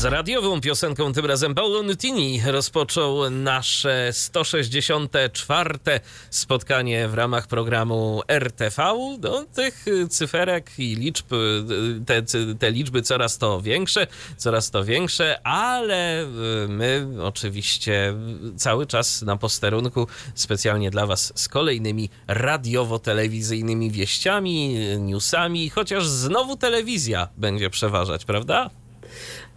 Z 0.00 0.04
radiową 0.04 0.60
piosenką, 0.60 1.12
tym 1.12 1.26
razem 1.26 1.54
Paulo 1.54 1.82
Nutini 1.82 2.40
rozpoczął 2.46 3.30
nasze 3.30 4.08
164. 4.12 5.78
spotkanie 6.30 7.08
w 7.08 7.14
ramach 7.14 7.46
programu 7.46 8.22
RTV. 8.28 8.82
No, 9.22 9.44
tych 9.54 9.86
cyferek 10.10 10.70
i 10.78 10.96
liczb, 10.96 11.26
te, 12.06 12.22
te 12.58 12.70
liczby 12.70 13.02
coraz 13.02 13.38
to 13.38 13.60
większe, 13.60 14.06
coraz 14.36 14.70
to 14.70 14.84
większe, 14.84 15.46
ale 15.46 16.26
my 16.68 17.08
oczywiście 17.22 18.14
cały 18.56 18.86
czas 18.86 19.22
na 19.22 19.36
posterunku 19.36 20.06
specjalnie 20.34 20.90
dla 20.90 21.06
Was 21.06 21.32
z 21.34 21.48
kolejnymi 21.48 22.10
radiowo-telewizyjnymi 22.26 23.90
wieściami, 23.90 24.74
newsami, 24.98 25.70
chociaż 25.70 26.06
znowu 26.06 26.56
telewizja 26.56 27.28
będzie 27.36 27.70
przeważać, 27.70 28.24
prawda? 28.24 28.70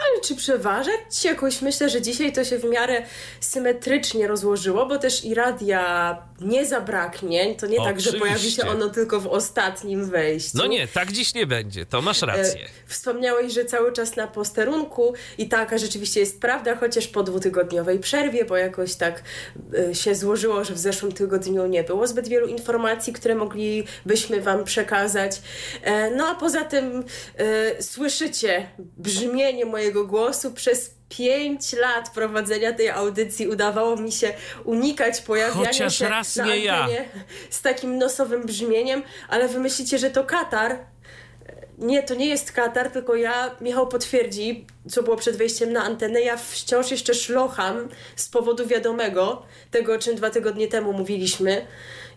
Ale 0.04 0.22
czy 0.22 0.36
przeważać? 0.36 1.26
Jakoś 1.26 1.62
myślę, 1.62 1.90
że 1.90 2.02
dzisiaj 2.02 2.34
to 2.34 2.44
się 2.44 2.58
w 2.58 2.64
miarę 2.64 3.06
symetrycznie 3.40 4.28
rozłożyło, 4.28 4.86
bo 4.86 4.98
też 4.98 5.26
i 5.26 5.34
radia 5.34 6.18
nie 6.46 6.66
zabraknie. 6.66 7.56
To 7.56 7.68
nie 7.68 7.78
Oczywiście. 7.82 7.84
tak, 7.84 8.02
że 8.02 8.20
pojawi 8.20 8.52
się 8.52 8.68
ono 8.68 8.90
tylko 8.90 9.20
w 9.20 9.28
ostatnim 9.28 10.06
wejściu. 10.10 10.58
No 10.58 10.66
nie, 10.66 10.88
tak 10.88 11.12
dziś 11.12 11.34
nie 11.34 11.48
będzie, 11.48 11.86
to 11.86 12.02
masz 12.02 12.22
rację. 12.22 12.66
E, 12.66 12.68
Wspomniałeś, 12.88 13.54
że 13.54 13.66
cały 13.66 13.94
czas 13.94 14.16
na 14.16 14.28
posterunku 14.28 15.14
i 15.38 15.50
taka 15.50 15.78
rzeczywiście 15.78 16.20
jest 16.20 16.42
prawda, 16.42 16.76
chociaż 16.76 17.08
po 17.08 17.24
dwutygodniowej 17.24 18.00
przerwie, 18.00 18.46
bo 18.46 18.58
jakoś 18.58 18.96
tak 18.96 19.24
e, 19.90 19.96
się 19.96 20.16
złożyło, 20.16 20.64
że 20.64 20.74
w 20.74 20.80
zeszłym 20.80 21.12
tygodniu 21.12 21.68
nie 21.68 21.84
było 21.84 22.08
zbyt 22.08 22.28
wielu 22.28 22.48
informacji, 22.48 23.14
które 23.14 23.36
moglibyśmy 23.36 24.42
Wam 24.42 24.64
przekazać. 24.64 25.42
E, 25.84 26.12
No 26.16 26.28
a 26.28 26.36
poza 26.36 26.64
tym 26.66 27.04
słyszycie 27.80 28.70
brzmienie 28.98 29.66
mojego 29.66 30.08
głosu 30.08 30.52
przez 30.54 30.96
pięć 31.18 31.74
lat 31.74 32.10
prowadzenia 32.10 32.74
tej 32.74 32.90
audycji 32.90 33.48
udawało 33.48 33.96
mi 33.96 34.12
się 34.12 34.34
unikać 34.64 35.22
pojawiania 35.22 35.68
Chociaż 35.68 35.98
się 35.98 36.10
raz 36.10 36.36
na 36.36 36.46
nie 36.46 36.58
ja. 36.58 36.88
z 37.50 37.62
takim 37.62 37.98
nosowym 37.98 38.46
brzmieniem, 38.46 39.04
ale 39.30 39.48
wy 39.48 39.60
myślicie, 39.60 39.98
że 39.98 40.10
to 40.10 40.24
Katar, 40.24 40.80
nie, 41.78 42.04
to 42.04 42.16
nie 42.16 42.26
jest 42.26 42.52
Katar, 42.52 42.92
tylko 42.92 43.16
ja, 43.16 43.56
Michał 43.62 43.88
potwierdzi, 43.88 44.66
co 44.90 45.04
było 45.04 45.16
przed 45.16 45.38
wejściem 45.38 45.74
na 45.74 45.84
antenę, 45.84 46.22
ja 46.22 46.38
wciąż 46.38 46.92
jeszcze 46.92 47.14
szlocham 47.14 47.90
z 48.16 48.30
powodu 48.30 48.68
wiadomego, 48.68 49.44
tego 49.72 49.94
o 49.94 49.98
czym 49.98 50.16
dwa 50.16 50.30
tygodnie 50.30 50.68
temu 50.68 50.94
mówiliśmy. 50.94 51.68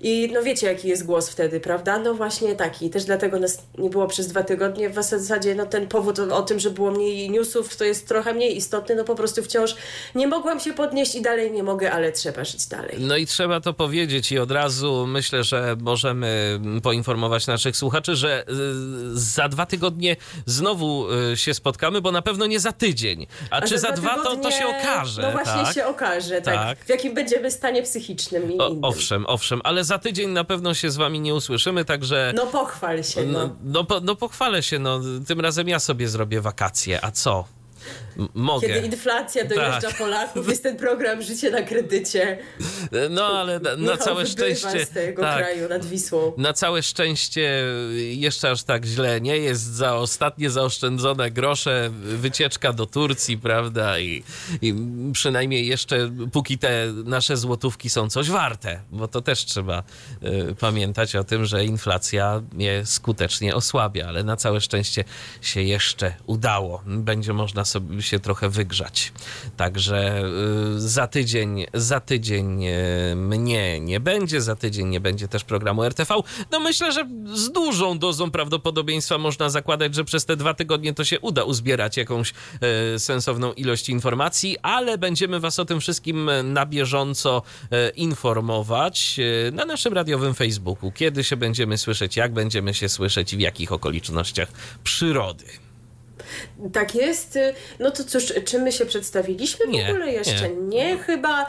I 0.07 0.31
no 0.33 0.43
wiecie, 0.43 0.67
jaki 0.67 0.89
jest 0.89 1.07
głos 1.07 1.29
wtedy, 1.29 1.61
prawda? 1.61 1.99
No 1.99 2.15
właśnie 2.15 2.55
taki. 2.55 2.91
Też 2.91 3.05
dlatego 3.05 3.39
nas 3.39 3.63
nie 3.79 3.91
było 3.91 4.07
przez 4.07 4.29
dwa 4.29 4.43
tygodnie. 4.43 4.91
W 4.91 4.95
zasadzie 4.95 5.55
no 5.55 5.67
ten 5.67 5.89
powód 5.89 6.19
o, 6.19 6.37
o 6.37 6.43
tym, 6.43 6.59
że 6.61 6.71
było 6.71 6.91
mniej 6.91 7.31
newsów, 7.31 7.77
to 7.77 7.85
jest 7.85 8.09
trochę 8.09 8.35
mniej 8.35 8.57
istotny. 8.57 8.95
No 8.95 9.05
po 9.05 9.15
prostu 9.15 9.43
wciąż 9.43 9.75
nie 10.15 10.27
mogłam 10.27 10.61
się 10.61 10.73
podnieść 10.73 11.15
i 11.15 11.23
dalej 11.23 11.53
nie 11.53 11.63
mogę, 11.63 11.93
ale 11.93 12.13
trzeba 12.13 12.45
żyć 12.45 12.67
dalej. 12.67 12.97
No 12.99 13.17
i 13.17 13.27
trzeba 13.27 13.61
to 13.61 13.73
powiedzieć 13.73 14.33
i 14.33 14.39
od 14.39 14.51
razu 14.51 15.07
myślę, 15.07 15.45
że 15.45 15.77
możemy 15.81 16.61
poinformować 16.83 17.47
naszych 17.47 17.77
słuchaczy, 17.77 18.17
że 18.17 18.43
y, 18.43 18.45
za 19.13 19.49
dwa 19.49 19.67
tygodnie 19.67 20.17
znowu 20.47 21.07
y, 21.33 21.37
się 21.37 21.55
spotkamy, 21.55 22.01
bo 22.01 22.13
na 22.13 22.23
pewno 22.23 22.47
nie 22.47 22.61
za 22.61 22.73
tydzień. 22.73 23.27
A, 23.51 23.63
czy 23.63 23.79
za 23.79 23.93
dwa, 23.93 24.15
to, 24.15 24.23
to 24.23 24.31
tygodnie, 24.31 24.53
się 24.53 24.67
okaże. 24.67 25.23
No 25.23 25.33
właśnie 25.33 25.65
tak? 25.65 25.75
się 25.75 25.87
okaże, 25.87 26.43
tak. 26.43 26.55
Tak. 26.55 26.85
W 26.85 26.89
jakim 26.89 27.15
będziemy 27.15 27.51
stanie 27.51 27.83
psychicznym 27.83 28.53
i 28.53 28.59
O, 28.59 28.69
innym. 28.69 28.85
owszem, 28.85 29.27
owszem, 29.27 29.61
ale 29.65 29.85
za 29.85 29.96
tydzień 29.99 30.31
na 30.31 30.45
pewno 30.45 30.75
się 30.75 30.91
z 30.91 30.97
wami 30.97 31.21
nie 31.21 31.35
usłyszymy, 31.35 31.85
także... 31.85 32.33
No 32.37 32.47
pochwal 32.47 33.05
się, 33.05 33.27
no. 33.27 33.39
No, 33.39 33.57
no, 33.65 33.85
po- 33.85 34.01
no 34.01 34.17
pochwalę 34.17 34.63
się, 34.63 34.79
no 34.79 35.01
tym 35.27 35.41
razem 35.41 35.69
ja 35.69 35.79
sobie 35.79 36.09
zrobię 36.09 36.41
wakacje, 36.41 37.05
a 37.05 37.11
co? 37.11 37.45
Mogę. 38.35 38.67
Kiedy 38.67 38.87
inflacja 38.87 39.45
dojeżdża 39.45 39.81
Tak. 39.81 39.99
Polaków, 39.99 40.49
jest 40.49 40.63
ten 40.63 40.77
program 40.77 41.23
Życie 41.23 41.51
na 41.51 41.63
kredycie. 41.63 42.39
No 43.11 43.25
ale 43.27 43.61
na, 43.61 43.71
na 43.71 43.77
Michał 43.77 43.97
całe 43.97 44.27
szczęście... 44.27 44.87
z 44.87 44.91
tego 44.91 45.23
tak. 45.23 45.39
kraju 45.39 45.69
nad 45.69 45.85
Wisłą. 45.85 46.33
Na 46.37 46.53
całe 46.53 46.83
szczęście 46.83 47.65
jeszcze 47.97 48.51
aż 48.51 48.63
tak 48.63 48.85
źle 48.85 49.21
nie 49.21 49.37
jest. 49.37 49.63
Za 49.63 49.95
ostatnie 49.95 50.51
zaoszczędzone 50.51 51.31
grosze 51.31 51.91
wycieczka 51.93 52.73
do 52.73 52.87
Turcji, 52.87 53.39
prawda? 53.39 53.99
I, 53.99 54.23
I 54.63 54.75
przynajmniej 55.13 55.67
jeszcze 55.67 56.11
póki 56.33 56.59
te 56.59 56.93
nasze 57.05 57.37
złotówki 57.37 57.91
są 57.91 58.11
coś 58.11 58.31
warte, 58.31 58.81
bo 58.91 59.09
to 59.09 59.21
też 59.21 59.45
trzeba 59.45 59.83
y, 60.51 60.55
pamiętać 60.55 61.17
o 61.17 61.25
tym, 61.25 61.45
że 61.45 61.65
inflacja 61.65 62.43
je 62.59 62.87
skutecznie 62.87 63.55
osłabia, 63.55 64.07
ale 64.09 64.25
na 64.25 64.37
całe 64.37 64.61
szczęście 64.61 65.05
się 65.41 65.63
jeszcze 65.63 66.15
udało. 66.27 66.83
Będzie 66.87 67.33
można 67.33 67.65
sobie 67.65 68.03
się 68.07 68.21
trochę 68.21 68.49
wygrzać. 68.49 69.13
Także 69.57 70.23
y, 70.77 70.81
za 70.81 71.07
tydzień, 71.07 71.67
za 71.75 72.01
tydzień 72.01 72.65
y, 72.65 73.17
mnie 73.17 73.81
nie 73.81 74.01
będzie, 74.01 74.41
za 74.41 74.57
tydzień 74.57 74.89
nie 74.89 75.01
będzie 75.01 75.29
też 75.29 75.45
programu 75.45 75.85
RTV. 75.85 76.15
No 76.51 76.61
myślę, 76.61 76.93
że 76.93 77.09
z 77.35 77.53
dużą 77.53 77.99
dozą 77.99 78.31
prawdopodobieństwa 78.31 79.19
można 79.19 79.51
zakładać, 79.51 79.95
że 79.95 80.05
przez 80.05 80.25
te 80.25 80.37
dwa 80.37 80.55
tygodnie 80.55 80.95
to 80.95 81.05
się 81.05 81.21
uda 81.21 81.45
uzbierać 81.45 81.97
jakąś 81.97 82.33
e, 82.61 82.99
sensowną 82.99 83.53
ilość 83.53 83.89
informacji, 83.89 84.57
ale 84.63 84.99
będziemy 84.99 85.41
was 85.41 85.59
o 85.59 85.65
tym 85.65 85.81
wszystkim 85.81 86.31
na 86.45 86.67
bieżąco 86.67 87.43
informować 87.97 89.21
na 89.53 89.65
naszym 89.65 89.93
radiowym 89.93 90.35
Facebooku. 90.35 90.93
Kiedy 90.93 91.25
się 91.25 91.37
będziemy 91.37 91.79
słyszeć, 91.79 92.17
jak 92.17 92.33
będziemy 92.33 92.75
się 92.75 92.89
słyszeć 92.89 93.33
i 93.33 93.37
w 93.37 93.41
jakich 93.41 93.73
okolicznościach 93.73 94.49
przyrody. 94.85 95.66
Tak 96.73 96.95
jest. 96.95 97.39
No 97.79 97.91
to 97.91 98.05
cóż, 98.05 98.33
czy 98.45 98.59
my 98.59 98.73
się 98.73 98.87
przedstawiliśmy? 98.87 99.67
W 99.67 99.69
Nie, 99.69 99.91
ogóle 99.91 100.13
jeszcze 100.13 100.49
nie. 100.49 100.57
nie. 100.95 100.99
Chyba 100.99 101.47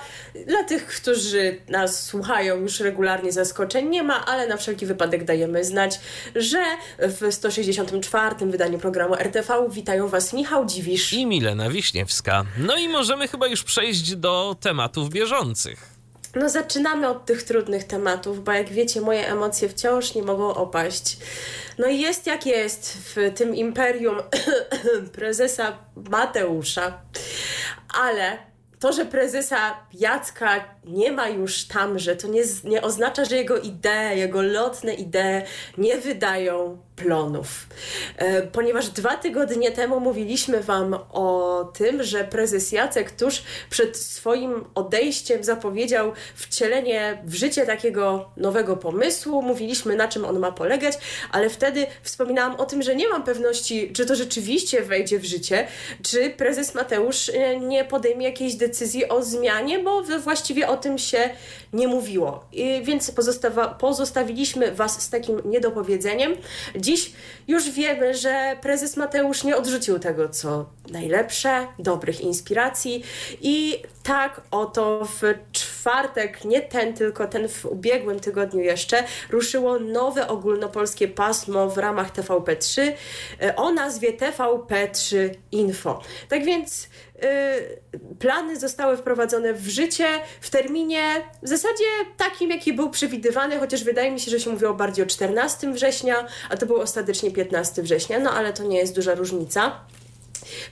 dla 0.48 0.64
tych, 0.64 0.86
którzy 0.86 1.62
nas 1.70 2.04
słuchają 2.04 2.62
już 2.62 2.80
regularnie 2.80 3.32
zaskoczeń 3.32 3.90
nie 3.90 4.04
ma, 4.04 4.26
ale 4.26 4.48
na 4.48 4.58
wszelki 4.58 4.86
wypadek 4.86 5.24
dajemy 5.24 5.64
znać, 5.64 6.00
że 6.36 6.64
w 7.00 7.34
164. 7.34 8.36
wydaniu 8.46 8.80
programu 8.80 9.16
RTV 9.16 9.68
witają 9.72 10.08
Was 10.08 10.34
Michał 10.34 10.66
Dziwisz. 10.66 11.14
I 11.14 11.26
Milena 11.26 11.70
Wiśniewska. 11.70 12.46
No 12.58 12.78
i 12.78 12.90
możemy 12.90 13.28
chyba 13.28 13.48
już 13.48 13.64
przejść 13.64 14.16
do 14.16 14.56
tematów 14.62 15.10
bieżących. 15.10 15.97
No 16.36 16.50
zaczynamy 16.50 17.10
od 17.10 17.26
tych 17.26 17.44
trudnych 17.44 17.84
tematów, 17.84 18.44
bo 18.44 18.52
jak 18.52 18.70
wiecie, 18.70 19.02
moje 19.02 19.28
emocje 19.28 19.70
wciąż 19.70 20.16
nie 20.16 20.24
mogą 20.24 20.54
opaść. 20.54 21.18
No 21.78 21.88
i 21.88 22.00
jest 22.00 22.28
jak 22.28 22.46
jest 22.46 22.98
w 22.98 23.34
tym 23.36 23.56
imperium 23.56 24.18
prezesa 25.16 25.78
Mateusza, 26.10 27.02
ale 28.04 28.38
to, 28.80 28.94
że 28.94 29.06
prezesa 29.06 29.78
Jacka 29.94 30.66
nie 30.86 31.12
ma 31.12 31.30
już 31.30 31.66
tam, 31.66 32.00
że 32.00 32.16
to 32.16 32.28
nie, 32.28 32.44
nie 32.64 32.82
oznacza, 32.82 33.26
że 33.26 33.36
jego 33.36 33.58
idee, 33.58 34.16
jego 34.16 34.42
lotne 34.42 34.94
idee 34.94 35.42
nie 35.78 35.98
wydają 35.98 36.87
plonów. 36.98 37.68
E, 38.18 38.42
ponieważ 38.42 38.90
dwa 38.90 39.18
tygodnie 39.18 39.72
temu 39.72 40.00
mówiliśmy 40.00 40.64
Wam 40.64 40.94
o 41.12 41.72
tym, 41.74 42.04
że 42.04 42.24
prezes 42.24 42.72
Jacek 42.72 43.12
tuż 43.12 43.44
przed 43.70 43.98
swoim 43.98 44.66
odejściem 44.76 45.44
zapowiedział 45.44 46.12
wcielenie 46.36 47.22
w 47.26 47.36
życie 47.36 47.66
takiego 47.66 48.30
nowego 48.38 48.78
pomysłu. 48.78 49.42
Mówiliśmy, 49.42 49.96
na 49.96 50.08
czym 50.08 50.26
on 50.26 50.40
ma 50.40 50.52
polegać, 50.52 50.94
ale 51.32 51.50
wtedy 51.50 51.88
wspominałam 52.02 52.56
o 52.56 52.66
tym, 52.66 52.82
że 52.82 52.96
nie 52.96 53.10
mam 53.10 53.24
pewności, 53.24 53.94
czy 53.94 54.06
to 54.06 54.16
rzeczywiście 54.16 54.82
wejdzie 54.82 55.20
w 55.20 55.26
życie, 55.26 55.68
czy 56.04 56.30
prezes 56.30 56.76
Mateusz 56.76 57.30
e, 57.30 57.60
nie 57.60 57.86
podejmie 57.86 58.26
jakiejś 58.26 58.56
decyzji 58.56 59.10
o 59.10 59.24
zmianie, 59.24 59.80
bo 59.80 60.04
właściwie 60.04 60.68
o 60.68 60.78
tym 60.78 60.98
się 60.98 61.30
nie 61.74 61.88
mówiło. 61.88 62.46
I 62.52 62.82
więc 62.84 63.12
pozostawiliśmy 63.80 64.72
Was 64.72 65.02
z 65.02 65.10
takim 65.10 65.42
niedopowiedzeniem. 65.46 66.36
Dziś 66.88 67.12
już 67.48 67.70
wiemy, 67.70 68.14
że 68.14 68.58
prezes 68.62 68.98
Mateusz 68.98 69.44
nie 69.44 69.58
odrzucił 69.58 70.00
tego, 70.00 70.30
co 70.30 70.66
najlepsze, 70.90 71.68
dobrych 71.80 72.22
inspiracji 72.22 73.04
i 73.42 73.84
tak 74.04 74.42
oto 74.52 75.06
w 75.06 75.22
czwartek, 75.52 76.46
nie 76.46 76.62
ten, 76.62 76.94
tylko 76.94 77.28
ten 77.28 77.50
w 77.50 77.66
ubiegłym 77.66 78.20
tygodniu 78.20 78.60
jeszcze, 78.60 79.04
ruszyło 79.30 79.80
nowe 79.80 80.28
ogólnopolskie 80.28 81.08
pasmo 81.08 81.70
w 81.70 81.78
ramach 81.78 82.12
TVP3 82.12 82.92
e, 83.42 83.56
o 83.56 83.72
nazwie 83.72 84.14
TVP3 84.14 85.30
Info. 85.52 86.02
Tak 86.30 86.46
więc 86.46 86.90
plany 88.20 88.60
zostały 88.60 88.98
wprowadzone 88.98 89.54
w 89.54 89.68
życie 89.68 90.08
w 90.42 90.50
terminie 90.50 91.02
w 91.44 91.48
zasadzie 91.48 91.86
takim, 92.18 92.50
jaki 92.50 92.74
był 92.74 92.90
przewidywany, 92.90 93.60
chociaż 93.60 93.84
wydaje 93.84 94.12
mi 94.12 94.20
się, 94.20 94.32
że 94.32 94.40
się 94.40 94.50
mówiło 94.50 94.74
bardziej 94.74 95.06
o 95.06 95.08
14 95.08 95.74
września, 95.74 96.28
a 96.50 96.58
to 96.58 96.66
był 96.66 96.82
ostatecznie 96.82 97.32
15 97.32 97.84
września, 97.84 98.20
no 98.20 98.32
ale 98.32 98.54
to 98.54 98.64
nie 98.64 98.78
jest 98.78 98.96
duża 98.96 99.16
różnica. 99.16 99.80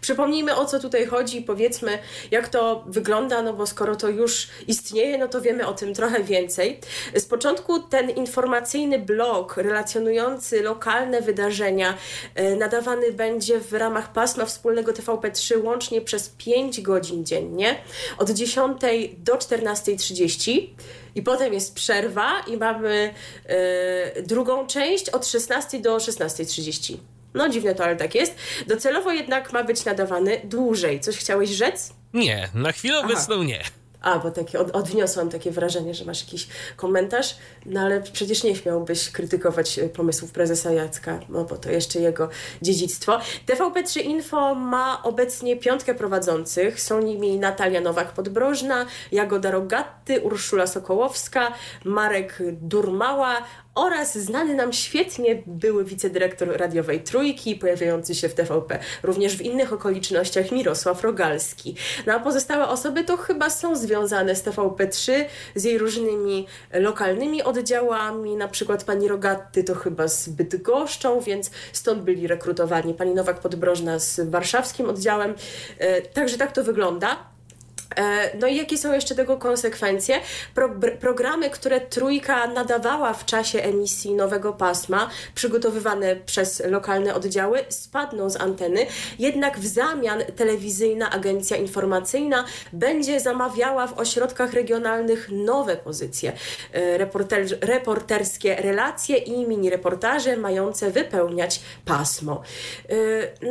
Przypomnijmy 0.02 0.56
o 0.56 0.66
co 0.66 0.80
tutaj 0.80 1.06
chodzi, 1.06 1.42
powiedzmy 1.42 2.00
jak 2.32 2.48
to 2.48 2.84
wygląda, 2.88 3.42
no 3.42 3.54
bo 3.54 3.68
skoro 3.68 3.96
to 3.96 4.10
już 4.10 4.48
istnieje, 4.68 5.18
no 5.18 5.28
to 5.28 5.42
wiemy 5.42 5.68
o 5.68 5.74
tym 5.74 5.94
trochę 5.94 6.24
więcej. 6.24 6.80
Z 7.16 7.26
początku 7.26 7.80
ten 7.80 8.10
informacyjny 8.10 9.00
blog 9.00 9.58
relacjonujący 9.58 10.62
lokalne 10.62 11.22
wydarzenia 11.22 11.98
e, 12.36 12.56
nadawany 12.56 13.12
będzie 13.12 13.60
w 13.60 13.74
ramach 13.74 14.14
pasma 14.14 14.46
wspólnego 14.46 14.92
TVP3 14.92 15.64
łącznie 15.64 16.02
przez 16.02 16.30
5 16.30 16.82
godzin 16.82 17.26
dziennie 17.26 17.76
od 18.18 18.30
10 18.30 18.82
do 19.18 19.36
14.30 19.36 20.68
i 21.16 21.22
potem 21.22 21.54
jest 21.54 21.76
przerwa 21.76 22.40
i 22.48 22.58
mamy 22.58 23.14
e, 23.46 24.22
drugą 24.22 24.68
część 24.68 25.10
od 25.10 25.28
16 25.28 25.80
do 25.80 25.98
16.30. 25.98 26.98
No 27.36 27.50
dziwne 27.50 27.76
to, 27.76 27.84
ale 27.84 27.96
tak 27.96 28.16
jest. 28.16 28.36
Docelowo 28.68 29.12
jednak 29.12 29.54
ma 29.54 29.64
być 29.64 29.86
nadawany 29.86 30.42
dłużej. 30.44 31.00
Coś 31.00 31.18
chciałeś 31.18 31.50
rzec? 31.50 31.94
Nie, 32.14 32.50
na 32.54 32.72
chwilę 32.72 32.96
Aha. 32.98 33.08
obecną 33.08 33.44
nie. 33.44 33.64
A, 34.02 34.20
bo 34.20 34.32
takie 34.32 34.60
od, 34.60 34.76
odniosłam 34.76 35.30
takie 35.30 35.52
wrażenie, 35.52 35.94
że 35.94 36.06
masz 36.06 36.22
jakiś 36.22 36.48
komentarz, 36.76 37.36
no 37.66 37.82
ale 37.82 38.02
przecież 38.02 38.44
nie 38.44 38.56
śmiałbyś 38.56 39.10
krytykować 39.10 39.80
e, 39.80 39.90
pomysłów 39.90 40.32
prezesa 40.32 40.72
Jacka, 40.72 41.20
no 41.30 41.44
bo 41.44 41.58
to 41.58 41.72
jeszcze 41.72 42.00
jego 42.00 42.30
dziedzictwo. 42.62 43.20
TVP3 43.48 44.02
Info 44.02 44.56
ma 44.56 45.04
obecnie 45.04 45.58
piątkę 45.58 45.96
prowadzących. 45.96 46.82
Są 46.82 47.02
nimi 47.02 47.40
Natalia 47.40 47.82
Nowak-Podbrożna, 47.82 48.86
Jagoda 49.12 49.52
Rogatty, 49.52 50.22
Urszula 50.22 50.68
Sokołowska, 50.68 51.54
Marek 51.86 52.38
Durmała 52.52 53.38
oraz 53.76 54.18
znany 54.18 54.56
nam 54.56 54.74
świetnie 54.74 55.44
były 55.46 55.86
wicedyrektor 55.86 56.58
radiowej 56.58 57.04
Trójki, 57.04 57.56
pojawiający 57.56 58.16
się 58.16 58.30
w 58.30 58.34
TVP 58.34 58.80
również 59.04 59.38
w 59.38 59.42
innych 59.42 59.74
okolicznościach 59.74 60.52
Mirosław 60.52 61.04
Rogalski. 61.04 61.76
No 62.06 62.14
a 62.14 62.20
pozostałe 62.20 62.68
osoby 62.68 63.04
to 63.04 63.18
chyba 63.18 63.50
są 63.50 63.76
związane 63.76 64.36
z 64.36 64.44
TVP3, 64.44 65.26
z 65.56 65.64
jej 65.64 65.78
różnymi 65.78 66.48
lokalnymi 66.74 67.44
oddziałami, 67.44 68.36
na 68.36 68.48
przykład 68.48 68.84
pani 68.84 69.08
Rogatty 69.08 69.64
to 69.64 69.76
chyba 69.76 70.08
z 70.08 70.30
Bydgoszczą, 70.30 71.20
więc 71.20 71.52
stąd 71.74 72.04
byli 72.04 72.28
rekrutowani. 72.28 72.94
Pani 72.94 73.16
Nowak-Podbrożna 73.16 74.00
z 74.00 74.30
warszawskim 74.30 74.90
oddziałem. 74.90 75.36
E, 75.80 76.02
Także 76.02 76.38
tak 76.38 76.52
to 76.52 76.64
wygląda. 76.64 77.35
E, 77.98 78.38
No 78.38 78.48
i 78.48 78.56
jakie 78.56 78.78
są 78.78 78.94
jeszcze 78.94 79.16
tego 79.16 79.38
konsekwencje? 79.38 80.20
Pro, 80.56 80.70
programy, 81.00 81.50
które 81.50 81.82
Trójka 81.82 82.48
nadawała 82.48 83.14
w 83.14 83.26
czasie 83.26 83.62
emisji 83.62 84.14
nowego 84.14 84.54
pasma, 84.54 85.10
przygotowywane 85.36 86.16
przez 86.16 86.64
lokalne 86.66 87.16
oddziały, 87.16 87.66
spadną 87.70 88.30
z 88.30 88.36
anteny, 88.36 88.86
jednak 89.20 89.60
w 89.60 89.68
zamian 89.68 90.24
telewizyjna 90.36 91.10
agencja 91.12 91.58
informacyjna 91.58 92.46
będzie 92.74 93.20
zamawiała 93.20 93.88
w 93.88 94.00
ośrodkach 94.00 94.54
regionalnych 94.54 95.30
nowe 95.32 95.76
pozycje, 95.76 96.34
e, 96.74 96.98
reporter, 96.98 97.46
reporterskie 97.62 98.56
relacje 98.56 99.18
i 99.18 99.48
mini 99.48 99.70
reportaże 99.70 100.38
mające 100.38 100.92
wypełniać 100.92 101.62
pasmo. 101.86 102.42
E, 102.90 102.96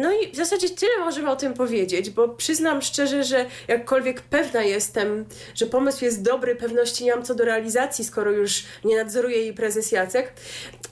No 0.01 0.13
i 0.13 0.33
w 0.33 0.37
zasadzie 0.37 0.71
tyle 0.71 0.99
możemy 0.99 1.31
o 1.31 1.37
tym 1.37 1.55
powiedzieć, 1.55 2.11
bo 2.11 2.29
przyznam 2.29 2.83
szczerze, 2.83 3.25
że 3.25 3.47
jakkolwiek 3.69 4.24
pewna 4.31 4.63
jestem, 4.63 5.25
że 5.55 5.67
pomysł 5.67 6.05
jest 6.05 6.23
dobry, 6.23 6.57
pewności 6.57 7.05
nie 7.05 7.15
mam 7.15 7.25
co 7.25 7.35
do 7.35 7.45
realizacji, 7.45 8.05
skoro 8.05 8.31
już 8.31 8.65
nie 8.85 8.97
nadzoruje 8.97 9.37
jej 9.37 9.55
prezes 9.55 9.93
Jacek. 9.93 10.33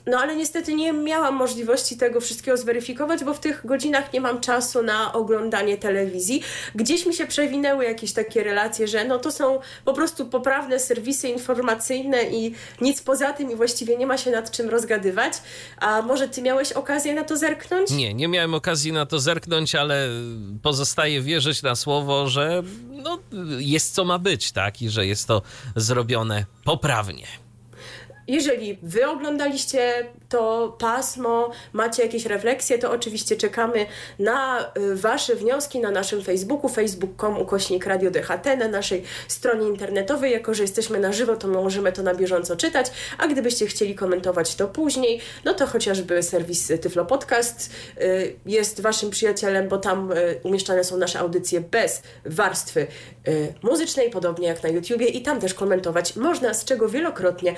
No 0.05 0.19
ale 0.19 0.35
niestety 0.35 0.73
nie 0.73 0.93
miałam 0.93 1.35
możliwości 1.35 1.97
tego 1.97 2.21
wszystkiego 2.21 2.57
zweryfikować, 2.57 3.23
bo 3.23 3.33
w 3.33 3.39
tych 3.39 3.65
godzinach 3.65 4.13
nie 4.13 4.21
mam 4.21 4.41
czasu 4.41 4.83
na 4.83 5.13
oglądanie 5.13 5.77
telewizji. 5.77 6.43
Gdzieś 6.75 7.05
mi 7.05 7.13
się 7.13 7.27
przewinęły 7.27 7.85
jakieś 7.85 8.13
takie 8.13 8.43
relacje, 8.43 8.87
że 8.87 9.05
no 9.05 9.19
to 9.19 9.31
są 9.31 9.59
po 9.85 9.93
prostu 9.93 10.25
poprawne 10.25 10.79
serwisy 10.79 11.27
informacyjne 11.27 12.23
i 12.23 12.55
nic 12.81 13.01
poza 13.01 13.33
tym 13.33 13.51
i 13.51 13.55
właściwie 13.55 13.97
nie 13.97 14.07
ma 14.07 14.17
się 14.17 14.31
nad 14.31 14.51
czym 14.51 14.69
rozgadywać. 14.69 15.33
A 15.77 16.01
może 16.01 16.27
ty 16.27 16.41
miałeś 16.41 16.71
okazję 16.71 17.15
na 17.15 17.23
to 17.23 17.37
zerknąć? 17.37 17.91
Nie, 17.91 18.13
nie 18.13 18.27
miałem 18.27 18.53
okazji 18.53 18.91
na 18.91 19.05
to 19.05 19.19
zerknąć, 19.19 19.75
ale 19.75 20.07
pozostaje 20.61 21.21
wierzyć 21.21 21.61
na 21.61 21.75
słowo, 21.75 22.27
że 22.27 22.63
no, 22.91 23.19
jest 23.57 23.95
co 23.95 24.05
ma 24.05 24.19
być, 24.19 24.51
tak? 24.51 24.81
I 24.81 24.89
że 24.89 25.07
jest 25.07 25.27
to 25.27 25.41
zrobione 25.75 26.45
poprawnie. 26.63 27.42
Jeżeli 28.27 28.77
wy 28.83 29.07
oglądaliście 29.07 30.07
to 30.29 30.75
pasmo, 30.79 31.51
macie 31.73 32.03
jakieś 32.03 32.25
refleksje, 32.25 32.79
to 32.79 32.91
oczywiście 32.91 33.35
czekamy 33.35 33.85
na 34.19 34.71
y, 34.77 34.95
wasze 34.95 35.35
wnioski 35.35 35.79
na 35.79 35.91
naszym 35.91 36.21
Facebooku, 36.23 36.69
facebook.com 36.69 37.37
ukośnik 37.37 37.85
Radio 37.85 38.11
DHT, 38.11 38.45
na 38.57 38.67
naszej 38.67 39.03
stronie 39.27 39.67
internetowej. 39.67 40.31
Jako, 40.31 40.53
że 40.53 40.63
jesteśmy 40.63 40.99
na 40.99 41.13
żywo, 41.13 41.35
to 41.35 41.47
możemy 41.47 41.91
to 41.91 42.03
na 42.03 42.15
bieżąco 42.15 42.55
czytać, 42.55 42.91
a 43.17 43.27
gdybyście 43.27 43.67
chcieli 43.67 43.95
komentować 43.95 44.55
to 44.55 44.67
później, 44.67 45.21
no 45.45 45.53
to 45.53 45.67
chociażby 45.67 46.23
serwis 46.23 46.71
Tyflo 46.81 47.05
Podcast 47.05 47.73
y, 48.01 48.35
jest 48.45 48.81
waszym 48.81 49.09
przyjacielem, 49.09 49.67
bo 49.67 49.77
tam 49.77 50.11
y, 50.11 50.39
umieszczane 50.43 50.83
są 50.83 50.97
nasze 50.97 51.19
audycje 51.19 51.61
bez 51.61 52.01
warstwy 52.25 52.87
muzycznej, 53.61 54.09
podobnie 54.09 54.47
jak 54.47 54.63
na 54.63 54.69
YouTubie. 54.69 55.07
I 55.07 55.21
tam 55.21 55.39
też 55.39 55.53
komentować 55.53 56.15
można, 56.15 56.53
z 56.53 56.65
czego 56.65 56.89
wielokrotnie 56.89 57.55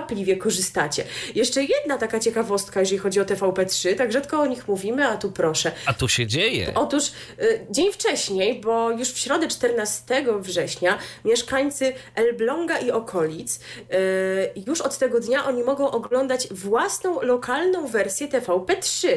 skwapliwie 0.00 0.36
korzystacie. 0.36 1.04
Jeszcze 1.34 1.62
jedna 1.62 1.98
taka 1.98 2.20
ciekawostka, 2.20 2.80
jeżeli 2.80 2.98
chodzi 2.98 3.20
o 3.20 3.24
TVP3, 3.24 3.96
tak 3.96 4.12
rzadko 4.12 4.40
o 4.40 4.46
nich 4.46 4.68
mówimy, 4.68 5.06
a 5.06 5.16
tu 5.16 5.32
proszę. 5.32 5.72
A 5.86 5.94
tu 5.94 6.08
się 6.08 6.26
dzieje. 6.26 6.72
Otóż 6.74 7.06
y, 7.42 7.66
dzień 7.70 7.92
wcześniej, 7.92 8.60
bo 8.60 8.90
już 8.90 9.08
w 9.08 9.18
środę 9.18 9.48
14 9.48 10.24
września 10.40 10.98
mieszkańcy 11.24 11.92
Elbląga 12.14 12.78
i 12.78 12.90
okolic, 12.90 13.56
y, 13.56 14.62
już 14.66 14.80
od 14.80 14.98
tego 14.98 15.20
dnia 15.20 15.46
oni 15.46 15.62
mogą 15.62 15.90
oglądać 15.90 16.48
własną 16.50 17.20
lokalną 17.22 17.86
wersję 17.86 18.28
TVP3. 18.28 19.08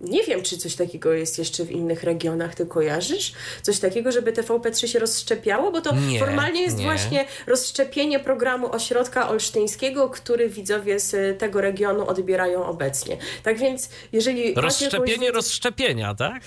Nie 0.00 0.22
wiem, 0.24 0.42
czy 0.42 0.58
coś 0.58 0.74
takiego 0.74 1.12
jest 1.12 1.38
jeszcze 1.38 1.64
w 1.64 1.70
innych 1.70 2.02
regionach, 2.02 2.54
ty 2.54 2.66
kojarzysz? 2.66 3.32
Coś 3.62 3.78
takiego, 3.78 4.12
żeby 4.12 4.32
TVP3 4.32 4.86
się 4.86 4.98
rozszczepiało? 4.98 5.72
Bo 5.72 5.80
to 5.80 5.94
Nie, 5.94 6.18
formalnie 6.18 6.62
jest 6.62 6.78
nie. 6.78 6.84
właśnie 6.84 7.24
rozszczepienie 7.46 8.20
programu 8.20 8.72
Ośrodka 8.72 9.28
Olsztyńskiego, 9.28 10.08
który 10.10 10.48
widzowie 10.48 11.00
z 11.00 11.38
tego 11.38 11.60
regionu 11.60 12.08
odbierają 12.08 12.66
obecnie. 12.66 13.16
Tak 13.42 13.58
więc, 13.58 13.88
jeżeli... 14.12 14.48
jakąś 14.48 14.64
Rozszczepienie 14.64 15.26
wiedzę- 15.26 15.32
rozszczepienia, 15.34 16.14
tak? 16.14 16.42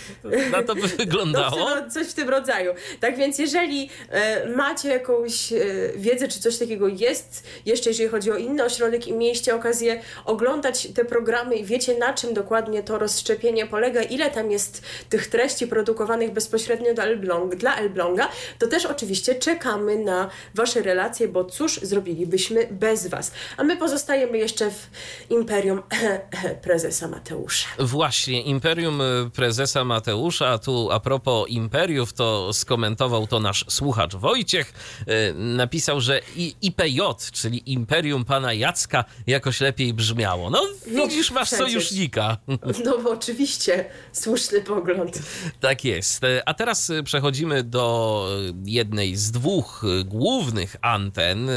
Na 0.51 0.63
to 0.63 0.75
by 0.75 0.81
no, 0.81 0.87
wyglądało. 0.97 1.71
tym, 1.75 1.91
coś 1.91 2.07
w 2.07 2.13
tym 2.13 2.29
rodzaju. 2.29 2.73
Tak 2.99 3.17
więc, 3.17 3.39
jeżeli 3.39 3.89
e, 4.09 4.49
macie 4.49 4.89
jakąś 4.89 5.53
e, 5.53 5.57
wiedzę, 5.95 6.27
czy 6.27 6.39
coś 6.39 6.57
takiego 6.57 6.87
jest, 6.87 7.43
jeszcze 7.65 7.89
jeżeli 7.89 8.09
chodzi 8.09 8.31
o 8.31 8.37
inny 8.37 8.63
ośrodek 8.63 9.07
i 9.07 9.13
mieliście 9.13 9.55
okazję 9.55 10.01
oglądać 10.25 10.87
te 10.95 11.05
programy 11.05 11.55
i 11.55 11.63
wiecie, 11.65 11.97
na 11.97 12.13
czym 12.13 12.33
dokładnie 12.33 12.83
to 12.83 12.99
rozszczepienie 12.99 13.40
polega, 13.69 14.01
ile 14.03 14.29
tam 14.31 14.51
jest 14.51 14.83
tych 15.09 15.27
treści 15.27 15.67
produkowanych 15.67 16.31
bezpośrednio 16.33 16.93
dla, 16.93 17.03
Elbląg, 17.03 17.55
dla 17.55 17.75
Elbląga, 17.75 18.29
to 18.59 18.67
też 18.67 18.85
oczywiście 18.85 19.35
czekamy 19.35 19.97
na 19.97 20.29
Wasze 20.55 20.81
relacje, 20.81 21.27
bo 21.27 21.45
cóż 21.45 21.79
zrobilibyśmy 21.83 22.67
bez 22.71 23.07
Was. 23.07 23.31
A 23.57 23.63
my 23.63 23.77
pozostajemy 23.77 24.37
jeszcze 24.37 24.71
w 24.71 24.87
imperium 25.29 25.81
prezesa 26.63 27.07
Mateusza. 27.07 27.67
Właśnie, 27.79 28.41
Imperium 28.41 29.01
y, 29.01 29.29
prezesa 29.35 29.83
Mateusza, 29.83 30.47
a 30.47 30.57
tu 30.57 30.91
a 30.91 30.99
propos 30.99 31.49
imperiów, 31.49 32.13
to 32.13 32.53
skomentował 32.53 33.27
to 33.27 33.39
nasz 33.39 33.65
słuchacz 33.69 34.15
Wojciech. 34.15 34.73
Y, 35.01 35.33
Napisał, 35.35 36.01
że 36.01 36.21
IPJ, 36.61 36.99
czyli 37.33 37.71
Imperium 37.73 38.25
pana 38.25 38.53
Jacka, 38.53 39.05
jakoś 39.27 39.61
lepiej 39.61 39.93
brzmiało. 39.93 40.49
No, 40.49 40.61
No, 40.87 41.07
widzisz, 41.07 41.31
masz 41.31 41.49
sojusznika. 41.49 42.37
No 42.85 42.97
bo 42.97 43.11
oczywiście. 43.11 43.30
Oczywiście 43.31 43.85
słuszny 44.11 44.61
pogląd. 44.61 45.19
Tak 45.59 45.85
jest. 45.85 46.21
A 46.45 46.53
teraz 46.53 46.91
przechodzimy 47.03 47.63
do 47.63 48.27
jednej 48.65 49.15
z 49.15 49.31
dwóch 49.31 49.83
głównych 50.05 50.75
anten 50.81 51.49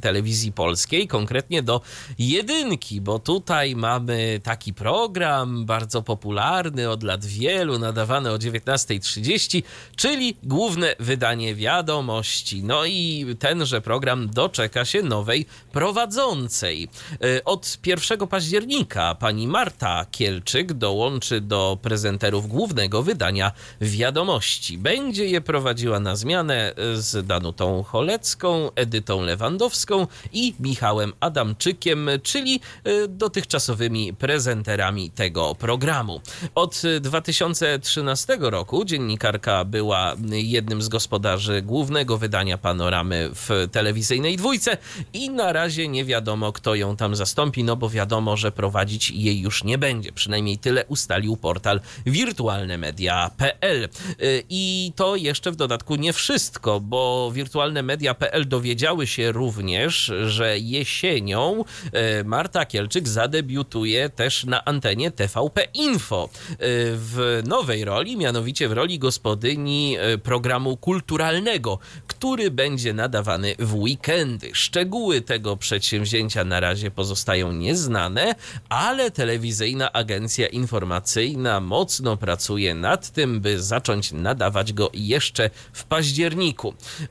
telewizji 0.00 0.52
polskiej, 0.52 1.08
konkretnie 1.08 1.62
do 1.62 1.80
jedynki, 2.18 3.00
bo 3.00 3.18
tutaj 3.18 3.76
mamy 3.76 4.40
taki 4.42 4.74
program 4.74 5.66
bardzo 5.66 6.02
popularny 6.02 6.90
od 6.90 7.02
lat 7.02 7.24
wielu, 7.24 7.78
nadawany 7.78 8.32
o 8.32 8.36
19.30, 8.36 9.62
czyli 9.96 10.36
główne 10.42 10.96
wydanie 10.98 11.54
wiadomości. 11.54 12.64
No 12.64 12.84
i 12.84 13.26
tenże 13.38 13.80
program 13.80 14.30
doczeka 14.30 14.84
się 14.84 15.02
nowej 15.02 15.46
prowadzącej. 15.72 16.88
Od 17.44 17.78
1 17.86 18.26
października 18.28 19.14
pani 19.14 19.48
Marta 19.48 20.06
Kielczyk 20.10 20.72
dołączy 20.72 21.13
do 21.40 21.78
prezenterów 21.82 22.48
głównego 22.48 23.02
wydania 23.02 23.52
wiadomości. 23.80 24.78
Będzie 24.78 25.26
je 25.26 25.40
prowadziła 25.40 26.00
na 26.00 26.16
zmianę 26.16 26.74
z 26.94 27.26
Danutą 27.26 27.82
Cholecką, 27.82 28.70
Edytą 28.74 29.22
Lewandowską 29.22 30.06
i 30.32 30.54
Michałem 30.60 31.12
Adamczykiem, 31.20 32.08
czyli 32.22 32.60
e, 32.84 33.08
dotychczasowymi 33.08 34.14
prezenterami 34.14 35.10
tego 35.10 35.54
programu. 35.54 36.20
Od 36.54 36.82
2013 37.00 38.36
roku 38.40 38.84
dziennikarka 38.84 39.64
była 39.64 40.16
jednym 40.30 40.82
z 40.82 40.88
gospodarzy 40.88 41.62
głównego 41.62 42.18
wydania 42.18 42.58
panoramy 42.58 43.30
w 43.34 43.68
telewizyjnej 43.72 44.36
dwójce 44.36 44.76
i 45.12 45.30
na 45.30 45.52
razie 45.52 45.88
nie 45.88 46.04
wiadomo, 46.04 46.52
kto 46.52 46.74
ją 46.74 46.96
tam 46.96 47.16
zastąpi, 47.16 47.64
no 47.64 47.76
bo 47.76 47.90
wiadomo, 47.90 48.36
że 48.36 48.52
prowadzić 48.52 49.10
jej 49.10 49.40
już 49.40 49.64
nie 49.64 49.78
będzie. 49.78 50.12
Przynajmniej 50.12 50.58
tyle 50.58 50.84
ustalił 51.04 51.36
portal 51.36 51.80
wirtualnemedia.pl. 52.06 53.88
I 54.48 54.92
to 54.96 55.16
jeszcze 55.16 55.52
w 55.52 55.56
dodatku 55.56 55.96
nie 55.96 56.12
wszystko, 56.12 56.80
bo 56.80 57.30
wirtualnemedia.pl 57.34 58.48
dowiedziały 58.48 59.06
się 59.06 59.32
również, 59.32 60.12
że 60.26 60.58
jesienią 60.58 61.64
e, 61.92 62.24
Marta 62.24 62.66
Kielczyk 62.66 63.08
zadebiutuje 63.08 64.08
też 64.08 64.44
na 64.44 64.64
antenie 64.64 65.10
TVP 65.10 65.66
Info 65.74 66.24
e, 66.24 66.56
w 66.96 67.42
nowej 67.46 67.84
roli, 67.84 68.16
mianowicie 68.16 68.68
w 68.68 68.72
roli 68.72 68.98
gospodyni 68.98 69.96
programu 70.22 70.76
kulturalnego, 70.76 71.78
który 72.06 72.50
będzie 72.50 72.92
nadawany 72.92 73.54
w 73.58 73.74
weekendy. 73.74 74.50
Szczegóły 74.52 75.20
tego 75.20 75.56
przedsięwzięcia 75.56 76.44
na 76.44 76.60
razie 76.60 76.90
pozostają 76.90 77.52
nieznane, 77.52 78.34
ale 78.68 79.10
telewizyjna 79.10 79.92
agencja 79.92 80.46
informacyjna 80.46 80.93
mocno 81.60 82.16
pracuje 82.16 82.74
nad 82.74 83.10
tym, 83.10 83.40
by 83.40 83.62
zacząć 83.62 84.12
nadawać 84.12 84.72
go 84.72 84.90
jeszcze 84.94 85.50
w 85.72 85.84
październiku. 85.84 86.74
E, 87.02 87.06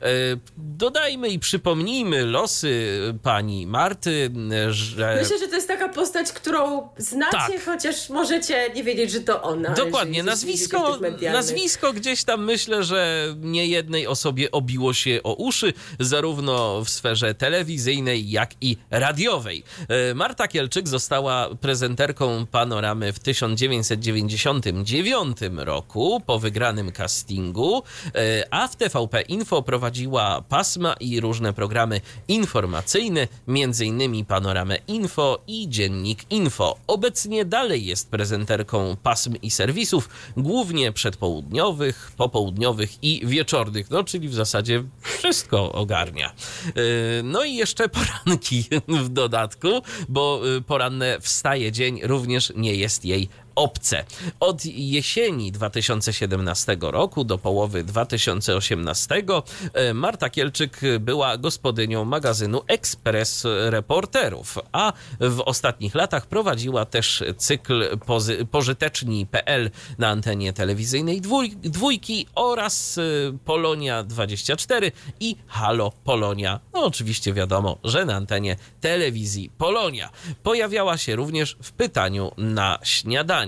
dodajmy 0.56 1.28
i 1.28 1.38
przypomnijmy 1.38 2.24
losy 2.24 3.00
pani 3.22 3.66
Marty, 3.66 4.30
że. 4.70 5.18
Myślę, 5.22 5.38
że 5.38 5.48
to 5.48 5.54
jest 5.54 5.68
taka 5.68 5.88
postać, 5.88 6.32
którą 6.32 6.88
znacie, 6.98 7.30
tak. 7.30 7.64
chociaż 7.64 8.10
możecie 8.10 8.70
nie 8.74 8.84
wiedzieć, 8.84 9.10
że 9.10 9.20
to 9.20 9.42
ona. 9.42 9.70
Dokładnie, 9.70 10.22
nazwisko, 10.22 10.98
nazwisko 11.32 11.92
gdzieś 11.92 12.24
tam 12.24 12.44
myślę, 12.44 12.84
że 12.84 13.34
nie 13.40 13.66
jednej 13.66 14.06
osobie 14.06 14.50
obiło 14.50 14.94
się 14.94 15.20
o 15.22 15.34
uszy, 15.34 15.72
zarówno 16.00 16.84
w 16.84 16.90
sferze 16.90 17.34
telewizyjnej, 17.34 18.30
jak 18.30 18.50
i 18.60 18.76
radiowej. 18.90 19.64
E, 19.88 20.14
Marta 20.14 20.48
Kielczyk 20.48 20.88
została 20.88 21.48
prezenterką 21.60 22.46
panoramy 22.46 23.12
w 23.12 23.18
1999 23.82 25.38
roku 25.56 26.20
po 26.26 26.38
wygranym 26.38 26.92
castingu, 26.92 27.82
e, 28.14 28.44
a 28.50 28.68
w 28.68 28.76
TVP 28.76 29.22
Info 29.22 29.62
prowadziła 29.62 30.42
pasma 30.48 30.94
i 31.00 31.20
różne 31.20 31.52
programy 31.52 32.00
informacyjne, 32.28 33.28
m.in. 33.48 34.24
panoramę 34.24 34.78
Info 34.88 35.42
i 35.46 35.68
Dziennik 35.68 36.30
Info. 36.30 36.76
Obecnie 36.86 37.44
dalej 37.44 37.86
jest 37.86 38.10
prezenterką 38.10 38.96
pasm 39.02 39.34
i 39.42 39.50
serwisów, 39.50 40.08
głównie 40.36 40.92
przedpołudniowych, 40.92 42.12
popołudniowych 42.16 42.90
i 43.02 43.26
wieczornych, 43.26 43.90
no 43.90 44.04
czyli 44.04 44.28
w 44.28 44.34
zasadzie 44.34 44.84
wszystko 45.00 45.72
ogarnia. 45.72 46.28
E, 46.28 46.72
no 47.22 47.44
i 47.44 47.54
jeszcze 47.54 47.88
poranki 47.88 48.64
w 49.04 49.08
dodatku, 49.08 49.68
bo 50.08 50.40
e, 50.56 50.60
poranne 50.60 51.20
wstaje 51.20 51.72
dzień 51.72 52.00
również 52.02 52.52
nie 52.56 52.74
jest 52.74 53.04
jej 53.04 53.28
obce. 53.54 54.04
Od 54.40 54.64
jesieni 54.64 55.52
2017 55.52 56.76
roku 56.80 57.24
do 57.24 57.38
połowy 57.38 57.84
2018 57.84 59.22
e, 59.74 59.94
Marta 59.94 60.30
Kielczyk 60.30 60.80
była 61.00 61.36
gospodynią 61.36 62.04
magazynu 62.04 62.62
Express 62.68 63.44
Reporterów, 63.68 64.58
a 64.72 64.92
w 65.20 65.40
ostatnich 65.40 65.94
latach 65.94 66.26
prowadziła 66.26 66.84
też 66.84 67.24
cykl 67.36 67.98
pożyteczni.pl 68.50 69.70
na 69.98 70.08
antenie 70.08 70.52
telewizyjnej 70.52 71.20
dwójki 71.62 72.26
oraz 72.34 72.98
e, 72.98 73.02
Polonia 73.44 74.02
24 74.02 74.92
i 75.20 75.36
Halo 75.46 75.92
Polonia. 76.04 76.60
No 76.72 76.84
oczywiście 76.84 77.32
wiadomo, 77.32 77.78
że 77.84 78.04
na 78.04 78.14
antenie 78.14 78.56
telewizji 78.80 79.50
Polonia. 79.58 80.10
Pojawiała 80.42 80.98
się 80.98 81.16
również 81.16 81.56
w 81.62 81.72
pytaniu 81.72 82.30
na 82.36 82.78
śniadanie 82.82 83.43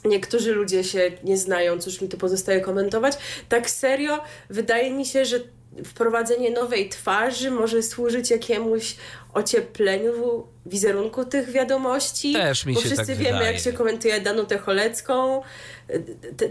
Niektórzy 0.06 0.54
ludzie 0.54 0.84
się 0.84 1.12
nie 1.24 1.38
znają, 1.38 1.80
cóż 1.80 2.02
mi 2.02 2.10
tu 2.10 2.18
pozostaje 2.18 2.62
komentować. 2.62 3.18
Tak 3.50 3.70
serio, 3.70 4.20
wydaje 4.50 4.92
mi 4.92 5.06
się, 5.06 5.26
że 5.26 5.40
wprowadzenie 5.86 6.52
nowej 6.52 6.90
twarzy 6.90 7.52
może 7.52 7.84
służyć 7.84 8.32
jakiemuś 8.32 8.96
ociepleniu 9.34 10.48
wizerunku 10.66 11.26
tych 11.26 11.50
wiadomości. 11.50 12.34
Też 12.34 12.66
mi 12.66 12.74
się 12.74 12.82
Bo 12.82 12.86
wszyscy 12.86 13.08
tak 13.08 13.18
wiemy, 13.18 13.38
wydaje. 13.38 13.54
jak 13.54 13.62
się 13.62 13.74
komentuje 13.74 14.22
Danutę 14.22 14.58
Cholecką, 14.58 15.42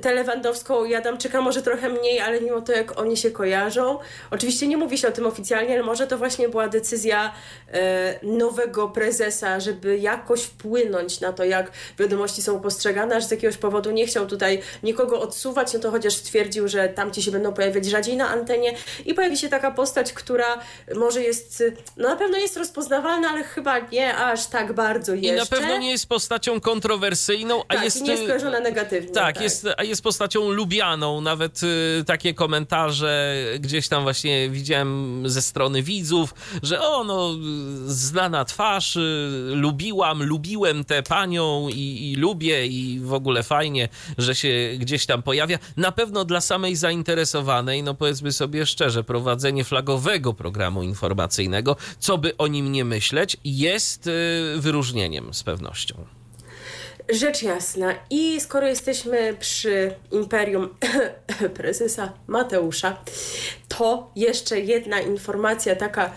tę 0.02 0.14
Lewandowską 0.14 0.84
i 0.84 0.94
Adamczyka 0.94 1.40
może 1.40 1.62
trochę 1.62 1.88
mniej, 1.88 2.20
ale 2.20 2.40
mimo 2.40 2.60
to, 2.60 2.72
jak 2.72 3.00
oni 3.00 3.16
się 3.16 3.30
kojarzą. 3.30 3.98
Oczywiście 4.30 4.66
nie 4.66 4.76
mówi 4.76 4.98
się 4.98 5.08
o 5.08 5.12
tym 5.12 5.26
oficjalnie, 5.26 5.74
ale 5.74 5.82
może 5.82 6.06
to 6.06 6.18
właśnie 6.18 6.48
była 6.48 6.68
decyzja 6.68 7.32
e, 7.72 8.18
nowego 8.22 8.88
prezesa, 8.88 9.60
żeby 9.60 9.98
jakoś 9.98 10.42
wpłynąć 10.42 11.20
na 11.20 11.32
to, 11.32 11.44
jak 11.44 11.70
wiadomości 11.98 12.42
są 12.42 12.60
postrzegane, 12.60 13.16
aż 13.16 13.24
z 13.24 13.30
jakiegoś 13.30 13.56
powodu 13.56 13.90
nie 13.90 14.06
chciał 14.06 14.26
tutaj 14.26 14.62
nikogo 14.82 15.20
odsuwać, 15.20 15.72
no 15.72 15.80
to 15.80 15.90
chociaż 15.90 16.14
stwierdził, 16.14 16.68
że 16.68 16.88
tamci 16.88 17.22
się 17.22 17.30
będą 17.30 17.52
pojawiać 17.52 17.86
rzadziej 17.86 18.16
na 18.16 18.28
antenie 18.28 18.74
i 19.06 19.14
pojawi 19.14 19.36
się 19.36 19.48
taka 19.48 19.70
postać, 19.70 20.12
która 20.12 20.58
może 20.94 21.22
jest, 21.22 21.64
no 21.96 22.08
na 22.08 22.16
pewno 22.16 22.38
jest 22.38 22.56
rozpoznawalna, 22.56 23.28
ale 23.30 23.44
chyba 23.44 23.78
nie 23.78 24.01
aż 24.08 24.46
tak 24.46 24.74
bardzo 24.74 25.14
jeszcze. 25.14 25.34
I 25.34 25.36
na 25.36 25.46
pewno 25.46 25.78
nie 25.78 25.90
jest 25.90 26.08
postacią 26.08 26.60
kontrowersyjną, 26.60 27.62
a 27.68 27.74
tak, 27.74 27.84
jest... 27.84 28.02
nie 28.02 28.10
jest 28.10 28.26
kojarzona 28.26 28.60
negatywnie. 28.60 29.10
Tak, 29.10 29.34
tak, 29.34 29.42
Jest, 29.42 29.66
a 29.76 29.84
jest 29.84 30.02
postacią 30.02 30.50
lubianą. 30.50 31.20
Nawet 31.20 31.60
y, 31.62 32.04
takie 32.06 32.34
komentarze 32.34 33.34
gdzieś 33.60 33.88
tam 33.88 34.02
właśnie 34.02 34.50
widziałem 34.50 35.22
ze 35.26 35.42
strony 35.42 35.82
widzów, 35.82 36.34
że 36.62 36.80
o, 36.80 37.04
no, 37.04 37.30
znana 37.86 38.44
twarz, 38.44 38.96
y, 38.96 39.00
lubiłam, 39.54 40.22
lubiłem 40.22 40.84
tę 40.84 41.02
panią 41.02 41.68
i, 41.68 42.12
i 42.12 42.16
lubię 42.16 42.66
i 42.66 43.00
w 43.00 43.12
ogóle 43.12 43.42
fajnie, 43.42 43.88
że 44.18 44.34
się 44.34 44.48
gdzieś 44.78 45.06
tam 45.06 45.22
pojawia. 45.22 45.58
Na 45.76 45.92
pewno 45.92 46.24
dla 46.24 46.40
samej 46.40 46.76
zainteresowanej, 46.76 47.82
no 47.82 47.94
powiedzmy 47.94 48.32
sobie 48.32 48.66
szczerze, 48.66 49.04
prowadzenie 49.04 49.64
flagowego 49.64 50.34
programu 50.34 50.82
informacyjnego, 50.82 51.76
co 51.98 52.18
by 52.18 52.36
o 52.36 52.46
nim 52.46 52.72
nie 52.72 52.84
myśleć, 52.84 53.36
jest 53.44 53.91
y, 54.06 54.60
wyróżnieniem 54.60 55.34
z 55.34 55.42
pewnością. 55.42 55.94
Rzecz 57.10 57.42
jasna. 57.42 57.94
I 58.10 58.40
skoro 58.40 58.66
jesteśmy 58.66 59.36
przy 59.40 59.94
imperium 60.10 60.68
prezesa 61.54 62.12
Mateusza, 62.26 62.96
to 63.68 64.10
jeszcze 64.16 64.60
jedna 64.60 65.00
informacja 65.00 65.76
taka 65.76 66.12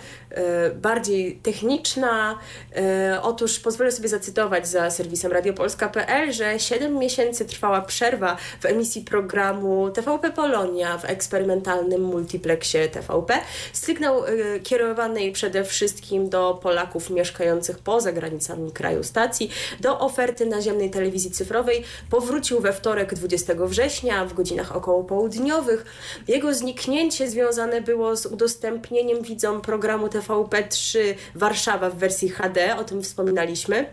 bardziej 0.76 1.36
techniczna. 1.36 2.40
E, 2.76 3.20
otóż 3.22 3.60
pozwolę 3.60 3.92
sobie 3.92 4.10
zacytować 4.10 4.68
za 4.68 4.92
serwisem 4.92 5.32
radiopolska.pl, 5.32 6.34
że 6.34 6.60
7 6.60 6.98
miesięcy 6.98 7.46
trwała 7.46 7.82
przerwa 7.82 8.38
w 8.62 8.66
emisji 8.66 9.02
programu 9.02 9.90
TVP 9.90 10.32
Polonia 10.32 10.98
w 10.98 11.06
eksperymentalnym 11.06 12.02
multiplexie 12.02 12.90
TVP. 12.90 13.38
Sygnał 13.74 14.26
e, 14.26 14.60
kierowany 14.60 15.32
przede 15.32 15.64
wszystkim 15.64 16.30
do 16.30 16.60
Polaków 16.64 17.10
mieszkających 17.10 17.80
poza 17.80 18.12
granicami 18.12 18.72
kraju 18.72 19.04
stacji, 19.04 19.52
do 19.80 20.00
oferty 20.00 20.46
naziemnej 20.46 20.90
telewizji 20.90 21.32
cyfrowej 21.32 21.84
powrócił 22.10 22.60
we 22.60 22.74
wtorek 22.74 23.14
20 23.14 23.54
września 23.60 24.26
w 24.26 24.34
godzinach 24.34 24.76
około 24.76 25.04
południowych. 25.04 25.86
Jego 26.28 26.54
zniknięcie 26.54 27.30
związane 27.30 27.82
było 27.82 28.16
z 28.16 28.26
udostępnieniem 28.26 29.22
widzom 29.22 29.62
programu 29.62 30.10
TVP3 30.28 31.00
Warszawa 31.36 31.90
w 31.90 31.96
wersji 31.96 32.30
HD, 32.30 32.78
o 32.78 32.84
tym 32.84 33.04
wspominaliśmy. 33.04 33.86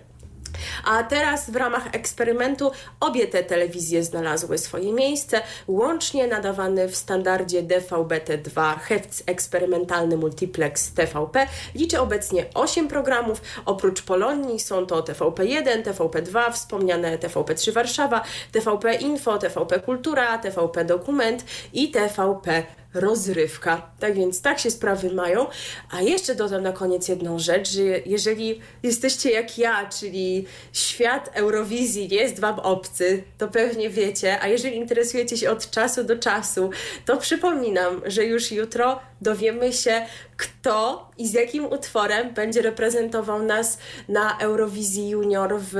A 0.85 1.03
teraz 1.03 1.51
w 1.51 1.57
ramach 1.57 1.95
eksperymentu 1.95 2.71
obie 3.01 3.27
te 3.27 3.45
telewizje 3.45 4.05
znalazły 4.05 4.59
swoje 4.59 4.93
miejsce, 4.93 5.41
łącznie 5.69 6.27
nadawany 6.27 6.89
w 6.89 6.97
standardzie 6.97 7.62
DVB-T2 7.62 8.79
HEFC 8.79 9.23
eksperymentalny 9.27 10.17
multiplex 10.17 10.95
TVP 10.95 11.47
liczy 11.75 12.01
obecnie 12.01 12.47
8 12.55 12.89
programów. 12.89 13.43
Oprócz 13.65 14.03
Polonii 14.03 14.61
są 14.61 14.87
to 14.87 15.03
TVP1, 15.03 15.83
TVP2, 15.83 16.53
wspomniane 16.53 17.19
TVP3 17.19 17.73
Warszawa, 17.73 18.25
TVP 18.53 18.95
Info, 18.95 19.39
TVP 19.39 19.81
Kultura, 19.81 20.39
TVP 20.39 20.85
Dokument 20.85 21.45
i 21.73 21.91
TVP 21.91 22.62
rozrywka. 22.94 23.90
Tak 23.99 24.14
więc 24.14 24.42
tak 24.42 24.58
się 24.58 24.70
sprawy 24.70 25.14
mają. 25.14 25.46
A 25.90 26.00
jeszcze 26.00 26.34
dodam 26.34 26.62
na 26.62 26.72
koniec 26.72 27.08
jedną 27.08 27.38
rzecz, 27.38 27.70
że 27.70 27.82
jeżeli 28.06 28.61
jesteście 28.82 29.30
jak 29.30 29.58
ja, 29.58 29.88
czyli 30.00 30.46
świat 30.72 31.30
Eurowizji 31.34 32.08
jest 32.14 32.40
wam 32.40 32.58
obcy, 32.58 33.22
to 33.38 33.49
pewnie 33.49 33.90
wiecie, 33.90 34.40
a 34.40 34.49
jeżeli 34.49 34.76
interesujecie 34.76 35.37
się 35.37 35.50
od 35.50 35.70
czasu 35.70 36.04
do 36.04 36.18
czasu, 36.18 36.70
to 37.04 37.16
przypominam, 37.16 38.02
że 38.06 38.25
już 38.25 38.52
jutro 38.52 39.00
dowiemy 39.20 39.72
się, 39.72 40.06
kto 40.37 41.11
i 41.18 41.28
z 41.28 41.32
jakim 41.32 41.66
utworem 41.66 42.34
będzie 42.34 42.62
reprezentował 42.62 43.42
nas 43.42 43.78
na 44.08 44.38
Eurowizji 44.38 45.08
Junior 45.08 45.54
w 45.61 45.76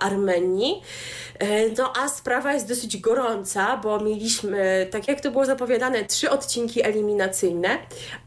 Armenii. 0.00 0.82
E, 1.38 1.68
no 1.78 1.92
a 1.96 2.08
sprawa 2.08 2.52
jest 2.52 2.68
dosyć 2.68 2.96
gorąca, 3.00 3.76
bo 3.76 4.00
mieliśmy, 4.00 4.88
tak 4.90 5.08
jak 5.08 5.20
to 5.20 5.30
było 5.30 5.44
zapowiadane, 5.44 6.04
trzy 6.04 6.30
odcinki 6.30 6.53
eliminacyjne, 6.84 7.78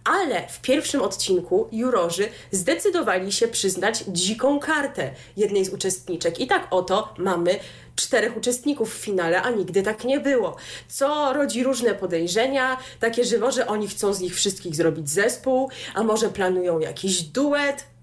ale 0.04 0.48
w 0.48 0.62
pierwszym 0.62 1.02
odcinku 1.02 1.68
jurorzy 1.72 2.30
zdecydowali 2.52 3.32
się 3.32 3.48
przyznać 3.48 4.04
dziką 4.08 4.60
kartę 4.60 5.12
jednej 5.38 5.66
z 5.66 5.74
uczestniczek. 5.74 6.40
I 6.40 6.48
tak 6.48 6.68
oto 6.72 7.14
mamy 7.18 7.60
czterech 7.96 8.38
uczestników 8.38 8.96
w 8.96 8.98
finale, 8.98 9.42
a 9.42 9.50
nigdy 9.50 9.84
tak 9.84 10.04
nie 10.04 10.20
było. 10.20 10.56
Co 10.88 11.34
rodzi 11.34 11.64
różne 11.64 11.94
podejrzenia, 11.94 12.78
takie, 13.00 13.26
że 13.26 13.38
może 13.38 13.68
oni 13.68 13.88
chcą 13.88 14.14
z 14.14 14.20
nich 14.20 14.36
wszystkich 14.36 14.76
zrobić 14.76 15.10
zespół, 15.10 15.70
a 15.94 16.04
może 16.04 16.30
planują 16.30 16.80
jakiś 16.80 17.24
duet. 17.24 17.97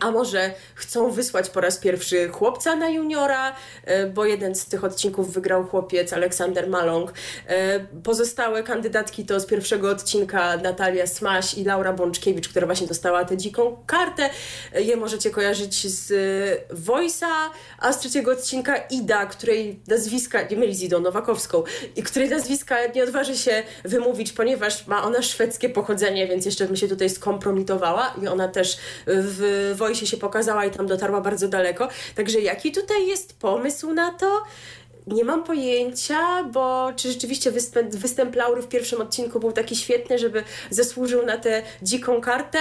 A 0.00 0.10
może 0.10 0.54
chcą 0.74 1.10
wysłać 1.10 1.50
po 1.50 1.60
raz 1.60 1.78
pierwszy 1.78 2.28
chłopca 2.28 2.76
na 2.76 2.88
juniora, 2.88 3.54
e, 3.84 4.06
bo 4.06 4.24
jeden 4.24 4.54
z 4.54 4.66
tych 4.66 4.84
odcinków 4.84 5.32
wygrał 5.32 5.66
chłopiec 5.66 6.12
Aleksander 6.12 6.68
Malong. 6.68 7.12
E, 7.46 7.80
pozostałe 7.80 8.62
kandydatki 8.62 9.26
to 9.26 9.40
z 9.40 9.46
pierwszego 9.46 9.90
odcinka 9.90 10.56
Natalia 10.56 11.06
Smaś 11.06 11.54
i 11.54 11.64
Laura 11.64 11.92
Bączkiewicz, 11.92 12.48
która 12.48 12.66
właśnie 12.66 12.86
dostała 12.86 13.24
tę 13.24 13.36
dziką 13.36 13.76
kartę. 13.86 14.30
E, 14.72 14.82
je 14.82 14.96
możecie 14.96 15.30
kojarzyć 15.30 15.86
z 15.86 16.12
Voice'a, 16.86 17.50
a 17.78 17.92
z 17.92 17.98
trzeciego 17.98 18.32
odcinka 18.32 18.76
Ida, 18.76 19.26
której 19.26 19.80
nazwiska, 19.88 20.42
nie 20.42 20.56
myli 20.56 20.74
z 20.74 20.82
Idą 20.82 21.00
Nowakowską, 21.00 21.62
i 21.96 22.02
której 22.02 22.28
nazwiska 22.28 22.76
nie 22.94 23.02
odważy 23.04 23.36
się 23.36 23.62
wymówić, 23.84 24.32
ponieważ 24.32 24.86
ma 24.86 25.04
ona 25.04 25.22
szwedzkie 25.22 25.68
pochodzenie, 25.68 26.26
więc 26.26 26.46
jeszcze 26.46 26.66
bym 26.66 26.76
się 26.76 26.88
tutaj 26.88 27.10
skompromitowała 27.10 28.14
i 28.22 28.28
ona 28.28 28.48
też 28.48 28.76
w 29.06 29.74
Voice 29.84 30.06
się 30.06 30.16
pokazała 30.16 30.64
i 30.64 30.70
tam 30.70 30.86
dotarła 30.86 31.20
bardzo 31.20 31.48
daleko. 31.48 31.88
Także 32.14 32.40
jaki 32.40 32.72
tutaj 32.72 33.06
jest 33.06 33.38
pomysł 33.38 33.92
na 33.92 34.12
to? 34.12 34.42
Nie 35.06 35.24
mam 35.24 35.44
pojęcia, 35.44 36.44
bo 36.52 36.92
czy 36.96 37.12
rzeczywiście 37.12 37.50
występ, 37.50 37.94
występ 37.94 38.36
Laury 38.36 38.62
w 38.62 38.68
pierwszym 38.68 39.00
odcinku 39.00 39.40
był 39.40 39.52
taki 39.52 39.76
świetny, 39.76 40.18
żeby 40.18 40.44
zasłużył 40.70 41.26
na 41.26 41.38
tę 41.38 41.62
dziką 41.82 42.20
kartę. 42.20 42.58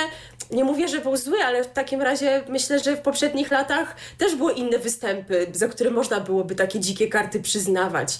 Nie 0.51 0.63
mówię, 0.63 0.87
że 0.87 0.99
był 0.99 1.17
zły, 1.17 1.37
ale 1.45 1.63
w 1.63 1.67
takim 1.67 2.01
razie 2.01 2.43
myślę, 2.49 2.79
że 2.79 2.95
w 2.97 3.01
poprzednich 3.01 3.51
latach 3.51 3.95
też 4.17 4.35
były 4.35 4.53
inne 4.53 4.79
występy, 4.79 5.47
za 5.51 5.67
które 5.67 5.91
można 5.91 6.19
byłoby 6.19 6.55
takie 6.55 6.79
dzikie 6.79 7.07
karty 7.07 7.39
przyznawać. 7.39 8.17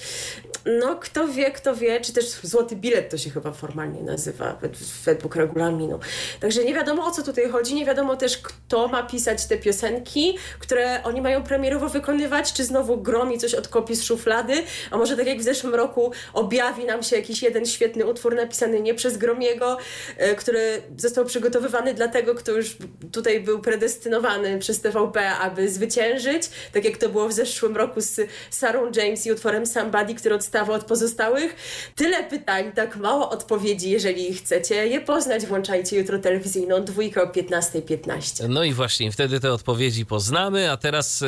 No, 0.65 0.95
kto 0.95 1.28
wie, 1.28 1.52
kto 1.52 1.76
wie, 1.76 2.02
czy 2.02 2.13
też 2.13 2.26
złoty 2.43 2.76
bilet 2.76 3.10
to 3.10 3.17
się 3.17 3.30
chyba 3.30 3.52
formalnie 3.52 4.02
nazywa 4.02 4.60
według 5.06 5.36
regulaminu. 5.36 6.00
Także 6.39 6.63
nie 6.63 6.74
wiadomo 6.74 7.06
o 7.06 7.12
co 7.12 7.24
tutaj 7.24 7.50
chodzi, 7.50 7.76
nie 7.76 7.86
wiadomo 7.86 8.15
też 8.15 8.38
kto 8.38 8.88
ma 8.88 9.04
pisać 9.04 9.45
te 9.45 9.58
piosenki, 9.58 10.38
które 10.60 11.04
oni 11.04 11.21
mają 11.21 11.43
premierowo 11.43 11.89
wykonywać, 11.89 12.54
czy 12.54 12.63
znowu 12.63 12.97
gromi 12.97 13.38
coś 13.38 13.54
od 13.54 13.67
kopii 13.67 13.95
z 13.95 14.04
szuflady, 14.13 14.63
a 14.91 14.97
może 14.97 15.17
tak 15.17 15.28
jak 15.28 15.39
w 15.39 15.43
zeszłym 15.43 15.76
roku 15.76 16.12
objawi 16.34 16.86
nam 16.86 17.04
się 17.04 17.15
jakiś 17.15 17.41
jeden 17.41 17.65
świetny 17.65 18.06
utwór 18.06 18.36
napisany 18.36 18.82
nie 18.82 18.93
przez 18.93 19.17
Gromiego, 19.17 19.78
e, 20.17 20.36
który 20.36 20.82
został 20.97 21.26
przygotowywany 21.26 21.93
dla 21.93 22.08
tego, 22.08 22.36
kto 22.36 22.52
już 22.52 22.78
tutaj 23.12 23.39
był 23.39 23.60
predestynowany 23.60 24.60
przez 24.60 24.82
TVP, 24.82 25.30
aby 25.30 25.69
zwyciężyć, 25.69 26.43
tak 26.73 26.86
jak 26.86 26.97
to 26.97 27.10
było 27.10 27.28
w 27.28 27.34
zeszłym 27.34 27.78
roku 27.78 28.02
z 28.02 28.21
Sarą 28.49 28.91
James 28.95 29.26
i 29.26 29.32
utworem 29.32 29.65
Somebody, 29.65 30.15
który 30.15 30.36
odstawał 30.36 30.76
od 30.76 30.84
pozostałych. 30.84 31.56
Tyle 31.95 32.23
pytań, 32.23 32.71
tak 32.76 32.95
mało 32.95 33.30
odpowiedzi. 33.30 33.89
Jeżeli 33.89 34.34
chcecie 34.34 34.88
je 34.88 35.02
poznać, 35.02 35.45
włączajcie 35.45 35.97
jutro 35.97 36.19
telewizyjną 36.19 36.84
dwójkę 36.84 37.23
o 37.23 37.26
15.15. 37.26 37.82
15. 37.82 38.47
No 38.47 38.63
i 38.63 38.73
właśnie, 38.73 39.12
wtedy 39.12 39.39
te 39.39 39.54
odpowiedzi 39.54 40.06
poznamy, 40.06 40.71
a 40.71 40.78
teraz 40.78 41.21
y, 41.21 41.26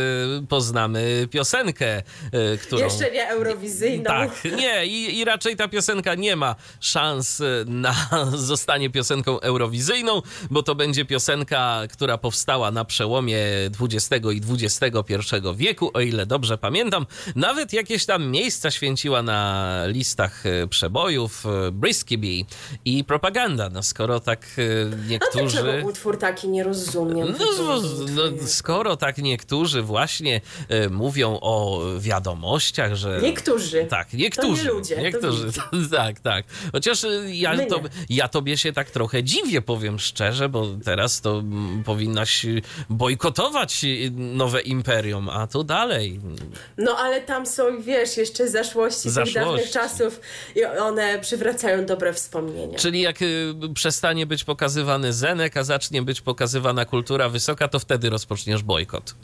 poznamy 0.50 1.28
piosenkę, 1.32 2.00
y, 2.00 2.58
Jeszcze 2.84 3.12
nie 3.12 3.30
eurowizyjną. 3.30 4.04
Tak, 4.04 4.32
nie 4.58 4.86
i, 4.86 5.18
i 5.20 5.26
raczej 5.26 5.56
ta 5.56 5.68
piosenka 5.68 6.16
nie 6.16 6.36
ma 6.36 6.56
szans 6.80 7.40
y, 7.40 7.66
na 7.68 7.96
zostanie 8.36 8.90
piosenką 8.90 9.40
eurowizyjną, 9.40 10.22
bo 10.50 10.64
to 10.64 10.76
będzie 10.76 11.06
piosenka, 11.06 11.82
która 11.92 12.18
powstała 12.18 12.72
na 12.72 12.86
przełomie 12.86 13.40
XX 13.82 14.26
i 14.34 14.42
XXI 14.54 15.36
wieku, 15.56 15.92
o 15.94 16.02
ile 16.02 16.26
dobrze 16.26 16.58
pamiętam. 16.58 17.06
Nawet 17.36 17.74
jakieś 17.74 18.06
tam 18.06 18.32
miejsca 18.32 18.72
święciła 18.72 19.24
na 19.24 19.82
listach 19.88 20.46
y, 20.46 20.68
przebojów 20.68 21.46
y, 21.68 21.72
Brisky 21.72 22.18
Bee 22.18 22.46
i 22.86 23.04
Propaganda. 23.04 23.70
No 23.70 23.84
skoro 23.84 24.20
tak 24.20 24.48
niektórzy... 25.08 25.56
No 25.56 25.64
dlaczego 25.64 25.88
utwór 25.88 26.18
taki 26.20 26.50
nie 26.50 26.64
rozumiem? 26.64 27.36
No, 27.40 27.46
no, 28.16 28.48
skoro 28.48 28.98
tak 28.98 29.18
niektórzy 29.18 29.82
właśnie 29.82 30.42
mówią 30.90 31.40
o 31.42 31.82
wiadomościach, 32.66 32.96
że... 32.96 33.20
Niektórzy. 33.22 33.86
Tak, 33.86 34.14
niektórzy. 34.14 34.64
To 34.64 34.70
nie 34.70 34.78
ludzie, 34.78 34.98
niektórzy. 34.98 35.52
To 35.52 35.62
tak, 35.98 36.20
tak. 36.20 36.46
Chociaż 36.72 37.06
ja, 37.26 37.66
to, 37.66 37.82
ja 38.10 38.28
tobie 38.28 38.58
się 38.58 38.74
tak 38.74 38.92
trochę 38.92 39.24
dziwię, 39.24 39.62
powiem 39.62 40.00
szczerze, 40.00 40.50
bo 40.50 40.68
teraz 40.86 41.22
to 41.22 41.44
powinnaś 41.86 42.46
bojkotować 42.90 43.86
nowe 44.12 44.62
imperium, 44.62 45.30
a 45.30 45.48
tu 45.48 45.64
dalej. 45.64 46.20
No 46.78 46.98
ale 46.98 47.22
tam 47.22 47.46
są, 47.46 47.82
wiesz, 47.82 48.18
jeszcze 48.18 48.48
zaszłości, 48.48 49.10
zaszłości. 49.10 49.34
tych 49.34 49.44
dawnych 49.44 49.72
czasów 49.72 50.20
i 50.56 50.66
one 50.66 51.20
przywracają 51.20 51.86
dobre 51.86 52.14
wspomnienia. 52.14 52.78
Czyli 52.78 53.02
jak 53.02 53.22
y, 53.22 53.54
przestanie 53.74 54.26
być 54.26 54.44
pokazywany 54.44 55.14
Zenek, 55.14 55.58
a 55.58 55.64
zacznie 55.64 56.02
być 56.02 56.22
pokazywana 56.22 56.86
kultura 56.86 57.30
wysoka, 57.30 57.68
to 57.68 57.80
wtedy 57.80 58.10
rozpoczniesz 58.10 58.64
bojkot. 58.64 59.16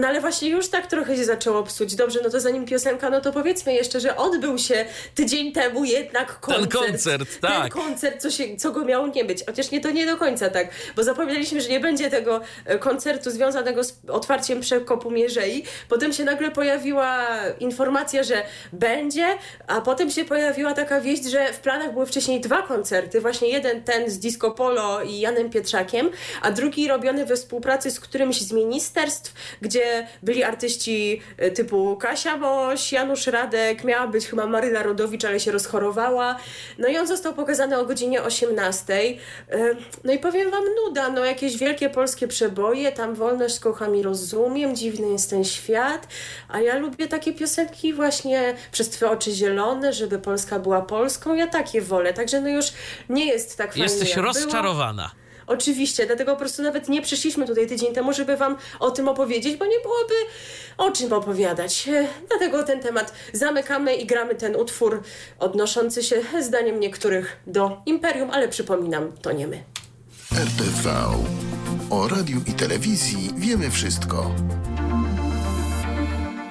No 0.00 0.08
ale 0.08 0.20
właśnie 0.20 0.48
już 0.48 0.68
tak 0.68 0.86
trochę 0.86 1.16
się 1.16 1.24
zaczęło 1.24 1.62
psuć. 1.62 1.94
Dobrze, 1.94 2.20
no 2.22 2.30
to 2.30 2.40
zanim 2.40 2.66
piosenka, 2.76 3.10
no 3.10 3.20
to 3.20 3.32
powiedzmy 3.32 3.74
jeszcze, 3.74 4.00
że 4.00 4.16
odbył 4.16 4.58
się 4.58 4.84
tydzień 5.14 5.52
temu 5.52 5.84
jednak 5.84 6.40
koncert. 6.40 6.72
Ten 6.72 6.82
koncert, 6.82 7.40
tak. 7.40 7.62
Ten 7.62 7.82
koncert, 7.82 8.22
co, 8.22 8.30
się, 8.30 8.56
co 8.56 8.72
go 8.72 8.84
miało 8.84 9.06
nie 9.06 9.24
być. 9.24 9.44
Chociaż 9.46 9.70
nie, 9.70 9.80
to 9.80 9.90
nie 9.90 10.06
do 10.06 10.16
końca 10.16 10.50
tak, 10.50 10.68
bo 10.96 11.04
zapowiedzieliśmy, 11.04 11.60
że 11.60 11.68
nie 11.68 11.80
będzie 11.80 12.10
tego 12.10 12.40
e, 12.64 12.78
koncertu 12.78 13.30
związanego 13.30 13.84
z 13.84 13.98
otwarciem 14.08 14.60
przekopu 14.60 15.10
Mierzei. 15.10 15.64
Potem 15.88 16.12
się 16.12 16.24
nagle 16.24 16.50
pojawiła 16.50 17.26
informacja, 17.60 18.22
że 18.22 18.42
będzie, 18.72 19.26
a 19.66 19.80
potem 19.80 20.10
się 20.10 20.24
pojawiła 20.24 20.74
taka 20.74 21.00
wieść, 21.00 21.24
że 21.24 21.52
w 21.52 21.60
planach 21.60 21.92
były 21.92 22.06
wcześniej 22.06 22.40
dwa 22.40 22.62
koncerty. 22.62 23.20
Właśnie 23.20 23.48
jeden 23.48 23.82
ten 23.82 24.10
z 24.10 24.18
Disco 24.18 24.50
Polo 24.50 25.02
i 25.02 25.20
Janem 25.20 25.50
Pietrzakiem, 25.50 26.10
a 26.42 26.50
drugi 26.50 26.88
robiony 26.88 27.26
we 27.26 27.36
współpracy 27.36 27.90
z 27.90 28.00
którymś 28.00 28.40
z 28.40 28.52
ministerstw, 28.52 29.34
gdzie 29.60 30.06
byli 30.22 30.44
artyści 30.44 31.22
e, 31.38 31.50
typu 31.50 31.96
Kasia 31.96 32.36
Moś, 32.66 32.92
Janusz 32.92 33.26
Radek, 33.26 33.84
miała 33.84 34.06
być 34.06 34.26
chyba 34.26 34.46
Maryla 34.46 34.82
Rodowicz, 34.82 35.24
ale 35.24 35.40
się 35.40 35.52
rozchorowała. 35.52 36.36
No 36.78 36.88
i 36.88 36.98
on 36.98 37.06
został 37.06 37.34
pokazany 37.34 37.78
o 37.78 37.84
godzinie 37.84 38.22
18. 38.22 38.94
E, 38.94 39.16
No 40.04 40.12
i 40.12 40.18
powiem 40.18 40.50
wam 40.50 40.64
nuda, 40.84 41.08
no 41.08 41.24
jakieś 41.24 41.56
wielkie 41.56 41.90
polskie 41.90 42.28
przeboje, 42.28 42.92
tam 42.92 43.14
wolność 43.14 43.54
z 43.54 43.60
kochami 43.60 44.02
rozumiem, 44.02 44.76
dziwny 44.76 45.08
jest 45.08 45.30
ten 45.30 45.44
świat, 45.44 46.08
a 46.48 46.60
ja 46.60 46.78
lubię 46.78 47.08
takie 47.08 47.32
piosenki 47.32 47.94
właśnie 47.94 48.54
przez 48.72 48.90
twoje 48.90 49.10
oczy 49.10 49.32
zielone, 49.32 49.92
żeby 49.92 50.18
Polska 50.18 50.58
była 50.58 50.82
Polską, 50.82 51.34
ja 51.34 51.46
takie 51.46 51.82
wolę, 51.82 52.12
także 52.12 52.40
no 52.40 52.48
już 52.48 52.66
nie 53.08 53.26
jest 53.26 53.58
tak 53.58 53.70
fajnie 53.70 53.82
Jesteś 53.82 54.08
jak 54.08 54.16
było. 54.16 54.26
Oczywiście, 55.46 56.06
dlatego 56.06 56.32
po 56.32 56.38
prostu 56.38 56.62
nawet 56.62 56.88
nie 56.88 57.02
przyszliśmy 57.02 57.46
tutaj 57.46 57.66
tydzień 57.66 57.94
temu, 57.94 58.12
żeby 58.12 58.36
Wam 58.36 58.56
o 58.80 58.90
tym 58.90 59.08
opowiedzieć, 59.08 59.56
bo 59.56 59.66
nie 59.66 59.80
byłoby 59.80 60.14
o 60.76 60.90
czym 60.90 61.12
opowiadać. 61.12 61.88
Dlatego 62.28 62.62
ten 62.62 62.80
temat 62.80 63.12
zamykamy 63.32 63.94
i 63.96 64.06
gramy 64.06 64.34
ten 64.34 64.56
utwór 64.56 65.02
odnoszący 65.38 66.02
się, 66.02 66.16
zdaniem 66.40 66.80
niektórych, 66.80 67.36
do 67.46 67.82
imperium, 67.86 68.30
ale 68.30 68.48
przypominam, 68.48 69.12
to 69.22 69.32
nie 69.32 69.46
my. 69.46 69.64
RTV. 70.32 70.94
O 71.90 72.08
radiu 72.08 72.40
i 72.46 72.52
telewizji 72.52 73.30
wiemy 73.36 73.70
wszystko. 73.70 74.34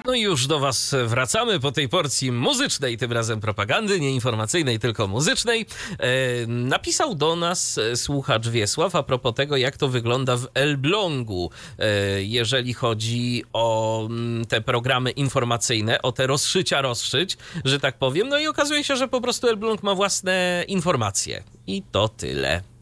No 0.06 0.14
i 0.14 0.20
już 0.20 0.46
do 0.46 0.58
Was 0.58 0.94
wracamy 1.04 1.60
po 1.60 1.72
tej 1.72 1.88
porcji 1.88 2.32
muzycznej, 2.32 2.98
tym 2.98 3.12
razem 3.12 3.40
propagandy, 3.40 4.00
nie 4.00 4.10
informacyjnej, 4.10 4.78
tylko 4.78 5.06
muzycznej. 5.08 5.66
E, 5.98 6.46
napisał 6.46 7.14
do 7.14 7.36
nas 7.36 7.78
e, 7.78 7.96
słuchacz 7.96 8.48
Wiesław 8.48 8.94
a 8.94 9.02
propos 9.02 9.34
tego, 9.34 9.56
jak 9.56 9.76
to 9.76 9.88
wygląda 9.88 10.36
w 10.36 10.46
Elblągu, 10.54 11.50
e, 11.78 12.22
jeżeli 12.22 12.74
chodzi 12.74 13.44
o 13.52 14.06
mm, 14.06 14.44
te 14.44 14.60
programy 14.60 15.10
informacyjne, 15.10 16.02
o 16.02 16.12
te 16.12 16.26
rozszycia 16.26 16.82
rozszyć, 16.82 17.38
że 17.64 17.80
tak 17.80 17.98
powiem. 17.98 18.28
No 18.28 18.38
i 18.38 18.46
okazuje 18.46 18.84
się, 18.84 18.96
że 18.96 19.08
po 19.08 19.20
prostu 19.20 19.48
Elbląg 19.48 19.82
ma 19.82 19.94
własne 19.94 20.64
informacje. 20.68 21.42
I 21.66 21.82
to 21.92 22.08
tyle. 22.08 22.75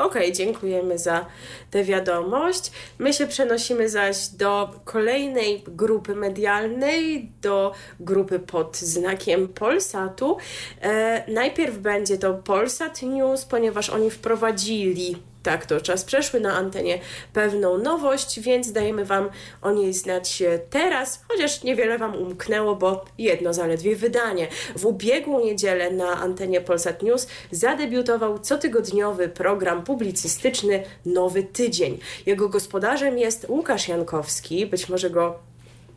Okej, 0.00 0.32
dziękujemy 0.32 0.98
za 0.98 1.26
tę 1.70 1.84
wiadomość. 1.84 2.72
My 2.98 3.12
się 3.12 3.26
przenosimy 3.26 3.88
zaś 3.88 4.28
do 4.28 4.70
kolejnej 4.84 5.64
grupy 5.68 6.14
medialnej, 6.16 7.32
do 7.42 7.72
grupy 8.00 8.38
pod 8.38 8.76
znakiem 8.76 9.48
Polsatu. 9.48 10.36
E, 10.82 11.24
najpierw 11.32 11.78
będzie 11.78 12.18
to 12.18 12.34
Polsat 12.34 13.02
News, 13.02 13.44
ponieważ 13.44 13.90
oni 13.90 14.10
wprowadzili 14.10 15.16
tak 15.42 15.66
to 15.66 15.80
czas 15.80 16.04
przeszły 16.04 16.40
na 16.40 16.56
antenie 16.56 16.98
pewną 17.32 17.78
nowość, 17.78 18.40
więc 18.40 18.72
dajemy 18.72 19.04
Wam 19.04 19.28
o 19.62 19.72
niej 19.72 19.92
znać 19.92 20.42
teraz, 20.70 21.24
chociaż 21.28 21.62
niewiele 21.62 21.98
Wam 21.98 22.16
umknęło, 22.16 22.76
bo 22.76 23.04
jedno 23.18 23.54
zaledwie 23.54 23.96
wydanie. 23.96 24.48
W 24.76 24.86
ubiegłą 24.86 25.44
niedzielę 25.44 25.90
na 25.90 26.10
antenie 26.10 26.60
Polsat 26.60 27.02
News 27.02 27.26
zadebiutował 27.50 28.38
cotygodniowy 28.38 29.28
program 29.28 29.84
publicystyczny 29.84 30.82
Nowy 31.06 31.42
Tydzień. 31.42 31.98
Jego 32.26 32.48
gospodarzem 32.48 33.18
jest 33.18 33.46
Łukasz 33.48 33.88
Jankowski, 33.88 34.66
być 34.66 34.88
może 34.88 35.10
go 35.10 35.49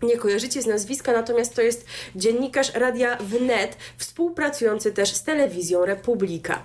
nie 0.03 0.17
kojarzycie 0.17 0.61
z 0.61 0.65
nazwiska, 0.65 1.11
natomiast 1.11 1.55
to 1.55 1.61
jest 1.61 1.85
dziennikarz 2.15 2.73
Radia 2.73 3.17
Wnet, 3.17 3.77
współpracujący 3.97 4.91
też 4.91 5.13
z 5.13 5.23
telewizją 5.23 5.85
Republika. 5.85 6.63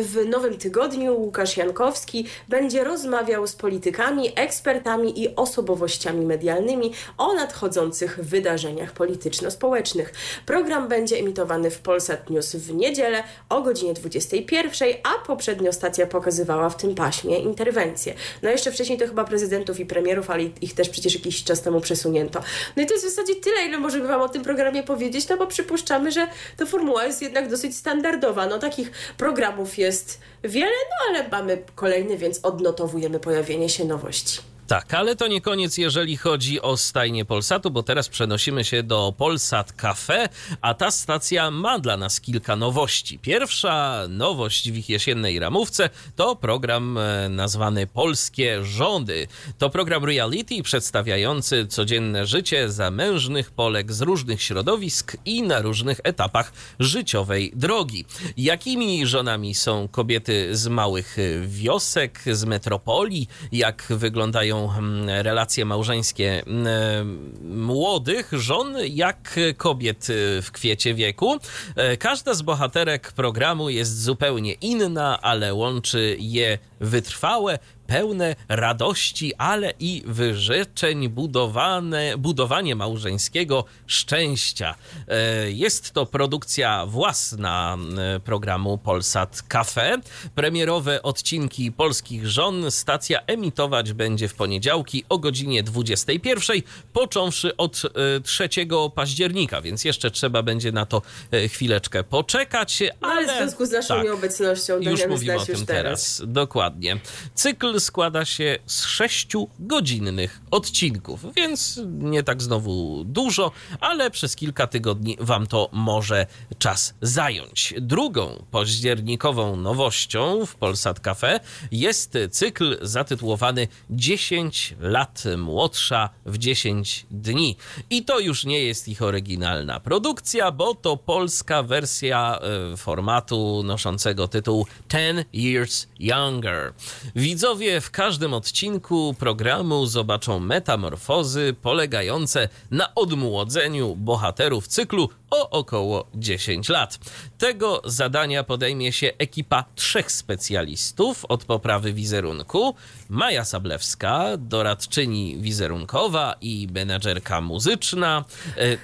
W 0.00 0.26
nowym 0.28 0.58
tygodniu 0.58 1.20
Łukasz 1.20 1.56
Jankowski 1.56 2.26
będzie 2.48 2.84
rozmawiał 2.84 3.46
z 3.46 3.54
politykami, 3.54 4.32
ekspertami 4.36 5.22
i 5.22 5.36
osobowościami 5.36 6.26
medialnymi 6.26 6.92
o 7.18 7.34
nadchodzących 7.34 8.20
wydarzeniach 8.22 8.92
polityczno-społecznych. 8.92 10.12
Program 10.46 10.88
będzie 10.88 11.16
emitowany 11.16 11.70
w 11.70 11.78
Polsat 11.78 12.30
News 12.30 12.56
w 12.56 12.74
niedzielę 12.74 13.22
o 13.48 13.62
godzinie 13.62 13.94
21, 13.94 14.88
a 15.02 15.26
poprzednio 15.26 15.72
stacja 15.72 16.06
pokazywała 16.06 16.70
w 16.70 16.76
tym 16.76 16.94
paśmie 16.94 17.38
interwencje. 17.38 18.14
No 18.42 18.50
jeszcze 18.50 18.72
wcześniej 18.72 18.98
to 18.98 19.06
chyba 19.06 19.24
prezydentów 19.24 19.80
i 19.80 19.86
premierów, 19.86 20.30
ale 20.30 20.42
ich 20.42 20.74
też 20.74 20.88
przecież 20.88 21.14
jakiś 21.14 21.44
czas 21.44 21.62
temu 21.62 21.80
przesunięto. 21.80 22.40
No 22.76 22.82
i 22.82 22.86
to 22.86 22.94
jest 22.94 23.06
w 23.06 23.08
zasadzie 23.08 23.34
tyle, 23.34 23.64
ile 23.66 23.78
możemy 23.78 24.08
Wam 24.08 24.20
o 24.20 24.28
tym 24.28 24.42
programie 24.42 24.82
powiedzieć, 24.82 25.28
no 25.28 25.36
bo 25.36 25.46
przypuszczamy, 25.46 26.12
że 26.12 26.28
ta 26.56 26.66
formuła 26.66 27.04
jest 27.04 27.22
jednak 27.22 27.50
dosyć 27.50 27.76
standardowa. 27.76 28.46
No 28.46 28.58
takich 28.58 28.90
programów 29.16 29.78
jest 29.78 30.20
wiele, 30.44 30.76
no 30.90 31.08
ale 31.08 31.28
mamy 31.28 31.62
kolejny, 31.74 32.18
więc 32.18 32.40
odnotowujemy 32.42 33.20
pojawienie 33.20 33.68
się 33.68 33.84
nowości. 33.84 34.40
Tak, 34.68 34.94
ale 34.94 35.16
to 35.16 35.26
nie 35.26 35.40
koniec, 35.40 35.78
jeżeli 35.78 36.16
chodzi 36.16 36.60
o 36.60 36.76
stajnię 36.76 37.24
Polsatu, 37.24 37.70
bo 37.70 37.82
teraz 37.82 38.08
przenosimy 38.08 38.64
się 38.64 38.82
do 38.82 39.14
Polsat 39.16 39.72
Cafe, 39.72 40.28
a 40.60 40.74
ta 40.74 40.90
stacja 40.90 41.50
ma 41.50 41.78
dla 41.78 41.96
nas 41.96 42.20
kilka 42.20 42.56
nowości. 42.56 43.18
Pierwsza 43.18 44.02
nowość 44.08 44.70
w 44.70 44.76
ich 44.76 44.88
jesiennej 44.88 45.38
ramówce 45.38 45.90
to 46.16 46.36
program 46.36 46.98
e, 46.98 47.28
nazwany 47.28 47.86
Polskie 47.86 48.64
Rządy. 48.64 49.26
To 49.58 49.70
program 49.70 50.04
reality 50.04 50.62
przedstawiający 50.62 51.66
codzienne 51.66 52.26
życie 52.26 52.70
zamężnych 52.70 53.50
Polek 53.50 53.92
z 53.92 54.00
różnych 54.00 54.42
środowisk 54.42 55.16
i 55.24 55.42
na 55.42 55.60
różnych 55.62 56.00
etapach 56.04 56.52
życiowej 56.80 57.52
drogi. 57.54 58.04
Jakimi 58.36 59.06
żonami 59.06 59.54
są 59.54 59.88
kobiety 59.88 60.56
z 60.56 60.68
małych 60.68 61.16
wiosek, 61.46 62.20
z 62.32 62.44
metropolii, 62.44 63.28
jak 63.52 63.86
wyglądają 63.90 64.57
mm, 64.64 65.08
relacje 65.08 65.64
małżeńskie 65.64 66.42
mm, 66.46 67.64
młodych 67.66 68.30
żon, 68.32 68.74
jak 68.88 69.40
kobiet 69.56 70.10
y, 70.10 70.42
w 70.42 70.52
kwiecie 70.52 70.94
wieku. 70.94 71.36
E, 71.76 71.96
Każda 71.96 72.34
z 72.34 72.42
bohaterek 72.42 73.12
programu 73.12 73.70
jest 73.70 74.02
zupełnie 74.02 74.52
inna, 74.52 75.20
ale 75.20 75.54
łączy 75.54 76.16
je 76.20 76.58
wytrwałe, 76.80 77.58
pełne 77.88 78.36
radości, 78.48 79.34
ale 79.34 79.72
i 79.80 80.02
wyrzeczeń 80.06 81.08
budowane, 81.08 82.18
budowanie 82.18 82.76
małżeńskiego 82.76 83.64
szczęścia. 83.86 84.74
E, 85.08 85.50
Jest 85.50 85.92
to 85.92 86.06
produkcja 86.06 86.86
własna 86.86 87.76
e, 88.16 88.20
programu 88.20 88.78
Polsat 88.78 89.42
Cafe. 89.42 89.98
Premierowe 90.34 91.02
odcinki 91.02 91.72
Polskich 91.72 92.26
Żon 92.26 92.70
stacja 92.70 93.20
emitować 93.26 93.92
będzie 93.92 94.28
w 94.28 94.34
poniedziałki 94.34 95.04
o 95.08 95.18
godzinie 95.18 95.62
21, 95.62 96.62
począwszy 96.92 97.56
od 97.56 97.82
e, 98.16 98.20
3 98.20 98.48
października, 98.94 99.60
więc 99.60 99.84
jeszcze 99.84 100.10
trzeba 100.10 100.42
będzie 100.42 100.72
na 100.72 100.86
to 100.86 101.02
e, 101.30 101.48
chwileczkę 101.48 102.04
poczekać. 102.04 102.82
No, 103.02 103.08
ale 103.08 103.26
w 103.26 103.36
związku 103.36 103.66
z 103.66 103.70
naszą 103.70 103.94
tak. 103.94 104.04
nieobecnością 104.04 104.78
Już 104.80 105.06
mówimy 105.06 105.36
o 105.36 105.46
tym 105.46 105.66
teraz. 105.66 105.66
teraz. 105.66 106.22
Dokładnie. 106.26 107.00
Cykl 107.34 107.77
składa 107.80 108.24
się 108.24 108.58
z 108.66 108.84
sześciu 108.84 109.48
godzinnych 109.58 110.40
odcinków, 110.50 111.34
więc 111.36 111.80
nie 111.86 112.22
tak 112.22 112.42
znowu 112.42 113.04
dużo, 113.04 113.52
ale 113.80 114.10
przez 114.10 114.36
kilka 114.36 114.66
tygodni 114.66 115.16
wam 115.20 115.46
to 115.46 115.68
może 115.72 116.26
czas 116.58 116.94
zająć. 117.02 117.74
Drugą 117.80 118.44
październikową 118.50 119.56
nowością 119.56 120.46
w 120.46 120.54
Polsat 120.54 121.00
Cafe 121.00 121.40
jest 121.72 122.18
cykl 122.30 122.78
zatytułowany 122.82 123.68
10 123.90 124.74
lat 124.80 125.24
młodsza 125.36 126.10
w 126.26 126.38
10 126.38 127.06
dni. 127.10 127.56
I 127.90 128.04
to 128.04 128.20
już 128.20 128.44
nie 128.44 128.62
jest 128.62 128.88
ich 128.88 129.02
oryginalna 129.02 129.80
produkcja, 129.80 130.52
bo 130.52 130.74
to 130.74 130.96
polska 130.96 131.62
wersja 131.62 132.38
e, 132.72 132.76
formatu 132.76 133.62
noszącego 133.64 134.28
tytuł 134.28 134.66
10 134.88 135.26
Years 135.32 135.86
Younger. 135.98 136.72
Widzowie 137.16 137.67
w 137.80 137.90
każdym 137.90 138.34
odcinku 138.34 139.14
programu 139.18 139.86
zobaczą 139.86 140.40
metamorfozy 140.40 141.54
polegające 141.62 142.48
na 142.70 142.94
odmłodzeniu 142.94 143.96
bohaterów 143.96 144.68
cyklu 144.68 145.08
o 145.30 145.50
około 145.50 146.06
10 146.14 146.68
lat. 146.68 146.98
Tego 147.38 147.82
zadania 147.84 148.44
podejmie 148.44 148.92
się 148.92 149.12
ekipa 149.18 149.64
trzech 149.74 150.12
specjalistów 150.12 151.24
od 151.24 151.44
poprawy 151.44 151.92
wizerunku. 151.92 152.74
Maja 153.08 153.44
Sablewska, 153.44 154.24
doradczyni 154.38 155.36
wizerunkowa 155.40 156.34
i 156.40 156.68
menadżerka 156.74 157.40
muzyczna. 157.40 158.24
E, 158.56 158.76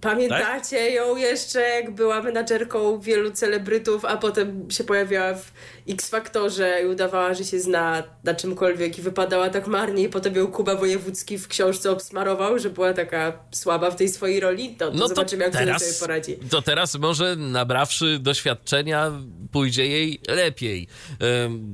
Pamiętacie 0.00 0.84
tak? 0.84 0.94
ją 0.94 1.16
jeszcze, 1.16 1.60
jak 1.60 1.90
była 1.90 2.22
menadżerką 2.22 3.00
wielu 3.00 3.30
celebrytów, 3.30 4.04
a 4.04 4.16
potem 4.16 4.70
się 4.70 4.84
pojawiała 4.84 5.34
w 5.34 5.52
X-Faktorze 5.88 6.82
i 6.82 6.86
udawała, 6.86 7.34
że 7.34 7.44
się 7.44 7.60
zna 7.60 8.02
na 8.24 8.34
czymkolwiek 8.34 8.98
i 8.98 9.02
wypadała 9.02 9.50
tak 9.50 9.66
marnie 9.66 10.02
i 10.02 10.08
potem 10.08 10.36
ją 10.36 10.46
Kuba 10.46 10.74
Wojewódzki 10.74 11.38
w 11.38 11.48
książce 11.48 11.90
obsmarował, 11.90 12.58
że 12.58 12.70
była 12.70 12.92
taka 12.92 13.32
słaba 13.50 13.90
w 13.90 13.96
tej 13.96 14.08
swojej 14.08 14.40
roli. 14.40 14.76
To, 14.76 14.90
to 14.90 14.96
no 14.96 15.08
zobaczymy, 15.08 15.44
jak 15.44 15.52
teraz, 15.52 15.82
sobie 15.82 16.00
poradzi. 16.00 16.36
To 16.50 16.62
teraz 16.62 16.94
może 16.94 17.36
nabrawszy 17.36 17.99
doświadczenia 18.20 19.10
pójdzie 19.52 19.86
jej 19.86 20.20
lepiej. 20.28 20.88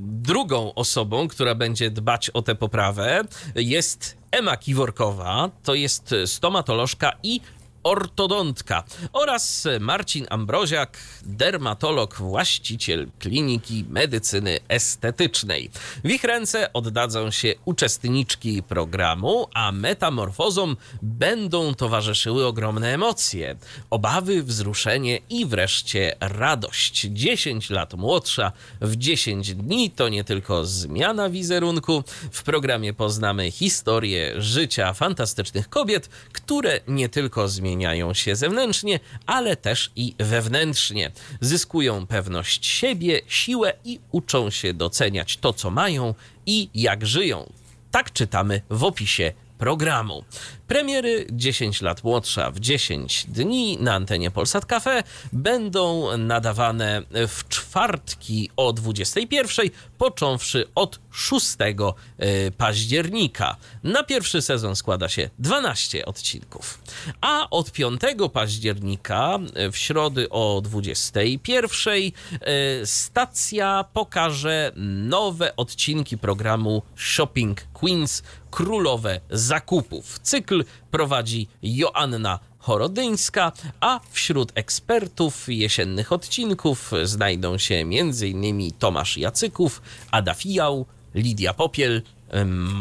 Drugą 0.01 0.73
osobą, 0.73 1.27
która 1.27 1.55
będzie 1.55 1.91
dbać 1.91 2.29
o 2.29 2.41
tę 2.41 2.55
poprawę 2.55 3.23
jest 3.55 4.17
Ema 4.31 4.57
Kiworkowa, 4.57 5.49
to 5.63 5.75
jest 5.75 6.15
stomatolożka 6.25 7.11
i 7.23 7.41
ortodontka 7.87 8.83
oraz 9.13 9.67
Marcin 9.79 10.25
Ambroziak, 10.29 10.97
dermatolog, 11.25 12.15
właściciel 12.15 13.07
kliniki 13.19 13.85
medycyny 13.89 14.59
estetycznej. 14.67 15.69
W 16.03 16.09
ich 16.09 16.23
ręce 16.23 16.73
oddadzą 16.73 17.31
się 17.31 17.53
uczestniczki 17.65 18.63
programu, 18.63 19.47
a 19.53 19.71
metamorfozom 19.71 20.77
będą 21.01 21.73
towarzyszyły 21.73 22.45
ogromne 22.45 22.93
emocje, 22.93 23.55
obawy, 23.89 24.43
wzruszenie 24.43 25.19
i 25.29 25.45
wreszcie 25.45 26.15
radość. 26.19 27.07
10 27.09 27.69
lat 27.69 27.93
młodsza 27.93 28.51
w 28.81 28.95
10 28.95 29.55
dni 29.55 29.91
to 29.91 30.09
nie 30.09 30.23
tylko 30.23 30.65
zmiana 30.65 31.29
wizerunku. 31.29 32.03
W 32.31 32.43
programie 32.43 32.93
poznamy 32.93 33.51
historię 33.51 34.41
życia 34.41 34.93
fantastycznych 34.93 35.69
kobiet, 35.69 36.09
które 36.33 36.79
nie 36.87 37.09
tylko 37.09 37.47
zmieniają 37.47 37.76
zmieniają 37.77 38.13
się 38.13 38.35
zewnętrznie, 38.35 38.99
ale 39.25 39.55
też 39.55 39.91
i 39.95 40.15
wewnętrznie. 40.19 41.11
Zyskują 41.41 42.07
pewność 42.07 42.65
siebie, 42.65 43.21
siłę 43.27 43.73
i 43.85 43.99
uczą 44.11 44.49
się 44.49 44.73
doceniać 44.73 45.37
to, 45.37 45.53
co 45.53 45.71
mają 45.71 46.13
i 46.45 46.69
jak 46.73 47.05
żyją. 47.05 47.51
Tak 47.91 48.13
czytamy 48.13 48.61
w 48.69 48.83
opisie 48.83 49.33
programu. 49.57 50.23
Premiery 50.67 51.25
10 51.31 51.81
lat 51.81 52.03
młodsza 52.03 52.51
w 52.51 52.59
10 52.59 53.25
dni 53.27 53.77
na 53.81 53.93
antenie 53.93 54.31
Polsat 54.31 54.65
Cafe 54.65 55.03
będą 55.33 56.17
nadawane 56.17 57.01
w 57.11 57.47
czwartki 57.49 58.49
o 58.55 58.73
21, 58.73 59.69
począwszy 59.97 60.65
od 60.75 60.99
6 61.11 61.45
e, 61.59 62.51
października. 62.51 63.55
Na 63.83 64.03
pierwszy 64.03 64.41
sezon 64.41 64.75
składa 64.75 65.09
się 65.09 65.29
12 65.39 66.05
odcinków, 66.05 66.79
a 67.21 67.49
od 67.49 67.71
5 67.71 68.01
października 68.33 69.39
e, 69.53 69.71
w 69.71 69.77
środy 69.77 70.29
o 70.29 70.61
21 70.63 71.93
e, 71.93 72.85
stacja 72.85 73.85
pokaże 73.93 74.71
nowe 74.75 75.55
odcinki 75.55 76.17
programu 76.17 76.81
Shopping 76.95 77.61
Queens 77.73 78.23
Królowe 78.51 79.21
Zakupów. 79.29 80.19
Cykl 80.19 80.56
prowadzi 80.91 81.47
Joanna 81.61 82.39
Chorodyńska, 82.59 83.51
a 83.79 83.99
wśród 84.11 84.51
ekspertów 84.55 85.49
jesiennych 85.49 86.11
odcinków 86.11 86.91
znajdą 87.03 87.57
się 87.57 87.75
m.in. 87.75 88.71
Tomasz 88.79 89.17
Jacyków, 89.17 89.81
Ada 90.11 90.33
Fijał, 90.33 90.85
Lidia 91.15 91.53
Popiel, 91.53 92.01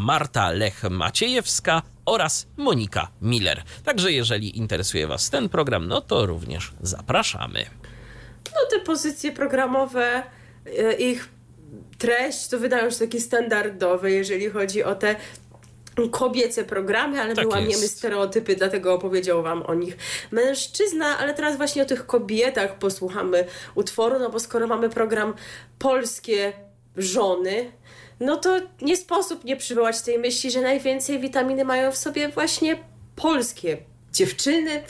Marta 0.05 0.51
Lech-Maciejewska 0.53 1.83
oraz 2.05 2.47
Monika 2.57 3.09
Miller. 3.23 3.63
Także 3.85 4.13
jeżeli 4.13 4.59
interesuje 4.59 5.07
Was 5.07 5.31
ten 5.31 5.49
program, 5.49 5.89
no 5.89 6.01
to 6.01 6.27
również 6.27 6.73
zapraszamy. 6.81 7.67
No 8.55 8.61
te 8.71 8.81
pozycje 8.81 9.33
programowe, 9.33 10.23
e, 10.79 10.93
ich 10.93 11.29
treść 11.99 12.49
to 12.49 12.59
wydają 12.59 12.91
się 12.91 12.99
takie 12.99 13.21
standardowe, 13.21 14.11
jeżeli 14.11 14.51
chodzi 14.51 14.85
o 14.85 14.95
te 14.95 15.17
kobiece 16.11 16.65
programy, 16.65 17.21
ale 17.21 17.35
tak 17.35 17.45
my 17.45 17.51
łamiemy 17.51 17.71
jest. 17.71 17.99
stereotypy, 17.99 18.57
dlatego 18.57 18.95
opowiedział 18.95 19.43
wam 19.43 19.63
o 19.63 19.75
nich 19.75 19.97
mężczyzna, 20.31 21.19
ale 21.19 21.35
teraz 21.35 21.57
właśnie 21.57 21.83
o 21.83 21.87
tych 21.87 22.07
kobietach 22.07 22.79
posłuchamy 22.79 23.45
utworu, 23.75 24.19
no 24.19 24.31
bo 24.31 24.41
skoro 24.41 24.67
mamy 24.67 24.89
program 24.89 25.35
Polskie 25.79 26.53
Żony, 26.97 27.73
no 28.21 28.37
to 28.37 28.61
nie 28.83 28.97
sposób 28.97 29.45
nie 29.45 29.57
przywołać 29.57 30.03
tej 30.03 30.19
myśli, 30.19 30.51
że 30.51 30.61
najwięcej 30.61 31.21
witaminy 31.21 31.65
mają 31.65 31.93
w 31.93 31.97
sobie 31.97 32.29
właśnie 32.29 32.79
polskie 33.17 33.79
dziewczyny, 34.17 34.71
e, 34.73 34.83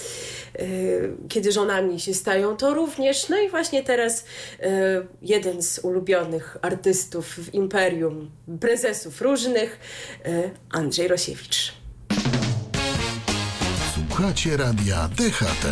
kiedy 1.28 1.52
żonami 1.52 2.00
się 2.00 2.14
stają, 2.14 2.56
to 2.56 2.74
również. 2.74 3.28
No 3.28 3.38
i 3.38 3.48
właśnie 3.48 3.82
teraz 3.82 4.24
e, 4.60 5.06
jeden 5.22 5.62
z 5.62 5.78
ulubionych 5.78 6.56
artystów 6.62 7.26
w 7.26 7.54
imperium, 7.54 8.30
prezesów 8.60 9.20
różnych, 9.20 9.78
e, 10.24 10.50
Andrzej 10.70 11.08
Rosiewicz. 11.08 11.72
Słuchacie 13.94 14.56
radia 14.56 15.08
DHT. 15.08 15.66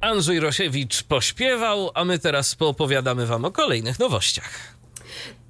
Andrzej 0.00 0.40
Rosiewicz 0.40 1.02
pośpiewał, 1.02 1.90
a 1.94 2.04
my 2.04 2.18
teraz 2.18 2.54
poopowiadamy 2.54 3.26
Wam 3.26 3.44
o 3.44 3.50
kolejnych 3.50 3.98
nowościach. 3.98 4.79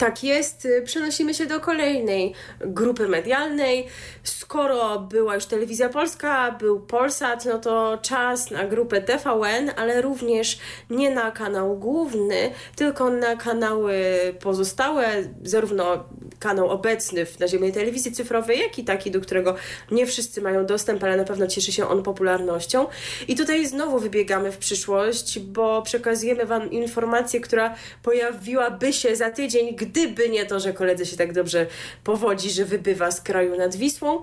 Tak 0.00 0.24
jest, 0.24 0.64
y, 0.64 0.82
przenosimy 0.82 1.34
się 1.34 1.46
do 1.46 1.60
kolejnej 1.60 2.34
grupy 2.60 3.08
medialnej. 3.08 3.86
Skoro 4.22 4.98
była 4.98 5.34
już 5.34 5.46
telewizja 5.46 5.88
polska, 5.88 6.52
był 6.52 6.80
Polsat, 6.80 7.44
no 7.44 7.58
to 7.58 7.98
czas 8.02 8.50
na 8.50 8.66
grupę 8.66 9.00
TVN, 9.00 9.70
ale 9.76 10.02
również 10.02 10.58
nie 10.90 11.10
na 11.10 11.30
kanał 11.30 11.78
główny, 11.78 12.50
tylko 12.76 13.10
na 13.10 13.36
kanały 13.36 13.94
pozostałe, 14.40 15.08
zarówno 15.42 16.04
kanał 16.38 16.68
obecny 16.68 17.26
w 17.26 17.40
naziemnej 17.40 17.72
telewizji 17.72 18.12
cyfrowej, 18.12 18.58
jak 18.58 18.78
i 18.78 18.84
taki, 18.84 19.10
do 19.10 19.20
którego 19.20 19.54
nie 19.90 20.06
wszyscy 20.06 20.42
mają 20.42 20.66
dostęp, 20.66 21.04
ale 21.04 21.16
na 21.16 21.24
pewno 21.24 21.46
cieszy 21.46 21.72
się 21.72 21.88
on 21.88 22.02
popularnością. 22.02 22.86
I 23.28 23.36
tutaj 23.36 23.66
znowu 23.66 23.98
wybiegamy 23.98 24.52
w 24.52 24.58
przyszłość, 24.58 25.38
bo 25.38 25.82
przekazujemy 25.82 26.46
Wam 26.46 26.70
informację, 26.70 27.40
która 27.40 27.74
pojawiłaby 28.02 28.92
się 28.92 29.16
za 29.16 29.30
tydzień, 29.30 29.76
gdyby 29.76 30.28
nie 30.28 30.46
to, 30.46 30.60
że 30.60 30.72
koledzy 30.72 31.06
się 31.06 31.16
tak 31.16 31.32
dobrze 31.32 31.66
powodzi, 32.04 32.50
że 32.50 32.64
wybywa 32.64 33.10
z 33.10 33.20
kraju 33.20 33.56
nad 33.56 33.76
Wisłą. 33.76 34.22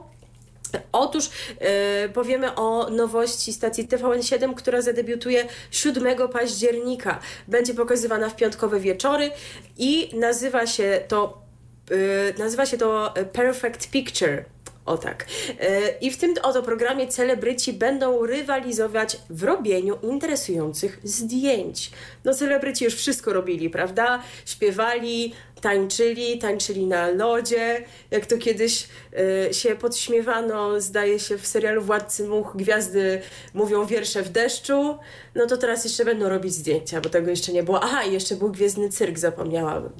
Otóż 0.91 1.29
yy, 2.03 2.09
powiemy 2.09 2.55
o 2.55 2.89
nowości 2.89 3.53
stacji 3.53 3.87
TVN7, 3.87 4.53
która 4.53 4.81
zadebiutuje 4.81 5.45
7 5.71 6.27
października. 6.27 7.19
Będzie 7.47 7.73
pokazywana 7.73 8.29
w 8.29 8.35
piątkowe 8.35 8.79
wieczory 8.79 9.31
i 9.77 10.09
nazywa 10.13 10.67
się 10.67 11.01
to, 11.07 11.46
nazywa 12.39 12.65
się 12.65 12.77
to 12.77 13.13
Perfect 13.33 13.91
Picture. 13.91 14.45
O 14.87 14.97
tak. 14.97 15.25
E, 15.59 15.89
I 16.01 16.11
w 16.11 16.17
tym 16.17 16.33
oto 16.43 16.63
programie 16.63 17.07
celebryci 17.07 17.73
będą 17.73 18.25
rywalizować 18.25 19.17
w 19.29 19.43
robieniu 19.43 19.97
interesujących 20.03 20.99
zdjęć. 21.03 21.91
No 22.25 22.33
celebryci 22.33 22.85
już 22.85 22.95
wszystko 22.95 23.33
robili, 23.33 23.69
prawda? 23.69 24.23
Śpiewali, 24.45 25.33
tańczyli, 25.61 26.39
tańczyli 26.39 26.87
na 26.87 27.09
lodzie, 27.09 27.83
jak 28.11 28.25
to 28.25 28.37
kiedyś 28.37 28.87
y, 29.49 29.53
się 29.53 29.75
podśmiewano, 29.75 30.81
zdaje 30.81 31.19
się 31.19 31.37
w 31.37 31.47
serialu 31.47 31.81
Władcy 31.81 32.27
Much, 32.27 32.47
gwiazdy 32.55 33.21
mówią 33.53 33.85
wiersze 33.85 34.23
w 34.23 34.29
deszczu, 34.29 34.97
no 35.35 35.45
to 35.45 35.57
teraz 35.57 35.83
jeszcze 35.83 36.05
będą 36.05 36.29
robić 36.29 36.53
zdjęcia, 36.53 37.01
bo 37.01 37.09
tego 37.09 37.29
jeszcze 37.29 37.51
nie 37.51 37.63
było. 37.63 37.83
Aha, 37.83 38.03
i 38.03 38.13
jeszcze 38.13 38.35
był 38.35 38.51
Gwiezdny 38.51 38.89
Cyrk, 38.89 39.17
zapomniałabym. 39.17 39.91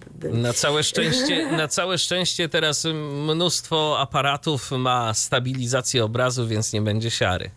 Na 0.42 0.54
całe 0.54 0.84
szczęście, 0.84 1.52
na 1.52 1.68
całe 1.68 1.98
szczęście 1.98 2.50
teraz 2.50 2.86
mnóstwo 3.26 4.00
aparatów 4.00 4.72
ma 4.72 5.14
stabilizację 5.14 6.04
obrazu, 6.04 6.48
więc 6.48 6.74
nie 6.74 6.82
będzie 6.82 7.12
siary. 7.12 7.50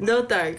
No 0.00 0.22
tak. 0.22 0.54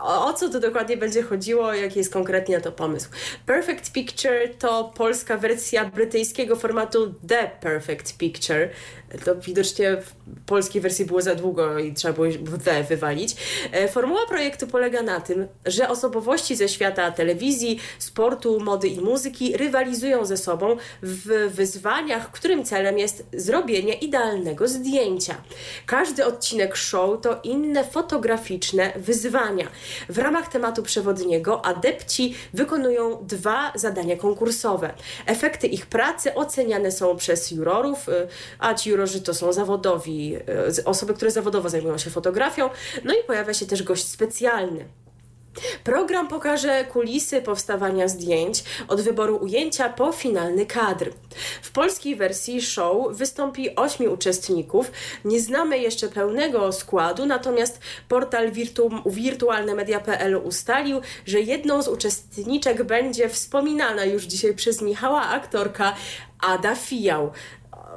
O, 0.00 0.32
co 0.32 0.48
to 0.48 0.60
dokładnie 0.60 0.96
będzie 0.96 1.22
chodziło, 1.22 1.74
jaki 1.74 1.98
jest 1.98 2.12
konkretnie 2.12 2.60
to 2.60 2.72
pomysł. 2.72 3.08
Perfect 3.46 3.92
Picture 3.92 4.48
to 4.58 4.92
polska 4.96 5.36
wersja 5.36 5.84
brytyjskiego 5.84 6.56
formatu 6.56 7.14
The 7.28 7.50
Perfect 7.60 8.18
Picture. 8.18 8.68
To 9.24 9.36
widocznie 9.36 9.96
w 9.96 10.12
polskiej 10.46 10.82
wersji 10.82 11.04
było 11.04 11.22
za 11.22 11.34
długo 11.34 11.78
i 11.78 11.94
trzeba 11.94 12.14
było 12.14 12.26
we 12.44 12.84
wywalić. 12.84 13.36
E, 13.72 13.88
formuła 13.88 14.26
projektu 14.26 14.66
polega 14.66 15.02
na 15.02 15.20
tym, 15.20 15.46
że 15.66 15.88
osobowości 15.88 16.56
ze 16.56 16.68
świata 16.68 17.10
telewizji, 17.10 17.80
sportu, 17.98 18.60
mody 18.60 18.88
i 18.88 19.00
muzyki 19.00 19.56
rywalizują 19.56 20.24
ze 20.24 20.36
sobą 20.36 20.76
w 21.02 21.50
wyzwaniach, 21.54 22.30
którym 22.30 22.64
celem 22.64 22.98
jest 22.98 23.26
zrobienie 23.32 23.94
idealnego 23.94 24.68
zdjęcia. 24.68 25.34
Każdy 25.86 26.26
odcinek 26.26 26.76
show 26.76 27.20
to 27.20 27.40
inne 27.42 27.84
fotograficzne 27.84 28.92
wyzwania. 28.96 29.68
W 30.08 30.18
ramach 30.18 30.48
tematu 30.48 30.82
przewodniego 30.82 31.64
adepci 31.64 32.34
wykonują 32.54 33.26
dwa 33.26 33.72
zadania 33.74 34.16
konkursowe. 34.16 34.94
Efekty 35.26 35.66
ich 35.66 35.86
pracy 35.86 36.34
oceniane 36.34 36.92
są 36.92 37.16
przez 37.16 37.50
jurorów, 37.50 38.08
y, 38.08 38.28
a 38.58 38.74
ci 38.74 38.90
jurorzy 38.90 39.03
to 39.20 39.34
są 39.34 39.52
zawodowi, 39.52 40.36
y, 40.78 40.84
osoby, 40.84 41.14
które 41.14 41.30
zawodowo 41.30 41.68
zajmują 41.68 41.98
się 41.98 42.10
fotografią, 42.10 42.70
no 43.04 43.14
i 43.14 43.24
pojawia 43.26 43.54
się 43.54 43.66
też 43.66 43.82
gość 43.82 44.08
specjalny. 44.08 44.84
Program 45.84 46.28
pokaże 46.28 46.84
kulisy 46.84 47.42
powstawania 47.42 48.08
zdjęć 48.08 48.64
od 48.88 49.00
wyboru 49.00 49.36
ujęcia 49.36 49.88
po 49.88 50.12
finalny 50.12 50.66
kadr. 50.66 51.10
W 51.62 51.72
polskiej 51.72 52.16
wersji 52.16 52.62
show 52.62 53.16
wystąpi 53.16 53.76
ośmiu 53.76 54.12
uczestników. 54.12 54.90
Nie 55.24 55.40
znamy 55.40 55.78
jeszcze 55.78 56.08
pełnego 56.08 56.72
składu, 56.72 57.26
natomiast 57.26 57.80
portal 58.08 58.52
wirtu 58.52 58.90
wirtualnemedia.pl 59.06 60.36
ustalił, 60.36 61.00
że 61.26 61.40
jedną 61.40 61.82
z 61.82 61.88
uczestniczek 61.88 62.82
będzie 62.82 63.28
wspominana 63.28 64.04
już 64.04 64.24
dzisiaj 64.24 64.54
przez 64.54 64.82
Michała 64.82 65.22
aktorka 65.22 65.94
Ada 66.40 66.74
Fijał. 66.74 67.32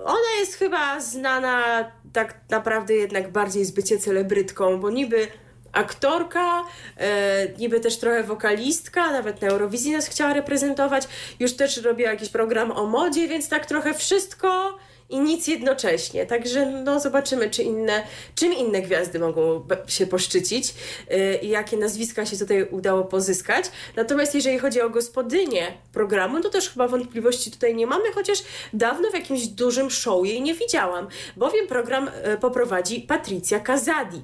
Ona 0.06 0.40
jest 0.40 0.54
chyba 0.56 1.00
znana 1.00 1.86
tak 2.14 2.36
naprawdę 2.50 2.94
jednak 2.94 3.32
bardziej 3.32 3.66
z 3.66 3.72
bycie 3.72 3.98
celebrytką, 3.98 4.80
bo 4.80 4.90
niby 4.90 5.28
aktorka, 5.72 6.64
e, 6.98 7.48
niby 7.58 7.80
też 7.80 7.98
trochę 7.98 8.24
wokalistka, 8.24 9.12
nawet 9.12 9.42
na 9.42 9.48
Eurowizji 9.48 9.92
nas 9.92 10.08
chciała 10.08 10.34
reprezentować. 10.34 11.08
Już 11.40 11.56
też 11.56 11.78
robiła 11.78 12.12
jakiś 12.12 12.30
program 12.30 12.72
o 12.72 12.86
modzie, 12.86 13.28
więc 13.28 13.50
tak 13.50 13.66
trochę 13.66 13.94
wszystko 13.94 14.78
i 15.10 15.20
nic 15.20 15.48
jednocześnie. 15.48 16.26
Także 16.26 16.66
no, 16.66 17.00
zobaczymy, 17.00 17.50
czy 17.50 17.64
inne, 17.64 18.04
czym 18.36 18.54
inne 18.54 18.82
gwiazdy 18.82 19.20
mogą 19.20 19.68
się 19.88 20.08
poszczycić 20.08 20.74
yy, 21.10 21.36
i 21.42 21.50
jakie 21.50 21.78
nazwiska 21.78 22.26
się 22.26 22.38
tutaj 22.38 22.64
udało 22.64 23.04
pozyskać. 23.04 23.66
Natomiast 23.96 24.36
jeżeli 24.36 24.60
chodzi 24.60 24.82
o 24.82 24.90
gospodynię 24.90 25.68
programu, 25.94 26.42
to 26.42 26.50
też 26.50 26.70
chyba 26.70 26.88
wątpliwości 26.88 27.52
tutaj 27.52 27.76
nie 27.76 27.88
mamy, 27.88 28.12
chociaż 28.12 28.44
dawno 28.74 29.10
w 29.12 29.14
jakimś 29.14 29.48
dużym 29.48 29.90
show 29.90 30.26
jej 30.26 30.42
nie 30.42 30.54
widziałam, 30.54 31.08
bowiem 31.38 31.68
program 31.68 32.10
yy, 32.28 32.38
poprowadzi 32.38 33.02
Patricia 33.02 33.60
Kazadi, 33.60 34.22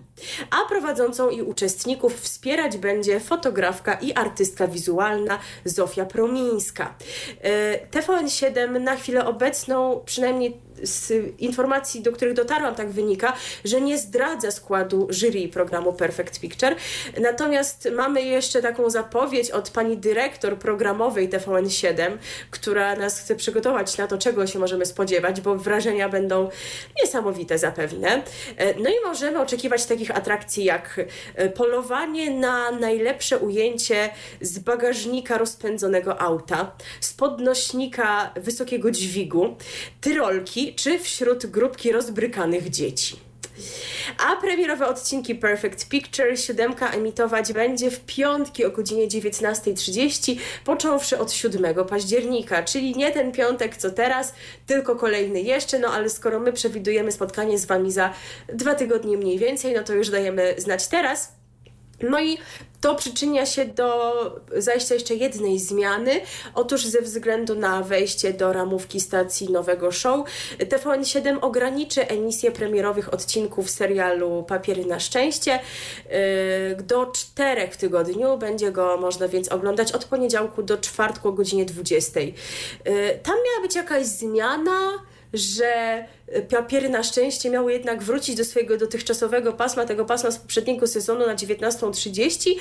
a 0.51 0.69
prowadzącą 0.69 1.29
i 1.29 1.41
uczestników 1.41 2.21
wspierać 2.21 2.77
będzie 2.77 3.19
fotografka 3.19 3.93
i 3.93 4.13
artystka 4.13 4.67
wizualna 4.67 5.39
Zofia 5.65 6.05
Promińska. 6.05 6.95
Yy, 7.43 8.01
TVN7 8.01 8.81
na 8.81 8.95
chwilę 8.95 9.25
obecną 9.25 10.01
przynajmniej 10.05 10.72
z 10.83 11.13
informacji, 11.39 12.01
do 12.01 12.11
których 12.11 12.33
dotarłam, 12.33 12.75
tak 12.75 12.89
wynika, 12.89 13.33
że 13.65 13.81
nie 13.81 13.97
zdradza 13.97 14.51
składu 14.51 15.07
jury 15.09 15.47
programu 15.47 15.93
Perfect 15.93 16.39
Picture. 16.39 16.75
Natomiast 17.21 17.89
mamy 17.95 18.21
jeszcze 18.21 18.61
taką 18.61 18.89
zapowiedź 18.89 19.51
od 19.51 19.69
pani 19.69 19.97
dyrektor 19.97 20.57
programowej 20.59 21.29
TVN7, 21.29 22.17
która 22.51 22.95
nas 22.95 23.19
chce 23.19 23.35
przygotować 23.35 23.97
na 23.97 24.07
to, 24.07 24.17
czego 24.17 24.47
się 24.47 24.59
możemy 24.59 24.85
spodziewać, 24.85 25.41
bo 25.41 25.55
wrażenia 25.55 26.09
będą 26.09 26.49
niesamowite 27.01 27.57
zapewne. 27.57 28.23
No 28.79 28.89
i 28.89 28.93
możemy 29.05 29.39
oczekiwać 29.39 29.85
takich 29.85 30.17
atrakcji 30.17 30.63
jak 30.63 30.99
polowanie 31.55 32.31
na 32.31 32.71
najlepsze 32.71 33.37
ujęcie 33.37 34.09
z 34.41 34.59
bagażnika 34.59 35.37
rozpędzonego 35.37 36.21
auta, 36.21 36.71
z 37.01 37.13
podnośnika 37.13 38.33
wysokiego 38.35 38.91
dźwigu, 38.91 39.55
tyrolki, 40.01 40.72
czy 40.75 40.99
wśród 40.99 41.45
grupki 41.45 41.91
rozbrykanych 41.91 42.69
dzieci. 42.69 43.19
A 44.17 44.35
premierowe 44.35 44.87
odcinki 44.87 45.35
Perfect 45.35 45.89
Picture 45.89 46.37
7 46.37 46.75
emitować 46.93 47.53
będzie 47.53 47.91
w 47.91 47.99
piątki 47.99 48.65
o 48.65 48.71
godzinie 48.71 49.07
19.30, 49.07 50.35
począwszy 50.65 51.19
od 51.19 51.31
7 51.31 51.85
października, 51.85 52.63
czyli 52.63 52.95
nie 52.95 53.11
ten 53.11 53.31
piątek 53.31 53.77
co 53.77 53.91
teraz, 53.91 54.33
tylko 54.67 54.95
kolejny 54.95 55.41
jeszcze, 55.41 55.79
no 55.79 55.87
ale 55.87 56.09
skoro 56.09 56.39
my 56.39 56.53
przewidujemy 56.53 57.11
spotkanie 57.11 57.59
z 57.59 57.65
Wami 57.65 57.91
za 57.91 58.13
dwa 58.53 58.75
tygodnie 58.75 59.17
mniej 59.17 59.39
więcej, 59.39 59.73
no 59.73 59.83
to 59.83 59.93
już 59.93 60.09
dajemy 60.09 60.55
znać 60.57 60.87
teraz. 60.87 61.42
No 62.03 62.21
i 62.21 62.37
to 62.81 62.95
przyczynia 62.95 63.45
się 63.45 63.65
do 63.65 64.13
zajścia 64.57 64.93
jeszcze 64.93 65.15
jednej 65.15 65.59
zmiany. 65.59 66.11
Otóż 66.53 66.85
ze 66.85 67.01
względu 67.01 67.55
na 67.55 67.81
wejście 67.81 68.33
do 68.33 68.53
ramówki 68.53 68.99
stacji 68.99 69.51
nowego 69.51 69.91
show, 69.91 70.27
TVN7 70.59 71.37
ograniczy 71.41 72.07
emisję 72.07 72.51
premierowych 72.51 73.13
odcinków 73.13 73.69
serialu 73.69 74.43
Papiery 74.47 74.85
na 74.85 74.99
szczęście 74.99 75.59
yy, 76.09 76.83
do 76.83 77.05
czterech 77.05 77.73
w 77.73 77.77
tygodniu. 77.77 78.37
Będzie 78.37 78.71
go 78.71 78.97
można 78.97 79.27
więc 79.27 79.51
oglądać 79.51 79.91
od 79.91 80.05
poniedziałku 80.05 80.63
do 80.63 80.77
czwartku 80.77 81.27
o 81.27 81.31
godzinie 81.31 81.65
20. 81.65 82.19
Yy, 82.19 82.33
tam 83.23 83.35
miała 83.35 83.61
być 83.61 83.75
jakaś 83.75 84.05
zmiana 84.05 84.91
że 85.33 86.05
papiery 86.41 86.89
na 86.89 87.03
szczęście 87.03 87.49
miały 87.49 87.73
jednak 87.73 88.03
wrócić 88.03 88.35
do 88.35 88.45
swojego 88.45 88.77
dotychczasowego 88.77 89.53
pasma, 89.53 89.85
tego 89.85 90.05
pasma 90.05 90.31
z 90.31 90.39
poprzedniego 90.39 90.87
sezonu 90.87 91.27
na 91.27 91.35
19.30, 91.35 92.55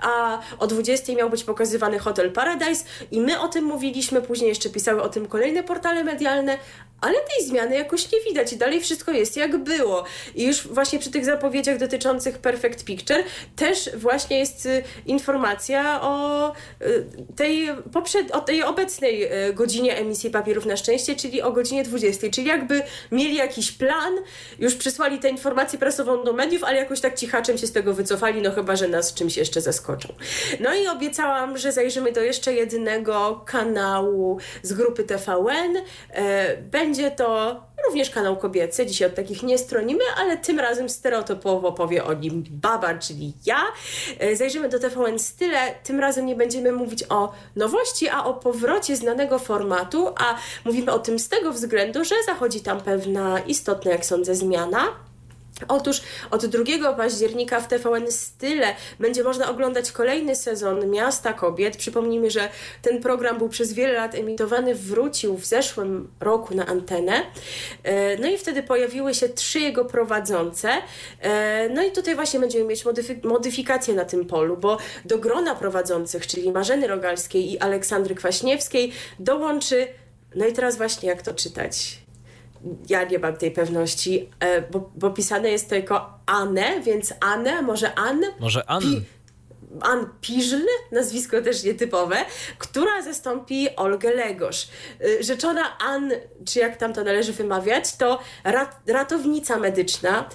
a 0.00 0.40
o 0.58 0.66
20.00 0.66 1.16
miał 1.16 1.30
być 1.30 1.44
pokazywany 1.44 1.98
Hotel 1.98 2.32
Paradise 2.32 2.84
i 3.10 3.20
my 3.20 3.40
o 3.40 3.48
tym 3.48 3.64
mówiliśmy, 3.64 4.22
później 4.22 4.48
jeszcze 4.48 4.70
pisały 4.70 5.02
o 5.02 5.08
tym 5.08 5.26
kolejne 5.26 5.62
portale 5.62 6.04
medialne, 6.04 6.58
ale 7.00 7.14
tej 7.14 7.46
zmiany 7.46 7.74
jakoś 7.76 8.12
nie 8.12 8.20
widać 8.20 8.52
i 8.52 8.56
dalej 8.56 8.80
wszystko 8.80 9.12
jest 9.12 9.36
jak 9.36 9.56
było. 9.56 10.04
I 10.34 10.44
już 10.44 10.68
właśnie 10.68 10.98
przy 10.98 11.10
tych 11.10 11.24
zapowiedziach 11.24 11.78
dotyczących 11.78 12.38
Perfect 12.38 12.84
Picture 12.84 13.24
też 13.56 13.90
właśnie 13.96 14.38
jest 14.38 14.66
y, 14.66 14.82
informacja 15.06 16.02
o 16.02 16.48
y, 16.50 16.54
tej, 17.36 17.68
poprzed, 17.92 18.30
o 18.30 18.40
tej 18.40 18.62
obecnej 18.62 19.32
y, 19.48 19.54
godzinie 19.54 19.96
emisji 19.96 20.30
papierów 20.30 20.66
na 20.66 20.76
szczęście, 20.76 21.16
czyli 21.16 21.42
o 21.42 21.52
godzinie 21.52 21.84
20. 21.84 22.30
Czyli 22.30 22.46
jakby 22.46 22.82
mieli 23.14 23.34
jakiś 23.34 23.72
plan, 23.72 24.14
już 24.58 24.74
przysłali 24.74 25.18
tę 25.18 25.28
informację 25.28 25.78
prasową 25.78 26.24
do 26.24 26.32
mediów, 26.32 26.64
ale 26.64 26.76
jakoś 26.76 27.00
tak 27.00 27.18
cichaczem 27.18 27.58
się 27.58 27.66
z 27.66 27.72
tego 27.72 27.94
wycofali, 27.94 28.42
no 28.42 28.50
chyba, 28.50 28.76
że 28.76 28.88
nas 28.88 29.14
czymś 29.14 29.36
jeszcze 29.36 29.60
zaskoczą. 29.60 30.14
No 30.60 30.74
i 30.74 30.86
obiecałam, 30.86 31.58
że 31.58 31.72
zajrzymy 31.72 32.12
do 32.12 32.20
jeszcze 32.20 32.54
jednego 32.54 33.44
kanału 33.46 34.38
z 34.62 34.72
grupy 34.72 35.04
TVN. 35.04 35.76
E, 36.10 36.56
będzie 36.56 37.10
to 37.10 37.60
również 37.86 38.10
kanał 38.10 38.36
kobiecy. 38.36 38.86
Dzisiaj 38.86 39.08
od 39.08 39.14
takich 39.14 39.42
nie 39.42 39.58
stronimy, 39.58 40.04
ale 40.16 40.36
tym 40.36 40.60
razem 40.60 40.88
stereotypowo 40.88 41.72
powie 41.72 42.04
o 42.04 42.12
nim 42.12 42.44
baba, 42.50 42.98
czyli 42.98 43.32
ja. 43.46 43.64
E, 44.18 44.36
zajrzymy 44.36 44.68
do 44.68 44.78
TVN 44.78 45.18
Style. 45.18 45.74
Tym 45.84 46.00
razem 46.00 46.26
nie 46.26 46.36
będziemy 46.36 46.72
mówić 46.72 47.04
o 47.08 47.32
nowości, 47.56 48.08
a 48.08 48.24
o 48.24 48.34
powrocie 48.34 48.96
znanego 48.96 49.38
formatu, 49.38 50.08
a 50.08 50.38
mówimy 50.64 50.92
o 50.92 50.98
tym 50.98 51.18
z 51.18 51.28
tego 51.28 51.52
względu, 51.52 52.04
że 52.04 52.14
zachodzi 52.26 52.60
tam 52.60 52.80
pewna 52.80 53.38
istotna, 53.38 53.90
jak 53.90 54.06
sądzę, 54.06 54.34
zmiana. 54.34 54.86
Otóż 55.68 56.02
od 56.30 56.46
2 56.46 56.92
października 56.92 57.60
w 57.60 57.68
TVN 57.68 58.12
Style 58.12 58.74
będzie 59.00 59.24
można 59.24 59.50
oglądać 59.50 59.92
kolejny 59.92 60.36
sezon 60.36 60.90
Miasta 60.90 61.32
Kobiet. 61.32 61.76
Przypomnijmy, 61.76 62.30
że 62.30 62.48
ten 62.82 63.02
program 63.02 63.38
był 63.38 63.48
przez 63.48 63.72
wiele 63.72 63.92
lat 63.92 64.14
emitowany, 64.14 64.74
wrócił 64.74 65.36
w 65.36 65.44
zeszłym 65.44 66.08
roku 66.20 66.54
na 66.54 66.66
antenę. 66.66 67.22
E, 67.82 68.16
no 68.16 68.30
i 68.30 68.38
wtedy 68.38 68.62
pojawiły 68.62 69.14
się 69.14 69.28
trzy 69.28 69.60
jego 69.60 69.84
prowadzące. 69.84 70.70
E, 71.20 71.68
no 71.68 71.82
i 71.82 71.92
tutaj 71.92 72.14
właśnie 72.14 72.40
będziemy 72.40 72.64
mieć 72.64 72.84
modyfik 73.24 73.68
na 73.94 74.04
tym 74.04 74.24
polu, 74.24 74.56
bo 74.56 74.78
do 75.04 75.18
grona 75.18 75.54
prowadzących, 75.54 76.26
czyli 76.26 76.52
Marzeny 76.52 76.86
Rogalskiej 76.86 77.52
i 77.52 77.58
Aleksandry 77.58 78.14
Kwaśniewskiej 78.14 78.92
dołączy, 79.18 79.88
no 80.34 80.46
i 80.46 80.52
teraz 80.52 80.76
właśnie 80.76 81.08
jak 81.08 81.22
to 81.22 81.34
czytać? 81.34 82.03
Ja 82.88 83.04
nie 83.04 83.18
mam 83.18 83.36
tej 83.36 83.50
pewności, 83.50 84.30
bo, 84.70 84.90
bo 84.94 85.10
pisane 85.10 85.50
jest 85.50 85.68
tylko 85.68 86.18
Anne, 86.26 86.80
więc 86.80 87.14
Anne, 87.20 87.62
może 87.62 87.94
Anne? 87.94 88.26
Może 88.40 88.70
Anne. 88.70 88.86
Pi 88.86 89.02
Ann 89.80 90.06
Piżl, 90.20 90.66
nazwisko 90.92 91.42
też 91.42 91.64
nietypowe, 91.64 92.16
która 92.58 93.02
zastąpi 93.02 93.76
Olgę 93.76 94.14
Legosz. 94.14 94.68
Y, 95.04 95.22
rzeczona 95.22 95.78
Ann, 95.78 96.12
czy 96.46 96.58
jak 96.58 96.76
tam 96.76 96.92
to 96.92 97.04
należy 97.04 97.32
wymawiać, 97.32 97.96
to 97.96 98.18
rat, 98.44 98.80
ratownica 98.86 99.58
medyczna, 99.58 100.28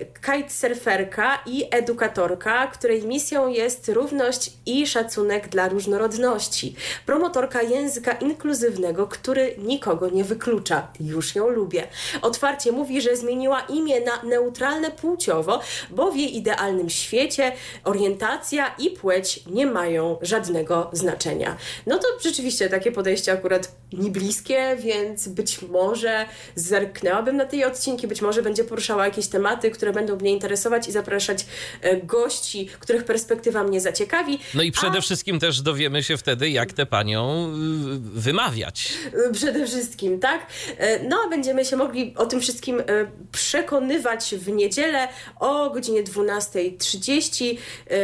y, 0.00 0.06
kitesurferka 0.26 1.38
i 1.46 1.68
edukatorka, 1.70 2.66
której 2.66 3.02
misją 3.02 3.48
jest 3.48 3.88
równość 3.88 4.52
i 4.66 4.86
szacunek 4.86 5.48
dla 5.48 5.68
różnorodności. 5.68 6.76
Promotorka 7.06 7.62
języka 7.62 8.12
inkluzywnego, 8.12 9.06
który 9.06 9.54
nikogo 9.58 10.08
nie 10.08 10.24
wyklucza. 10.24 10.88
Już 11.00 11.34
ją 11.34 11.48
lubię. 11.48 11.86
Otwarcie 12.22 12.72
mówi, 12.72 13.00
że 13.00 13.16
zmieniła 13.16 13.60
imię 13.60 14.00
na 14.00 14.22
neutralne 14.22 14.90
płciowo, 14.90 15.60
bo 15.90 16.12
w 16.12 16.16
jej 16.16 16.36
idealnym 16.36 16.90
świecie 16.90 17.52
orientacja 18.24 18.74
i 18.78 18.90
płeć 18.90 19.40
nie 19.46 19.66
mają 19.66 20.18
żadnego 20.22 20.90
znaczenia. 20.92 21.56
No 21.86 21.98
to 21.98 22.06
rzeczywiście 22.24 22.68
takie 22.68 22.92
podejście 22.92 23.32
akurat 23.32 23.72
mi 23.92 24.10
bliskie, 24.10 24.76
więc 24.80 25.28
być 25.28 25.62
może 25.62 26.26
zerknęłabym 26.54 27.36
na 27.36 27.44
tej 27.44 27.64
odcinki, 27.64 28.06
być 28.08 28.22
może 28.22 28.42
będzie 28.42 28.64
poruszała 28.64 29.04
jakieś 29.04 29.26
tematy, 29.28 29.70
które 29.70 29.92
będą 29.92 30.16
mnie 30.16 30.30
interesować 30.30 30.88
i 30.88 30.92
zapraszać 30.92 31.46
e, 31.82 31.96
gości, 31.96 32.68
których 32.80 33.04
perspektywa 33.04 33.64
mnie 33.64 33.80
zaciekawi. 33.80 34.38
No 34.54 34.62
i 34.62 34.72
przede 34.72 34.98
A- 34.98 35.00
wszystkim 35.00 35.40
też 35.40 35.60
dowiemy 35.60 36.02
się 36.02 36.16
wtedy, 36.16 36.50
jak 36.50 36.72
tę 36.72 36.86
panią 36.86 37.46
y, 37.46 38.20
wymawiać. 38.20 38.92
Przede 39.32 39.66
wszystkim, 39.66 40.20
tak? 40.20 40.46
E, 40.78 41.00
No, 41.08 41.16
a 41.26 41.28
będziemy 41.28 41.64
się 41.64 41.76
mogli 41.76 42.14
o 42.16 42.26
tym 42.26 42.40
wszystkim 42.40 42.80
e, 42.80 42.84
przekonywać 43.32 44.34
w 44.38 44.48
niedzielę 44.48 45.08
o 45.40 45.70
godzinie 45.70 46.02
12.30. 46.04 47.56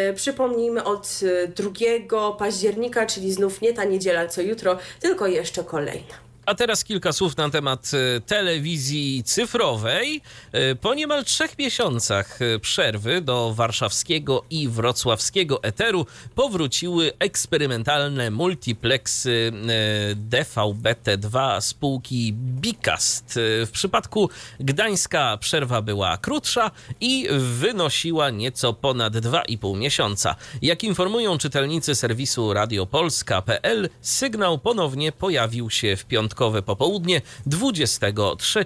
E, 0.09 0.13
Przypomnijmy 0.13 0.85
od 0.85 1.21
e, 1.45 1.49
2 1.49 2.33
października, 2.39 3.07
czyli 3.07 3.33
znów 3.33 3.61
nie 3.61 3.73
ta 3.73 3.85
niedziela 3.85 4.29
co 4.29 4.43
jutro, 4.43 4.79
tylko 5.01 5.27
jeszcze 5.27 5.65
kolejna. 5.65 6.26
A 6.47 6.55
teraz 6.55 6.85
kilka 6.85 7.13
słów 7.13 7.37
na 7.37 7.51
temat 7.51 7.91
e, 7.95 8.21
telewizji 8.21 9.25
cyfrowej. 9.25 10.21
E, 10.53 10.75
Po 10.75 10.95
niemal 10.95 11.25
trzech 11.25 11.59
miesiącach 11.59 12.43
e, 12.43 12.59
przerwy 12.59 13.21
do 13.21 13.55
warszawskiego 13.55 14.45
i 14.51 14.69
wrocławskiego 14.69 15.63
eteru 15.63 16.07
powróciły 16.35 17.13
eksperymentalne 17.19 18.31
multiplexy 18.31 19.53
e, 19.53 20.15
DVB-T2 20.15 21.61
spółki 21.61 22.33
Bicast. 22.33 23.39
W 23.67 23.71
przypadku 23.73 24.31
Gdańska 24.61 25.37
przerwa 25.37 25.83
była 25.83 26.17
krótsza 26.17 26.71
i 27.01 27.29
wynosiła 27.39 28.31
nieco 28.31 28.73
ponad 28.73 29.13
2,5 29.13 29.79
miesiąca. 29.79 30.37
Jak 30.63 30.85
informują 30.85 31.39
czytelnicy 31.39 31.95
serwisu 31.95 32.53
radiopolska.pl, 32.53 33.89
sygnał 34.01 34.59
ponownie 34.59 35.13
pojawił 35.13 35.71
się 35.71 35.97
w 35.97 36.05
piątkowe 36.37 36.63
popołudnie 36.63 37.23
23 37.47 38.65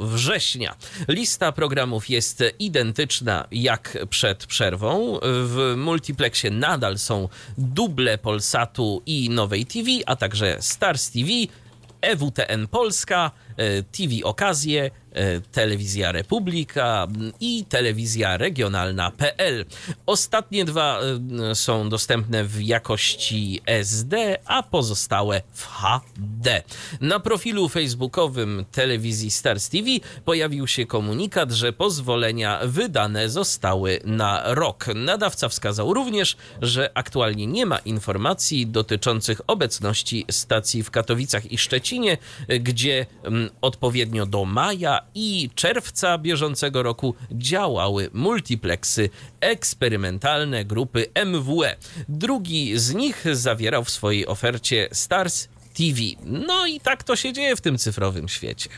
września. 0.00 0.76
Lista 1.08 1.52
programów 1.52 2.10
jest 2.10 2.44
identyczna 2.58 3.46
jak 3.52 3.98
przed 4.10 4.46
przerwą. 4.46 5.18
W 5.22 5.74
multiplexie 5.76 6.50
nadal 6.50 6.98
są 6.98 7.28
duble 7.58 8.18
Polsatu 8.18 9.02
i 9.06 9.30
Nowej 9.30 9.66
TV, 9.66 9.90
a 10.06 10.16
także 10.16 10.56
Stars 10.60 11.10
TV, 11.10 11.28
EWTN 12.00 12.66
Polska, 12.68 13.30
TV 13.92 14.24
Okazje, 14.24 14.90
e, 15.12 15.40
Telewizja 15.40 16.12
Republika 16.12 17.06
i 17.40 17.64
Telewizja 17.64 18.36
Regionalna.pl. 18.36 19.64
Ostatnie 20.06 20.64
dwa 20.64 21.00
e, 21.50 21.54
są 21.54 21.88
dostępne 21.88 22.44
w 22.44 22.62
jakości 22.62 23.60
SD, 23.66 24.38
a 24.44 24.62
pozostałe 24.62 25.42
w 25.52 25.66
HD. 25.66 26.62
Na 27.00 27.20
profilu 27.20 27.68
facebookowym 27.68 28.64
telewizji 28.72 29.30
Stars 29.30 29.68
TV 29.68 29.86
pojawił 30.24 30.66
się 30.66 30.86
komunikat, 30.86 31.52
że 31.52 31.72
pozwolenia 31.72 32.60
wydane 32.64 33.28
zostały 33.28 34.00
na 34.04 34.42
rok. 34.54 34.86
Nadawca 34.94 35.48
wskazał 35.48 35.94
również, 35.94 36.36
że 36.62 36.90
aktualnie 36.94 37.46
nie 37.46 37.66
ma 37.66 37.78
informacji 37.78 38.66
dotyczących 38.66 39.40
obecności 39.46 40.24
stacji 40.30 40.82
w 40.82 40.90
Katowicach 40.90 41.52
i 41.52 41.58
Szczecinie, 41.58 42.18
gdzie 42.60 43.06
odpowiednio 43.60 44.26
do 44.26 44.44
maja 44.44 45.00
i 45.14 45.50
czerwca 45.54 46.18
bieżącego 46.18 46.82
roku 46.82 47.14
działały 47.32 48.10
multiplexy 48.12 49.10
eksperymentalne 49.40 50.64
grupy 50.64 51.06
MWE. 51.26 51.76
Drugi 52.08 52.78
z 52.78 52.94
nich 52.94 53.24
zawierał 53.32 53.84
w 53.84 53.90
swojej 53.90 54.26
ofercie 54.26 54.88
Stars 54.92 55.48
TV. 55.74 56.00
No 56.24 56.66
i 56.66 56.80
tak 56.80 57.04
to 57.04 57.16
się 57.16 57.32
dzieje 57.32 57.56
w 57.56 57.60
tym 57.60 57.78
cyfrowym 57.78 58.28
świecie. 58.28 58.68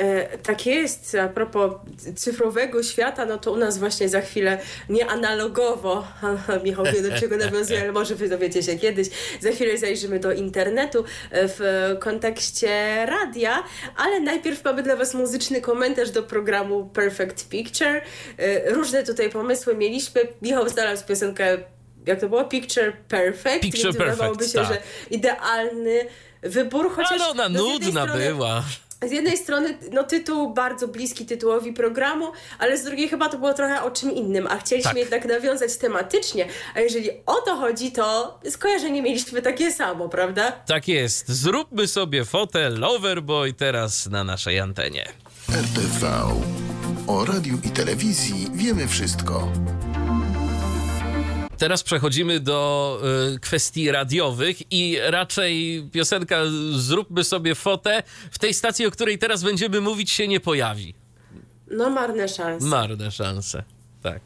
E, 0.00 0.38
tak 0.38 0.66
jest. 0.66 1.14
A 1.14 1.28
propos 1.28 1.72
cyfrowego 2.16 2.82
świata, 2.82 3.26
no 3.26 3.38
to 3.38 3.52
u 3.52 3.56
nas 3.56 3.78
właśnie 3.78 4.08
za 4.08 4.20
chwilę 4.20 4.58
nie 4.88 5.06
analogowo, 5.06 6.06
Michał 6.64 6.84
wie 6.84 7.02
do 7.02 7.18
czego 7.20 7.36
nawiązuje, 7.36 7.80
ale 7.80 7.92
może 7.92 8.14
wy 8.14 8.28
dowiecie 8.28 8.62
się 8.62 8.76
kiedyś. 8.78 9.08
Za 9.40 9.50
chwilę 9.50 9.78
zajrzymy 9.78 10.18
do 10.20 10.32
internetu 10.32 11.04
e, 11.30 11.48
w 11.48 11.60
kontekście 12.00 13.06
radia, 13.06 13.64
ale 13.96 14.20
najpierw 14.20 14.64
mamy 14.64 14.82
dla 14.82 14.96
was 14.96 15.14
muzyczny 15.14 15.60
komentarz 15.60 16.10
do 16.10 16.22
programu 16.22 16.88
Perfect 16.88 17.48
Picture. 17.48 18.02
E, 18.38 18.70
Różne 18.70 19.02
tutaj 19.02 19.30
pomysły 19.30 19.76
mieliśmy. 19.76 20.20
Michał 20.42 20.68
znalazł 20.68 21.06
piosenkę 21.06 21.58
jak 22.06 22.20
to 22.20 22.28
było? 22.28 22.44
Picture 22.44 22.92
Perfect. 23.08 23.60
Picture 23.60 23.82
więc 23.84 23.96
wydawałoby 23.96 24.38
Perfect, 24.38 24.52
się, 24.52 24.58
tak. 24.58 24.68
że 24.68 24.78
idealny 25.10 26.06
wybór, 26.42 26.90
chociaż 26.90 27.12
Ale 27.12 27.28
ona 27.28 27.48
no, 27.48 27.64
z 27.64 27.68
jednej 27.72 27.86
nudna 27.88 28.02
strony- 28.02 28.24
była. 28.26 28.62
Z 29.08 29.10
jednej 29.12 29.36
strony 29.36 29.78
no, 29.92 30.04
tytuł 30.04 30.54
bardzo 30.54 30.88
bliski 30.88 31.26
tytułowi 31.26 31.72
programu, 31.72 32.32
ale 32.58 32.78
z 32.78 32.84
drugiej 32.84 33.08
chyba 33.08 33.28
to 33.28 33.38
było 33.38 33.54
trochę 33.54 33.82
o 33.82 33.90
czym 33.90 34.10
innym, 34.14 34.46
a 34.46 34.58
chcieliśmy 34.58 34.90
Tak. 34.90 34.98
jednak 34.98 35.24
nawiązać 35.24 35.76
tematycznie, 35.76 36.46
a 36.74 36.80
jeżeli 36.80 37.10
o 37.26 37.34
to 37.34 37.56
chodzi, 37.56 37.92
to 37.92 38.38
skojarzenie 38.50 39.02
mieliśmy 39.02 39.42
takie 39.42 39.72
samo, 39.72 40.08
prawda? 40.08 40.52
Tak 40.52 40.88
jest. 40.88 41.28
Zróbmy 41.28 41.86
sobie 41.88 42.24
fotel 42.24 42.78
Loverboy 42.78 43.52
teraz 43.52 44.06
na 44.06 44.24
naszej 44.24 44.60
antenie. 44.60 45.08
RTV. 45.48 46.08
O 47.06 47.24
radiu 47.24 47.58
i 47.64 47.70
telewizji 47.70 48.46
wiemy 48.54 48.88
wszystko. 48.88 49.52
Teraz 51.60 51.82
przechodzimy 51.82 52.40
do 52.40 53.00
y, 53.34 53.38
kwestii 53.40 53.90
radiowych 53.90 54.72
i 54.72 54.98
raczej 55.06 55.84
piosenka 55.92 56.36
Zróbmy 56.72 57.24
sobie 57.24 57.54
fotę 57.54 58.02
w 58.30 58.38
tej 58.38 58.54
stacji, 58.54 58.86
o 58.86 58.90
której 58.90 59.18
teraz 59.18 59.42
będziemy 59.42 59.80
mówić, 59.80 60.10
się 60.10 60.28
nie 60.28 60.40
pojawi. 60.40 60.94
No 61.70 61.90
marne 61.90 62.28
szanse. 62.28 62.66
Marne 62.66 63.10
szanse. 63.10 63.62
Tak. 64.02 64.20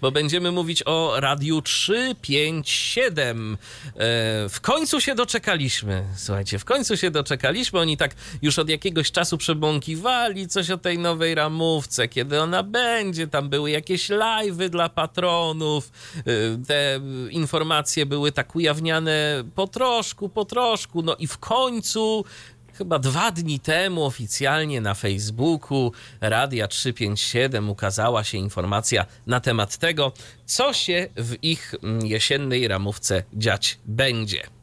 Bo 0.00 0.10
będziemy 0.10 0.52
mówić 0.52 0.82
o 0.86 1.20
Radiu 1.20 1.62
357. 1.62 3.52
E, 3.52 3.56
w 4.48 4.60
końcu 4.60 5.00
się 5.00 5.14
doczekaliśmy. 5.14 6.04
Słuchajcie, 6.16 6.58
w 6.58 6.64
końcu 6.64 6.96
się 6.96 7.10
doczekaliśmy. 7.10 7.80
Oni 7.80 7.96
tak 7.96 8.14
już 8.42 8.58
od 8.58 8.68
jakiegoś 8.68 9.12
czasu 9.12 9.38
przebąkiwali 9.38 10.48
coś 10.48 10.70
o 10.70 10.78
tej 10.78 10.98
nowej 10.98 11.34
ramówce, 11.34 12.08
kiedy 12.08 12.40
ona 12.40 12.62
będzie. 12.62 13.26
Tam 13.26 13.48
były 13.48 13.70
jakieś 13.70 14.08
live'y 14.08 14.68
dla 14.68 14.88
patronów. 14.88 15.92
E, 16.16 16.22
te 16.66 17.00
informacje 17.30 18.06
były 18.06 18.32
tak 18.32 18.56
ujawniane 18.56 19.44
po 19.54 19.66
troszku, 19.66 20.28
po 20.28 20.44
troszku. 20.44 21.02
No 21.02 21.16
i 21.16 21.26
w 21.26 21.38
końcu 21.38 22.24
chyba 22.80 22.98
dwa 22.98 23.30
dni 23.30 23.60
temu 23.60 24.04
oficjalnie 24.04 24.80
na 24.80 24.94
Facebooku 24.94 25.92
Radia 26.20 26.68
357 26.68 27.70
ukazała 27.70 28.24
się 28.24 28.38
informacja 28.38 29.06
na 29.26 29.40
temat 29.40 29.76
tego, 29.76 30.12
co 30.46 30.72
się 30.72 31.08
w 31.16 31.44
ich 31.44 31.74
mm, 31.82 32.06
jesiennej 32.06 32.68
ramówce 32.68 33.22
dziać 33.32 33.78
będzie. 33.86 34.59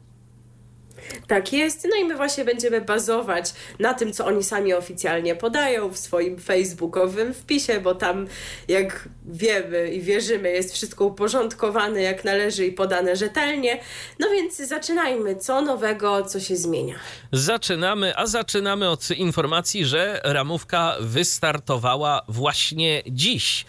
Tak 1.26 1.52
jest, 1.52 1.86
no 1.90 1.96
i 1.96 2.04
my 2.04 2.16
właśnie 2.16 2.44
będziemy 2.44 2.80
bazować 2.80 3.52
na 3.78 3.94
tym, 3.94 4.12
co 4.12 4.26
oni 4.26 4.44
sami 4.44 4.74
oficjalnie 4.74 5.36
podają 5.36 5.88
w 5.88 5.98
swoim 5.98 6.38
facebookowym 6.38 7.34
wpisie, 7.34 7.80
bo 7.80 7.94
tam, 7.94 8.26
jak 8.68 9.08
wiemy 9.26 9.90
i 9.92 10.00
wierzymy, 10.00 10.50
jest 10.50 10.74
wszystko 10.74 11.04
uporządkowane 11.04 12.02
jak 12.02 12.24
należy 12.24 12.66
i 12.66 12.72
podane 12.72 13.16
rzetelnie. 13.16 13.80
No 14.18 14.30
więc 14.30 14.56
zaczynajmy, 14.56 15.36
co 15.36 15.62
nowego, 15.62 16.22
co 16.22 16.40
się 16.40 16.56
zmienia. 16.56 16.94
Zaczynamy, 17.32 18.16
a 18.16 18.26
zaczynamy 18.26 18.88
od 18.88 19.10
informacji, 19.10 19.84
że 19.84 20.20
ramówka 20.24 20.96
wystartowała 21.00 22.22
właśnie 22.28 23.02
dziś. 23.06 23.64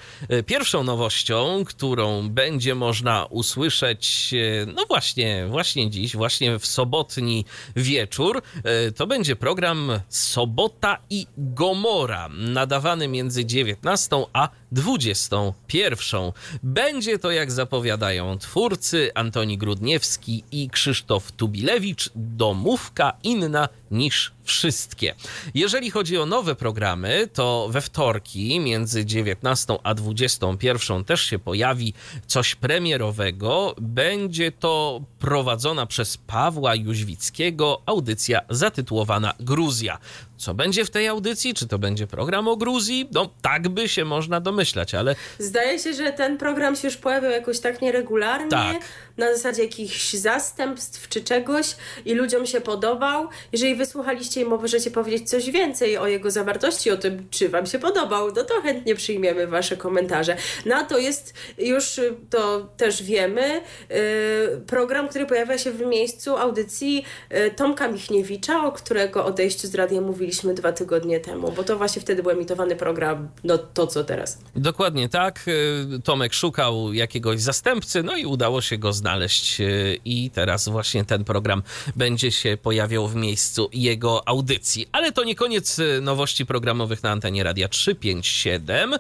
Pierwszą 0.46 0.84
nowością, 0.84 1.64
którą 1.66 2.30
będzie 2.30 2.76
można 2.76 3.26
usłyszeć, 3.26 4.34
e, 4.34 4.66
no 4.66 4.86
właśnie, 4.86 5.48
właśnie 5.50 5.90
dziś, 5.90 6.16
właśnie 6.16 6.60
w 6.60 6.66
sobotni 6.66 7.29
wieczór, 7.76 8.42
e, 8.64 8.92
to 8.92 9.08
będzie 9.08 9.36
program 9.36 9.92
Sobota 10.10 10.98
i 11.10 11.28
Gomora, 11.38 12.30
nadawany 12.30 13.08
między 13.08 13.46
19 13.46 14.26
a 14.34 14.50
21. 14.72 16.32
Będzie 16.64 17.20
to, 17.20 17.32
jak 17.32 17.52
zapowiadają 17.52 18.38
twórcy 18.38 19.12
Antoni 19.16 19.58
Grudniewski 19.58 20.44
i 20.52 20.70
Krzysztof 20.70 21.32
Tubilewicz, 21.32 22.10
domówka 22.16 23.14
inna 23.24 23.70
niż 23.92 24.32
wszystkie. 24.44 25.16
Jeżeli 25.54 25.92
chodzi 25.92 26.18
o 26.18 26.26
nowe 26.26 26.56
programy, 26.56 27.28
to 27.34 27.68
we 27.72 27.82
wtorki 27.82 28.60
między 28.60 29.06
19 29.06 29.78
a 29.84 29.94
21 29.94 31.04
też 31.04 31.22
się 31.22 31.40
pojawi 31.40 31.94
coś 32.28 32.56
premierowego. 32.56 33.76
Będzie 33.82 34.52
to 34.52 35.02
prowadzona 35.20 35.86
przez 35.86 36.18
Pawła 36.18 36.76
Jóźwickiego 36.76 37.82
audycja 37.86 38.42
zatytułowana 38.50 39.34
Gruzja. 39.40 39.98
Co 40.40 40.54
będzie 40.54 40.86
w 40.86 40.90
tej 40.90 41.08
audycji? 41.08 41.54
Czy 41.54 41.68
to 41.68 41.80
będzie 41.80 42.08
program 42.08 42.48
o 42.48 42.58
Gruzji? 42.58 43.10
No, 43.14 43.30
tak 43.42 43.70
by 43.70 43.90
się 43.90 44.06
można 44.06 44.40
domyślać, 44.40 44.96
ale. 44.96 45.16
Zdaje 45.40 45.80
się, 45.80 45.94
że 45.94 46.12
ten 46.12 46.38
program 46.38 46.76
się 46.76 46.88
już 46.88 46.98
pojawiał 46.98 47.32
jakoś 47.32 47.60
tak 47.60 47.82
nieregularnie, 47.82 48.50
Tak. 48.50 48.78
na 49.18 49.34
zasadzie 49.34 49.64
jakichś 49.64 50.14
zastępstw 50.14 51.08
czy 51.10 51.24
czegoś 51.24 51.76
i 52.06 52.14
ludziom 52.14 52.46
się 52.46 52.62
podobał. 52.62 53.28
Jeżeli 53.52 53.76
wysłuchaliście 53.76 54.42
i 54.42 54.46
możecie 54.46 54.92
powiedzieć 54.92 55.30
coś 55.30 55.50
więcej 55.52 55.98
o 55.98 56.08
jego 56.08 56.32
zawartości, 56.32 56.92
o 56.92 56.98
tym, 56.98 57.28
czy 57.32 57.50
wam 57.50 57.66
się 57.66 57.80
podobał, 57.80 58.28
no 58.36 58.44
to 58.44 58.62
chętnie 58.62 58.96
przyjmiemy 58.96 59.48
wasze 59.48 59.78
komentarze. 59.78 60.38
Na 60.66 60.84
to 60.84 60.98
jest 60.98 61.34
już, 61.58 62.00
to 62.30 62.70
też 62.78 63.04
wiemy, 63.04 63.62
y, 63.92 64.62
program, 64.68 65.10
który 65.10 65.26
pojawia 65.26 65.58
się 65.58 65.72
w 65.72 65.82
miejscu 65.86 66.38
audycji 66.38 67.06
y, 67.48 67.52
Tomka 67.52 67.88
Michniewicza, 67.88 68.64
o 68.66 68.72
którego 68.72 69.26
odejściu 69.26 69.68
z 69.68 69.76
radia 69.76 70.02
mówiliśmy 70.30 70.54
dwa 70.54 70.72
tygodnie 70.72 71.20
temu, 71.20 71.52
bo 71.52 71.64
to 71.64 71.78
właśnie 71.78 72.02
wtedy 72.02 72.24
był 72.24 72.32
emitowany 72.32 72.76
program, 72.76 73.30
no 73.44 73.58
to 73.58 73.88
co 73.88 74.04
teraz. 74.04 74.38
Dokładnie 74.56 75.10
tak. 75.10 75.46
Y, 75.48 76.02
Tomek 76.04 76.34
szukał 76.34 76.94
jakiegoś 76.94 77.42
zastępcy, 77.42 78.04
no 78.04 78.16
i 78.16 78.26
udało 78.26 78.62
się 78.62 78.78
go 78.78 78.94
znaleźć. 78.94 79.62
y, 79.62 80.00
I 80.06 80.30
teraz 80.32 80.70
właśnie 80.70 81.06
ten 81.06 81.24
program 81.24 81.64
będzie 81.96 82.32
się 82.32 82.58
pojawiał 82.62 83.08
w 83.08 83.16
miejscu 83.16 83.70
jego 83.74 84.28
audycji. 84.28 84.88
Ale 84.92 85.12
to 85.12 85.24
nie 85.24 85.36
koniec 85.36 85.80
y, 85.80 86.02
nowości 86.02 86.46
programowych 86.46 87.04
na 87.04 87.12
antenie 87.12 87.44
Radia 87.44 87.68
357. 87.68 88.94
Y, 88.94 89.00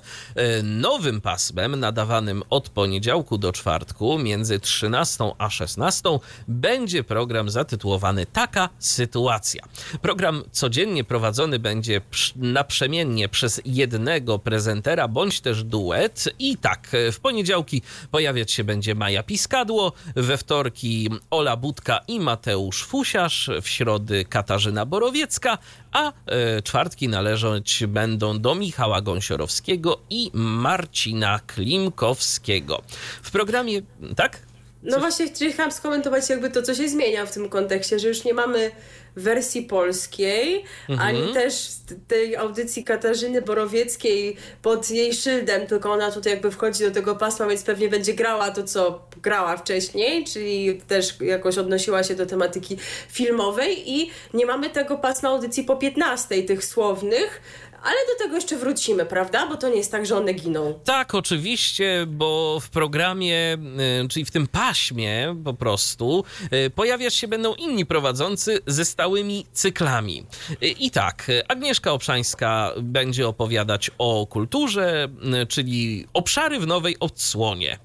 Nowym 0.64 1.22
pasmem 1.22 1.80
nadawanym 1.80 2.44
od 2.50 2.70
poniedziałku 2.70 3.38
do 3.38 3.52
czwartku 3.52 4.20
między 4.20 4.60
13 4.60 5.32
a 5.38 5.50
16 5.50 6.20
będzie 6.48 7.04
program 7.04 7.50
zatytułowany 7.50 8.26
Taka 8.26 8.70
sytuacja. 8.80 9.64
Program 10.02 10.44
codziennie 10.52 11.04
prowadzony 11.20 11.60
będzie 11.60 12.02
naprzemiennie 12.36 13.30
przez 13.30 13.62
jednego 13.66 14.40
prezentera 14.40 15.08
bądź 15.08 15.42
też 15.42 15.64
duet. 15.64 16.30
I 16.40 16.58
tak, 16.58 16.92
w 17.12 17.20
poniedziałki 17.20 17.82
pojawiać 18.12 18.52
się 18.52 18.64
będzie 18.64 18.96
Maja 18.96 19.24
Piskadło, 19.24 19.94
we 20.16 20.38
wtorki 20.38 21.10
Ola 21.30 21.58
Budka 21.58 22.00
i 22.08 22.20
Mateusz 22.20 22.84
Fusiarz, 22.84 23.50
w 23.62 23.68
środy 23.68 24.26
Katarzyna 24.26 24.86
Borowiecka, 24.86 25.58
a 25.92 26.12
e, 26.26 26.62
czwartki 26.62 27.08
należeć 27.08 27.84
będą 27.88 28.40
do 28.40 28.56
Michała 28.56 29.02
Gąsiorowskiego 29.02 30.00
i 30.10 30.32
Marcina 30.34 31.40
Klimkowskiego. 31.40 32.82
W 33.22 33.32
programie, 33.32 33.82
tak? 34.16 34.49
No 34.84 35.00
właśnie 35.00 35.26
chciałam 35.52 35.72
skomentować 35.72 36.30
jakby 36.30 36.50
to, 36.50 36.62
co 36.62 36.76
się 36.76 36.90
zmienia 36.90 37.26
w 37.26 37.34
tym 37.34 37.50
kontekście, 37.50 38.00
że 38.00 38.08
już 38.08 38.24
nie 38.24 38.34
mamy 38.34 38.72
wersji 39.16 39.62
polskiej, 39.62 40.64
ani 41.00 41.34
też 41.34 41.68
tej 42.08 42.36
audycji 42.36 42.84
Katarzyny 42.84 43.42
Borowieckiej 43.42 44.36
pod 44.62 44.90
jej 44.90 45.14
szyldem, 45.14 45.68
tylko 45.68 45.92
ona 45.92 46.12
tutaj 46.12 46.34
jakby 46.34 46.52
wchodzi 46.52 46.84
do 46.84 46.92
tego 46.92 47.16
pasma, 47.16 47.48
więc 47.48 47.64
pewnie 47.64 47.90
będzie 47.90 48.14
grała 48.14 48.52
to, 48.52 48.64
co 48.64 49.02
grała 49.22 49.58
wcześniej, 49.58 50.26
czyli 50.26 50.82
też 50.88 51.22
jakoś 51.22 51.58
odnosiła 51.58 52.04
się 52.04 52.16
do 52.16 52.26
tematyki 52.26 52.78
filmowej 53.10 53.92
i 53.92 54.12
nie 54.34 54.46
mamy 54.46 54.70
tego 54.70 54.98
pasma 54.98 55.30
audycji 55.30 55.64
po 55.64 55.76
15, 55.76 56.44
tych 56.44 56.66
słownych, 56.66 57.42
ale 57.84 57.96
do 58.08 58.24
tego 58.24 58.36
jeszcze 58.36 58.58
wrócimy, 58.58 59.06
prawda? 59.06 59.48
Bo 59.48 59.58
to 59.58 59.70
nie 59.70 59.76
jest 59.76 59.92
tak, 59.92 60.06
że 60.06 60.18
one 60.18 60.34
giną. 60.34 60.80
Tak, 60.86 61.16
oczywiście, 61.16 62.06
bo 62.08 62.60
w 62.60 62.70
programie, 62.70 63.58
y, 64.04 64.08
czyli 64.08 64.26
w 64.26 64.32
tym 64.32 64.48
paśmie 64.48 65.36
po 65.44 65.54
prostu, 65.54 66.24
y, 66.66 66.70
pojawiać 66.70 67.16
się 67.16 67.28
będą 67.28 67.56
inni 67.56 67.86
prowadzący 67.86 68.60
ze 68.68 68.86
stałymi 68.86 69.46
cyklami. 69.54 70.26
Y, 70.64 70.68
I 70.68 70.92
tak, 70.92 71.28
Agnieszka 71.48 71.92
Obszańska 71.92 72.74
będzie 72.82 73.28
opowiadać 73.28 73.92
o 73.98 74.28
kulturze, 74.28 75.08
czyli 75.50 76.08
obszary 76.14 76.60
w 76.60 76.68
nowej 76.68 77.00
odsłonie. 77.00 77.80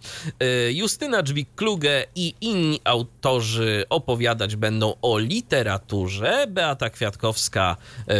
Justyna 0.70 1.22
Dżbik-Kluge 1.22 2.04
i 2.14 2.34
inni 2.40 2.80
autorzy 2.84 3.84
opowiadać 3.90 4.56
będą 4.56 4.94
o 5.02 5.18
literaturze. 5.18 6.46
Beata 6.48 6.90
Kwiatkowska 6.90 7.76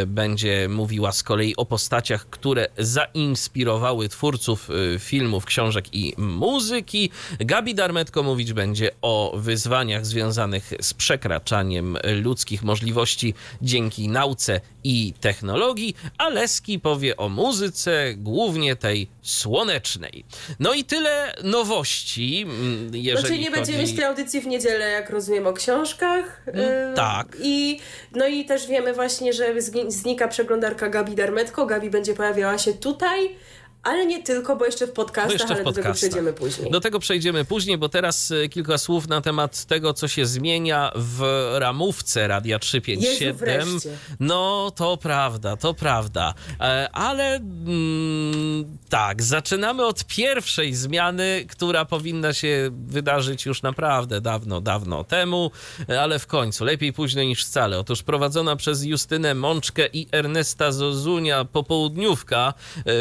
będzie 0.07 0.69
mówiła 0.69 1.13
z 1.13 1.23
kolei 1.23 1.57
o 1.57 1.64
postaciach, 1.65 2.31
które 2.31 2.67
zainspirowały 2.79 4.09
twórców 4.09 4.71
y, 4.71 4.99
filmów, 4.99 5.45
książek 5.45 5.85
i 5.95 6.15
muzyki. 6.17 7.11
Gabi 7.41 7.75
Darmetko 7.75 8.23
mówić 8.23 8.53
będzie 8.53 8.91
o 9.03 9.33
wyzwaniach 9.37 10.07
związanych 10.07 10.73
z 10.81 10.95
przekraczaniem 10.95 11.99
ludzkich 12.23 12.63
możliwości 12.63 13.35
dzięki 13.63 14.09
nauce 14.09 14.61
i 14.85 15.15
technologii, 15.21 15.97
a 16.19 16.29
Leski 16.29 16.81
powie 16.81 17.17
o 17.17 17.29
muzyce, 17.29 18.15
głównie 18.17 18.77
tej 18.77 19.09
słonecznej. 19.23 20.25
No 20.61 20.75
i 20.75 20.85
tyle 20.85 21.35
nowości, 21.45 22.43
mm, 22.43 22.91
jeżeli 22.93 23.21
Znaczy 23.21 23.39
nie 23.39 23.51
będziemy 23.51 23.79
chodzi... 23.79 23.91
mieć 23.91 23.97
tej 23.97 24.05
audycji 24.05 24.41
w 24.41 24.47
niedzielę, 24.47 24.91
jak 24.91 25.11
rozumiem, 25.11 25.47
o 25.47 25.53
książkach. 25.53 26.43
Yy, 26.47 26.55
tak. 26.95 27.37
I, 27.43 27.81
no 28.13 28.27
i 28.27 28.45
też 28.45 28.67
wiemy 28.67 28.95
właśnie, 28.95 29.33
że 29.33 29.55
znika 29.89 30.29
przeglądarka 30.29 30.89
Gabi 30.89 31.15
Darmetko. 31.15 31.54
Gabi 31.67 31.91
będzie 31.91 32.15
pojawiała 32.15 32.59
się 32.59 32.73
tutaj, 32.73 33.37
ale 33.85 34.07
nie 34.07 34.23
tylko, 34.23 34.57
bo 34.57 34.65
jeszcze 34.65 34.87
w 34.87 34.93
podcastach, 34.93 35.33
jeszcze 35.33 35.47
w 35.47 35.51
ale 35.51 35.65
do 35.65 35.73
tego 35.73 35.75
podcastach. 35.75 35.97
przejdziemy 35.97 36.33
później. 36.33 36.71
Do 36.71 36.81
tego 36.81 36.99
przejdziemy 36.99 37.45
później, 37.45 37.79
bo 37.79 37.89
teraz 37.89 38.31
e, 38.31 38.49
kilka 38.49 38.79
słów 38.79 39.09
na 39.09 39.21
temat 39.21 39.65
tego, 39.65 39.95
co 39.95 40.09
się 40.09 40.27
zmienia 40.27 40.93
w 40.95 41.25
ramówce 41.59 42.29
Radia 42.29 42.55
Jezu, 42.57 42.61
357. 42.61 43.37
wreszcie. 43.37 43.91
No, 44.21 44.73
to 44.77 44.97
prawda, 44.97 45.57
to 45.57 45.75
prawda. 45.75 46.35
E, 46.61 46.89
Ale 46.93 47.37
mm, 47.37 48.79
tak, 48.89 49.23
zaczynamy 49.23 49.87
od 49.87 50.05
pierwszej 50.05 50.75
zmiany, 50.75 51.47
która 51.49 51.85
powinna 51.85 52.33
się 52.33 52.71
wydarzyć 52.87 53.47
już 53.47 53.63
naprawdę 53.63 54.21
dawno, 54.21 54.61
dawno 54.61 55.05
temu, 55.05 55.51
e, 55.89 56.01
ale 56.03 56.19
w 56.19 56.27
końcu, 56.27 56.65
lepiej 56.65 56.93
późno 56.93 57.23
niż 57.23 57.45
wcale. 57.45 57.79
Otóż 57.79 58.03
prowadzona 58.03 58.57
przez 58.57 58.85
Justynę 58.85 59.35
Mączkę 59.35 59.87
i 59.93 60.07
Ernesta 60.13 60.73
Zozunia 60.73 61.45
popołudniówka 61.45 62.55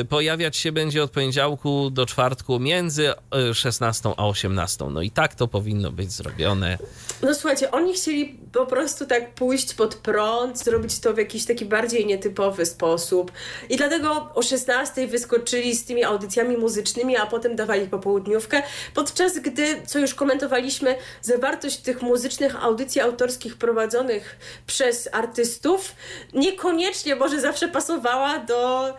pojawiać 0.10 0.58
się 0.58 0.73
będzie 0.74 1.04
od 1.04 1.12
poniedziałku 1.12 1.90
do 1.90 2.06
czwartku 2.06 2.60
między 2.60 3.14
e, 3.50 3.54
16 3.54 4.10
a 4.18 4.28
18. 4.28 4.86
No 4.92 5.02
i 5.02 5.12
tak 5.12 5.36
to 5.36 5.48
powinno 5.48 5.92
być 5.92 6.12
zrobione. 6.12 6.78
No 7.22 7.34
słuchajcie, 7.34 7.72
oni 7.72 7.94
chcieli 7.94 8.40
po 8.54 8.66
prostu 8.66 9.06
tak 9.06 9.34
pójść 9.34 9.74
pod 9.74 9.96
prąd, 9.96 10.60
zrobić 10.60 11.00
to 11.00 11.14
w 11.14 11.18
jakiś 11.18 11.46
taki 11.46 11.66
bardziej 11.66 12.06
nietypowy 12.06 12.66
sposób. 12.66 13.32
I 13.70 13.78
dlatego 13.78 14.30
o 14.36 14.42
16 14.42 15.08
wyskoczyli 15.08 15.76
z 15.76 15.86
tymi 15.86 16.04
audycjami 16.04 16.58
muzycznymi, 16.58 17.18
a 17.18 17.26
potem 17.26 17.56
dawali 17.56 17.88
popołudniówkę. 17.88 18.64
Podczas 18.94 19.40
gdy, 19.40 19.82
co 19.86 20.00
już 20.00 20.14
komentowaliśmy, 20.14 20.96
zawartość 21.22 21.78
tych 21.78 22.02
muzycznych 22.02 22.64
audycji 22.64 23.02
autorskich 23.02 23.58
prowadzonych 23.58 24.38
przez 24.68 25.10
artystów 25.12 25.96
niekoniecznie 26.34 27.16
może 27.16 27.42
zawsze 27.42 27.68
pasowała 27.68 28.40
do 28.40 28.94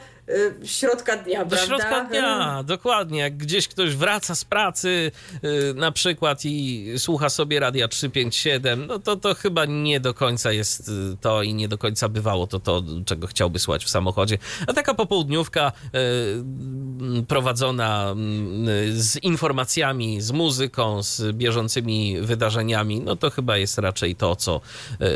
środka 0.64 1.16
dnia, 1.16 1.44
Do 1.44 1.56
prawda? 1.56 1.66
środka 1.66 2.04
dnia, 2.04 2.62
dokładnie. 2.62 3.20
Jak 3.20 3.36
gdzieś 3.36 3.68
ktoś 3.68 3.96
wraca 3.96 4.34
z 4.34 4.44
pracy 4.44 5.12
y, 5.44 5.74
na 5.74 5.92
przykład 5.92 6.44
i 6.44 6.86
słucha 6.98 7.28
sobie 7.28 7.60
Radia 7.60 7.88
357, 7.88 8.86
no 8.86 8.98
to 8.98 9.16
to 9.16 9.34
chyba 9.34 9.64
nie 9.64 10.00
do 10.00 10.14
końca 10.14 10.52
jest 10.52 10.88
y, 10.88 10.92
to 11.20 11.42
i 11.42 11.54
nie 11.54 11.68
do 11.68 11.78
końca 11.78 12.08
bywało 12.08 12.46
to 12.46 12.60
to, 12.60 12.82
czego 13.06 13.26
chciałby 13.26 13.58
słuchać 13.58 13.84
w 13.84 13.90
samochodzie. 13.90 14.38
A 14.66 14.72
taka 14.72 14.94
popołudniówka 14.94 15.72
y, 17.20 17.24
prowadzona 17.28 18.14
z 18.90 19.16
informacjami, 19.16 20.20
z 20.20 20.30
muzyką, 20.30 21.02
z 21.02 21.36
bieżącymi 21.36 22.20
wydarzeniami, 22.20 23.00
no 23.00 23.16
to 23.16 23.30
chyba 23.30 23.56
jest 23.56 23.78
raczej 23.78 24.16
to, 24.16 24.36
co 24.36 24.60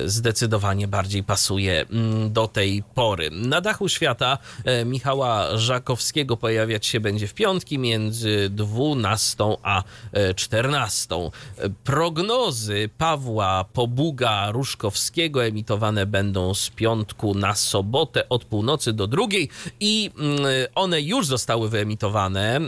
y, 0.05 0.09
zdecydowanie 0.11 0.89
bardziej 0.89 1.23
pasuje 1.23 1.81
mm, 1.81 2.33
do 2.33 2.49
tej 2.49 2.83
pory. 2.95 3.31
Na 3.31 3.61
dachu 3.61 3.89
świata 3.89 4.39
y, 4.83 4.85
Michała 4.99 5.57
Żakowskiego 5.57 6.37
pojawiać 6.37 6.87
się 6.87 7.01
będzie 7.01 7.27
w 7.27 7.35
piątki 7.35 7.79
między 7.79 8.51
12 8.51 9.45
a 9.63 9.83
14. 10.37 11.31
Prognozy 11.85 12.91
Pawła 12.99 13.65
Pobuga 13.73 14.51
Ruszkowskiego 14.51 15.45
emitowane 15.45 16.07
będą 16.07 16.55
z 16.55 16.71
piątku 16.71 17.35
na 17.35 17.55
sobotę 17.55 18.29
od 18.29 18.45
północy 18.45 18.93
do 18.93 19.07
drugiej 19.07 19.49
i 19.81 20.11
mm, 20.19 20.41
one 20.75 21.01
już 21.01 21.27
zostały 21.27 21.69
wyemitowane 21.69 22.57
e, 22.57 22.61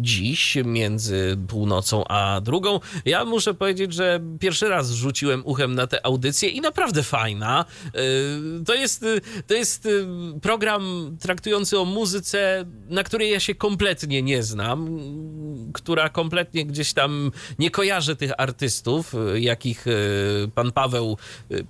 dziś 0.00 0.56
między 0.64 1.36
północą 1.48 2.04
a 2.08 2.40
drugą. 2.40 2.80
Ja 3.04 3.24
muszę 3.24 3.54
powiedzieć, 3.54 3.92
że 3.92 4.20
pierwszy 4.40 4.68
raz 4.68 4.90
rzuciłem 4.90 5.42
uchem 5.44 5.74
na 5.74 5.86
tę 5.86 6.06
audycję 6.06 6.48
i 6.48 6.60
naprawdę 6.60 7.02
fajna. 7.02 7.64
E, 7.84 8.00
to 8.64 8.74
jest, 8.74 9.04
to 9.46 9.54
jest 9.54 9.88
program 10.42 11.05
traktujący 11.20 11.78
o 11.78 11.84
muzyce, 11.84 12.64
na 12.88 13.04
której 13.04 13.30
ja 13.30 13.40
się 13.40 13.54
kompletnie 13.54 14.22
nie 14.22 14.42
znam, 14.42 14.98
która 15.74 16.08
kompletnie 16.08 16.66
gdzieś 16.66 16.92
tam 16.92 17.30
nie 17.58 17.70
kojarzy 17.70 18.16
tych 18.16 18.32
artystów, 18.38 19.12
jakich 19.34 19.86
e, 19.86 19.90
pan 20.54 20.72
Paweł 20.72 21.16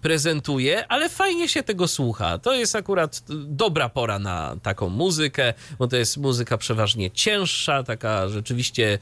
prezentuje, 0.01 0.87
ale 0.89 1.09
fajnie 1.09 1.49
się 1.49 1.63
tego 1.63 1.89
słucha. 1.89 2.39
To 2.39 2.55
jest 2.55 2.77
akurat 2.77 3.23
dobra 3.47 3.89
pora 3.89 4.19
na 4.19 4.57
taką 4.63 4.89
muzykę, 4.89 5.55
bo 5.79 5.89
to 5.89 5.97
jest 5.97 6.17
muzyka 6.17 6.59
przeważnie 6.59 7.11
cięższa, 7.11 7.83
taka 7.83 8.29
rzeczywiście 8.29 8.99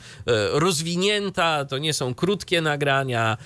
rozwinięta, 0.53 1.65
to 1.65 1.79
nie 1.79 1.93
są 1.93 2.15
krótkie 2.15 2.61
nagrania 2.61 3.37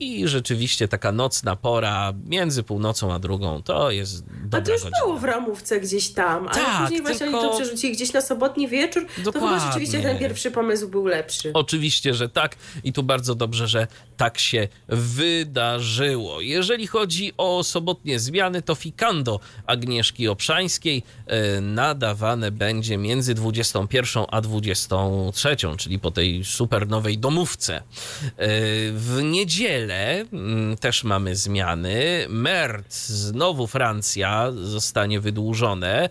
i 0.00 0.28
rzeczywiście 0.28 0.88
taka 0.88 1.12
nocna 1.12 1.56
pora 1.56 2.12
między 2.26 2.62
północą 2.62 3.12
a 3.14 3.18
drugą, 3.18 3.62
to 3.62 3.90
jest 3.90 4.24
dobra 4.26 4.58
A 4.58 4.62
to 4.62 4.72
już 4.72 4.82
godzina. 4.82 5.00
było 5.04 5.18
w 5.18 5.24
ramówce 5.24 5.80
gdzieś 5.80 6.08
tam, 6.12 6.21
ale 6.26 6.50
Tak, 6.50 6.82
później 6.82 7.02
właśnie 7.02 7.18
tylko- 7.26 7.40
oni 7.40 7.48
to 7.50 7.56
przerzucili 7.56 7.92
gdzieś 7.92 8.12
na 8.12 8.20
sobotni 8.20 8.68
wieczór, 8.68 9.06
to 9.06 9.12
chyba 9.14 9.32
Dokładnie. 9.32 9.66
rzeczywiście 9.66 10.00
ten 10.00 10.18
pierwszy 10.18 10.50
pomysł 10.50 10.88
był 10.88 11.06
lepszy. 11.06 11.50
Oczywiście, 11.54 12.14
że 12.14 12.28
tak 12.28 12.56
i 12.84 12.92
tu 12.92 13.02
bardzo 13.02 13.34
dobrze, 13.34 13.68
że 13.68 13.86
tak 14.16 14.38
się 14.38 14.68
wydarzyło. 14.88 16.40
Jeżeli 16.40 16.86
chodzi 16.86 17.32
o 17.36 17.64
sobotnie 17.64 18.18
zmiany, 18.18 18.62
to 18.62 18.74
Fikando 18.74 19.40
Agnieszki 19.66 20.28
Obszańskiej 20.28 21.02
e, 21.26 21.60
nadawane 21.60 22.50
będzie 22.50 22.96
między 22.98 23.34
21 23.34 24.24
a 24.30 24.40
23, 24.40 25.56
czyli 25.78 25.98
po 25.98 26.10
tej 26.10 26.44
super 26.44 26.88
nowej 26.88 27.18
domówce. 27.18 27.76
E, 27.76 27.82
W 28.92 29.20
niedzielę 29.22 30.24
mm, 30.32 30.76
też 30.76 31.04
mamy 31.04 31.36
zmiany. 31.36 32.26
Mert, 32.28 32.94
znowu 32.94 33.66
Francja, 33.66 34.52
zostanie 34.52 35.20
wydłużone. 35.20 36.08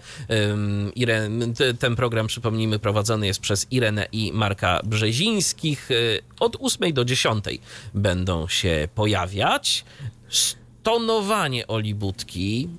Ten 1.79 1.95
program, 1.95 2.27
przypomnijmy, 2.27 2.79
prowadzony 2.79 3.27
jest 3.27 3.39
przez 3.39 3.67
Irenę 3.71 4.07
i 4.11 4.31
Marka 4.33 4.79
Brzezińskich. 4.83 5.91
Y, 5.91 6.21
Od 6.39 6.57
8 6.59 6.93
do 6.93 7.05
10 7.05 7.45
będą 7.93 8.47
się 8.47 8.87
pojawiać. 8.95 9.85
Stonowanie 10.29 11.67
Olibutki 11.67 12.69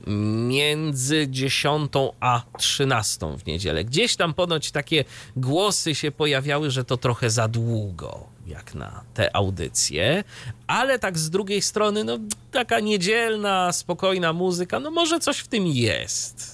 między 0.49 1.29
10 1.29 1.93
a 2.21 2.43
13 2.59 3.39
w 3.39 3.47
niedzielę. 3.47 3.85
Gdzieś 3.85 4.17
tam 4.17 4.35
ponoć 4.35 4.71
takie 4.71 5.05
głosy 5.37 5.95
się 5.95 6.11
pojawiały, 6.11 6.71
że 6.71 6.85
to 6.85 6.97
trochę 6.97 7.31
za 7.31 7.49
długo 7.49 8.33
jak 8.47 8.75
na 8.75 9.05
te 9.15 9.37
audycje, 9.37 10.25
ale 10.67 10.99
tak 10.99 11.19
z 11.19 11.31
drugiej 11.31 11.63
strony, 11.63 12.05
no 12.05 12.19
taka 12.51 12.81
niedzielna, 12.81 13.73
spokojna 13.73 14.33
muzyka, 14.33 14.81
no 14.81 14.91
może 14.91 15.21
coś 15.21 15.39
w 15.39 15.49
tym 15.49 15.67
jest. 15.67 16.52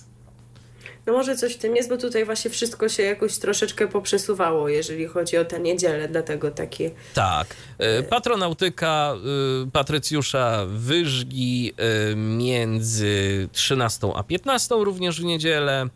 No 1.08 1.14
może 1.14 1.36
coś 1.36 1.54
w 1.54 1.58
tym 1.58 1.76
jest, 1.76 1.88
bo 1.88 1.96
tutaj 1.96 2.24
właśnie 2.24 2.50
wszystko 2.50 2.88
się 2.88 3.02
jakoś 3.02 3.38
troszeczkę 3.38 3.88
poprzesuwało, 3.88 4.68
jeżeli 4.68 5.06
chodzi 5.06 5.36
o 5.36 5.44
tę 5.44 5.60
niedzielę, 5.60 6.08
dlatego 6.08 6.50
takie... 6.50 6.90
Tak. 7.14 7.46
E, 7.78 8.02
Patronautyka 8.02 9.14
e, 9.64 9.70
Patrycjusza 9.70 10.66
Wyżgi 10.66 11.72
e, 11.76 12.16
między 12.16 13.48
13 13.52 14.08
a 14.14 14.22
15 14.22 14.74
również 14.78 15.20
w 15.20 15.24
niedzielę. 15.24 15.88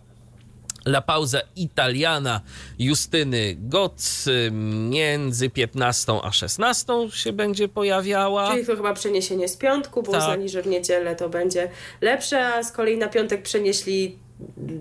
La 0.86 1.00
Pauza 1.00 1.40
Italiana 1.56 2.40
Justyny 2.78 3.56
Goc 3.58 4.28
e, 4.28 4.50
między 4.90 5.50
15 5.50 6.12
a 6.22 6.32
16 6.32 6.92
się 7.12 7.32
będzie 7.32 7.68
pojawiała. 7.68 8.50
Czyli 8.52 8.66
to 8.66 8.76
chyba 8.76 8.94
przeniesienie 8.94 9.48
z 9.48 9.56
piątku, 9.56 10.02
bo 10.02 10.12
Tak. 10.12 10.20
uznali, 10.20 10.48
że 10.48 10.62
w 10.62 10.66
niedzielę 10.66 11.16
to 11.16 11.28
będzie 11.28 11.70
lepsze, 12.00 12.46
a 12.54 12.62
z 12.62 12.72
kolei 12.72 12.98
na 12.98 13.08
piątek 13.08 13.42
przenieśli 13.42 14.18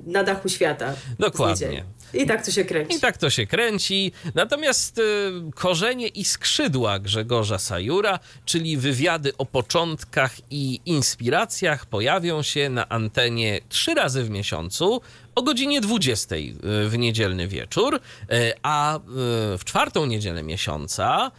na 0.06 0.24
dachu 0.24 0.50
świata. 0.50 0.94
Dokładnie. 1.20 1.84
I 2.14 2.26
tak 2.26 2.46
to 2.46 2.52
się 2.52 2.66
kręci. 2.66 2.96
I 2.96 3.00
tak 3.00 3.18
to 3.18 3.30
się 3.30 3.48
kręci. 3.48 4.12
Natomiast 4.36 4.98
y, 4.98 5.02
korzenie 5.56 6.08
i 6.08 6.26
skrzydła 6.26 7.00
Grzegorza 7.00 7.60
Sajura, 7.60 8.20
czyli 8.46 8.78
wywiady 8.78 9.38
o 9.38 9.46
początkach 9.46 10.36
i 10.50 10.80
inspiracjach, 10.86 11.86
pojawią 11.86 12.42
się 12.42 12.70
na 12.70 12.90
antenie 12.90 13.60
trzy 13.70 13.94
razy 13.94 14.24
w 14.24 14.30
miesiącu 14.30 15.02
o 15.36 15.42
godzinie 15.42 15.82
20 15.82 16.36
y, 16.36 16.54
w 16.90 16.98
niedzielny 16.98 17.48
wieczór, 17.48 17.96
y, 17.96 18.00
a 18.64 18.98
y, 18.98 19.02
w 19.58 19.62
czwartą 19.66 20.06
niedzielę 20.06 20.44
miesiąca 20.44 21.32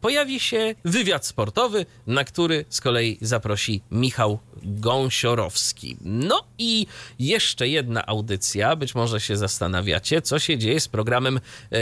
pojawi 0.00 0.40
się 0.40 0.74
wywiad 0.84 1.26
sportowy, 1.26 1.86
na 2.06 2.24
który 2.24 2.64
z 2.68 2.80
kolei 2.80 3.18
zaprosi 3.20 3.82
Michał 3.90 4.38
Gąsiorowski. 4.62 5.96
No 6.00 6.44
i 6.58 6.86
jeszcze 7.18 7.68
jedna 7.68 8.06
audycja, 8.06 8.76
być 8.76 8.94
może 8.94 9.20
się 9.20 9.36
zastanawiacie, 9.36 10.22
co 10.22 10.38
się 10.38 10.58
dzieje 10.58 10.80
z 10.80 10.88
programem 10.88 11.40
e, 11.72 11.80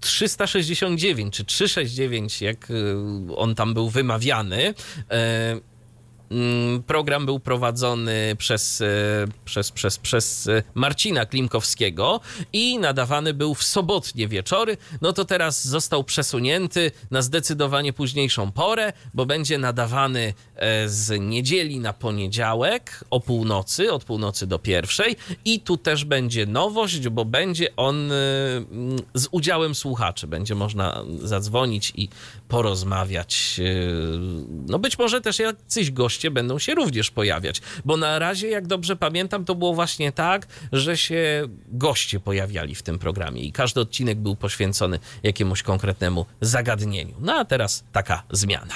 369 0.00 1.34
czy 1.34 1.44
369, 1.44 2.42
jak 2.42 2.70
e, 2.70 2.74
on 3.36 3.54
tam 3.54 3.74
był 3.74 3.90
wymawiany. 3.90 4.74
Mm, 6.30 6.82
Program 6.82 7.26
był 7.26 7.40
prowadzony 7.40 8.36
przez, 8.38 8.80
e, 8.80 8.86
przez, 9.44 9.70
przez, 9.70 9.98
przez 9.98 10.46
e, 10.46 10.62
Marcina 10.74 11.26
Klimkowskiego 11.26 12.20
i 12.52 12.78
nadawany 12.78 13.34
był 13.34 13.54
w 13.54 13.64
sobotnie 13.64 14.28
wieczory. 14.28 14.76
No 15.00 15.12
to 15.12 15.24
teraz 15.24 15.68
został 15.68 16.04
przesunięty 16.04 16.90
na 17.10 17.22
zdecydowanie 17.22 17.92
późniejszą 17.92 18.52
porę, 18.52 18.92
bo 19.14 19.26
będzie 19.26 19.58
nadawany 19.58 20.34
e, 20.56 20.88
z 20.88 21.20
niedzieli 21.20 21.80
na 21.80 21.92
poniedziałek 21.92 23.04
o 23.10 23.20
północy, 23.20 23.92
od 23.92 24.04
północy 24.04 24.46
do 24.46 24.58
pierwszej. 24.58 25.16
I 25.44 25.60
tu 25.60 25.76
też 25.76 26.04
będzie 26.04 26.46
nowość, 26.46 27.08
bo 27.08 27.24
będzie 27.24 27.76
on 27.76 28.10
z 29.14 29.28
udziałem 29.30 29.74
słuchaczy. 29.74 30.26
Będzie 30.26 30.54
można 30.54 31.04
zadzwonić 31.22 31.92
i 31.96 32.08
porozmawiać. 32.50 33.60
e, 33.60 33.62
No 34.68 34.78
być 34.78 34.98
może 34.98 35.20
też 35.20 35.38
jacyś 35.38 35.90
goście 35.90 36.30
będą 36.30 36.58
się 36.58 36.74
również 36.74 37.10
pojawiać, 37.10 37.60
bo 37.84 37.96
na 37.96 38.18
razie, 38.18 38.48
jak 38.48 38.66
dobrze 38.66 38.96
pamiętam, 38.96 39.44
to 39.44 39.54
było 39.54 39.74
właśnie 39.74 40.12
tak, 40.12 40.46
że 40.72 40.96
się 40.96 41.48
goście 41.68 42.20
pojawiali 42.20 42.74
w 42.74 42.82
tym 42.82 42.98
programie 42.98 43.42
i 43.42 43.52
każdy 43.52 43.80
odcinek 43.80 44.18
był 44.18 44.36
poświęcony 44.36 44.98
jakiemuś 45.22 45.62
konkretnemu 45.62 46.26
zagadnieniu. 46.40 47.14
No 47.20 47.34
a 47.34 47.44
teraz 47.44 47.84
taka 47.92 48.22
zmiana. 48.30 48.74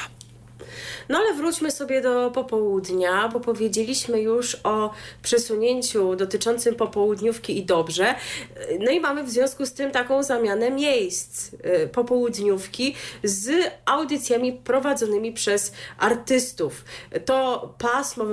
No 1.09 1.19
ale 1.19 1.35
wróćmy 1.35 1.71
sobie 1.71 2.01
do 2.01 2.31
popołudnia, 2.31 3.29
bo 3.29 3.41
powiedzieliśmy 3.41 4.21
już 4.21 4.57
o 4.65 4.91
przesunięciu 5.23 6.17
dotyczącym 6.17 6.75
popołudniówki 6.75 7.59
i 7.59 7.65
dobrze. 7.65 8.15
No 8.81 8.91
i 8.91 9.01
mamy 9.01 9.25
w 9.25 9.31
związku 9.31 9.67
z 9.67 9.73
tym 9.73 9.91
taką 9.91 10.23
zamianę 10.23 10.71
miejsc 10.71 11.53
y, 11.53 11.89
popołudniówki 11.89 12.95
z 13.25 13.51
audycjami 13.85 14.53
prowadzonymi 14.53 15.33
przez 15.33 15.73
artystów. 15.99 16.85
To 17.25 17.75
pasmo 17.79 18.25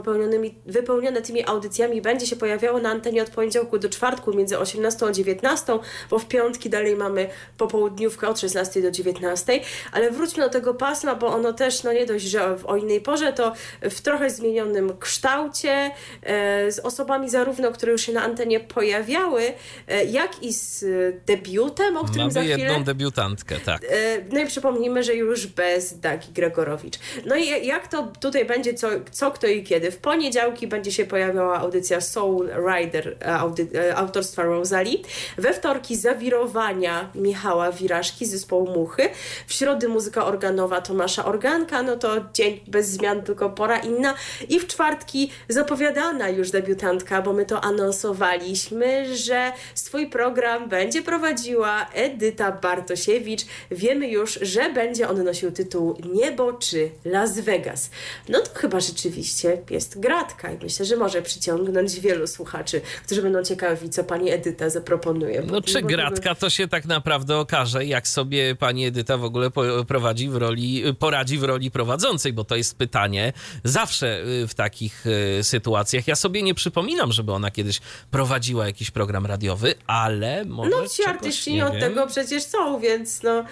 wypełnione 0.65 1.21
tymi 1.21 1.45
audycjami 1.45 2.01
będzie 2.01 2.27
się 2.27 2.35
pojawiało 2.35 2.79
na 2.79 2.89
antenie 2.89 3.23
od 3.23 3.29
poniedziałku 3.29 3.77
do 3.79 3.89
czwartku 3.89 4.33
między 4.33 4.59
18 4.59 5.05
a 5.05 5.11
19, 5.11 5.79
bo 6.09 6.19
w 6.19 6.27
piątki 6.27 6.69
dalej 6.69 6.95
mamy 6.95 7.29
popołudniówkę 7.57 8.27
od 8.27 8.39
16 8.39 8.81
do 8.81 8.91
19, 8.91 9.59
ale 9.91 10.11
wróćmy 10.11 10.43
do 10.43 10.49
tego 10.49 10.73
pasma, 10.73 11.15
bo 11.15 11.27
ono 11.27 11.53
też, 11.53 11.83
no 11.83 11.93
nie 11.93 12.05
dość, 12.05 12.25
że 12.25 12.57
w, 12.61 12.65
o 12.65 12.77
innej 12.77 13.01
porze, 13.01 13.33
to 13.33 13.53
w 13.81 14.01
trochę 14.01 14.29
zmienionym 14.29 14.97
kształcie, 14.99 15.91
e, 16.23 16.71
z 16.71 16.79
osobami 16.79 17.29
zarówno, 17.29 17.71
które 17.71 17.91
już 17.91 18.01
się 18.01 18.11
na 18.11 18.23
antenie 18.23 18.59
pojawiały, 18.59 19.53
e, 19.87 20.05
jak 20.05 20.43
i 20.43 20.53
z 20.53 20.85
debiutem, 21.25 21.97
o 21.97 22.05
którym 22.05 22.31
za 22.31 22.39
Mamy 22.39 22.53
chwilę... 22.53 22.69
jedną 22.69 22.83
debiutantkę, 22.83 23.59
tak. 23.59 23.83
E, 23.83 24.21
No 24.31 24.39
i 24.39 24.45
przypomnijmy, 24.45 25.03
że 25.03 25.15
już 25.15 25.47
bez 25.47 25.99
Dagi 25.99 26.31
Gregorowicz. 26.33 26.99
No 27.25 27.35
i 27.35 27.67
jak 27.67 27.87
to 27.87 28.11
tutaj 28.19 28.45
będzie, 28.45 28.73
co, 28.73 28.87
co 29.11 29.31
kto 29.31 29.47
i 29.47 29.63
kiedy? 29.63 29.91
W 29.91 29.97
poniedziałki 29.97 30.67
będzie 30.67 30.91
się 30.91 31.05
pojawiała 31.05 31.59
audycja 31.59 32.01
Soul 32.01 32.49
Rider 32.49 33.17
audy, 33.25 33.95
autorstwa 33.95 34.43
Rosalie. 34.43 34.97
We 35.37 35.53
wtorki 35.53 35.95
zawirowania 35.95 37.09
Michała 37.15 37.71
Wiraszki 37.71 38.25
z 38.25 38.31
zespołu 38.31 38.67
Muchy. 38.67 39.09
W 39.47 39.53
środy 39.53 39.87
muzyka 39.87 40.25
organowa 40.25 40.81
Tomasza 40.81 41.25
Organka. 41.25 41.83
No 41.83 41.97
to 41.97 42.15
co 42.33 42.43
bez 42.67 42.89
zmian, 42.89 43.21
tylko 43.21 43.49
pora 43.49 43.79
inna. 43.79 44.13
I 44.49 44.59
w 44.59 44.67
czwartki 44.67 45.31
zapowiadana 45.49 46.29
już 46.29 46.51
debiutantka, 46.51 47.21
bo 47.21 47.33
my 47.33 47.45
to 47.45 47.61
anonsowaliśmy, 47.61 49.15
że 49.17 49.51
swój 49.75 50.09
program 50.09 50.69
będzie 50.69 51.01
prowadziła 51.01 51.89
Edyta 51.93 52.51
Bartosiewicz. 52.51 53.41
Wiemy 53.71 54.07
już, 54.07 54.39
że 54.41 54.73
będzie 54.73 55.09
on 55.09 55.23
nosił 55.23 55.51
tytuł 55.51 55.97
Niebo 56.13 56.53
czy 56.53 56.91
Las 57.05 57.39
Vegas. 57.39 57.89
No 58.29 58.39
to 58.39 58.59
chyba 58.59 58.79
rzeczywiście 58.79 59.61
jest 59.69 59.99
gratka 59.99 60.51
i 60.51 60.57
myślę, 60.63 60.85
że 60.85 60.97
może 60.97 61.21
przyciągnąć 61.21 61.99
wielu 61.99 62.27
słuchaczy, 62.27 62.81
którzy 63.05 63.21
będą 63.21 63.43
ciekawi, 63.43 63.89
co 63.89 64.03
pani 64.03 64.31
Edyta 64.31 64.69
zaproponuje. 64.69 65.43
No 65.47 65.61
czy 65.61 65.81
gratka 65.81 66.35
to 66.35 66.49
się 66.49 66.67
tak 66.67 66.85
naprawdę 66.85 67.37
okaże, 67.37 67.85
jak 67.85 68.07
sobie 68.07 68.55
pani 68.55 68.85
Edyta 68.85 69.17
w 69.17 69.23
ogóle 69.23 69.51
prowadzi 69.87 70.29
w 70.29 70.35
roli, 70.35 70.83
poradzi 70.99 71.37
w 71.37 71.43
roli 71.43 71.71
prowadzącej, 71.71 72.33
bo 72.33 72.40
to 72.43 72.55
jest 72.55 72.77
pytanie 72.77 73.33
zawsze 73.63 74.23
y, 74.43 74.47
w 74.47 74.53
takich 74.53 75.05
y, 75.39 75.43
sytuacjach. 75.43 76.07
Ja 76.07 76.15
sobie 76.15 76.43
nie 76.43 76.53
przypominam, 76.53 77.11
żeby 77.11 77.31
ona 77.31 77.51
kiedyś 77.51 77.81
prowadziła 78.11 78.65
jakiś 78.65 78.91
program 78.91 79.25
radiowy, 79.25 79.75
ale 79.87 80.45
może 80.45 80.71
No 80.71 80.87
ci 80.87 81.03
artyści 81.03 81.53
nie 81.53 81.65
od 81.65 81.79
tego 81.79 82.07
przecież 82.07 82.43
są, 82.43 82.79
więc 82.79 83.23
no 83.23 83.43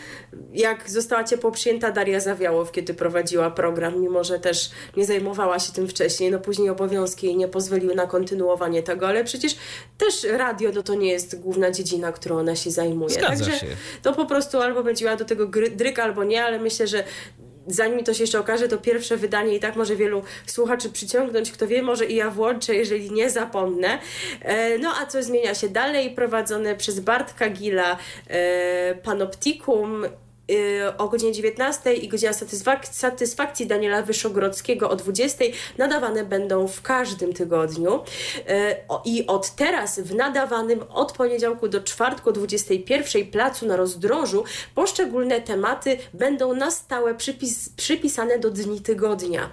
jak 0.54 0.90
została 0.90 1.24
ciepło 1.24 1.52
przyjęta 1.52 1.92
Daria 1.92 2.20
Zawiałow, 2.20 2.72
kiedy 2.72 2.94
prowadziła 2.94 3.52
program, 3.52 4.02
mimo 4.02 4.24
że 4.24 4.40
też 4.40 4.70
nie 4.98 5.06
zajmowała 5.06 5.60
się 5.60 5.74
tym 5.74 5.88
wcześniej, 5.88 6.32
no 6.32 6.40
później 6.40 6.70
obowiązki 6.70 7.28
jej 7.28 7.38
nie 7.38 7.48
pozwoliły 7.48 7.96
na 7.96 8.08
kontynuowanie 8.08 8.84
tego, 8.84 9.08
ale 9.08 9.24
przecież 9.24 9.56
też 9.98 10.24
radio 10.24 10.72
no 10.74 10.84
to 10.84 10.96
nie 10.96 11.12
jest 11.12 11.40
główna 11.40 11.72
dziedzina, 11.72 12.12
którą 12.12 12.38
ona 12.38 12.56
się 12.56 12.72
zajmuje. 12.72 13.10
Zgadza 13.10 13.46
Także 13.46 13.60
się. 13.60 13.68
to 14.02 14.14
po 14.14 14.26
prostu 14.26 14.58
albo 14.62 14.84
będzie 14.84 15.06
miała 15.06 15.18
do 15.18 15.26
tego 15.26 15.48
dryk, 15.76 16.00
albo 16.00 16.24
nie, 16.24 16.44
ale 16.44 16.60
myślę, 16.60 16.88
że 16.88 17.04
zanim 17.68 18.04
to 18.04 18.14
się 18.14 18.24
jeszcze 18.24 18.40
okaże, 18.40 18.68
to 18.68 18.78
pierwsze 18.78 19.18
wydanie 19.18 19.56
i 19.56 19.60
tak 19.60 19.76
może 19.76 19.96
wielu 19.96 20.24
słuchaczy 20.46 20.90
przyciągnąć. 20.90 21.52
Kto 21.52 21.68
wie, 21.68 21.82
może 21.82 22.06
i 22.06 22.16
ja 22.16 22.30
włączę, 22.30 22.76
jeżeli 22.76 23.12
nie 23.12 23.30
zapomnę. 23.30 24.00
E, 24.42 24.78
no 24.78 24.94
a 25.02 25.06
co 25.06 25.24
zmienia 25.24 25.56
się 25.56 25.70
dalej? 25.70 26.12
Prowadzone 26.12 26.76
przez 26.76 27.00
Bartka 27.00 27.50
Gila 27.50 27.98
e, 28.28 28.96
Panoptikum 28.96 30.06
o 30.98 31.08
godzinie 31.08 31.32
19 31.32 31.94
i 31.94 32.08
godzina 32.08 32.34
satysfak 32.34 32.88
satysfakcji 32.88 33.68
Daniela 33.68 34.02
Wyszogrodzkiego 34.02 34.90
o 34.90 34.96
20 34.96 35.46
nadawane 35.78 36.24
będą 36.24 36.68
w 36.68 36.82
każdym 36.82 37.34
tygodniu. 37.34 37.96
Y, 37.96 38.42
I 39.06 39.28
od 39.28 39.50
teraz 39.50 40.00
w 40.00 40.16
nadawanym 40.16 40.84
od 40.90 41.12
poniedziałku 41.12 41.68
do 41.68 41.82
czwartku 41.82 42.30
o 42.30 42.34
21 42.34 43.26
placu 43.32 43.66
na 43.66 43.76
rozdrożu 43.76 44.44
poszczególne 44.76 45.42
tematy 45.42 45.98
będą 46.14 46.54
na 46.54 46.72
stałe 46.72 47.16
przypis 47.16 47.70
przypisane 47.70 48.40
do 48.40 48.52
dni 48.52 48.82
tygodnia. 48.82 49.50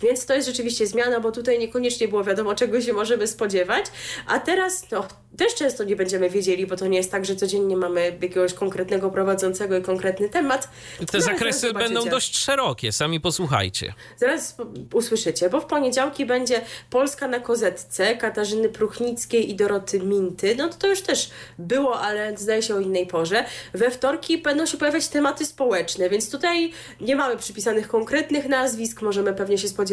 Więc 0.00 0.26
to 0.26 0.34
jest 0.34 0.48
rzeczywiście 0.48 0.86
zmiana, 0.86 1.20
bo 1.20 1.32
tutaj 1.32 1.58
niekoniecznie 1.58 2.08
było 2.08 2.24
wiadomo, 2.24 2.54
czego 2.54 2.80
się 2.80 2.92
możemy 2.92 3.26
spodziewać. 3.26 3.86
A 4.26 4.40
teraz, 4.40 4.90
no, 4.90 5.08
też 5.36 5.54
często 5.54 5.84
nie 5.84 5.96
będziemy 5.96 6.30
wiedzieli, 6.30 6.66
bo 6.66 6.76
to 6.76 6.86
nie 6.86 6.98
jest 6.98 7.10
tak, 7.10 7.24
że 7.24 7.36
codziennie 7.36 7.76
mamy 7.76 8.18
jakiegoś 8.22 8.54
konkretnego 8.54 9.10
prowadzącego 9.10 9.76
i 9.76 9.82
konkretny 9.82 10.28
temat. 10.28 10.68
Te 11.12 11.20
zakresy 11.20 11.72
będą 11.72 12.04
dość 12.04 12.38
szerokie, 12.38 12.92
sami 12.92 13.20
posłuchajcie. 13.20 13.94
Zaraz 14.16 14.56
usłyszycie, 14.92 15.50
bo 15.50 15.60
w 15.60 15.66
poniedziałki 15.66 16.26
będzie 16.26 16.60
Polska 16.90 17.28
na 17.28 17.40
kozetce 17.40 18.16
Katarzyny 18.16 18.68
Pruchnickiej 18.68 19.50
i 19.50 19.54
Doroty 19.54 20.00
Minty. 20.00 20.54
No 20.54 20.68
to, 20.68 20.74
to 20.74 20.88
już 20.88 21.00
też 21.00 21.30
było, 21.58 22.00
ale 22.00 22.36
zdaje 22.36 22.62
się 22.62 22.74
o 22.74 22.80
innej 22.80 23.06
porze. 23.06 23.44
We 23.74 23.90
wtorki 23.90 24.38
będą 24.38 24.66
się 24.66 24.78
pojawiać 24.78 25.08
tematy 25.08 25.44
społeczne, 25.44 26.10
więc 26.10 26.30
tutaj 26.30 26.72
nie 27.00 27.16
mamy 27.16 27.36
przypisanych 27.36 27.88
konkretnych 27.88 28.48
nazwisk, 28.48 29.02
możemy 29.02 29.34
pewnie 29.34 29.58
się 29.58 29.68
spodziewać 29.68 29.87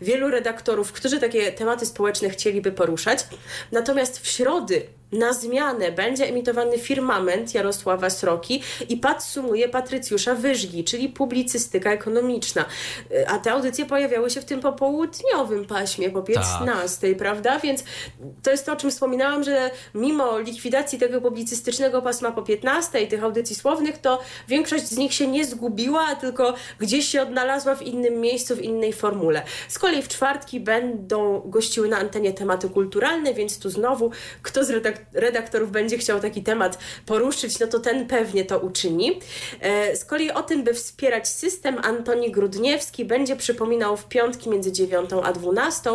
wielu 0.00 0.30
redaktorów, 0.30 0.92
którzy 0.92 1.20
takie 1.20 1.52
tematy 1.52 1.86
społeczne 1.86 2.30
chcieliby 2.30 2.72
poruszać. 2.72 3.26
Natomiast 3.72 4.18
w 4.18 4.26
środy 4.26 4.86
na 5.12 5.32
zmianę 5.32 5.92
będzie 5.92 6.24
emitowany 6.28 6.78
firmament 6.78 7.54
Jarosława 7.54 8.10
Sroki 8.10 8.62
i 8.88 8.96
podsumuje 8.96 9.68
Patrycjusza 9.68 10.34
Wyżgi, 10.34 10.84
czyli 10.84 11.08
publicystyka 11.08 11.92
ekonomiczna. 11.92 12.64
A 13.26 13.38
te 13.38 13.52
audycje 13.52 13.86
pojawiały 13.86 14.30
się 14.30 14.40
w 14.40 14.44
tym 14.44 14.60
popołudniowym 14.60 15.64
paśmie, 15.64 16.10
po 16.10 16.22
15, 16.22 17.08
tak. 17.08 17.18
prawda? 17.18 17.58
Więc 17.58 17.84
to 18.42 18.50
jest 18.50 18.66
to, 18.66 18.72
o 18.72 18.76
czym 18.76 18.90
wspominałam, 18.90 19.44
że 19.44 19.70
mimo 19.94 20.38
likwidacji 20.38 20.98
tego 20.98 21.20
publicystycznego 21.20 22.02
pasma 22.02 22.32
po 22.32 22.42
15 22.42 23.06
tych 23.06 23.24
audycji 23.24 23.56
słownych, 23.56 23.98
to 23.98 24.20
większość 24.48 24.84
z 24.84 24.96
nich 24.96 25.14
się 25.14 25.26
nie 25.26 25.44
zgubiła, 25.44 26.14
tylko 26.14 26.54
gdzieś 26.78 27.08
się 27.08 27.22
odnalazła 27.22 27.74
w 27.74 27.82
innym 27.82 28.20
miejscu, 28.20 28.56
w 28.56 28.60
innej 28.60 28.92
formule. 28.92 29.42
Z 29.68 29.78
kolei 29.78 30.02
w 30.02 30.08
czwartki 30.08 30.60
będą 30.60 31.42
gościły 31.44 31.88
na 31.88 31.98
antenie 31.98 32.32
tematy 32.32 32.68
kulturalne, 32.68 33.34
więc 33.34 33.58
tu 33.58 33.70
znowu 33.70 34.10
kto 34.42 34.64
z 34.64 34.70
redaktorów 34.70 34.99
redaktorów 35.12 35.70
będzie 35.70 35.98
chciał 35.98 36.20
taki 36.20 36.42
temat 36.42 36.78
poruszyć, 37.06 37.58
no 37.58 37.66
to 37.66 37.80
ten 37.80 38.06
pewnie 38.06 38.44
to 38.44 38.58
uczyni. 38.58 39.20
E, 39.60 39.96
z 39.96 40.04
kolei 40.04 40.30
o 40.30 40.42
tym, 40.42 40.64
by 40.64 40.74
wspierać 40.74 41.28
system, 41.28 41.78
Antoni 41.82 42.30
Grudniewski 42.30 43.04
będzie 43.04 43.36
przypominał 43.36 43.96
w 43.96 44.04
piątki 44.04 44.50
między 44.50 44.72
9 44.72 45.10
a 45.24 45.32
12. 45.32 45.90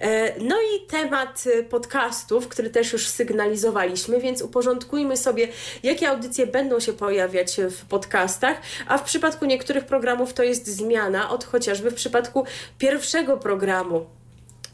E, 0.00 0.40
no 0.40 0.56
i 0.56 0.86
temat 0.86 1.44
podcastów, 1.70 2.48
który 2.48 2.70
też 2.70 2.92
już 2.92 3.08
sygnalizowaliśmy, 3.08 4.20
więc 4.20 4.42
uporządkujmy 4.42 5.16
sobie, 5.16 5.48
jakie 5.82 6.08
audycje 6.08 6.46
będą 6.46 6.80
się 6.80 6.92
pojawiać 6.92 7.56
w 7.70 7.84
podcastach, 7.84 8.60
a 8.86 8.98
w 8.98 9.02
przypadku 9.02 9.44
niektórych 9.44 9.84
programów 9.84 10.32
to 10.32 10.42
jest 10.42 10.66
zmiana 10.66 11.30
od 11.30 11.44
chociażby 11.44 11.90
w 11.90 11.94
przypadku 11.94 12.44
pierwszego 12.78 13.36
programu 13.36 14.06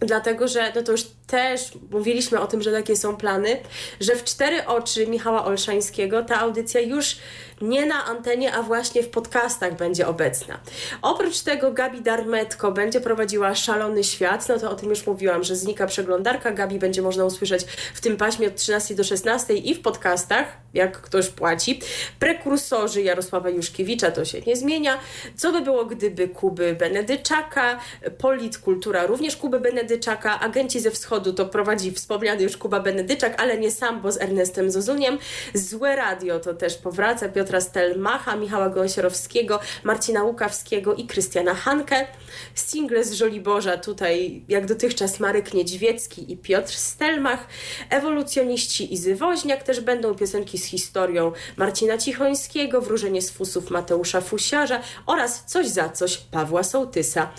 Dlatego, 0.01 0.49
że 0.49 0.73
no 0.75 0.83
to 0.83 0.93
już 0.93 1.07
też 1.31 1.73
mówiliśmy 1.91 2.41
o 2.41 2.47
tym, 2.47 2.63
że 2.63 2.73
takie 2.73 2.97
są 2.97 3.17
plany, 3.17 3.57
że 4.01 4.17
w 4.17 4.25
cztery 4.25 4.67
oczy 4.67 5.07
Michała 5.07 5.45
Olszańskiego 5.45 6.23
ta 6.23 6.41
audycja 6.41 6.81
już 6.81 7.17
nie 7.61 7.87
na 7.87 8.05
antenie, 8.05 8.55
a 8.55 8.63
właśnie 8.63 9.03
w 9.03 9.09
podcastach 9.09 9.77
będzie 9.77 10.07
obecna. 10.07 10.61
Oprócz 11.03 11.41
tego 11.41 11.73
Gabi 11.73 12.01
Darmetko 12.03 12.73
będzie 12.73 13.01
prowadziła 13.01 13.55
Szalony 13.55 14.05
Świat, 14.05 14.49
no 14.49 14.59
to 14.59 14.71
o 14.71 14.75
tym 14.75 14.91
już 14.91 15.07
mówiłam, 15.07 15.45
że 15.45 15.57
znika 15.57 15.87
przeglądarka. 15.87 16.51
Gabi 16.51 16.79
będzie 16.79 17.03
można 17.03 17.25
usłyszeć 17.25 17.65
w 17.95 18.01
tym 18.01 18.17
paśmie 18.17 18.49
od 18.49 18.57
13 18.57 18.95
do 18.95 19.05
16 19.05 19.55
i 19.55 19.75
w 19.75 19.83
podcastach, 19.83 20.47
jak 20.75 21.01
ktoś 21.01 21.29
płaci. 21.29 21.81
Prekursorzy 22.19 23.03
Jarosława 23.03 23.51
Juszkiewicza, 23.51 24.11
to 24.11 24.25
się 24.25 24.41
nie 24.41 24.57
zmienia. 24.57 24.99
Co 25.37 25.53
by 25.53 25.61
było, 25.61 25.85
gdyby 25.85 26.29
Kuby 26.29 26.75
Benedyczaka, 26.75 27.81
Polit 28.19 28.59
Kultura 28.59 29.07
również 29.07 29.37
Kuby 29.37 29.61
Benedyczaka, 29.61 30.41
Agenci 30.41 30.81
ze 30.81 30.91
Wschodu 30.91 31.33
to 31.33 31.47
prowadzi 31.47 31.93
wspomniany 31.93 32.43
już 32.43 32.57
Kuba 32.57 32.81
Benedyczak, 32.81 33.43
ale 33.43 33.59
nie 33.59 33.71
sam, 33.71 34.01
bo 34.01 34.13
z 34.13 34.21
Ernestem 34.21 34.71
Zozuniem. 34.71 35.19
Złe 35.55 35.97
Radio 35.97 36.41
to 36.41 36.55
też 36.55 36.77
powraca 36.77 37.29
Piotr 37.29 37.50
Piotra 37.51 37.61
Stelmacha, 37.61 38.37
Michała 38.37 38.69
Gąsiorowskiego, 38.69 39.61
Marcina 39.85 40.23
Łukawskiego 40.23 40.95
i 40.95 41.07
Krystiana 41.07 41.55
Hankę. 41.55 42.07
Single 42.55 43.05
z 43.05 43.13
Żoliborza 43.13 43.77
tutaj 43.77 44.43
jak 44.49 44.67
dotychczas 44.67 45.21
Marek 45.21 45.55
Niedźwiecki 45.55 46.33
i 46.33 46.37
Piotr 46.37 46.73
Stelmach. 46.73 47.47
Ewolucjoniści 47.89 48.95
Izy 48.95 49.17
Woźniak 49.17 49.63
też 49.63 49.81
będą 49.81 50.15
piosenki 50.15 50.59
z 50.59 50.65
historią 50.65 51.33
Marcina 51.57 51.99
Cichońskiego, 51.99 52.81
Wróżenie 52.81 53.23
z 53.23 53.31
fusów 53.31 53.71
Mateusza 53.71 54.21
Fusiarza 54.21 54.81
oraz 55.07 55.45
Coś 55.47 55.67
za 55.67 55.89
coś 55.89 56.17
Pawła 56.17 56.63
Sołtysa. 56.63 57.31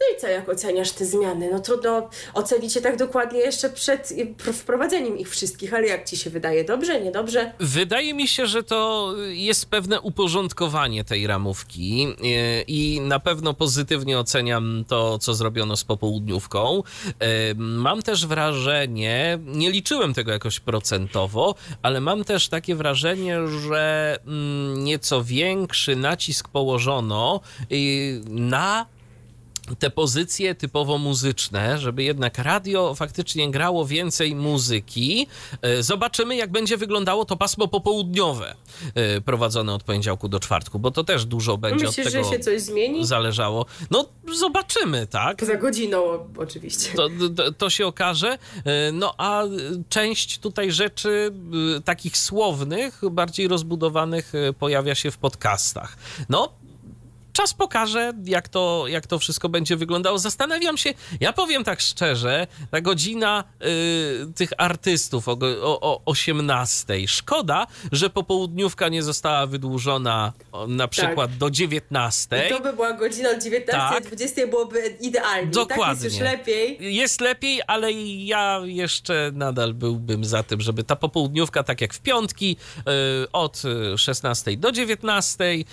No 0.00 0.16
i 0.16 0.20
co, 0.20 0.26
jak 0.26 0.48
oceniasz 0.48 0.90
te 0.90 1.04
zmiany? 1.04 1.48
No 1.52 1.60
trudno 1.60 2.10
ocenić 2.34 2.76
je 2.76 2.82
tak 2.82 2.96
dokładnie 2.96 3.40
jeszcze 3.40 3.70
przed 3.70 4.12
wprowadzeniem 4.52 5.18
ich 5.18 5.30
wszystkich, 5.30 5.74
ale 5.74 5.86
jak 5.86 6.04
ci 6.04 6.16
się 6.16 6.30
wydaje? 6.30 6.64
Dobrze, 6.64 7.00
niedobrze? 7.00 7.52
Wydaje 7.60 8.14
mi 8.14 8.28
się, 8.28 8.46
że 8.46 8.62
to 8.62 9.14
jest 9.28 9.57
pewne 9.66 10.00
uporządkowanie 10.00 11.04
tej 11.04 11.26
ramówki 11.26 12.06
e, 12.06 12.62
i 12.62 13.00
na 13.00 13.20
pewno 13.20 13.54
pozytywnie 13.54 14.18
oceniam 14.18 14.84
to, 14.88 15.18
co 15.18 15.34
zrobiono 15.34 15.76
z 15.76 15.84
popołudniówką. 15.84 16.82
E, 17.18 17.54
mam 17.54 18.02
też 18.02 18.26
wrażenie, 18.26 19.38
nie 19.46 19.70
liczyłem 19.70 20.14
tego 20.14 20.32
jakoś 20.32 20.60
procentowo, 20.60 21.54
ale 21.82 22.00
mam 22.00 22.24
też 22.24 22.48
takie 22.48 22.74
wrażenie, 22.74 23.48
że 23.48 24.16
mm, 24.26 24.84
nieco 24.84 25.24
większy 25.24 25.96
nacisk 25.96 26.48
położono 26.48 27.40
y, 27.72 28.20
na 28.28 28.86
te 29.76 29.90
pozycje 29.90 30.54
typowo 30.54 30.98
muzyczne, 30.98 31.78
żeby 31.78 32.02
jednak 32.02 32.38
radio 32.38 32.94
faktycznie 32.94 33.50
grało 33.50 33.86
więcej 33.86 34.34
muzyki. 34.34 35.26
E, 35.62 35.82
zobaczymy, 35.82 36.36
jak 36.36 36.52
będzie 36.52 36.76
wyglądało 36.76 37.24
to 37.24 37.36
pasmo 37.36 37.68
popołudniowe 37.68 38.54
e, 38.94 39.20
prowadzone 39.20 39.74
od 39.74 39.82
poniedziałku 39.82 40.28
do 40.28 40.40
czwartku, 40.40 40.78
bo 40.78 40.90
to 40.90 41.04
też 41.04 41.24
dużo 41.24 41.58
będzie 41.58 41.86
Myślisz, 41.86 42.06
od 42.06 42.12
tego 42.12 42.24
że 42.24 42.30
się 42.30 42.38
coś 42.38 42.60
zmieni? 42.60 43.06
zależało. 43.06 43.66
No, 43.90 44.08
zobaczymy, 44.34 45.06
tak? 45.06 45.44
Za 45.44 45.56
godziną 45.56 46.02
oczywiście. 46.36 46.90
To, 46.94 47.08
to, 47.36 47.52
to 47.52 47.70
się 47.70 47.86
okaże. 47.86 48.38
E, 48.64 48.92
no, 48.92 49.14
a 49.18 49.42
część 49.88 50.38
tutaj 50.38 50.72
rzeczy 50.72 51.32
takich 51.84 52.16
słownych, 52.16 53.00
bardziej 53.10 53.48
rozbudowanych 53.48 54.32
pojawia 54.58 54.94
się 54.94 55.10
w 55.10 55.18
podcastach. 55.18 55.96
No, 56.28 56.52
czas 57.38 57.54
pokaże, 57.54 58.12
jak 58.24 58.48
to, 58.48 58.84
jak 58.88 59.06
to 59.06 59.18
wszystko 59.18 59.48
będzie 59.48 59.76
wyglądało. 59.76 60.18
Zastanawiam 60.18 60.76
się, 60.76 60.94
ja 61.20 61.32
powiem 61.32 61.64
tak 61.64 61.80
szczerze, 61.80 62.46
ta 62.70 62.80
godzina 62.80 63.44
y, 63.62 64.32
tych 64.32 64.50
artystów 64.58 65.28
o, 65.28 65.38
o, 65.62 65.80
o 65.80 66.02
18. 66.04 67.08
Szkoda, 67.08 67.66
że 67.92 68.10
popołudniówka 68.10 68.88
nie 68.88 69.02
została 69.02 69.46
wydłużona 69.46 70.32
na 70.68 70.88
przykład 70.88 71.36
do 71.36 71.50
19. 71.50 72.46
I 72.46 72.50
to 72.50 72.60
by 72.60 72.72
była 72.72 72.92
godzina 72.92 73.30
od 73.30 73.42
19 73.42 73.72
Tak. 73.72 74.02
do 74.02 74.08
20 74.08 74.46
byłoby 74.46 74.96
idealnie. 75.00 75.50
Dokładnie. 75.50 75.94
Tak 75.94 76.04
jest 76.04 76.16
już 76.16 76.24
lepiej. 76.24 76.94
Jest 76.94 77.20
lepiej, 77.20 77.60
ale 77.66 77.92
ja 77.92 78.60
jeszcze 78.64 79.30
nadal 79.34 79.74
byłbym 79.74 80.24
za 80.24 80.42
tym, 80.42 80.60
żeby 80.60 80.84
ta 80.84 80.96
popołudniówka, 80.96 81.62
tak 81.62 81.80
jak 81.80 81.94
w 81.94 82.00
piątki, 82.00 82.56
y, 82.78 83.32
od 83.32 83.62
y, 83.94 83.98
16 83.98 84.56
do 84.56 84.72
19, 84.72 85.44
y, 85.44 85.64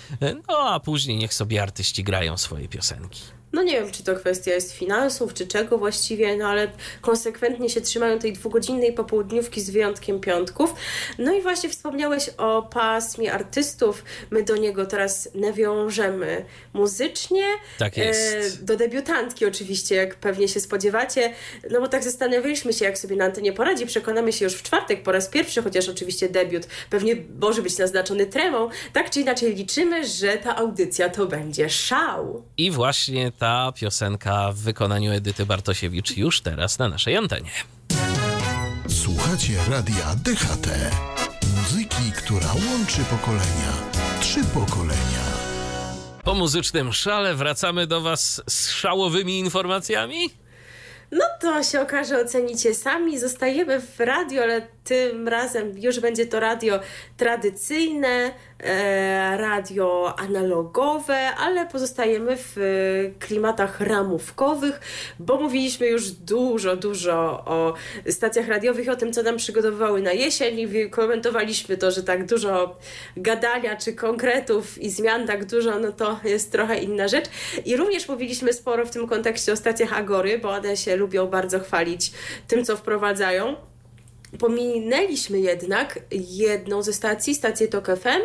no 0.48 0.58
a 0.58 0.80
później 0.80 1.16
niech 1.16 1.34
sobie 1.34 1.55
artyści 1.58 2.04
grają 2.04 2.36
swoje 2.38 2.68
piosenki. 2.68 3.35
No 3.52 3.62
nie 3.62 3.72
wiem, 3.72 3.90
czy 3.90 4.04
to 4.04 4.14
kwestia 4.14 4.52
jest 4.52 4.72
finansów, 4.72 5.34
czy 5.34 5.46
czego 5.46 5.78
właściwie, 5.78 6.36
no 6.36 6.48
ale 6.48 6.70
konsekwentnie 7.00 7.70
się 7.70 7.80
trzymają 7.80 8.18
tej 8.18 8.32
dwugodzinnej 8.32 8.92
popołudniówki 8.92 9.60
z 9.60 9.70
wyjątkiem 9.70 10.20
piątków. 10.20 10.74
No 11.18 11.34
i 11.34 11.42
właśnie 11.42 11.68
wspomniałeś 11.68 12.30
o 12.38 12.62
pasmie 12.62 13.32
artystów. 13.32 14.04
My 14.30 14.42
do 14.42 14.56
niego 14.56 14.86
teraz 14.86 15.28
nawiążemy 15.34 16.44
muzycznie. 16.72 17.44
Tak 17.78 17.96
jest. 17.96 18.58
E, 18.60 18.64
do 18.64 18.76
debiutantki 18.76 19.46
oczywiście, 19.46 19.94
jak 19.94 20.14
pewnie 20.14 20.48
się 20.48 20.60
spodziewacie. 20.60 21.32
No 21.70 21.80
bo 21.80 21.88
tak 21.88 22.04
zastanawialiśmy 22.04 22.72
się, 22.72 22.84
jak 22.84 22.98
sobie 22.98 23.16
na 23.16 23.24
antenie 23.24 23.52
poradzi. 23.52 23.86
Przekonamy 23.86 24.32
się 24.32 24.44
już 24.44 24.54
w 24.54 24.62
czwartek 24.62 25.02
po 25.02 25.12
raz 25.12 25.28
pierwszy, 25.28 25.62
chociaż 25.62 25.88
oczywiście 25.88 26.28
debiut 26.28 26.66
pewnie 26.90 27.16
może 27.40 27.62
być 27.62 27.78
naznaczony 27.78 28.26
tremą. 28.26 28.68
Tak 28.92 29.10
czy 29.10 29.20
inaczej 29.20 29.54
liczymy, 29.54 30.06
że 30.06 30.36
ta 30.36 30.56
audycja 30.56 31.08
to 31.08 31.26
będzie 31.26 31.70
szał. 31.70 32.42
I 32.56 32.70
właśnie 32.70 33.32
ta 33.38 33.72
piosenka 33.72 34.52
w 34.52 34.56
wykonaniu 34.56 35.12
Edyty 35.12 35.46
Bartosiewicz 35.46 36.16
już 36.16 36.40
teraz 36.40 36.78
na 36.78 36.88
naszej 36.88 37.16
antenie. 37.16 37.50
Słuchacie 38.88 39.52
radia 39.70 40.14
DHT. 40.24 40.68
Muzyki, 41.56 42.12
która 42.16 42.46
łączy 42.46 43.00
pokolenia. 43.10 43.72
Trzy 44.20 44.44
pokolenia. 44.44 45.26
Po 46.24 46.34
muzycznym 46.34 46.92
szale 46.92 47.34
wracamy 47.34 47.86
do 47.86 48.00
Was 48.00 48.42
z 48.48 48.70
szałowymi 48.70 49.38
informacjami. 49.38 50.30
No 51.12 51.24
to 51.40 51.62
się 51.62 51.80
okaże, 51.80 52.20
ocenicie 52.20 52.74
sami. 52.74 53.18
Zostajemy 53.18 53.80
w 53.80 54.00
radio, 54.00 54.42
ale 54.42 54.68
tym 54.84 55.28
razem 55.28 55.78
już 55.78 56.00
będzie 56.00 56.26
to 56.26 56.40
radio 56.40 56.80
tradycyjne, 57.16 58.30
radio 59.36 60.14
analogowe, 60.18 61.34
ale 61.34 61.66
pozostajemy 61.66 62.36
w 62.36 62.58
e, 62.58 63.26
klimatach 63.26 63.80
ramówkowych, 63.80 64.80
bo 65.18 65.40
mówiliśmy 65.40 65.86
już 65.86 66.10
dużo, 66.10 66.76
dużo 66.76 67.14
o 67.46 67.74
stacjach 68.10 68.48
radiowych 68.48 68.88
o 68.88 68.96
tym, 68.96 69.12
co 69.12 69.22
nam 69.22 69.36
przygotowywały 69.36 70.02
na 70.02 70.12
jesień 70.12 70.58
i 70.58 70.90
komentowaliśmy 70.90 71.76
to, 71.76 71.90
że 71.90 72.02
tak 72.02 72.26
dużo 72.26 72.76
gadania 73.16 73.76
czy 73.76 73.92
konkretów 73.92 74.82
i 74.82 74.90
zmian 74.90 75.26
tak 75.26 75.44
dużo, 75.44 75.78
no 75.78 75.92
to 75.92 76.20
jest 76.24 76.52
trochę 76.52 76.78
inna 76.78 77.08
rzecz. 77.08 77.24
I 77.64 77.76
również 77.76 78.08
mówiliśmy 78.08 78.52
sporo 78.52 78.86
w 78.86 78.90
tym 78.90 79.08
kontekście 79.08 79.52
o 79.52 79.56
stacjach 79.56 79.92
Agory, 79.92 80.38
bo 80.38 80.50
one 80.50 80.76
się 80.76 80.96
lubią 80.96 81.26
bardzo 81.26 81.60
chwalić 81.60 82.12
tym, 82.48 82.64
co 82.64 82.76
wprowadzają. 82.76 83.56
Pominęliśmy 84.38 85.40
jednak 85.40 85.98
jedną 86.10 86.82
ze 86.82 86.92
stacji, 86.92 87.34
stację 87.34 87.68
TOK 87.68 87.86
FM, 87.86 88.20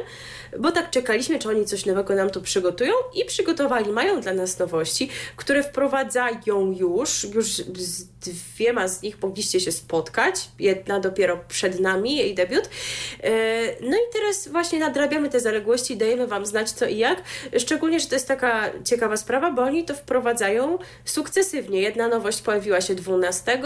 bo 0.59 0.71
tak 0.71 0.89
czekaliśmy, 0.89 1.39
czy 1.39 1.49
oni 1.49 1.65
coś 1.65 1.85
nowego 1.85 2.15
nam 2.15 2.29
tu 2.29 2.41
przygotują 2.41 2.93
i 3.13 3.25
przygotowali, 3.25 3.91
mają 3.91 4.21
dla 4.21 4.33
nas 4.33 4.59
nowości, 4.59 5.09
które 5.35 5.63
wprowadzają 5.63 6.71
już, 6.79 7.23
już 7.23 7.47
z 7.47 8.05
dwiema 8.21 8.87
z 8.87 9.01
nich 9.01 9.21
mogliście 9.21 9.59
się 9.59 9.71
spotkać, 9.71 10.49
jedna 10.59 10.99
dopiero 10.99 11.39
przed 11.47 11.79
nami, 11.79 12.15
jej 12.15 12.35
debiut. 12.35 12.69
E, 13.23 13.61
No 13.81 13.97
i 13.97 14.13
teraz 14.13 14.47
właśnie 14.47 14.79
nadrabiamy 14.79 15.29
te 15.29 15.39
zaległości, 15.39 15.97
dajemy 15.97 16.27
Wam 16.27 16.45
znać 16.45 16.71
co 16.71 16.85
i 16.85 16.97
jak, 16.97 17.23
szczególnie, 17.57 17.99
że 17.99 18.07
to 18.07 18.15
jest 18.15 18.27
taka 18.27 18.71
ciekawa 18.85 19.17
sprawa, 19.17 19.51
bo 19.51 19.61
oni 19.61 19.85
to 19.85 19.93
wprowadzają 19.93 20.77
sukcesywnie. 21.05 21.81
Jedna 21.81 22.07
nowość 22.07 22.41
pojawiła 22.41 22.81
się 22.81 22.95
12 22.95 23.61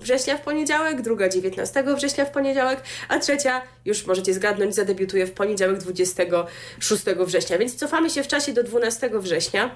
września 0.00 0.36
w 0.36 0.40
poniedziałek, 0.40 1.02
druga 1.02 1.28
19 1.28 1.84
września 1.96 2.24
w 2.24 2.30
poniedziałek, 2.30 2.82
a 3.08 3.18
trzecia, 3.18 3.62
już 3.84 4.06
możecie 4.06 4.34
zgadnąć, 4.34 4.74
zadebiutuje 4.74 5.26
w 5.26 5.32
poniedziałek 5.32 5.78
26 5.78 7.04
września. 7.04 7.58
Więc 7.58 7.74
cofamy 7.74 8.10
się 8.10 8.22
w 8.22 8.28
czasie 8.28 8.52
do 8.52 8.62
12 8.62 9.10
września, 9.14 9.70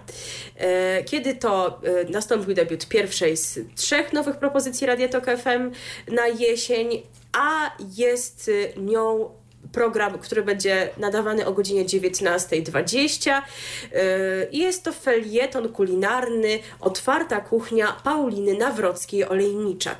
e, 0.57 1.05
kiedy 1.05 1.35
to 1.35 1.81
e, 1.85 2.05
nastąpił 2.05 2.55
debiut 2.55 2.89
pierwszej 2.89 3.37
z 3.37 3.59
trzech 3.77 4.13
nowych 4.13 4.37
propozycji 4.37 4.87
Radia 4.87 5.09
Tok 5.09 5.25
FM 5.25 5.71
na 6.15 6.27
jesień, 6.27 7.03
a 7.33 7.71
jest 7.97 8.51
e, 8.77 8.81
nią 8.81 9.31
program, 9.73 10.19
który 10.19 10.43
będzie 10.43 10.89
nadawany 10.99 11.47
o 11.47 11.53
godzinie 11.53 11.85
19.20. 11.85 13.43
Yy, 13.93 14.01
Jest 14.53 14.83
to 14.83 14.93
felieton 14.93 15.69
kulinarny 15.69 16.59
Otwarta 16.81 17.41
Kuchnia 17.41 17.97
Pauliny 18.05 18.55
Nawrockiej-Olejniczak. 18.55 19.97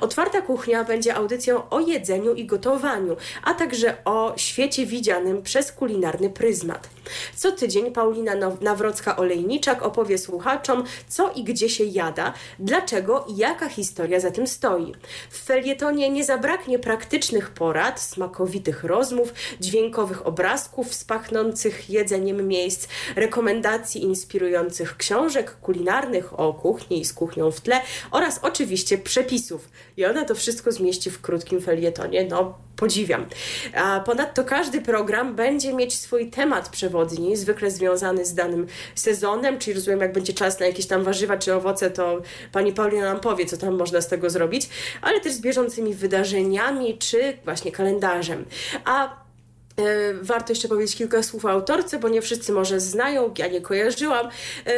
Otwarta 0.00 0.42
Kuchnia 0.42 0.84
będzie 0.84 1.14
audycją 1.14 1.68
o 1.70 1.80
jedzeniu 1.80 2.34
i 2.34 2.46
gotowaniu, 2.46 3.16
a 3.42 3.54
także 3.54 3.96
o 4.04 4.34
świecie 4.36 4.86
widzianym 4.86 5.42
przez 5.42 5.72
kulinarny 5.72 6.30
pryzmat. 6.30 6.88
Co 7.36 7.52
tydzień 7.52 7.92
Paulina 7.92 8.36
Nawrocka-Olejniczak 8.36 9.82
opowie 9.82 10.18
słuchaczom, 10.18 10.84
co 11.08 11.32
i 11.32 11.44
gdzie 11.44 11.68
się 11.68 11.84
jada, 11.84 12.32
dlaczego 12.58 13.24
i 13.28 13.36
jaka 13.36 13.68
historia 13.68 14.20
za 14.20 14.30
tym 14.30 14.46
stoi. 14.46 14.94
W 15.30 15.38
felietonie 15.38 16.10
nie 16.10 16.24
zabraknie 16.24 16.78
praktycznych 16.78 17.50
porad, 17.50 18.00
smakowitych 18.00 18.84
rozmów, 19.10 19.34
dźwiękowych 19.60 20.26
obrazków 20.26 20.94
spachnących 20.94 21.90
jedzeniem 21.90 22.48
miejsc, 22.48 22.88
rekomendacji 23.16 24.02
inspirujących 24.02 24.96
książek 24.96 25.56
kulinarnych 25.60 26.40
o 26.40 26.54
kuchni 26.54 27.00
i 27.00 27.04
z 27.04 27.12
kuchnią 27.12 27.50
w 27.50 27.60
tle 27.60 27.80
oraz 28.10 28.40
oczywiście 28.42 28.98
przepisów. 28.98 29.68
I 29.96 30.04
ona 30.04 30.24
to 30.24 30.34
wszystko 30.34 30.72
zmieści 30.72 31.10
w 31.10 31.20
krótkim 31.20 31.60
felietonie. 31.60 32.26
No, 32.30 32.54
podziwiam. 32.80 33.26
A 33.74 34.00
ponadto 34.00 34.44
każdy 34.44 34.80
program 34.80 35.34
będzie 35.34 35.74
mieć 35.74 35.94
swój 35.94 36.30
temat 36.30 36.68
przewodni, 36.68 37.36
zwykle 37.36 37.70
związany 37.70 38.24
z 38.24 38.34
danym 38.34 38.66
sezonem, 38.94 39.58
czyli 39.58 39.74
rozumiem, 39.74 40.00
jak 40.00 40.12
będzie 40.12 40.32
czas 40.32 40.60
na 40.60 40.66
jakieś 40.66 40.86
tam 40.86 41.04
warzywa 41.04 41.36
czy 41.36 41.54
owoce, 41.54 41.90
to 41.90 42.22
pani 42.52 42.72
Paulina 42.72 43.04
nam 43.04 43.20
powie, 43.20 43.46
co 43.46 43.56
tam 43.56 43.76
można 43.76 44.00
z 44.00 44.08
tego 44.08 44.30
zrobić, 44.30 44.68
ale 45.02 45.20
też 45.20 45.32
z 45.32 45.40
bieżącymi 45.40 45.94
wydarzeniami 45.94 46.98
czy 46.98 47.38
właśnie 47.44 47.72
kalendarzem. 47.72 48.44
A 48.84 48.99
Warto 50.22 50.52
jeszcze 50.52 50.68
powiedzieć 50.68 50.96
kilka 50.96 51.22
słów 51.22 51.44
o 51.44 51.50
autorce, 51.50 51.98
bo 51.98 52.08
nie 52.08 52.22
wszyscy 52.22 52.52
może 52.52 52.80
znają, 52.80 53.34
ja 53.38 53.46
nie 53.46 53.60
kojarzyłam. 53.60 54.26
E, 54.26 54.72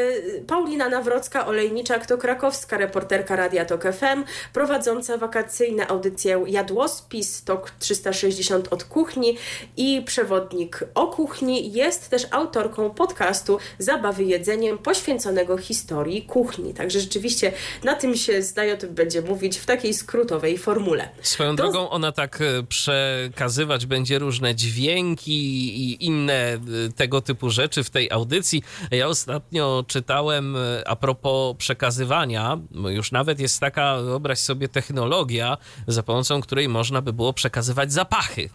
Paulina 0.46 0.90
Nawrocka-Olejniczak 0.90 2.06
to 2.06 2.18
krakowska 2.18 2.78
reporterka 2.78 3.36
Radia 3.36 3.64
Tok 3.64 3.82
FM, 3.82 4.24
prowadząca 4.52 5.16
wakacyjne 5.18 5.86
audycję 5.88 6.44
Jadłospis, 6.46 7.44
Tok 7.44 7.70
360 7.78 8.68
od 8.72 8.84
kuchni 8.84 9.38
i 9.76 10.02
przewodnik 10.06 10.80
o 10.94 11.06
kuchni. 11.06 11.72
Jest 11.72 12.08
też 12.10 12.26
autorką 12.30 12.90
podcastu 12.90 13.58
Zabawy 13.78 14.24
jedzeniem 14.24 14.78
poświęconego 14.78 15.56
historii 15.58 16.22
kuchni. 16.22 16.74
Także 16.74 17.00
rzeczywiście 17.00 17.52
na 17.84 17.94
tym 17.94 18.16
się 18.16 18.42
zdaje, 18.42 18.74
o 18.74 18.76
tym 18.76 18.94
będzie 18.94 19.22
mówić 19.22 19.58
w 19.58 19.66
takiej 19.66 19.94
skrótowej 19.94 20.58
formule. 20.58 21.08
Swoją 21.22 21.56
To- 21.56 21.62
drogą 21.62 21.90
ona 21.90 22.12
tak 22.12 22.38
e, 22.40 22.62
przekazywać 22.62 23.86
będzie 23.86 24.18
różne 24.18 24.54
dźwięki 24.54 24.91
i 25.00 26.06
inne 26.06 26.34
e, 26.34 26.58
tego 26.96 27.20
typu 27.20 27.50
rzeczy 27.50 27.84
w 27.84 27.90
tej 27.90 28.10
audycji. 28.10 28.62
Ja 28.90 29.06
ostatnio 29.08 29.84
czytałem 29.88 30.56
e, 30.56 30.88
a 30.88 30.96
propos 30.96 31.56
przekazywania, 31.56 32.58
już 32.90 33.12
nawet 33.12 33.40
jest 33.40 33.60
taka, 33.60 33.98
wyobraź 34.02 34.38
sobie, 34.38 34.68
technologia, 34.68 35.56
za 35.86 36.02
pomocą 36.02 36.40
której 36.40 36.68
można 36.68 37.02
by 37.02 37.12
było 37.12 37.32
przekazywać 37.32 37.92
zapachy. 37.92 38.48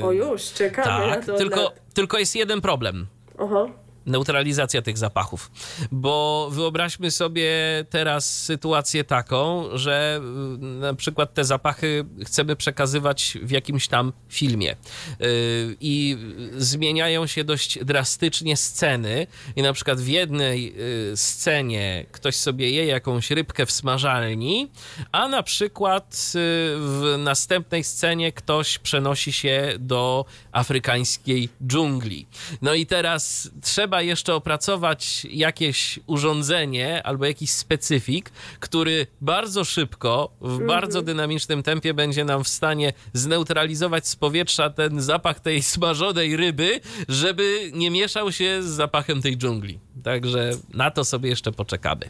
E, 0.00 0.04
O 0.04 0.12
już, 0.12 0.52
czekamy 0.52 1.10
tak, 1.10 1.24
tylko, 1.24 1.72
tylko 1.94 2.18
jest 2.18 2.36
jeden 2.36 2.60
problem 2.60 3.06
Oho. 3.38 3.70
Neutralizacja 4.06 4.82
tych 4.82 4.98
zapachów. 4.98 5.50
Bo 5.92 6.48
wyobraźmy 6.52 7.10
sobie 7.10 7.50
teraz 7.90 8.42
sytuację 8.42 9.04
taką, 9.04 9.64
że 9.74 10.20
y, 10.54 10.58
na 10.58 10.94
przykład 10.94 11.34
te 11.34 11.44
zapachy 11.44 12.04
chcemy 12.24 12.56
przekazywać 12.56 13.38
w 13.42 13.50
jakimś 13.50 13.88
tam 13.88 14.12
filmie 14.28 14.76
Y, 15.20 15.76
i 15.80 16.16
zmieniają 16.56 17.26
się 17.26 17.44
dość 17.44 17.84
drastycznie 17.84 18.56
sceny 18.56 19.26
i 19.56 19.62
na 19.62 19.72
przykład 19.72 20.00
w 20.00 20.08
jednej 20.08 20.74
y, 21.12 21.16
scenie 21.16 22.06
ktoś 22.12 22.36
sobie 22.36 22.70
je 22.70 22.86
jakąś 22.86 23.30
rybkę 23.30 23.66
w 23.66 23.70
smażalni, 23.70 24.70
a 25.12 25.28
na 25.28 25.42
przykład 25.42 26.32
w 26.78 27.14
następnej 27.18 27.84
scenie 27.84 28.32
ktoś 28.32 28.78
przenosi 28.78 29.32
się 29.32 29.74
do 29.78 30.24
afrykańskiej 30.52 31.48
dżungli. 31.66 32.26
No 32.62 32.74
i 32.74 32.86
teraz 32.86 33.50
trzeba 33.62 33.89
trzeba 33.90 34.02
jeszcze 34.02 34.34
opracować 34.34 35.26
jakieś 35.30 36.00
urządzenie 36.06 37.02
albo 37.02 37.26
jakiś 37.26 37.50
specyfik, 37.50 38.30
który 38.60 39.06
bardzo 39.20 39.64
szybko, 39.64 40.30
w 40.40 40.66
bardzo 40.66 41.02
dynamicznym 41.02 41.62
tempie 41.62 41.94
będzie 41.94 42.24
nam 42.24 42.44
w 42.44 42.48
stanie 42.48 42.92
zneutralizować 43.12 44.08
z 44.08 44.16
powietrza 44.16 44.70
ten 44.70 45.00
zapach 45.00 45.40
tej 45.40 45.62
smażonej 45.74 46.36
ryby, 46.36 46.80
żeby 47.08 47.70
nie 47.72 47.90
mieszał 47.90 48.32
się 48.32 48.62
z 48.62 48.66
zapachem 48.66 49.22
tej 49.22 49.36
dżungli. 49.36 49.78
Także 50.04 50.50
na 50.74 50.90
to 50.90 51.04
sobie 51.04 51.30
jeszcze 51.30 51.52
poczekamy. 51.52 52.08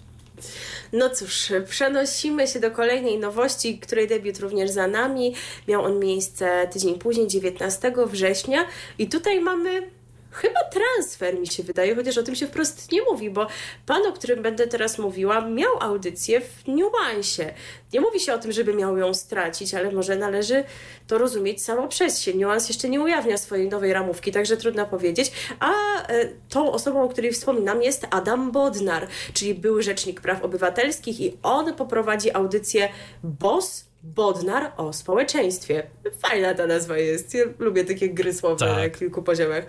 No 0.92 1.10
cóż, 1.10 1.52
przenosimy 1.68 2.46
się 2.46 2.60
do 2.60 2.70
kolejnej 2.70 3.18
nowości, 3.18 3.78
której 3.78 4.08
debiut 4.08 4.38
również 4.38 4.70
za 4.70 4.86
nami. 4.86 5.34
Miał 5.68 5.84
on 5.84 5.98
miejsce 5.98 6.68
tydzień 6.72 6.98
później, 6.98 7.28
19 7.28 7.92
września. 8.06 8.66
I 8.98 9.08
tutaj 9.08 9.40
mamy 9.40 9.99
chyba 10.30 10.60
transfer, 10.64 11.40
mi 11.40 11.46
się 11.46 11.62
wydaje, 11.62 11.94
chociaż 11.94 12.18
o 12.18 12.22
tym 12.22 12.34
się 12.34 12.46
wprost 12.46 12.92
nie 12.92 13.02
mówi, 13.02 13.30
bo 13.30 13.46
pan, 13.86 14.06
o 14.06 14.12
którym 14.12 14.42
będę 14.42 14.66
teraz 14.66 14.98
mówiła, 14.98 15.40
miał 15.40 15.72
audycję 15.80 16.40
w 16.40 16.68
niuansie. 16.68 17.54
Nie 17.92 18.00
mówi 18.00 18.20
się 18.20 18.34
o 18.34 18.38
tym, 18.38 18.52
żeby 18.52 18.74
miał 18.74 18.98
ją 18.98 19.14
stracić, 19.14 19.74
ale 19.74 19.92
może 19.92 20.16
należy 20.16 20.64
to 21.06 21.18
rozumieć 21.18 21.62
samo 21.62 21.88
przez 21.88 22.20
się. 22.20 22.34
Niuans 22.34 22.68
jeszcze 22.68 22.88
nie 22.88 23.00
ujawnia 23.00 23.36
swojej 23.36 23.68
nowej 23.68 23.92
ramówki, 23.92 24.32
także 24.32 24.56
trudno 24.56 24.86
powiedzieć. 24.86 25.32
A 25.60 25.72
e, 26.08 26.28
tą 26.48 26.72
osobą, 26.72 27.02
o 27.02 27.08
której 27.08 27.32
wspominam, 27.32 27.82
jest 27.82 28.06
Adam 28.10 28.52
Bodnar, 28.52 29.06
czyli 29.32 29.54
były 29.54 29.82
rzecznik 29.82 30.20
praw 30.20 30.42
obywatelskich 30.42 31.20
i 31.20 31.38
on 31.42 31.74
poprowadzi 31.74 32.34
audycję 32.34 32.88
BOS 33.22 33.89
Bodnar 34.02 34.72
o 34.76 34.92
społeczeństwie. 34.92 35.82
Fajna 36.18 36.54
ta 36.54 36.66
nazwa 36.66 36.98
jest. 36.98 37.34
Ja 37.34 37.44
lubię 37.58 37.84
takie 37.84 38.08
gry 38.08 38.34
słowne 38.34 38.66
Tak. 38.66 38.76
na 38.76 38.88
kilku 38.98 39.22
poziomach. 39.22 39.64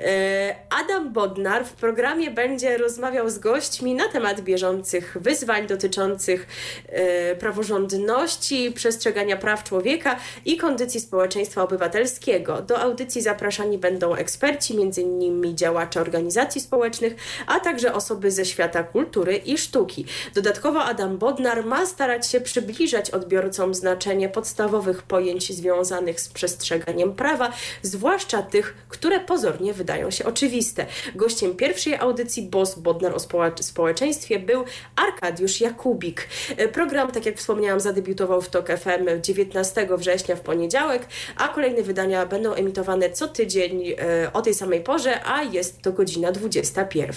E, 0.00 0.56
Adam 0.70 1.12
Bodnar 1.12 1.64
w 1.66 1.72
programie 1.72 2.30
będzie 2.30 2.78
rozmawiał 2.78 3.30
z 3.30 3.38
gośćmi 3.38 3.94
na 3.94 4.08
temat 4.08 4.40
bieżących 4.40 5.16
wyzwań 5.20 5.66
dotyczących 5.66 6.46
e, 6.86 7.36
praworządności, 7.36 8.72
przestrzegania 8.72 9.36
praw 9.36 9.64
człowieka 9.64 10.16
i 10.44 10.56
kondycji 10.56 11.00
społeczeństwa 11.00 11.62
obywatelskiego. 11.62 12.62
Do 12.62 12.80
audycji 12.80 13.22
zapraszani 13.22 13.78
będą 13.78 14.14
eksperci, 14.14 14.76
m.in. 14.80 15.56
działacze 15.56 16.00
organizacji 16.00 16.60
społecznych, 16.60 17.14
a 17.46 17.60
także 17.60 17.94
osoby 17.94 18.30
ze 18.30 18.44
świata 18.44 18.82
kultury 18.82 19.36
i 19.36 19.58
sztuki. 19.58 20.06
Dodatkowo 20.34 20.84
Adam 20.84 21.18
Bodnar 21.18 21.64
ma 21.64 21.86
starać 21.86 22.26
się 22.26 22.40
przybliżać 22.40 23.10
odbiorcom 23.10 23.67
znaczenie 23.74 24.28
podstawowych 24.28 25.02
pojęć 25.02 25.52
związanych 25.52 26.20
z 26.20 26.28
przestrzeganiem 26.28 27.12
prawa, 27.14 27.52
zwłaszcza 27.82 28.42
tych, 28.42 28.74
które 28.88 29.20
pozornie 29.20 29.74
wydają 29.74 30.10
się 30.10 30.24
oczywiste. 30.24 30.86
Gościem 31.14 31.56
pierwszej 31.56 31.96
audycji 31.96 32.42
Boss 32.42 32.78
Bodnar 32.78 33.14
o 33.14 33.18
społecz- 33.18 33.62
społeczeństwie 33.62 34.38
był 34.38 34.64
Arkadiusz 34.96 35.60
Jakubik. 35.60 36.28
Program, 36.72 37.10
tak 37.10 37.26
jak 37.26 37.36
wspomniałam, 37.36 37.80
zadebiutował 37.80 38.42
w 38.42 38.48
TOK 38.48 38.68
FM 38.68 39.22
19 39.22 39.88
września 39.96 40.36
w 40.36 40.40
poniedziałek, 40.40 41.08
a 41.36 41.48
kolejne 41.48 41.82
wydania 41.82 42.26
będą 42.26 42.52
emitowane 42.52 43.10
co 43.10 43.28
tydzień 43.28 43.88
e, 43.88 44.32
o 44.32 44.42
tej 44.42 44.54
samej 44.54 44.80
porze, 44.80 45.24
a 45.24 45.42
jest 45.42 45.82
to 45.82 45.92
godzina 45.92 46.32
21. 46.32 47.10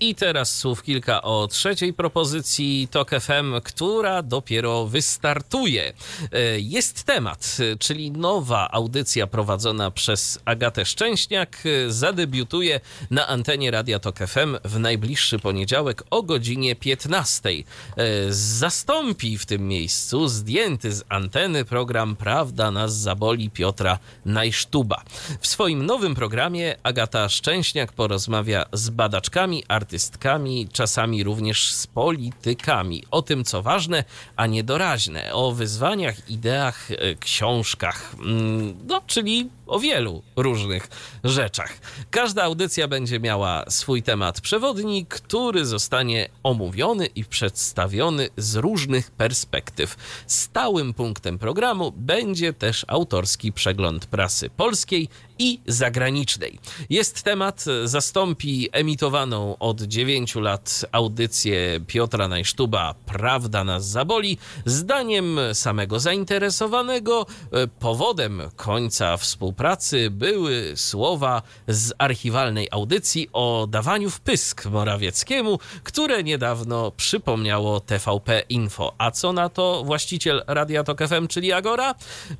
I 0.00 0.14
teraz 0.14 0.56
słów 0.56 0.82
kilka 0.82 1.22
o 1.22 1.48
trzeciej 1.48 1.92
propozycji 1.92 2.88
TOK 2.90 3.10
FM, 3.10 3.60
która 3.64 4.22
dopiero 4.22 4.86
wystartuje. 4.86 5.92
E, 6.32 6.58
Jest 6.58 7.02
temat, 7.04 7.56
e, 7.72 7.76
czyli 7.76 8.10
nowa 8.10 8.70
audycja 8.70 9.26
prowadzona 9.26 9.90
przez 9.90 10.38
Agatę 10.44 10.84
Szczęśniak 10.84 11.58
e, 11.64 11.90
zadebiutuje 11.90 12.80
na 13.10 13.26
antenie 13.26 13.70
Radia 13.70 13.98
TOK 13.98 14.18
FM 14.18 14.56
w 14.64 14.78
najbliższy 14.78 15.38
poniedziałek 15.38 16.02
o 16.10 16.22
godzinie 16.22 16.76
15. 16.76 17.48
E, 17.50 17.62
Zastąpi 18.30 19.38
w 19.38 19.46
tym 19.46 19.68
miejscu 19.68 20.28
zdjęty 20.28 20.92
z 20.92 21.04
anteny 21.08 21.64
program 21.64 22.16
Prawda 22.16 22.70
nas 22.70 22.96
zaboli 22.96 23.50
Piotra 23.50 23.98
Najsztuba. 24.24 25.02
W 25.40 25.46
swoim 25.46 25.86
nowym 25.86 26.14
programie 26.14 26.76
Agata 26.82 27.28
Szczęśniak 27.28 27.92
porozmawia 27.92 28.64
z 28.72 28.90
badaczkami, 28.90 29.64
artystkami, 29.68 30.68
czasami 30.72 31.24
również 31.24 31.72
z 31.72 31.86
politykami 31.86 33.04
o 33.10 33.22
tym, 33.22 33.44
co 33.44 33.62
ważne, 33.62 34.04
a 34.36 34.46
niedoraźne, 34.46 35.32
o 35.32 35.52
wyzwaniach, 35.52 35.87
ideach, 36.28 36.90
e, 36.90 37.14
książkach, 37.14 38.14
mm, 38.20 38.76
no, 38.86 39.00
czyli 39.06 39.50
o 39.66 39.78
wielu 39.78 40.22
różnych 40.36 40.88
rzeczach. 41.24 41.78
Każda 42.10 42.42
audycja 42.42 42.88
będzie 42.88 43.20
miała 43.20 43.64
swój 43.68 44.02
temat 44.02 44.40
przewodni, 44.40 45.06
który 45.06 45.64
zostanie 45.64 46.28
omówiony 46.42 47.06
i 47.06 47.24
przedstawiony 47.24 48.28
z 48.36 48.56
różnych 48.56 49.10
perspektyw. 49.10 49.96
Stałym 50.26 50.94
punktem 50.94 51.38
programu 51.38 51.92
będzie 51.96 52.52
też 52.52 52.84
autorski 52.88 53.52
przegląd 53.52 54.06
prasy 54.06 54.50
polskiej 54.50 55.08
i 55.38 55.60
zagranicznej. 55.66 56.58
Jest 56.90 57.22
temat, 57.22 57.64
zastąpi 57.84 58.68
emitowaną 58.72 59.58
od 59.58 59.82
9 59.82 60.34
lat 60.34 60.84
audycję 60.92 61.80
Piotra 61.86 62.28
Najsztuba 62.28 62.94
Prawda 63.06 63.64
nas 63.64 63.88
zaboli. 63.88 64.38
Zdaniem 64.64 65.40
samego 65.52 66.00
zainteresowanego 66.00 67.26
e, 67.52 67.66
powodem 67.66 68.42
końca 68.56 69.16
współpracy 69.16 70.10
były 70.10 70.72
słowa 70.76 71.42
z 71.68 71.92
archiwalnej 71.98 72.68
audycji 72.70 73.28
o 73.32 73.66
dawaniu 73.70 74.10
w 74.10 74.20
pysk 74.20 74.66
Morawieckiemu, 74.66 75.58
które 75.82 76.22
niedawno 76.22 76.90
przypomniało 76.90 77.80
TVP 77.80 78.42
Info. 78.48 78.94
A 78.98 79.10
co 79.10 79.32
na 79.32 79.48
to 79.48 79.82
właściciel 79.84 80.44
Radia 80.46 80.84
Tok 80.84 80.98
FM, 81.08 81.28
czyli 81.28 81.52
Agora? 81.52 81.94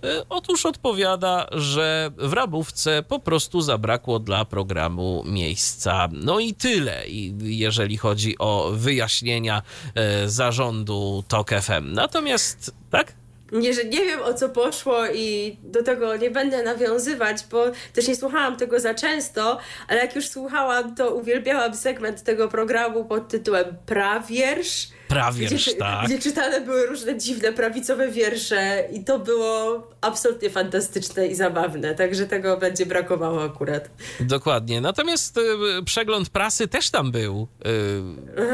E, 0.04 0.28
Otóż 0.28 0.66
odpowiada, 0.66 1.46
że 1.52 2.10
w 2.16 2.32
Rabówce 2.32 2.87
po 3.08 3.18
prostu 3.18 3.60
zabrakło 3.60 4.18
dla 4.18 4.44
programu 4.44 5.24
miejsca. 5.26 6.08
No 6.12 6.38
i 6.38 6.54
tyle, 6.54 7.02
jeżeli 7.42 7.96
chodzi 7.96 8.38
o 8.38 8.70
wyjaśnienia 8.74 9.62
e, 9.94 10.28
zarządu 10.28 11.24
Tok 11.28 11.50
FM. 11.50 11.92
Natomiast, 11.92 12.72
tak? 12.90 13.12
Nie, 13.52 13.74
że 13.74 13.84
nie 13.84 14.04
wiem 14.04 14.22
o 14.22 14.34
co 14.34 14.48
poszło 14.48 15.06
i 15.06 15.56
do 15.62 15.82
tego 15.82 16.16
nie 16.16 16.30
będę 16.30 16.62
nawiązywać, 16.62 17.36
bo 17.50 17.64
też 17.92 18.08
nie 18.08 18.16
słuchałam 18.16 18.56
tego 18.56 18.80
za 18.80 18.94
często, 18.94 19.58
ale 19.88 20.00
jak 20.00 20.16
już 20.16 20.28
słuchałam, 20.28 20.94
to 20.94 21.14
uwielbiałam 21.14 21.74
segment 21.74 22.22
tego 22.22 22.48
programu 22.48 23.04
pod 23.04 23.28
tytułem 23.28 23.64
Prawiersz. 23.86 24.88
Prawierz, 25.08 25.52
gdzie, 25.52 25.74
tak. 25.74 26.06
gdzie 26.06 26.18
czytane 26.18 26.60
były 26.60 26.86
różne 26.86 27.18
dziwne 27.18 27.52
prawicowe 27.52 28.10
wiersze 28.10 28.88
i 28.92 29.04
to 29.04 29.18
było 29.18 29.82
absolutnie 30.00 30.50
fantastyczne 30.50 31.26
i 31.26 31.34
zabawne, 31.34 31.94
także 31.94 32.26
tego 32.26 32.56
będzie 32.56 32.86
brakowało 32.86 33.44
akurat. 33.44 33.90
Dokładnie. 34.20 34.80
Natomiast 34.80 35.38
y, 35.38 35.42
przegląd 35.84 36.30
prasy 36.30 36.68
też 36.68 36.90
tam 36.90 37.10
był, 37.10 37.48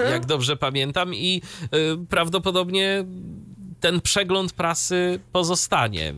y, 0.07 0.11
jak 0.11 0.27
dobrze 0.27 0.57
pamiętam, 0.57 1.15
i 1.15 1.43
y, 1.65 2.07
prawdopodobnie 2.09 3.05
ten 3.81 4.01
przegląd 4.01 4.53
prasy 4.53 5.21
pozostanie. 5.33 6.15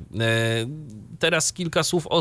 Teraz 1.19 1.53
kilka 1.53 1.83
słów 1.83 2.07
o 2.11 2.21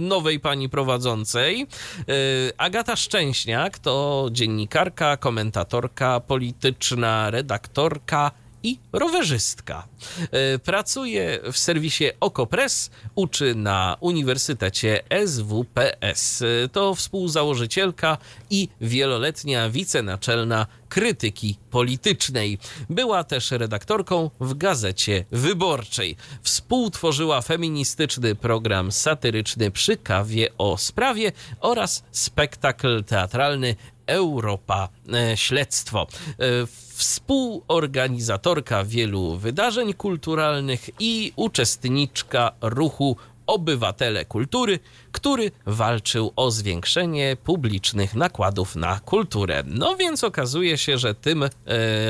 nowej 0.00 0.40
pani 0.40 0.68
prowadzącej. 0.68 1.66
Y, 2.08 2.52
Agata 2.58 2.96
Szczęśniak 2.96 3.78
to 3.78 4.28
dziennikarka, 4.32 5.16
komentatorka 5.16 6.20
polityczna, 6.20 7.30
redaktorka 7.30 8.30
i 8.62 8.78
rowerzystka. 8.92 9.88
E, 10.30 10.58
Pracuje 10.58 11.40
w 11.52 11.58
serwisie 11.58 12.04
Okopres, 12.20 12.90
uczy 13.14 13.54
na 13.54 13.96
Uniwersytecie 14.00 15.02
SWPS. 15.26 16.42
E, 16.42 16.68
To 16.68 16.94
współzałożycielka 16.94 18.18
i 18.50 18.68
wieloletnia 18.80 19.70
wicenaczelna 19.70 20.66
krytyki 20.88 21.56
politycznej. 21.70 22.58
Była 22.90 23.24
też 23.24 23.50
redaktorką 23.50 24.30
w 24.40 24.54
Gazecie 24.54 25.24
Wyborczej. 25.30 26.16
Współtworzyła 26.42 27.42
feministyczny 27.42 28.34
program 28.34 28.92
satyryczny 28.92 29.70
przy 29.70 29.96
kawie 29.96 30.48
o 30.58 30.78
sprawie 30.78 31.32
oraz 31.60 32.02
spektakl 32.10 33.04
teatralny 33.04 33.76
Europa 34.06 34.88
e, 35.12 35.36
Śledztwo. 35.36 36.06
E, 36.06 36.66
Współorganizatorka 36.94 38.84
wielu 38.84 39.36
wydarzeń 39.36 39.94
kulturalnych 39.94 40.90
i 41.00 41.32
uczestniczka 41.36 42.52
ruchu 42.60 43.16
Obywatele 43.46 44.24
Kultury, 44.24 44.78
który 45.12 45.50
walczył 45.66 46.32
o 46.36 46.50
zwiększenie 46.50 47.36
publicznych 47.44 48.14
nakładów 48.14 48.76
na 48.76 49.00
kulturę. 49.00 49.62
No 49.66 49.96
więc 49.96 50.24
okazuje 50.24 50.78
się, 50.78 50.98
że 50.98 51.14
tym 51.14 51.42
e, 51.42 51.48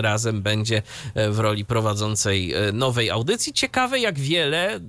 razem 0.03 0.43
będzie 0.43 0.83
e, 1.15 1.31
w 1.31 1.39
roli 1.39 1.65
prowadzącej 1.65 2.55
e, 2.55 2.73
nowej 2.73 3.11
audycji. 3.11 3.53
Ciekawe, 3.53 3.99
jak 3.99 4.19
wiele 4.19 4.81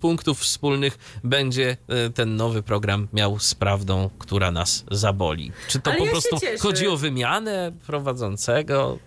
punktów 0.00 0.38
wspólnych 0.40 0.98
będzie 1.24 1.76
ten 2.14 2.36
nowy 2.36 2.62
program 2.62 3.08
miał 3.12 3.38
z 3.38 3.54
prawdą, 3.54 4.10
która 4.18 4.50
nas 4.50 4.84
zaboli. 4.90 5.52
Czy 5.68 5.80
to 5.80 5.90
Ale 5.90 5.98
po 5.98 6.04
ja 6.04 6.10
prostu 6.10 6.36
chodzi 6.58 6.88
o 6.88 6.96
wymianę 6.96 7.72
prowadzącego? 7.86 8.98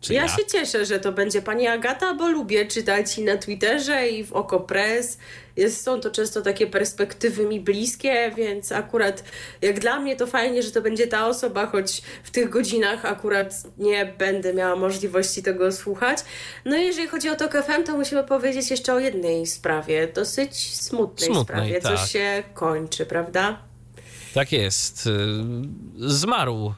Czy 0.00 0.14
Ja 0.14 0.22
jak? 0.22 0.30
się 0.30 0.46
cieszę, 0.46 0.84
że 0.86 1.00
to 1.00 1.12
będzie 1.12 1.42
pani 1.42 1.66
Agata, 1.66 2.14
bo 2.14 2.28
lubię 2.28 2.66
czytać 2.66 3.18
i 3.18 3.24
na 3.24 3.36
Twitterze, 3.36 4.08
i 4.08 4.24
w 4.24 4.32
Okopres. 4.32 5.18
Jest, 5.56 5.82
są 5.82 6.00
to 6.00 6.10
często 6.10 6.42
takie 6.42 6.66
perspektywy 6.66 7.46
mi 7.46 7.60
bliskie, 7.60 8.32
więc 8.36 8.72
akurat 8.72 9.24
jak 9.62 9.80
dla 9.80 10.00
mnie 10.00 10.16
to 10.16 10.26
fajnie, 10.26 10.62
że 10.62 10.70
to 10.70 10.82
będzie 10.82 11.06
ta 11.06 11.26
osoba, 11.26 11.66
choć 11.66 12.02
w 12.24 12.30
tych 12.30 12.50
godzinach 12.50 13.04
akurat 13.04 13.54
nie 13.78 14.14
będę 14.18 14.54
miała 14.54 14.76
możliwości 14.76 15.42
tego 15.42 15.72
słuchać. 15.72 16.18
No 16.64 16.76
i 16.76 16.84
jeżeli 16.86 17.08
chodzi 17.08 17.28
o 17.30 17.36
TOK 17.36 17.52
FM, 17.52 17.84
to 17.84 17.96
musimy 17.96 18.24
powiedzieć 18.24 18.70
jeszcze 18.70 18.94
o 18.94 18.98
jednej 18.98 19.46
sprawie, 19.46 20.08
dosyć 20.14 20.74
smutnej, 20.74 21.26
Smutnej, 21.30 21.44
sprawie. 21.44 21.80
tak. 21.80 21.98
Coś 21.98 22.10
się 22.12 22.42
kończy, 22.54 23.06
prawda? 23.06 23.58
Tak 24.34 24.52
jest. 24.52 25.06
Y, 25.06 25.10
Zmarł 25.96 26.68
y, 26.68 26.72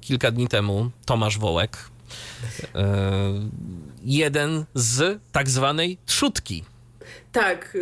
kilka 0.00 0.30
dni 0.30 0.48
temu 0.48 0.90
Tomasz 1.06 1.38
Wołek. 1.38 1.76
Y, 2.64 2.78
Jeden 4.02 4.64
z 4.74 5.20
tak 5.32 5.48
zwanej 5.50 5.98
trzutki. 6.06 6.64
Tak, 7.32 7.76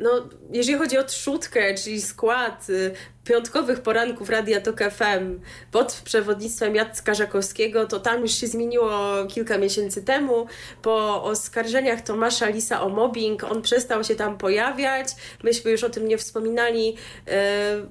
no 0.00 0.28
jeżeli 0.52 0.78
chodzi 0.78 0.98
o 0.98 1.04
trzutkę, 1.04 1.74
czyli 1.74 2.02
skład 2.02 2.70
y, 2.70 2.94
piątkowych 3.30 3.80
poranków 3.80 4.30
Radia 4.30 4.60
Tok 4.60 4.78
FM 4.78 5.40
pod 5.72 6.00
przewodnictwem 6.04 6.74
Jacka 6.74 7.14
Żakowskiego, 7.14 7.86
to 7.86 8.00
tam 8.00 8.20
już 8.20 8.32
się 8.32 8.46
zmieniło 8.46 8.90
kilka 9.28 9.58
miesięcy 9.58 10.02
temu. 10.02 10.46
Po 10.82 11.24
oskarżeniach 11.24 12.00
Tomasza 12.00 12.48
Lisa 12.48 12.82
o 12.82 12.88
mobbing, 12.88 13.44
on 13.44 13.62
przestał 13.62 14.04
się 14.04 14.14
tam 14.14 14.38
pojawiać. 14.38 15.08
Myśmy 15.42 15.70
już 15.70 15.84
o 15.84 15.90
tym 15.90 16.08
nie 16.08 16.18
wspominali. 16.18 16.96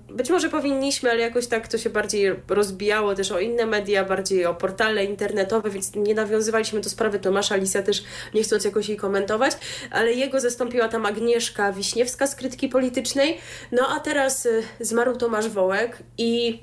Y, 0.09 0.13
Być 0.13 0.29
może 0.29 0.49
powinniśmy, 0.49 1.11
ale 1.11 1.19
jakoś 1.19 1.47
tak 1.47 1.67
to 1.67 1.77
się 1.77 1.89
bardziej 1.89 2.35
rozbijało 2.47 3.15
też 3.15 3.31
o 3.31 3.39
inne 3.39 3.65
media, 3.65 4.05
bardziej 4.05 4.45
o 4.45 4.55
portale 4.55 5.05
internetowe, 5.05 5.69
więc 5.69 5.95
nie 5.95 6.15
nawiązywaliśmy 6.15 6.79
do 6.79 6.89
sprawy 6.89 7.19
Tomasza 7.19 7.55
Lisa 7.55 7.81
też 7.81 8.03
nie 8.33 8.43
chcąc 8.43 8.65
jakoś 8.65 8.89
jej 8.89 8.97
komentować, 8.97 9.53
ale 9.91 10.13
jego 10.13 10.39
zastąpiła 10.39 10.87
tam 10.87 11.05
Agnieszka 11.05 11.73
Wiśniewska 11.73 12.27
z 12.27 12.35
krytyki 12.35 12.69
politycznej. 12.69 13.37
No 13.71 13.87
a 13.95 13.99
teraz 13.99 14.45
y, 14.45 14.63
zmarł 14.79 15.17
Tomasz 15.17 15.28
Wołek 15.49 15.97
i 16.17 16.59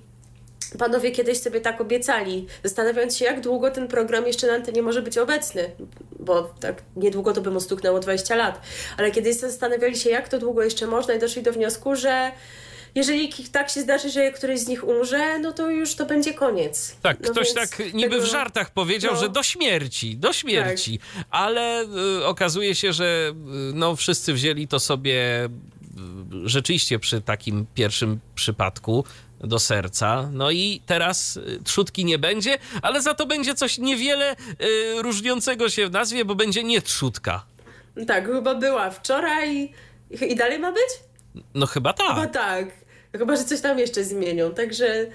panowie 0.79 1.11
kiedyś 1.11 1.39
sobie 1.39 1.61
tak 1.61 1.81
obiecali, 1.81 2.47
zastanawiając 2.65 3.17
się, 3.17 3.25
jak 3.25 3.41
długo 3.41 3.71
ten 3.71 3.89
program 3.89 4.27
jeszcze 4.27 4.47
na 4.47 4.53
antenie 4.53 4.83
może 4.83 5.03
być 5.03 5.19
obecny, 5.19 5.71
bo 6.19 6.43
tak 6.61 6.83
niedługo 6.97 7.33
to 7.33 7.41
by 7.41 7.51
mu 7.51 7.61
stuknęło 7.61 8.01
20 8.01 8.37
lat, 8.37 8.61
ale 8.99 9.11
kiedyś 9.11 9.37
zastanawiali 9.37 9.97
się, 9.97 10.11
jak 10.11 10.29
to 10.29 10.39
długo 10.39 10.63
jeszcze 10.63 10.87
można 10.87 11.15
i 11.15 11.19
doszli 11.19 11.43
do 11.43 11.53
wniosku, 11.53 11.97
że 11.97 12.33
jeżeli 12.95 13.33
tak 13.53 13.71
się 13.71 13.81
zdarzy, 13.81 14.11
że 14.11 14.31
któryś 14.31 14.61
z 14.61 14.69
nich 14.69 14.89
umrze, 14.89 15.39
no 15.39 15.53
to 15.53 15.71
już 15.71 15.95
to 15.95 16.07
będzie 16.07 16.35
koniec. 16.35 16.97
Tak, 17.03 17.17
no 17.21 17.31
ktoś 17.31 17.53
tak 17.53 17.79
niby 17.95 18.11
tego- 18.11 18.23
w 18.23 18.31
żartach 18.31 18.71
powiedział, 18.71 19.15
no. 19.15 19.21
że 19.21 19.29
do 19.29 19.43
śmierci, 19.43 20.17
do 20.17 20.33
śmierci, 20.33 21.01
ale 21.31 21.85
y, 22.21 22.27
okazuje 22.27 22.75
się, 22.75 22.93
że 22.93 23.33
y, 23.71 23.75
no, 23.75 23.97
wszyscy 23.97 24.33
wzięli 24.33 24.69
to 24.69 24.81
sobie 24.81 25.49
rzeczywiście 26.45 26.99
przy 26.99 27.21
takim 27.21 27.67
pierwszym 27.75 28.21
przypadku 28.35 29.05
do 29.41 29.59
serca. 29.59 30.29
No 30.33 30.51
i 30.51 30.83
teraz 30.87 31.37
y, 31.37 31.61
trzutki 31.65 32.05
nie 32.05 32.19
będzie, 32.19 32.59
ale 32.83 33.03
za 33.03 33.15
to 33.15 33.27
będzie 33.27 33.55
coś 33.55 33.79
niewiele 33.79 34.33
y, 34.33 35.03
różniącego 35.03 35.69
się 35.69 35.87
w 35.87 35.91
nazwie, 35.91 36.25
bo 36.25 36.35
będzie 36.35 36.65
nie 36.65 36.83
trzutka. 36.83 37.45
Tak, 38.07 38.27
chyba 38.27 38.55
była 38.55 38.91
wczoraj 38.91 39.73
i 40.29 40.37
dalej 40.37 40.59
ma 40.59 40.73
być? 40.73 40.89
No 41.55 41.67
chyba 41.67 41.93
Chyba 41.99 42.27
tak. 42.27 42.33
tak. 42.33 42.67
Chyba, 43.19 43.37
że 43.37 43.45
coś 43.45 43.61
tam 43.61 43.79
jeszcze 43.79 44.05
zmienią. 44.05 44.55
Także 44.55 45.07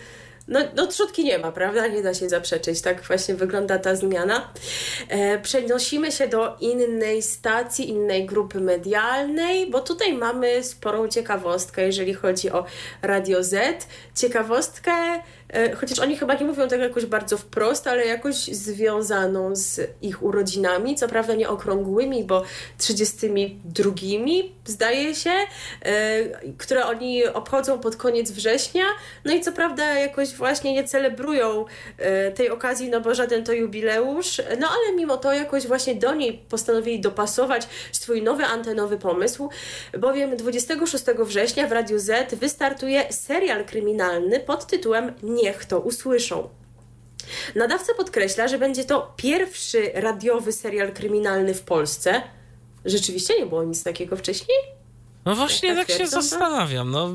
no, 0.51 0.59
no 0.75 0.87
trzutki 0.87 1.23
nie 1.23 1.37
ma, 1.37 1.51
prawda? 1.51 1.87
Nie 1.87 2.01
da 2.01 2.13
się 2.13 2.29
zaprzeczyć. 2.29 2.81
Tak 2.81 3.01
właśnie 3.01 3.35
wygląda 3.35 3.79
ta 3.79 3.95
zmiana. 3.95 4.53
E, 5.09 5.39
przenosimy 5.39 6.11
się 6.11 6.27
do 6.27 6.55
innej 6.59 7.21
stacji, 7.21 7.89
innej 7.89 8.25
grupy 8.25 8.59
medialnej, 8.59 9.69
bo 9.69 9.79
tutaj 9.79 10.13
mamy 10.13 10.63
sporą 10.63 11.07
ciekawostkę, 11.07 11.85
jeżeli 11.85 12.13
chodzi 12.13 12.51
o 12.51 12.65
Radio 13.01 13.43
Z. 13.43 13.87
Ciekawostkę, 14.15 14.91
chociaż 15.79 15.99
oni 15.99 16.17
chyba 16.17 16.33
nie 16.33 16.45
mówią 16.45 16.67
tego 16.67 16.83
jakoś 16.83 17.05
bardzo 17.05 17.37
wprost, 17.37 17.87
ale 17.87 18.05
jakoś 18.05 18.35
związaną 18.35 19.55
z 19.55 19.81
ich 20.01 20.23
urodzinami. 20.23 20.95
Co 20.95 21.07
prawda 21.07 21.33
nie 21.33 21.49
okrągłymi, 21.49 22.23
bo 22.23 22.43
32 22.77 23.91
zdaje 24.65 25.15
się, 25.15 25.31
e, 25.81 26.53
które 26.57 26.85
oni 26.85 27.25
obchodzą 27.27 27.79
pod 27.79 27.95
koniec 27.95 28.31
września. 28.31 28.83
No 29.25 29.33
i 29.33 29.41
co 29.41 29.51
prawda 29.51 29.93
jakoś 29.93 30.33
właśnie 30.33 30.73
nie 30.73 30.83
celebrują 30.83 31.65
e, 31.97 32.31
tej 32.31 32.49
okazji, 32.49 32.89
no 32.89 33.01
bo 33.01 33.15
żaden 33.15 33.43
to 33.43 33.53
jubileusz, 33.53 34.41
no 34.59 34.67
ale 34.67 34.95
mimo 34.95 35.17
to 35.17 35.33
jakoś 35.33 35.67
właśnie 35.67 35.95
do 35.95 36.15
niej 36.15 36.41
postanowili 36.49 36.99
dopasować 36.99 37.67
swój 37.91 38.21
nowy 38.21 38.45
antenowy 38.45 38.97
pomysł, 38.97 39.49
bowiem 39.97 40.37
26 40.37 41.05
września 41.19 41.67
w 41.67 41.71
Radiu 41.71 41.99
Z 41.99 42.33
wystartuje 42.33 43.13
serial 43.13 43.65
kryminalny 43.65 44.39
pod 44.39 44.67
tytułem 44.67 45.13
Niech 45.41 45.65
to 45.65 45.79
usłyszą. 45.79 46.49
Nadawca 47.55 47.93
podkreśla, 47.93 48.47
że 48.47 48.59
będzie 48.59 48.83
to 48.83 49.13
pierwszy 49.15 49.91
radiowy 49.93 50.51
serial 50.51 50.91
kryminalny 50.91 51.53
w 51.53 51.61
Polsce. 51.61 52.21
Rzeczywiście 52.85 53.39
nie 53.39 53.45
było 53.45 53.63
nic 53.63 53.83
takiego 53.83 54.15
wcześniej? 54.17 54.57
No 55.25 55.35
właśnie 55.35 55.69
tak 55.69 55.77
tak 55.77 55.87
się 55.89 55.95
twierdzą, 55.95 56.17
to? 56.17 56.21
zastanawiam. 56.23 56.91
No, 56.91 57.09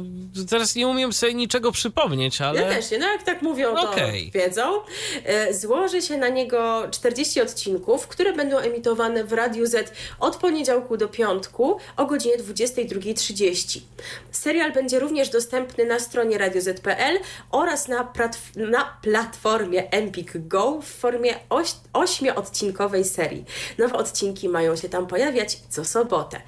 teraz 0.51 0.75
nie 0.75 0.89
umiem 0.89 1.13
sobie 1.13 1.35
niczego 1.35 1.73
przypomnieć, 1.73 2.41
ale... 2.41 2.61
Ja 2.63 2.69
też 2.69 2.91
nie, 2.91 2.99
no 2.99 3.07
jak 3.13 3.23
tak 3.23 3.43
mówią, 3.43 3.75
to 3.75 3.91
Okej. 3.91 4.31
wiedzą. 4.35 4.63
E, 5.25 5.55
Złoży 5.55 6.03
się 6.03 6.17
na 6.19 6.29
niego 6.29 6.89
40 6.91 7.41
odcinków, 7.41 8.07
które 8.09 8.33
będą 8.33 8.59
emitowane 8.59 9.25
w 9.25 9.33
Radiu 9.33 9.67
Z 9.67 9.93
od 10.21 10.37
poniedziałku 10.37 10.97
do 10.97 11.09
piątku 11.09 11.79
o 11.97 12.07
godzinie 12.07 12.37
22.30. 12.39 13.81
Serial 14.31 14.73
będzie 14.73 14.99
również 14.99 15.29
dostępny 15.29 15.85
na 15.85 15.99
stronie 15.99 16.39
radioz.pl 16.39 17.19
oraz 17.51 17.89
na, 17.89 18.13
na 18.57 18.99
platformie 19.03 19.91
Empik 19.91 20.49
Go 20.49 20.81
w 20.83 20.87
formie 20.87 21.35
oś- 21.51 21.75
ośmioodcinkowej 21.93 23.05
serii. 23.05 23.45
Nowe 23.79 23.95
odcinki 23.95 24.49
mają 24.49 24.77
się 24.77 24.89
tam 24.89 25.07
pojawiać 25.07 25.59
co 25.69 25.85
sobotę. 25.85 26.41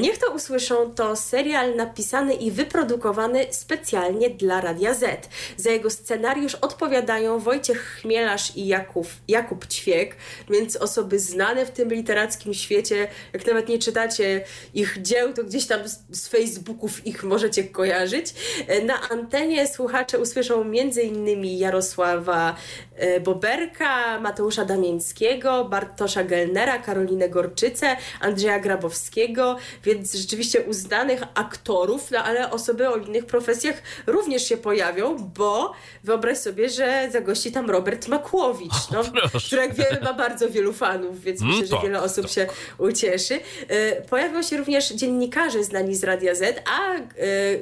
Niech 0.00 0.18
to 0.18 0.30
usłyszą 0.30 0.91
to 0.94 1.16
serial 1.16 1.76
napisany 1.76 2.34
i 2.34 2.50
wyprodukowany 2.50 3.46
specjalnie 3.50 4.30
dla 4.30 4.60
Radia 4.60 4.94
Z. 4.94 5.28
Za 5.56 5.70
jego 5.70 5.90
scenariusz 5.90 6.54
odpowiadają 6.54 7.38
Wojciech 7.38 7.98
Chmielarz 8.00 8.56
i 8.56 8.66
Jakub, 8.66 9.06
Jakub 9.28 9.66
Ćwiek, 9.66 10.16
więc 10.50 10.76
osoby 10.76 11.18
znane 11.18 11.66
w 11.66 11.70
tym 11.70 11.92
literackim 11.92 12.54
świecie. 12.54 13.08
Jak 13.32 13.46
nawet 13.46 13.68
nie 13.68 13.78
czytacie 13.78 14.44
ich 14.74 15.02
dzieł, 15.02 15.32
to 15.32 15.44
gdzieś 15.44 15.66
tam 15.66 15.80
z, 16.10 16.28
Facebooków 16.28 17.06
ich 17.06 17.24
możecie 17.24 17.64
kojarzyć. 17.64 18.34
E, 18.66 18.84
Na 18.84 19.08
antenie 19.10 19.68
słuchacze 19.68 20.18
usłyszą 20.18 20.60
m.in. 20.60 21.44
Jarosława 21.44 22.56
e, 22.96 23.20
Boberka, 23.20 24.20
Mateusza 24.20 24.64
Damińskiego, 24.64 25.64
Bartosza 25.64 26.24
Gelnera, 26.24 26.78
Karolinę 26.78 27.28
Gorczycę, 27.28 27.96
Andrzeja 28.20 28.60
Grabowskiego, 28.60 29.56
więc 29.84 30.14
rzeczywiście 30.14 30.60
uznanych 30.82 31.22
aktorów, 31.34 32.10
no 32.10 32.18
ale 32.18 32.50
osoby 32.50 32.88
o 32.88 32.96
innych 32.96 33.26
profesjach 33.26 33.82
również 34.06 34.48
się 34.48 34.56
pojawią, 34.56 35.18
bo 35.18 35.72
wyobraź 36.04 36.38
sobie, 36.38 36.68
że 36.68 37.08
zagości 37.12 37.52
tam 37.52 37.70
Robert 37.70 38.08
Makłowicz, 38.08 38.90
no, 38.92 39.04
proszę. 39.04 39.46
który 39.46 39.62
jak 39.62 39.74
wiemy 39.74 40.00
ma 40.02 40.14
bardzo 40.14 40.50
wielu 40.50 40.72
fanów, 40.72 41.20
więc 41.20 41.40
Mm, 41.40 41.52
myślę, 41.52 41.66
że 41.66 41.72
tak, 41.72 41.82
wiele 41.82 42.02
osób 42.02 42.30
się 42.30 42.46
ucieszy. 42.78 43.40
E, 43.68 44.02
Pojawią 44.02 44.42
się 44.42 44.56
również 44.56 44.88
dziennikarze 44.92 45.64
znani 45.64 45.94
z 45.94 46.04
Radia 46.04 46.34
Z, 46.34 46.62
a 46.70 46.94
e, 46.94 47.04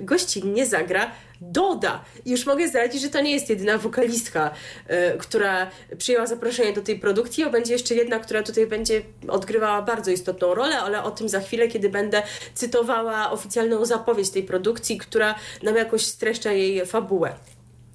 gościnnie 0.02 0.66
zagra 0.66 1.10
Doda. 1.40 2.04
I 2.24 2.30
już 2.30 2.46
mogę 2.46 2.68
zdradzić, 2.68 3.02
że 3.02 3.08
to 3.08 3.20
nie 3.20 3.32
jest 3.32 3.50
jedyna 3.50 3.78
wokalistka, 3.78 4.50
e, 4.86 5.16
która 5.16 5.70
przyjęła 5.98 6.26
zaproszenie 6.26 6.72
do 6.72 6.82
tej 6.82 6.98
produkcji, 6.98 7.44
a 7.44 7.50
będzie 7.50 7.72
jeszcze 7.72 7.94
jedna, 7.94 8.18
która 8.18 8.42
tutaj 8.42 8.66
będzie 8.66 9.02
odgrywała 9.28 9.82
bardzo 9.82 10.10
istotną 10.10 10.54
rolę, 10.54 10.78
ale 10.78 11.02
o 11.02 11.10
tym 11.10 11.28
za 11.28 11.40
chwilę, 11.40 11.68
kiedy 11.68 11.88
będę 11.88 12.22
cytowała 12.54 13.30
oficjalną 13.30 13.84
zapowiedź 13.84 14.30
tej 14.30 14.42
produkcji, 14.42 14.98
która 14.98 15.34
nam 15.62 15.76
jakoś 15.76 16.06
streszcza 16.06 16.52
jej 16.52 16.86
fabułę. 16.86 17.34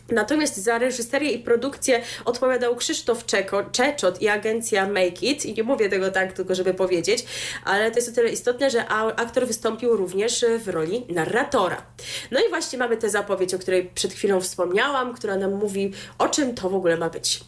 Natomiast 0.10 0.58
za 0.58 0.78
reżyserię 0.78 1.32
i 1.32 1.40
produkcję 1.40 2.02
odpowiadał 2.26 2.76
Krzysztof 2.76 3.26
Czeko, 3.26 3.64
Czeczot 3.64 4.22
i 4.22 4.28
agencja 4.28 4.88
Make 4.88 5.24
It. 5.24 5.46
I 5.46 5.54
nie 5.54 5.64
mówię 5.64 5.90
tego 5.90 6.12
tak 6.12 6.34
tylko, 6.34 6.56
żeby 6.56 6.74
powiedzieć, 6.74 7.26
ale 7.64 7.92
to 7.92 7.98
jest 7.98 8.10
o 8.10 8.12
tyle 8.12 8.30
istotne, 8.30 8.70
że 8.70 8.88
aktor 8.88 9.48
wystąpił 9.48 9.98
również 9.98 10.46
w 10.60 10.68
roli 10.68 11.06
narratora. 11.10 11.82
No 12.32 12.40
i 12.40 12.50
właśnie 12.50 12.80
mamy 12.80 12.98
tę 12.98 13.10
zapowiedź, 13.10 13.54
o 13.54 13.60
której 13.60 13.92
przed 13.96 14.14
chwilą 14.14 14.42
wspomniałam, 14.42 15.14
która 15.14 15.36
nam 15.36 15.54
mówi, 15.54 15.94
o 16.18 16.30
czym 16.30 16.56
to 16.56 16.70
w 16.70 16.76
ogóle 16.76 16.98
ma 16.98 17.10
być. 17.10 17.40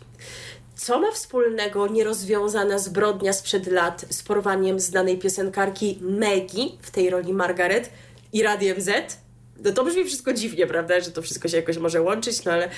Co 0.75 0.99
ma 0.99 1.11
wspólnego 1.11 1.87
nierozwiązana 1.87 2.79
zbrodnia 2.79 3.33
sprzed 3.33 3.67
lat 3.67 4.05
z 4.09 4.23
porwaniem 4.23 4.79
znanej 4.79 5.17
piosenkarki 5.17 5.99
Maggie 6.01 6.65
w 6.81 6.91
tej 6.91 7.09
roli 7.09 7.33
Margaret 7.33 7.89
i 8.33 8.43
Radiem 8.43 8.81
Z? 8.81 9.17
No 9.63 9.71
to 9.71 9.83
brzmi 9.83 10.05
wszystko 10.05 10.33
dziwnie, 10.33 10.67
prawda, 10.67 10.99
że 10.99 11.11
to 11.11 11.21
wszystko 11.21 11.47
się 11.47 11.57
jakoś 11.57 11.77
może 11.77 12.01
łączyć, 12.01 12.43
no 12.43 12.51
ale 12.51 12.69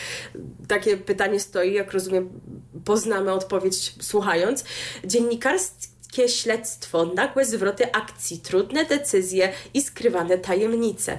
takie 0.68 0.98
pytanie 0.98 1.40
stoi, 1.40 1.74
jak 1.74 1.94
rozumiem, 1.94 2.30
poznamy 2.86 3.32
odpowiedź 3.32 3.96
słuchając. 4.02 4.64
Dziennikarskie 5.06 6.30
śledztwo, 6.30 7.06
nagłe 7.06 7.46
zwroty 7.46 7.92
akcji, 7.92 8.40
trudne 8.40 8.86
decyzje 8.86 9.54
i 9.74 9.82
skrywane 9.82 10.38
tajemnice. 10.38 11.18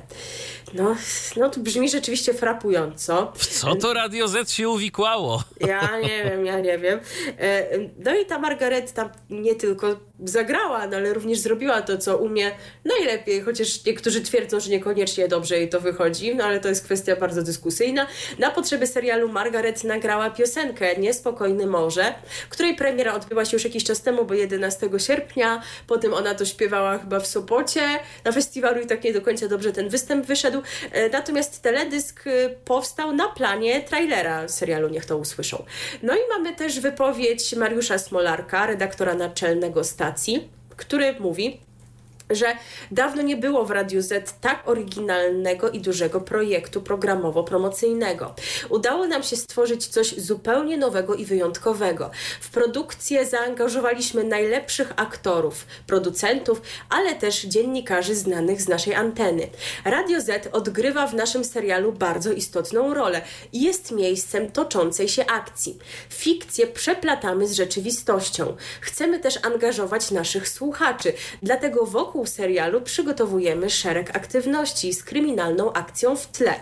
No, 0.75 0.97
no 1.37 1.51
to 1.51 1.61
brzmi 1.61 1.89
rzeczywiście 1.89 2.35
frapująco. 2.35 3.33
W 3.37 3.47
co 3.47 3.75
to 3.75 3.93
Radio 3.93 4.29
Z 4.29 4.51
się 4.51 4.69
uwikłało? 4.69 5.43
Ja 5.61 6.01
nie 6.01 6.25
wiem, 6.25 6.47
ja 6.47 6.61
nie 6.61 6.79
wiem. 6.79 7.01
E, 7.39 7.67
no 7.99 8.15
i 8.15 8.27
ta 8.27 8.39
Margaret 8.39 8.93
tam 8.93 9.09
nie 9.31 9.55
tylko 9.55 9.97
zagrała, 10.25 10.87
no 10.87 10.97
ale 10.97 11.15
również 11.15 11.39
zrobiła 11.39 11.83
to, 11.83 11.99
co 11.99 12.17
umie 12.19 12.51
najlepiej, 12.85 13.43
chociaż 13.43 13.85
niektórzy 13.85 14.21
twierdzą, 14.21 14.61
że 14.61 14.71
niekoniecznie 14.71 15.29
dobrze 15.29 15.57
jej 15.57 15.69
to 15.69 15.81
wychodzi, 15.81 16.35
no 16.37 16.45
ale 16.45 16.61
to 16.61 16.69
jest 16.69 16.85
kwestia 16.85 17.17
bardzo 17.17 17.43
dyskusyjna. 17.43 18.07
Na 18.39 18.51
potrzeby 18.51 18.87
serialu 18.87 19.29
Margaret 19.29 19.85
nagrała 19.85 20.31
piosenkę 20.31 20.97
Niespokojny 20.97 21.67
Morze, 21.67 22.15
której 22.49 22.75
premiera 22.77 23.15
odbyła 23.15 23.45
się 23.45 23.57
już 23.57 23.65
jakiś 23.65 23.85
czas 23.85 24.03
temu, 24.03 24.25
bo 24.25 24.35
11 24.35 24.91
sierpnia, 24.99 25.63
potem 25.87 26.15
ona 26.15 26.35
to 26.35 26.45
śpiewała 26.45 26.99
chyba 26.99 27.21
w 27.21 27.27
Sopocie 27.27 27.83
na 28.25 28.33
festiwalu 28.33 28.81
i 28.81 28.87
tak 28.87 29.05
nie 29.05 29.13
do 29.13 29.23
końca 29.23 29.49
dobrze 29.49 29.73
ten 29.73 29.89
występ 29.89 30.27
wyszedł. 30.27 30.60
E, 30.93 31.09
natomiast 31.09 31.63
teledysk 31.63 32.27
e, 32.27 32.49
powstał 32.65 33.13
na 33.13 33.29
planie 33.29 33.81
trailera 33.81 34.49
serialu 34.49 34.89
Niech 34.89 35.07
to 35.07 35.17
usłyszą. 35.17 35.65
No 36.03 36.15
i 36.15 36.21
mamy 36.29 36.57
też 36.57 36.81
wypowiedź 36.81 37.55
Mariusza 37.57 37.99
Smolarka, 37.99 38.67
redaktora 38.67 39.15
naczelnego 39.15 39.85
stacji, 39.85 40.49
który 40.77 41.21
mówi, 41.21 41.61
że 42.31 42.57
dawno 42.91 43.23
nie 43.23 43.37
było 43.37 43.65
w 43.65 43.71
Radiu 43.71 44.03
Z 44.03 44.35
tak 44.41 44.69
oryginalnego 44.69 45.71
i 45.71 45.81
dużego 45.81 46.21
projektu 46.21 46.81
programowo-promocyjnego. 46.81 48.27
Udało 48.69 49.07
nam 49.07 49.23
się 49.23 49.37
stworzyć 49.37 49.87
coś 49.87 50.15
zupełnie 50.21 50.77
nowego 50.77 51.15
i 51.15 51.25
wyjątkowego. 51.25 52.11
W 52.41 52.51
produkcję 52.51 53.27
zaangażowaliśmy 53.27 54.25
najlepszych 54.25 54.93
aktorów, 54.97 55.67
producentów, 55.87 56.63
ale 56.91 57.15
też 57.15 57.43
dziennikarzy 57.43 58.15
znanych 58.15 58.63
z 58.63 58.69
naszej 58.69 58.95
anteny. 58.95 59.49
Radio 59.85 60.21
Z 60.21 60.49
odgrywa 60.53 61.07
w 61.07 61.15
naszym 61.15 61.45
serialu 61.45 61.93
bardzo 61.93 62.33
istotną 62.33 62.95
rolę 62.95 63.23
i 63.53 63.63
jest 63.63 63.91
miejscem 63.91 64.51
toczącej 64.51 65.09
się 65.09 65.27
akcji. 65.27 65.79
Fikcję 66.11 66.67
przeplatamy 66.67 67.49
z 67.49 67.53
rzeczywistością. 67.53 68.57
Chcemy 68.81 69.19
też 69.19 69.39
angażować 69.45 70.11
naszych 70.11 70.49
słuchaczy, 70.49 71.13
dlatego 71.43 71.87
wokół 71.87 72.20
wokół 72.21 72.27
serialu 72.27 72.81
przygotowujemy 72.81 73.71
szereg 73.71 74.17
aktywności 74.17 74.93
z 74.93 75.05
kryminalną 75.05 75.73
akcją 75.73 76.17
w 76.17 76.27
tle. 76.27 76.55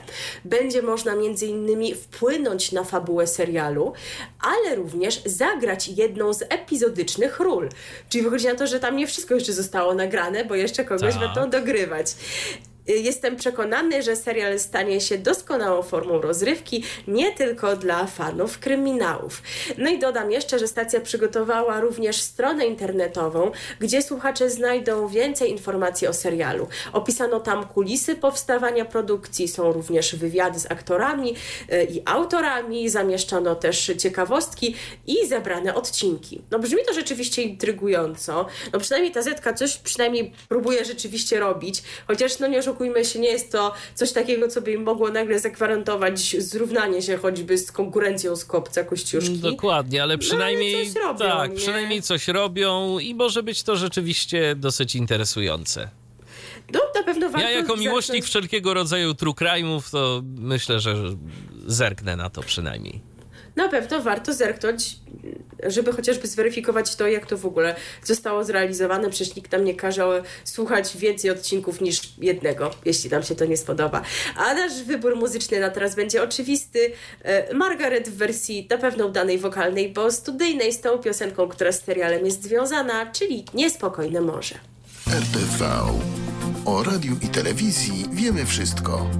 Będzie 0.44 0.82
można 0.82 1.12
m.in. 1.12 1.94
wpłynąć 1.94 2.72
na 2.72 2.84
fabułę 2.84 3.26
serialu, 3.26 3.92
ale 4.40 4.76
również 4.76 5.22
zagrać 5.24 5.88
jedną 5.88 6.32
z 6.32 6.42
epizodycznych 6.42 7.40
ról. 7.40 7.68
Czyli 8.08 8.24
wychodzi 8.24 8.46
na 8.46 8.54
to, 8.54 8.66
że 8.66 8.80
tam 8.80 8.96
nie 8.96 9.06
wszystko 9.06 9.34
jeszcze 9.34 9.52
zostało 9.52 9.94
nagrane, 9.94 10.44
bo 10.44 10.54
jeszcze 10.54 10.84
kogoś 10.84 11.14
tak. 11.14 11.20
będą 11.20 11.50
dogrywać. 11.50 12.14
Jestem 12.88 13.36
przekonany, 13.36 14.02
że 14.02 14.16
serial 14.16 14.58
stanie 14.58 15.00
się 15.00 15.18
doskonałą 15.18 15.82
formą 15.82 16.20
rozrywki, 16.20 16.84
nie 17.08 17.32
tylko 17.32 17.76
dla 17.76 18.06
fanów 18.06 18.58
kryminałów. 18.58 19.42
No 19.78 19.90
i 19.90 19.98
dodam 19.98 20.30
jeszcze, 20.30 20.58
że 20.58 20.68
stacja 20.68 21.00
przygotowała 21.00 21.80
również 21.80 22.16
stronę 22.16 22.66
internetową, 22.66 23.50
gdzie 23.80 24.02
słuchacze 24.02 24.50
znajdą 24.50 25.08
więcej 25.08 25.50
informacji 25.50 26.06
o 26.06 26.12
serialu. 26.12 26.68
Opisano 26.92 27.40
tam 27.40 27.66
kulisy 27.66 28.16
powstawania 28.16 28.84
produkcji, 28.84 29.48
są 29.48 29.72
również 29.72 30.16
wywiady 30.16 30.60
z 30.60 30.70
aktorami 30.70 31.34
e, 31.68 31.84
i 31.84 32.02
autorami, 32.04 32.88
zamieszczono 32.88 33.54
też 33.54 33.92
ciekawostki 33.98 34.74
i 35.06 35.26
zebrane 35.26 35.74
odcinki. 35.74 36.42
No 36.50 36.58
brzmi 36.58 36.78
to 36.86 36.94
rzeczywiście 36.94 37.42
intrygująco. 37.42 38.46
No 38.72 38.80
przynajmniej 38.80 39.12
ta 39.12 39.22
Zetka 39.22 39.52
coś 39.52 39.76
przynajmniej 39.76 40.32
próbuje 40.48 40.84
rzeczywiście 40.84 41.40
robić, 41.40 41.82
chociaż 42.06 42.38
no 42.38 42.46
nie 42.46 42.58
oszukujmy 42.58 42.77
oszukujmy 42.78 43.04
się, 43.04 43.18
nie 43.18 43.28
jest 43.28 43.52
to 43.52 43.72
coś 43.94 44.12
takiego, 44.12 44.48
co 44.48 44.60
by 44.60 44.72
im 44.72 44.82
mogło 44.82 45.10
nagle 45.10 45.38
zagwarantować 45.38 46.36
zrównanie 46.38 47.02
się 47.02 47.16
choćby 47.16 47.58
z 47.58 47.72
konkurencją 47.72 48.36
z 48.36 48.44
kopca 48.44 48.84
Kościuszki. 48.84 49.38
Dokładnie, 49.38 50.02
ale 50.02 50.18
przynajmniej 50.18 50.72
no, 50.72 50.78
ale 50.78 50.86
coś 50.92 51.02
robią, 51.02 51.18
tak, 51.18 51.50
nie? 51.50 51.56
przynajmniej 51.56 52.02
coś 52.02 52.28
robią 52.28 52.98
i 52.98 53.14
może 53.14 53.42
być 53.42 53.62
to 53.62 53.76
rzeczywiście 53.76 54.54
dosyć 54.54 54.94
interesujące. 54.94 55.90
No, 56.72 56.80
na 56.94 57.02
pewno 57.02 57.30
warto 57.30 57.48
Ja 57.48 57.50
jako 57.50 57.76
miłośnik 57.76 58.24
wszelkiego 58.24 58.74
rodzaju 58.74 59.14
true 59.14 59.34
crime'ów, 59.34 59.90
to 59.90 60.22
myślę, 60.24 60.80
że 60.80 60.94
zerknę 61.66 62.16
na 62.16 62.30
to 62.30 62.42
przynajmniej 62.42 63.07
na 63.58 63.68
pewno 63.68 64.02
warto 64.02 64.34
zerknąć, 64.34 64.96
żeby 65.66 65.92
chociażby 65.92 66.28
zweryfikować 66.28 66.96
to, 66.96 67.08
jak 67.08 67.26
to 67.26 67.38
w 67.38 67.46
ogóle 67.46 67.74
zostało 68.04 68.44
zrealizowane. 68.44 69.10
Przecież 69.10 69.36
nikt 69.36 69.52
nam 69.52 69.64
nie 69.64 69.74
każe 69.74 70.22
słuchać 70.44 70.96
więcej 70.96 71.30
odcinków 71.30 71.80
niż 71.80 72.00
jednego, 72.18 72.70
jeśli 72.84 73.10
nam 73.10 73.22
się 73.22 73.34
to 73.34 73.44
nie 73.44 73.56
spodoba. 73.56 74.02
A 74.36 74.54
nasz 74.54 74.82
wybór 74.82 75.16
muzyczny 75.16 75.60
na 75.60 75.70
teraz 75.70 75.94
będzie 75.94 76.22
oczywisty. 76.22 76.92
E, 77.22 77.54
Margaret 77.54 78.08
w 78.08 78.16
wersji 78.16 78.66
na 78.70 78.78
pewno 78.78 79.06
udanej 79.06 79.38
wokalnej, 79.38 79.92
bo 79.92 80.10
studyjnej 80.10 80.72
z 80.72 80.80
tą 80.80 80.98
piosenką, 80.98 81.48
która 81.48 81.72
z 81.72 81.84
serialem 81.84 82.26
jest 82.26 82.42
związana, 82.42 83.12
czyli 83.12 83.44
Niespokojne 83.54 84.20
Morze. 84.20 84.54
RTV. 85.10 85.64
O 86.64 86.82
radiu 86.82 87.16
i 87.22 87.28
telewizji 87.28 88.04
wiemy 88.12 88.46
wszystko. 88.46 89.10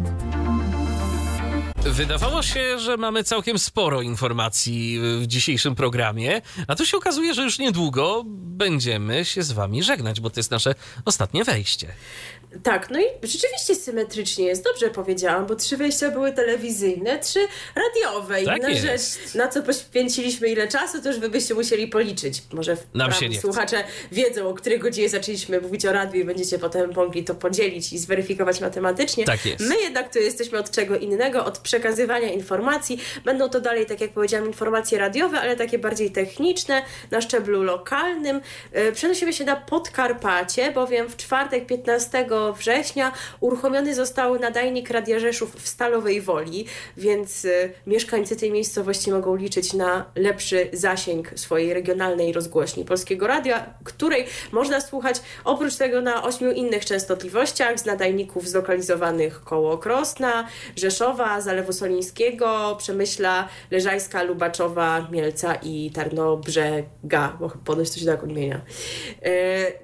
Wydawało 1.93 2.43
się, 2.43 2.79
że 2.79 2.97
mamy 2.97 3.25
całkiem 3.25 3.59
sporo 3.59 4.03
informacji 4.03 5.01
w 5.21 5.27
dzisiejszym 5.27 5.75
programie, 5.75 6.43
a 6.67 6.75
tu 6.75 6.87
się 6.87 6.97
okazuje, 6.97 7.35
że 7.35 7.43
już 7.43 7.59
niedługo 7.59 8.23
będziemy 8.27 9.25
się 9.25 9.43
z 9.43 9.53
wami 9.53 9.83
żegnać, 9.83 10.21
bo 10.21 10.31
to 10.31 10.41
jest 10.41 10.51
nasze 10.51 10.75
ostatnie 11.05 11.45
wejście. 11.45 11.93
Tak, 12.63 12.91
no 12.91 13.01
i 13.01 13.05
rzeczywiście 13.23 13.75
symetrycznie 13.75 14.47
jest, 14.47 14.65
dobrze 14.65 14.91
powiedziałam, 14.91 15.47
bo 15.47 15.55
trzy 15.55 15.77
wejścia 15.77 16.11
były 16.11 16.33
telewizyjne, 16.33 17.19
trzy 17.19 17.41
radiowe. 17.75 18.43
Tak 18.43 18.59
Inna 18.59 18.75
rzecz, 18.75 19.35
na 19.35 19.49
co 19.49 19.63
poświęciliśmy 19.63 20.49
ile 20.49 20.69
czasu, 20.69 21.03
to 21.03 21.09
już 21.09 21.19
wy 21.19 21.29
byście 21.29 21.55
musieli 21.55 21.89
policzyć. 21.89 22.43
Może 22.53 22.77
Nam 22.95 23.11
słuchacze 23.41 23.85
wiedzą, 24.13 24.49
o 24.49 24.55
której 24.55 24.79
godzinie 24.79 25.09
zaczęliśmy 25.09 25.61
mówić 25.61 25.87
o 25.87 25.93
radiu 25.93 26.21
i 26.21 26.25
będziecie 26.25 26.59
potem 26.59 26.93
mogli 26.97 27.25
to 27.25 27.35
podzielić 27.35 27.93
i 27.93 27.99
zweryfikować 27.99 28.61
matematycznie. 28.61 29.25
Tak 29.25 29.47
jest. 29.47 29.61
My 29.61 29.81
jednak 29.81 30.13
tu 30.13 30.19
jesteśmy 30.19 30.59
od 30.59 30.71
czego 30.71 30.97
innego, 30.97 31.45
od 31.45 31.59
przekazywania 31.59 32.33
informacji. 32.33 33.01
Będą 33.25 33.49
to 33.49 33.61
dalej, 33.61 33.87
tak 33.87 34.01
jak 34.01 34.11
powiedziałam, 34.11 34.47
informacje 34.47 34.99
radiowe, 34.99 35.41
ale 35.41 35.57
takie 35.57 35.79
bardziej 35.79 36.11
techniczne, 36.11 36.83
na 37.11 37.21
szczeblu 37.21 37.63
lokalnym. 37.63 38.41
E, 38.73 38.93
przenosimy 38.93 39.33
się 39.33 39.45
na 39.45 39.57
Podkarpacie, 39.57 40.73
bowiem 40.73 41.09
w 41.09 41.17
czwartek 41.17 41.67
15 41.67 42.27
września 42.53 43.13
uruchomiony 43.41 43.95
został 43.95 44.39
nadajnik 44.39 44.91
Radia 44.91 45.19
Rzeszów 45.19 45.55
w 45.55 45.69
Stalowej 45.69 46.21
Woli, 46.21 46.67
więc 46.97 47.45
y, 47.45 47.73
mieszkańcy 47.87 48.37
tej 48.37 48.53
miejscowości 48.53 49.11
mogą 49.13 49.37
liczyć 49.37 49.73
na 49.73 50.05
lepszy 50.15 50.69
zasięg 50.73 51.31
swojej 51.37 51.75
regionalnej 51.75 52.33
rozgłośni 52.33 52.85
Polskiego 52.85 53.27
Radia, 53.27 53.75
której 53.85 54.27
można 54.53 54.81
słuchać 54.81 55.17
oprócz 55.45 55.77
tego 55.77 56.01
na 56.01 56.23
ośmiu 56.23 56.51
innych 56.51 56.85
częstotliwościach 56.85 57.81
z 57.81 57.85
nadajników 57.85 58.49
zlokalizowanych 58.49 59.41
koło 59.41 59.79
Krosna, 59.79 60.49
Rzeszowa, 60.77 61.41
Zalewu 61.41 61.73
Solińskiego, 61.73 62.77
Przemyśla, 62.79 63.49
Leżajska, 63.71 64.23
Lubaczowa, 64.23 65.09
Mielca 65.11 65.55
i 65.55 65.91
Tarnobrzega, 65.91 67.37
bo 67.41 67.51
ponoć 67.65 67.95
się 67.95 68.07
tak 68.07 68.25
odmienia. 68.25 68.61
E, 69.23 69.33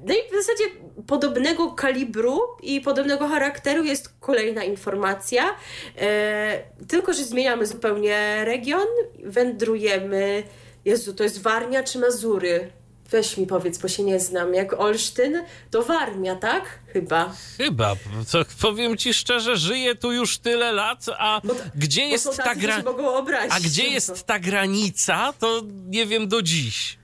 no 0.07 0.15
i 0.15 0.19
w 0.31 0.45
zasadzie 0.45 0.65
podobnego 1.07 1.71
kalibru 1.73 2.41
i 2.63 2.81
podobnego 2.81 3.29
charakteru 3.29 3.85
jest 3.85 4.15
kolejna 4.21 4.65
informacja, 4.65 5.45
e, 5.99 6.63
tylko 6.89 7.13
że 7.13 7.25
zmieniamy 7.25 7.67
zupełnie 7.67 8.45
region, 8.45 8.87
wędrujemy. 9.25 10.43
Jezu, 10.85 11.15
to 11.15 11.25
jest 11.25 11.43
Warnia 11.43 11.83
czy 11.83 11.99
Mazury? 11.99 12.71
Weź 13.11 13.37
mi 13.37 13.47
powiedz, 13.47 13.79
bo 13.79 13.89
się 13.89 14.03
nie 14.03 14.21
znam. 14.21 14.55
Jak 14.55 14.73
Olsztyn, 14.81 15.45
to 15.71 15.83
Warmia, 15.83 16.37
tak? 16.37 16.79
Chyba. 16.93 17.33
Chyba. 17.57 17.97
To 18.33 18.45
powiem 18.61 18.97
ci 18.97 19.15
szczerze, 19.15 19.57
żyję 19.57 19.95
tu 19.95 20.13
już 20.13 20.39
tyle 20.39 20.73
lat, 20.73 21.07
a 21.19 21.41
Bo, 21.45 21.55
gdzie 21.75 22.03
bo 22.03 22.09
jest 22.09 22.37
ta 22.37 22.43
tacy, 22.43 22.61
co 22.61 22.67
gra... 22.67 22.77
się 22.77 22.83
mogą 22.83 23.15
obrazić. 23.15 23.53
A 23.53 23.61
gdzie 23.61 23.85
jest 23.85 24.27
ta 24.27 24.39
granica, 24.39 25.33
to 25.39 25.63
nie 25.87 26.07
wiem 26.07 26.29
do 26.29 26.43
dziś. 26.43 26.99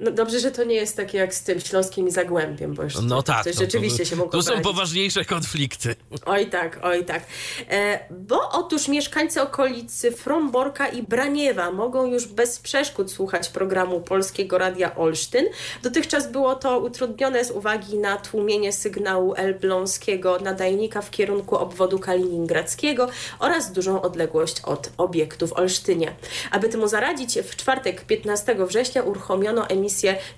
No 0.00 0.10
dobrze, 0.10 0.40
że 0.40 0.50
to 0.50 0.64
nie 0.64 0.74
jest 0.74 0.96
takie 0.96 1.18
jak 1.18 1.34
z 1.34 1.42
tym 1.42 1.60
śląskim 1.60 2.08
i 2.08 2.10
Zagłębiem, 2.10 2.74
bo 2.74 2.82
już 2.82 2.94
No 3.02 3.16
to, 3.16 3.22
tak. 3.22 3.44
to 3.44 3.50
no, 3.50 3.60
rzeczywiście 3.60 4.04
tu, 4.04 4.10
się 4.10 4.16
mogą 4.16 4.30
Tu 4.30 4.42
są 4.42 4.50
obrazić. 4.52 4.64
poważniejsze 4.72 5.24
konflikty. 5.24 5.94
Oj 6.26 6.46
tak, 6.46 6.78
oj 6.82 7.04
tak. 7.04 7.22
E, 7.70 7.98
bo 8.10 8.50
otóż 8.52 8.88
mieszkańcy 8.88 9.42
okolicy 9.42 10.12
Fromborka 10.12 10.88
i 10.88 11.02
Braniewa 11.02 11.70
mogą 11.70 12.06
już 12.06 12.26
bez 12.26 12.58
przeszkód 12.58 13.12
słuchać 13.12 13.48
programu 13.48 14.00
Polskiego 14.00 14.58
Radia 14.58 14.96
Olsztyn. 14.96 15.46
Dotychczas 15.82 16.32
było 16.32 16.54
to 16.54 16.78
utrudnione 16.80 17.44
z 17.44 17.50
uwagi 17.50 17.98
na 17.98 18.16
tłumienie 18.16 18.72
sygnału 18.72 19.34
elbląskiego 19.36 20.38
nadajnika 20.40 21.02
w 21.02 21.10
kierunku 21.10 21.56
obwodu 21.56 21.98
kaliningradzkiego 21.98 23.08
oraz 23.38 23.72
dużą 23.72 24.02
odległość 24.02 24.60
od 24.64 24.90
obiektu 24.96 25.46
w 25.46 25.52
Olsztynie. 25.52 26.12
Aby 26.50 26.68
temu 26.68 26.88
zaradzić, 26.88 27.38
w 27.38 27.56
czwartek 27.56 28.04
15 28.04 28.56
września 28.66 29.02
uruchomiono 29.02 29.68
emisję 29.68 29.85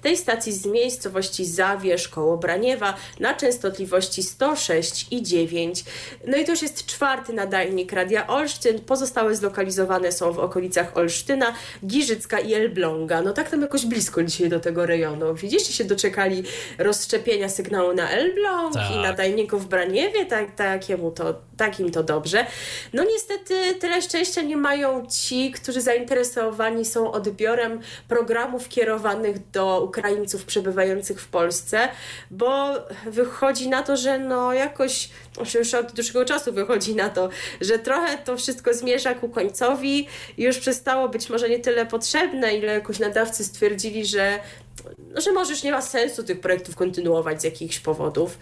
tej 0.03 0.17
stacji 0.17 0.53
z 0.53 0.67
miejscowości 0.67 1.45
Zawierz 1.45 2.09
koło 2.09 2.37
Braniewa 2.37 2.95
na 3.21 3.35
częstotliwości 3.35 4.23
106 4.23 5.07
i 5.11 5.23
9. 5.23 5.85
No 6.27 6.37
i 6.37 6.45
to 6.45 6.51
już 6.51 6.63
jest 6.63 6.87
czwarty 6.87 7.33
nadajnik 7.33 7.93
Radia 7.93 8.27
Olsztyn. 8.27 8.81
Pozostałe 8.81 9.37
zlokalizowane 9.37 10.13
są 10.13 10.33
w 10.33 10.39
okolicach 10.39 10.97
Olsztyna, 10.97 11.55
Giżycka 11.87 12.41
i 12.41 12.55
Elbląga. 12.55 13.23
No 13.23 13.33
tak 13.33 13.51
tam 13.51 13.63
jakoś 13.63 13.87
blisko 13.87 14.23
dzisiaj 14.23 14.49
do 14.49 14.61
tego 14.61 14.87
rejonu. 14.87 15.35
Widzisz, 15.35 15.63
się 15.63 15.85
doczekali 15.85 16.43
rozszczepienia 16.79 17.49
sygnału 17.49 17.95
na 17.95 18.11
Elbląg 18.11 18.75
Tak. 18.75 18.91
i 18.93 18.97
nadajników 18.97 19.65
w 19.65 19.69
Braniewie, 19.69 20.27
tak, 20.27 20.55
takiemu 20.55 21.11
to, 21.11 21.35
takim 21.57 21.91
to 21.91 22.03
dobrze. 22.03 22.47
No 22.93 23.05
niestety 23.05 23.75
tyle 23.75 24.03
szczęścia 24.03 24.43
nie 24.43 24.57
mają 24.57 25.07
ci, 25.07 25.51
którzy 25.51 25.81
zainteresowani 25.81 26.85
są 26.85 27.13
odbiorem 27.13 27.81
programów 28.09 28.69
kierowanych 28.69 29.38
do 29.53 29.85
Ukraińców 29.85 30.45
przebywających 30.45 31.21
w 31.21 31.29
Polsce, 31.29 31.89
bo 32.31 32.75
wychodzi 33.07 33.69
na 33.69 33.83
to, 33.83 33.97
że 33.97 34.19
no 34.19 34.53
jakoś, 34.53 35.11
już 35.55 35.75
od 35.75 35.93
dłuższego 35.93 36.25
czasu 36.25 36.53
wychodzi 36.53 36.95
na 36.95 37.09
to, 37.09 37.29
że 37.61 37.79
trochę 37.79 38.19
to 38.19 38.37
wszystko 38.37 38.75
zmierza 38.75 39.15
ku 39.15 39.29
końcowi. 39.29 40.09
I 40.37 40.43
już 40.43 40.59
przestało 40.59 41.09
być 41.09 41.31
może 41.31 41.49
nie 41.49 41.59
tyle 41.59 41.87
potrzebne, 41.87 42.57
ile 42.57 42.73
jakoś 42.73 42.99
nadawcy 42.99 43.45
stwierdzili, 43.45 44.07
że 44.07 44.41
że 45.17 45.33
może 45.33 45.53
już 45.53 45.63
nie 45.63 45.73
ma 45.73 45.83
sensu 45.83 46.23
tych 46.23 46.41
projektów 46.41 46.77
kontynuować 46.77 47.41
z 47.41 47.45
jakichś 47.45 47.79
powodów. 47.79 48.39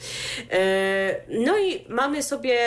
E, 0.50 1.16
No 1.28 1.58
i 1.58 1.84
mamy 1.88 2.22
sobie 2.22 2.58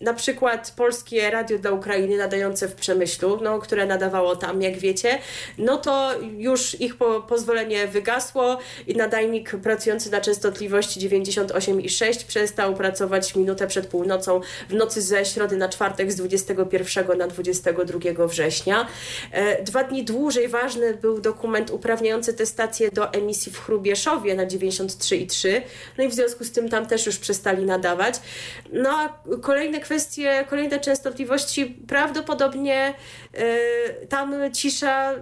na 0.00 0.14
przykład 0.14 0.72
Polskie 0.76 1.30
Radio 1.30 1.58
dla 1.58 1.70
Ukrainy 1.70 2.16
nadające 2.16 2.68
w 2.68 2.74
Przemyślu, 2.74 3.38
no, 3.42 3.58
które 3.58 3.86
nadawało 3.86 4.36
tam, 4.36 4.62
jak 4.62 4.78
wiecie, 4.78 5.18
no 5.58 5.76
to 5.76 6.10
już 6.36 6.80
ich 6.80 6.96
po, 6.96 7.20
pozwolenie 7.20 7.86
wygasło 7.86 8.58
i 8.86 8.96
nadajnik 8.96 9.50
pracujący 9.62 10.10
na 10.10 10.20
częstotliwości 10.20 11.00
98,6 11.00 12.26
przestał 12.26 12.74
pracować 12.74 13.36
minutę 13.36 13.66
przed 13.66 13.86
północą 13.86 14.40
w 14.68 14.74
nocy 14.74 15.02
ze 15.02 15.24
środy 15.24 15.56
na 15.56 15.68
czwartek 15.68 16.12
z 16.12 16.16
21 16.16 17.18
na 17.18 17.26
22 17.26 18.26
września. 18.26 18.86
E, 19.32 19.62
Dwa 19.62 19.84
dni 19.84 20.04
dłużej 20.04 20.48
ważny 20.48 20.94
był 20.94 21.20
dokument 21.20 21.70
uprawniający 21.70 22.34
tę 22.34 22.46
stację 22.46 22.90
do 22.90 23.12
emisji 23.12 23.27
w 23.34 23.58
Chrubieszowie 23.58 24.34
na 24.34 24.46
93,3. 24.46 25.60
No 25.98 26.04
i 26.04 26.08
w 26.08 26.14
związku 26.14 26.44
z 26.44 26.52
tym 26.52 26.68
tam 26.68 26.86
też 26.86 27.06
już 27.06 27.18
przestali 27.18 27.64
nadawać. 27.64 28.14
No 28.72 28.90
a 28.90 29.18
kolejne 29.40 29.80
kwestie, 29.80 30.44
kolejne 30.50 30.80
częstotliwości 30.80 31.66
prawdopodobnie 31.66 32.94
e, 33.34 34.06
tam 34.06 34.52
cisza 34.52 35.14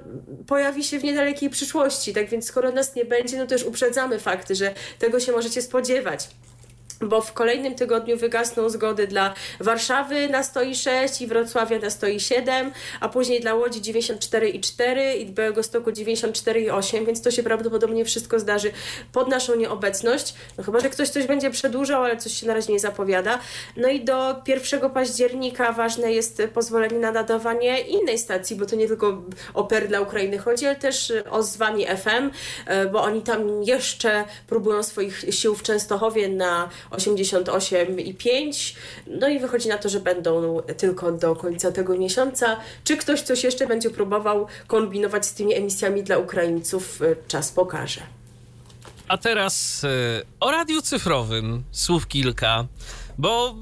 pojawi 0.47 0.85
się 0.85 0.99
w 0.99 1.05
niedalekiej 1.05 1.51
przyszłości. 1.51 2.15
Tak 2.15 2.29
więc 2.29 2.47
skoro 2.47 2.73
nas 2.73 2.95
nie 2.95 3.05
będzie, 3.05 3.39
no 3.39 3.47
to 3.47 3.55
już 3.55 3.65
uprzedzamy 3.65 4.19
fakty, 4.19 4.55
że 4.55 4.75
tego 4.99 5.21
się 5.21 5.33
możecie 5.33 5.63
spodziewać 5.63 6.29
bo 7.01 7.21
w 7.21 7.33
kolejnym 7.33 7.75
tygodniu 7.75 8.17
wygasną 8.17 8.69
zgody 8.69 9.07
dla 9.07 9.35
Warszawy 9.61 10.29
na 10.29 10.43
106 10.43 11.21
i 11.21 11.27
Wrocławia 11.27 11.79
na 11.79 11.91
107, 11.91 12.73
a 13.01 13.09
później 13.09 13.41
dla 13.41 13.55
Łodzi 13.55 13.81
94,4 13.81 15.17
i 15.17 15.27
Białegostoku 15.27 15.91
94,8, 15.91 17.07
więc 17.07 17.23
to 17.23 17.31
się 17.31 17.43
prawdopodobnie 17.43 18.05
wszystko 18.05 18.39
zdarzy 18.39 18.71
pod 19.13 19.29
naszą 19.29 19.57
nieobecność. 19.57 20.35
No 20.59 20.65
chyba, 20.65 20.81
że 20.81 20.91
ktoś 20.91 21.09
coś 21.09 21.27
będzie 21.27 21.51
przedłużał, 21.51 22.05
ale 22.05 22.17
coś 22.17 22.33
się 22.33 22.47
na 22.47 22.55
razie 22.55 22.73
nie 22.73 22.81
zapowiada. 22.81 23.39
No 23.77 23.89
i 23.89 24.05
do 24.05 24.43
1 24.47 24.91
października 24.91 25.73
ważne 25.73 26.13
jest 26.13 26.43
pozwolenie 26.55 26.99
na 26.99 27.13
nadawanie 27.13 27.81
innej 27.81 28.19
stacji, 28.19 28.57
bo 28.57 28.67
to 28.67 28.77
nie 28.77 28.89
tylko 28.89 29.23
o 29.55 29.65
PER 29.65 29.89
dla 29.89 30.01
Ukrainy 30.01 30.39
chodzi, 30.39 30.67
ale 30.67 30.77
też 30.77 31.13
o 31.31 31.43
z 31.43 31.57
wami 31.57 31.87
FM, 31.87 32.31
e, 32.67 32.87
bo 32.87 33.03
oni 33.03 33.23
tam 33.23 33.63
jeszcze 33.63 34.25
próbują 34.47 34.83
swoich 34.83 35.25
sił 35.31 35.55
w 35.55 35.63
Częstochowie 35.63 36.29
na 36.29 36.69
88,5. 36.91 38.77
No 39.07 39.29
i 39.29 39.39
wychodzi 39.39 39.69
na 39.69 39.79
to, 39.79 39.89
że 39.89 40.01
będą 40.01 40.63
tylko 40.77 41.13
do 41.13 41.37
końca 41.37 41.73
tego 41.73 41.99
miesiąca. 41.99 42.57
Czy 42.85 42.97
ktoś 42.97 43.21
coś 43.21 43.45
jeszcze 43.45 43.67
będzie 43.67 43.91
próbował 43.91 44.47
kombinować 44.67 45.27
z 45.27 45.35
tymi 45.35 45.55
emisjami 45.55 46.03
dla 46.03 46.19
Ukraińców, 46.19 47.01
czas 47.29 47.53
pokaże. 47.53 48.01
A 49.09 49.19
teraz 49.19 49.85
e, 49.85 49.89
o 50.41 50.51
radiu 50.51 50.83
cyfrowym 50.83 51.65
słów 51.73 52.09
kilka, 52.09 52.67
bo 53.19 53.55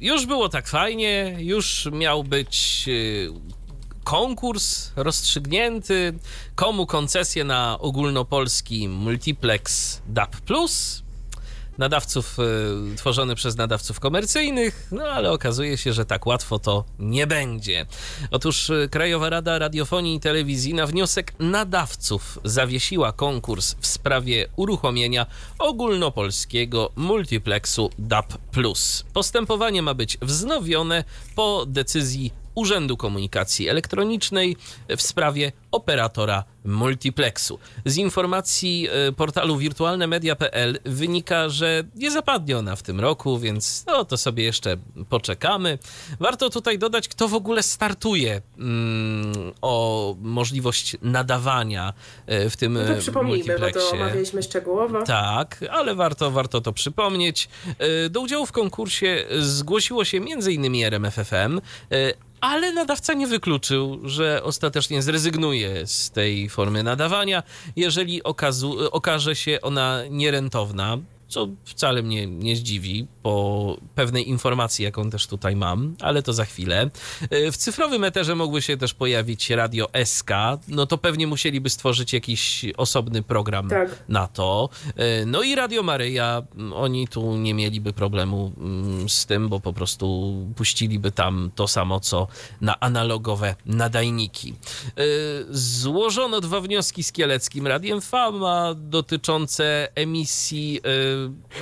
już 0.00 0.26
było 0.26 0.48
tak 0.48 0.68
fajnie, 0.68 1.36
już 1.38 1.88
miał 1.92 2.24
być 2.24 2.84
e, 2.88 3.54
konkurs 4.04 4.90
rozstrzygnięty, 4.96 6.18
komu 6.54 6.86
koncesję 6.86 7.44
na 7.44 7.78
ogólnopolski 7.78 8.88
multiplex 8.88 10.00
DAB+, 10.08 10.36
nadawców 11.78 12.38
y, 12.92 12.96
tworzony 12.96 13.34
przez 13.34 13.56
nadawców 13.56 14.00
komercyjnych, 14.00 14.88
no 14.92 15.04
ale 15.04 15.30
okazuje 15.30 15.78
się, 15.78 15.92
że 15.92 16.04
tak 16.04 16.26
łatwo 16.26 16.58
to 16.58 16.84
nie 16.98 17.26
będzie. 17.26 17.86
Otóż 18.30 18.70
y, 18.70 18.88
Krajowa 18.90 19.30
Rada 19.30 19.58
Radiofonii 19.58 20.16
i 20.16 20.20
Telewizji 20.20 20.74
na 20.74 20.86
wniosek 20.86 21.34
nadawców 21.38 22.38
zawiesiła 22.44 23.12
konkurs 23.12 23.74
w 23.80 23.86
sprawie 23.86 24.48
uruchomienia 24.56 25.26
ogólnopolskiego 25.58 26.92
multiplexu 26.96 27.90
DAB+. 27.98 28.34
Postępowanie 29.12 29.82
ma 29.82 29.94
być 29.94 30.18
wznowione 30.22 31.04
po 31.34 31.64
decyzji 31.66 32.43
Urzędu 32.54 32.96
Komunikacji 32.96 33.68
Elektronicznej 33.68 34.56
w 34.96 35.02
sprawie 35.02 35.52
operatora 35.70 36.44
multiplexu. 36.64 37.58
Z 37.84 37.96
informacji 37.96 38.88
e, 39.08 39.12
portalu 39.12 39.56
wirtualnemedia.pl 39.56 40.78
wynika, 40.84 41.48
że 41.48 41.82
nie 41.94 42.10
zapadnie 42.10 42.58
ona 42.58 42.76
w 42.76 42.82
tym 42.82 43.00
roku, 43.00 43.38
więc 43.38 43.84
no 43.86 44.04
to 44.04 44.16
sobie 44.16 44.44
jeszcze 44.44 44.76
poczekamy. 45.08 45.78
Warto 46.20 46.50
tutaj 46.50 46.78
dodać, 46.78 47.08
kto 47.08 47.28
w 47.28 47.34
ogóle 47.34 47.62
startuje 47.62 48.42
mm, 48.58 49.52
o 49.62 50.14
możliwość 50.20 50.96
nadawania 51.02 51.92
e, 52.26 52.50
w 52.50 52.56
tym 52.56 52.72
No 52.74 52.80
e, 52.80 52.94
to 52.94 53.00
przypomnijmy, 53.00 53.44
bo 53.44 53.54
to 53.54 53.60
multiplexie. 53.60 53.96
omawialiśmy 53.96 54.42
szczegółowo. 54.42 55.02
Tak, 55.02 55.64
ale 55.70 55.94
warto, 55.94 56.30
warto 56.30 56.60
to 56.60 56.72
przypomnieć. 56.72 57.48
E, 57.78 58.08
Do 58.10 58.20
udziału 58.20 58.46
w 58.46 58.52
konkursie 58.52 59.24
zgłosiło 59.40 60.04
się 60.04 60.18
m.in. 60.18 60.84
RMFFM, 60.84 61.58
e, 61.58 61.60
ale 62.44 62.72
nadawca 62.72 63.14
nie 63.14 63.26
wykluczył, 63.26 64.00
że 64.04 64.42
ostatecznie 64.42 65.02
zrezygnuje 65.02 65.86
z 65.86 66.10
tej 66.10 66.48
formy 66.48 66.82
nadawania, 66.82 67.42
jeżeli 67.76 68.22
okazu, 68.22 68.76
okaże 68.92 69.36
się 69.36 69.58
ona 69.62 70.00
nierentowna. 70.10 70.98
Co 71.34 71.48
wcale 71.64 72.02
mnie 72.02 72.26
nie 72.26 72.56
zdziwi 72.56 73.06
po 73.22 73.76
pewnej 73.94 74.28
informacji, 74.28 74.84
jaką 74.84 75.10
też 75.10 75.26
tutaj 75.26 75.56
mam, 75.56 75.96
ale 76.00 76.22
to 76.22 76.32
za 76.32 76.44
chwilę. 76.44 76.90
E, 77.30 77.52
W 77.52 77.56
cyfrowym 77.56 78.04
eterze 78.04 78.34
mogły 78.34 78.62
się 78.62 78.76
też 78.76 78.94
pojawić 78.94 79.50
radio 79.50 79.88
SK, 80.04 80.30
no 80.68 80.86
to 80.86 80.98
pewnie 80.98 81.26
musieliby 81.26 81.70
stworzyć 81.70 82.12
jakiś 82.12 82.64
osobny 82.76 83.22
program 83.22 83.68
Tak. 83.68 84.04
na 84.08 84.26
to. 84.26 84.68
E, 84.96 85.26
No 85.26 85.42
i 85.42 85.54
Radio 85.54 85.82
Maryja, 85.82 86.42
m, 86.56 86.72
oni 86.72 87.08
tu 87.08 87.36
nie 87.36 87.54
mieliby 87.54 87.92
problemu 87.92 88.52
mm, 88.58 89.08
z 89.08 89.26
tym, 89.26 89.48
bo 89.48 89.60
po 89.60 89.72
prostu 89.72 90.34
puściliby 90.56 91.10
tam 91.12 91.50
to 91.54 91.68
samo, 91.68 92.00
co 92.00 92.28
na 92.60 92.80
analogowe 92.80 93.54
nadajniki. 93.66 94.54
E, 94.96 95.02
Złożono 95.50 96.40
dwa 96.40 96.60
wnioski 96.60 97.02
z 97.02 97.12
Kieleckim 97.12 97.66
Radiem 97.66 98.00
Fama 98.00 98.74
dotyczące 98.76 99.88
emisji 99.94 100.80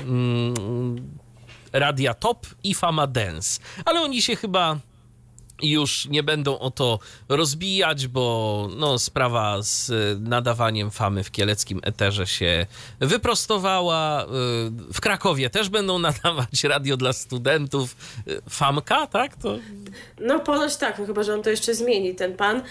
mm, 0.05 1.19
Radia 1.73 2.15
Top 2.15 2.47
i 2.65 2.75
Fama 2.75 3.07
Dance, 3.07 3.61
ale 3.85 4.01
oni 4.01 4.23
się 4.23 4.37
chyba 4.37 4.79
już 5.63 6.07
nie 6.07 6.23
będą 6.23 6.59
o 6.59 6.71
to 6.71 6.99
rozbijać, 7.29 8.07
bo 8.07 8.69
no, 8.77 8.99
sprawa 8.99 9.63
z 9.63 9.93
nadawaniem 10.21 10.91
famy 10.91 11.25
w 11.25 11.31
kieleckim 11.31 11.81
eterze 11.83 12.27
się 12.27 12.67
wyprostowała. 13.01 14.27
W 14.93 15.01
Krakowie 15.01 15.51
też 15.51 15.69
będą 15.69 15.99
nadawać 16.09 16.65
radio 16.65 16.97
dla 16.97 17.13
studentów. 17.13 17.97
Famka, 18.49 19.07
tak? 19.07 19.37
To... 19.37 19.59
No 20.21 20.41
ponoć 20.41 20.77
tak, 20.77 20.99
no 20.99 21.07
chyba, 21.07 21.23
że 21.23 21.35
on 21.35 21.43
to 21.43 21.51
jeszcze 21.51 21.75
zmieni, 21.75 22.15
ten 22.15 22.37
pan. 22.37 22.63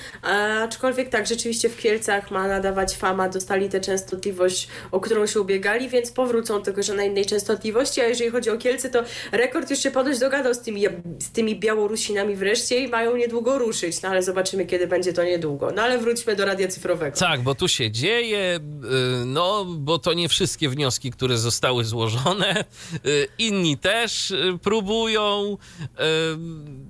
Aczkolwiek 0.64 1.10
tak, 1.10 1.28
rzeczywiście 1.28 1.70
w 1.70 1.78
Kielcach 1.78 2.32
ma 2.32 2.48
nadawać 2.48 2.96
fama, 2.96 3.30
dostali 3.30 3.70
tę 3.70 3.82
częstotliwość, 3.82 4.68
o 4.92 5.00
którą 5.00 5.26
się 5.26 5.42
ubiegali, 5.42 5.90
więc 5.90 6.12
powrócą 6.12 6.62
tylko, 6.62 6.84
że 6.84 6.94
na 6.94 7.04
innej 7.04 7.26
częstotliwości, 7.26 8.02
a 8.02 8.04
jeżeli 8.04 8.30
chodzi 8.30 8.50
o 8.50 8.58
Kielce, 8.58 8.90
to 8.90 9.04
rekord 9.32 9.70
już 9.70 9.80
się 9.80 9.92
ponoć 9.92 10.20
dogadał 10.20 10.54
z 10.54 10.60
tymi, 10.60 10.84
z 11.20 11.32
tymi 11.32 11.60
Białorusinami 11.60 12.36
wreszcie 12.36 12.81
mają 12.88 13.16
niedługo 13.16 13.58
ruszyć, 13.58 14.02
no 14.02 14.10
ale 14.10 14.24
zobaczymy, 14.24 14.66
kiedy 14.66 14.88
będzie 14.88 15.14
to 15.14 15.24
niedługo. 15.24 15.72
No 15.76 15.82
ale 15.82 15.98
wróćmy 15.98 16.36
do 16.36 16.46
radia 16.46 16.68
cyfrowego. 16.68 17.18
Tak, 17.18 17.42
bo 17.42 17.56
tu 17.56 17.68
się 17.68 17.92
dzieje, 17.92 18.60
y, 19.22 19.26
no 19.26 19.66
bo 19.66 20.00
to 20.00 20.14
nie 20.14 20.30
wszystkie 20.30 20.70
wnioski, 20.70 21.12
które 21.12 21.38
zostały 21.38 21.86
złożone, 21.86 22.66
y, 23.06 23.28
inni 23.38 23.78
też 23.78 24.32
y, 24.32 24.60
próbują, 24.62 25.58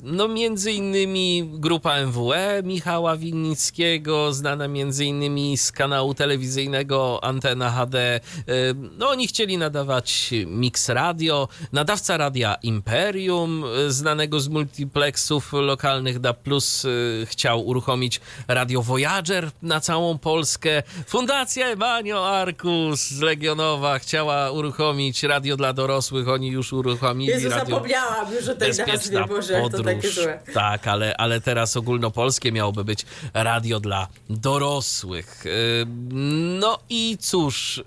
no 0.03 0.27
między 0.27 0.71
innymi 0.71 1.49
grupa 1.53 2.05
MWE 2.05 2.61
Michała 2.63 3.17
Winnickiego, 3.17 4.33
znana 4.33 4.67
między 4.67 5.05
innymi 5.05 5.57
z 5.57 5.71
kanału 5.71 6.13
telewizyjnego 6.13 7.23
Antena 7.23 7.71
HD, 7.71 8.19
no 8.97 9.09
oni 9.09 9.27
chcieli 9.27 9.57
nadawać 9.57 10.33
Mix 10.47 10.89
Radio, 10.89 11.47
nadawca 11.73 12.17
radia 12.17 12.55
Imperium, 12.63 13.63
znanego 13.87 14.39
z 14.39 14.47
multiplexów 14.47 15.53
lokalnych 15.71 16.19
DA+, 16.19 16.33
chciał 17.25 17.67
uruchomić 17.67 18.21
Radio 18.47 18.81
Voyager 18.81 19.51
na 19.61 19.79
całą 19.79 20.17
Polskę. 20.17 20.83
Fundacja 21.07 21.67
Emanio 21.67 22.29
Arkus 22.29 22.99
z 22.99 23.21
Legionowa 23.21 23.99
chciała 23.99 24.51
uruchomić 24.51 25.23
radio 25.23 25.57
dla 25.57 25.73
dorosłych, 25.73 26.29
oni 26.29 26.47
już 26.47 26.73
uruchomili 26.73 27.31
Jezu, 27.31 27.49
radio... 27.49 27.75
zapomniałam 27.75 28.33
już 28.33 28.47
o 28.47 28.55
tej 28.55 28.69
nazwie, 28.87 29.25
Boże, 29.27 29.61
podróż. 29.61 29.81
to 29.81 29.83
takie 29.83 30.09
złe. 30.09 30.39
Tak, 30.53 30.87
ale, 30.87 31.17
ale 31.17 31.41
teraz 31.41 31.77
ogólnopolskie 31.77 32.51
miałoby 32.51 32.83
być 32.83 33.05
radio 33.33 33.79
dla 33.79 34.07
dorosłych. 34.29 35.43
No 36.59 36.79
i 36.89 37.17
cóż, 37.19 37.83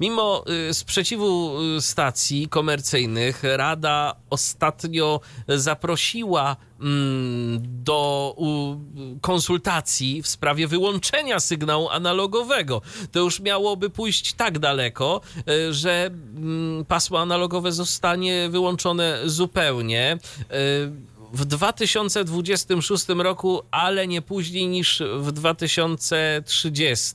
mimo 0.00 0.44
y, 0.70 0.74
sprzeciwu 0.74 1.60
y, 1.76 1.80
stacji 1.80 2.48
komercyjnych, 2.48 3.42
Rada 3.56 4.14
ostatnio 4.30 5.20
zaprosiła 5.48 6.51
mm, 6.80 7.58
do 7.84 8.36
konsultacji 9.20 10.22
w 10.22 10.28
sprawie 10.28 10.66
wyłączenia 10.68 11.40
sygnału 11.40 11.88
analogowego. 11.88 12.82
To 13.12 13.20
już 13.20 13.40
miałoby 13.40 13.90
pójść 13.90 14.32
tak 14.32 14.58
daleko, 14.58 15.20
y, 15.48 15.72
że 15.74 16.06
mm, 16.06 16.84
pasmo 16.84 17.20
analogowe 17.20 17.72
zostanie 17.72 18.48
wyłączone 18.50 19.18
zupełnie 19.24 20.18
w 21.32 21.44
2026 21.44 23.08
roku, 23.08 23.62
ale 23.70 24.06
nie 24.06 24.22
później 24.22 24.68
niż 24.68 25.02
w 25.18 25.32
2030, 25.32 27.14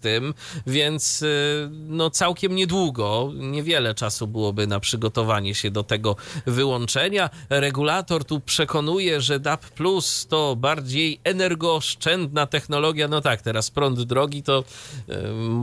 więc 0.68 1.22
y, 1.22 1.70
no 1.72 2.10
całkiem 2.10 2.56
niedługo, 2.56 3.32
niewiele 3.36 3.96
czasu 3.96 4.28
byłoby 4.28 4.68
na 4.68 4.80
przygotowanie 4.80 5.56
się 5.56 5.72
do 5.72 5.84
tego 5.84 6.16
wyłączenia. 6.46 7.30
Regulator 7.50 8.26
tu 8.26 8.40
przekonuje, 8.40 9.22
że 9.22 9.40
DAP 9.40 9.66
Plus 9.70 10.28
to 10.30 10.56
bardziej 10.56 11.20
energooszczędna 11.24 12.48
technologia. 12.48 13.08
No 13.08 13.22
tak, 13.22 13.42
teraz 13.42 13.72
prąd 13.72 14.02
drogi 14.02 14.44
to 14.44 14.64
y, 15.10 15.14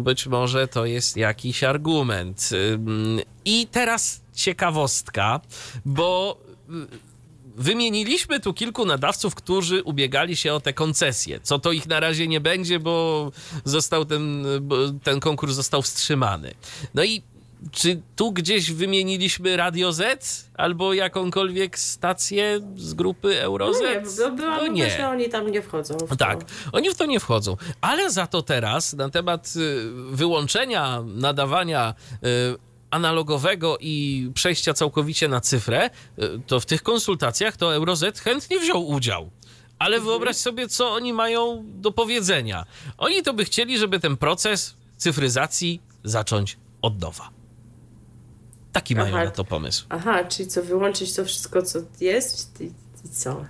być 0.02 0.26
może 0.26 0.68
to 0.68 0.86
jest 0.86 1.16
jakiś 1.16 1.64
argument. 1.64 2.51
Y, 2.52 2.78
I 3.44 3.66
teraz 3.66 4.20
ciekawostka, 4.35 5.40
bo 5.85 6.39
wymieniliśmy 7.55 8.40
tu 8.40 8.55
kilku 8.55 8.86
nadawców, 8.86 9.35
którzy 9.35 9.82
ubiegali 9.82 10.36
się 10.36 10.55
o 10.55 10.60
te 10.60 10.72
koncesje. 10.72 11.40
Co 11.43 11.59
to 11.59 11.72
ich 11.72 11.86
na 11.86 12.01
razie 12.01 12.28
nie 12.28 12.40
będzie, 12.40 12.81
bo 12.81 13.31
został 13.64 14.05
ten, 14.05 14.47
ten 15.02 15.20
konkurs 15.20 15.55
został 15.55 15.82
wstrzymany. 15.82 16.55
No 16.94 17.05
i 17.05 17.22
czy 17.70 18.02
tu 18.16 18.32
gdzieś 18.32 18.72
wymieniliśmy 18.72 19.56
Radio 19.56 19.93
Z 19.93 20.44
albo 20.55 20.94
jakąkolwiek 20.94 21.78
stację 21.78 22.60
z 22.76 22.94
grupy 22.94 23.40
Euroz? 23.40 23.76
No 23.82 23.89
nie, 23.89 24.01
bo 24.01 24.36
byłam 24.36 24.59
no 24.60 24.66
nie. 24.66 24.90
że 24.90 25.09
oni 25.09 25.28
tam 25.28 25.51
nie 25.51 25.62
wchodzą. 25.62 25.97
tak, 26.18 26.40
oni 26.72 26.90
w 26.90 26.94
to 26.94 27.06
nie 27.06 27.20
wchodzą. 27.20 27.56
Ale 27.81 28.10
za 28.10 28.26
to 28.26 28.43
teraz 28.43 28.93
na 28.93 29.10
temat 29.10 29.52
y, 29.56 29.90
wyłączenia 30.10 31.02
nadawania 31.06 31.94
y, 32.24 32.73
analogowego 32.94 33.78
i 33.80 34.30
przejścia 34.34 34.74
całkowicie 34.74 35.28
na 35.28 35.40
cyfrę, 35.40 35.90
y, 36.18 36.40
to 36.46 36.60
w 36.60 36.66
tych 36.66 36.82
konsultacjach 36.82 37.56
to 37.56 37.74
Euroz 37.74 38.04
chętnie 38.24 38.58
wziął 38.58 38.88
udział. 38.88 39.30
Ale 39.78 39.96
mhm. 39.96 40.10
wyobraź 40.10 40.36
sobie, 40.36 40.68
co 40.68 40.92
oni 40.92 41.12
mają 41.12 41.64
do 41.66 41.92
powiedzenia. 41.92 42.64
Oni 42.98 43.22
to 43.22 43.32
by 43.32 43.44
chcieli, 43.44 43.78
żeby 43.78 44.00
ten 44.00 44.16
proces 44.16 44.76
cyfryzacji 44.96 45.82
zacząć 46.04 46.56
od 46.82 47.00
nowa. 47.00 47.30
Taki 48.72 48.94
Aha. 48.94 49.02
mają 49.02 49.24
na 49.24 49.30
to 49.30 49.44
pomysł. 49.44 49.86
Aha, 49.88 50.24
czyli 50.24 50.48
co, 50.48 50.62
wyłączyć 50.62 51.14
to 51.14 51.24
wszystko, 51.24 51.62
co 51.62 51.78
jest 52.00 52.60
i, 52.60 52.64
i 53.04 53.08
co? 53.08 53.44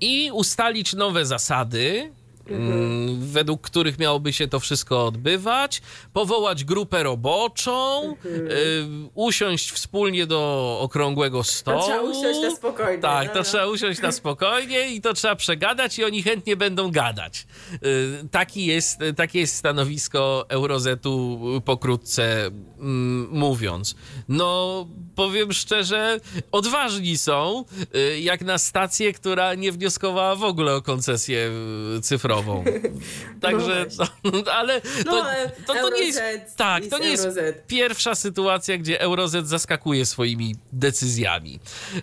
I 0.00 0.30
ustalić 0.32 0.92
nowe 0.92 1.26
zasady, 1.26 2.12
Mhm. 2.50 3.18
według 3.20 3.62
których 3.62 3.98
miałoby 3.98 4.32
się 4.32 4.48
to 4.48 4.60
wszystko 4.60 5.06
odbywać, 5.06 5.82
powołać 6.12 6.64
grupę 6.64 7.02
roboczą, 7.02 8.02
mhm. 8.02 8.46
y, 8.46 9.10
usiąść 9.14 9.72
wspólnie 9.72 10.26
do 10.26 10.78
okrągłego 10.80 11.44
stołu. 11.44 11.78
To 11.78 11.84
trzeba 11.84 12.02
usiąść 12.02 12.40
na 12.40 12.50
spokojnie. 12.50 13.02
Tak, 13.02 13.26
no, 13.26 13.32
to 13.32 13.38
no. 13.38 13.44
trzeba 13.44 13.66
usiąść 13.66 14.00
na 14.02 14.12
spokojnie 14.12 14.94
i 14.94 15.00
to 15.00 15.14
trzeba 15.14 15.36
przegadać 15.36 15.98
i 15.98 16.04
oni 16.04 16.22
chętnie 16.22 16.56
będą 16.56 16.90
gadać. 16.90 17.46
Y, 17.72 18.28
taki 18.30 18.66
jest, 18.66 18.98
takie 19.16 19.40
jest 19.40 19.56
stanowisko 19.56 20.46
Eurozetu 20.48 21.40
pokrótce 21.64 22.46
mm, 22.46 23.28
mówiąc. 23.30 23.94
No, 24.28 24.86
powiem 25.14 25.52
szczerze, 25.52 26.20
odważni 26.52 27.18
są, 27.18 27.64
y, 27.96 28.20
jak 28.20 28.40
na 28.40 28.58
stację, 28.58 29.12
która 29.12 29.54
nie 29.54 29.72
wnioskowała 29.72 30.36
w 30.36 30.44
ogóle 30.44 30.74
o 30.74 30.82
koncesję 30.82 31.50
cyfrową 32.02 32.31
Także, 33.40 33.86
no 33.98 34.32
no, 34.32 34.52
ale 34.52 34.80
to, 34.80 34.88
no, 35.04 35.24
to, 35.66 35.74
to, 35.74 35.90
nie 35.90 36.02
jest, 36.02 36.20
tak, 36.56 36.86
to 36.86 36.98
nie 36.98 37.08
jest 37.08 37.28
pierwsza 37.66 38.14
sytuacja, 38.14 38.78
gdzie 38.78 39.00
Euroz 39.00 39.30
zaskakuje 39.30 40.06
swoimi 40.06 40.54
decyzjami. 40.72 41.60
E, 41.96 42.00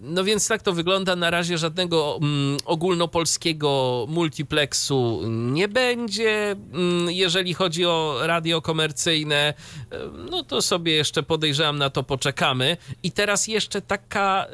no 0.00 0.24
więc 0.24 0.48
tak 0.48 0.62
to 0.62 0.72
wygląda. 0.72 1.16
Na 1.16 1.30
razie 1.30 1.58
żadnego 1.58 2.18
mm, 2.22 2.56
ogólnopolskiego 2.64 4.04
multiplexu 4.08 5.20
nie 5.28 5.68
będzie. 5.68 6.50
Mm, 6.50 7.10
jeżeli 7.10 7.54
chodzi 7.54 7.86
o 7.86 8.18
radio 8.22 8.62
komercyjne, 8.62 9.54
e, 9.92 9.98
no 10.30 10.44
to 10.44 10.62
sobie 10.62 10.92
jeszcze 10.92 11.22
podejrzewam 11.22 11.78
na 11.78 11.90
to 11.90 12.02
poczekamy. 12.02 12.76
I 13.02 13.12
teraz 13.12 13.48
jeszcze 13.48 13.82
taka 13.82 14.46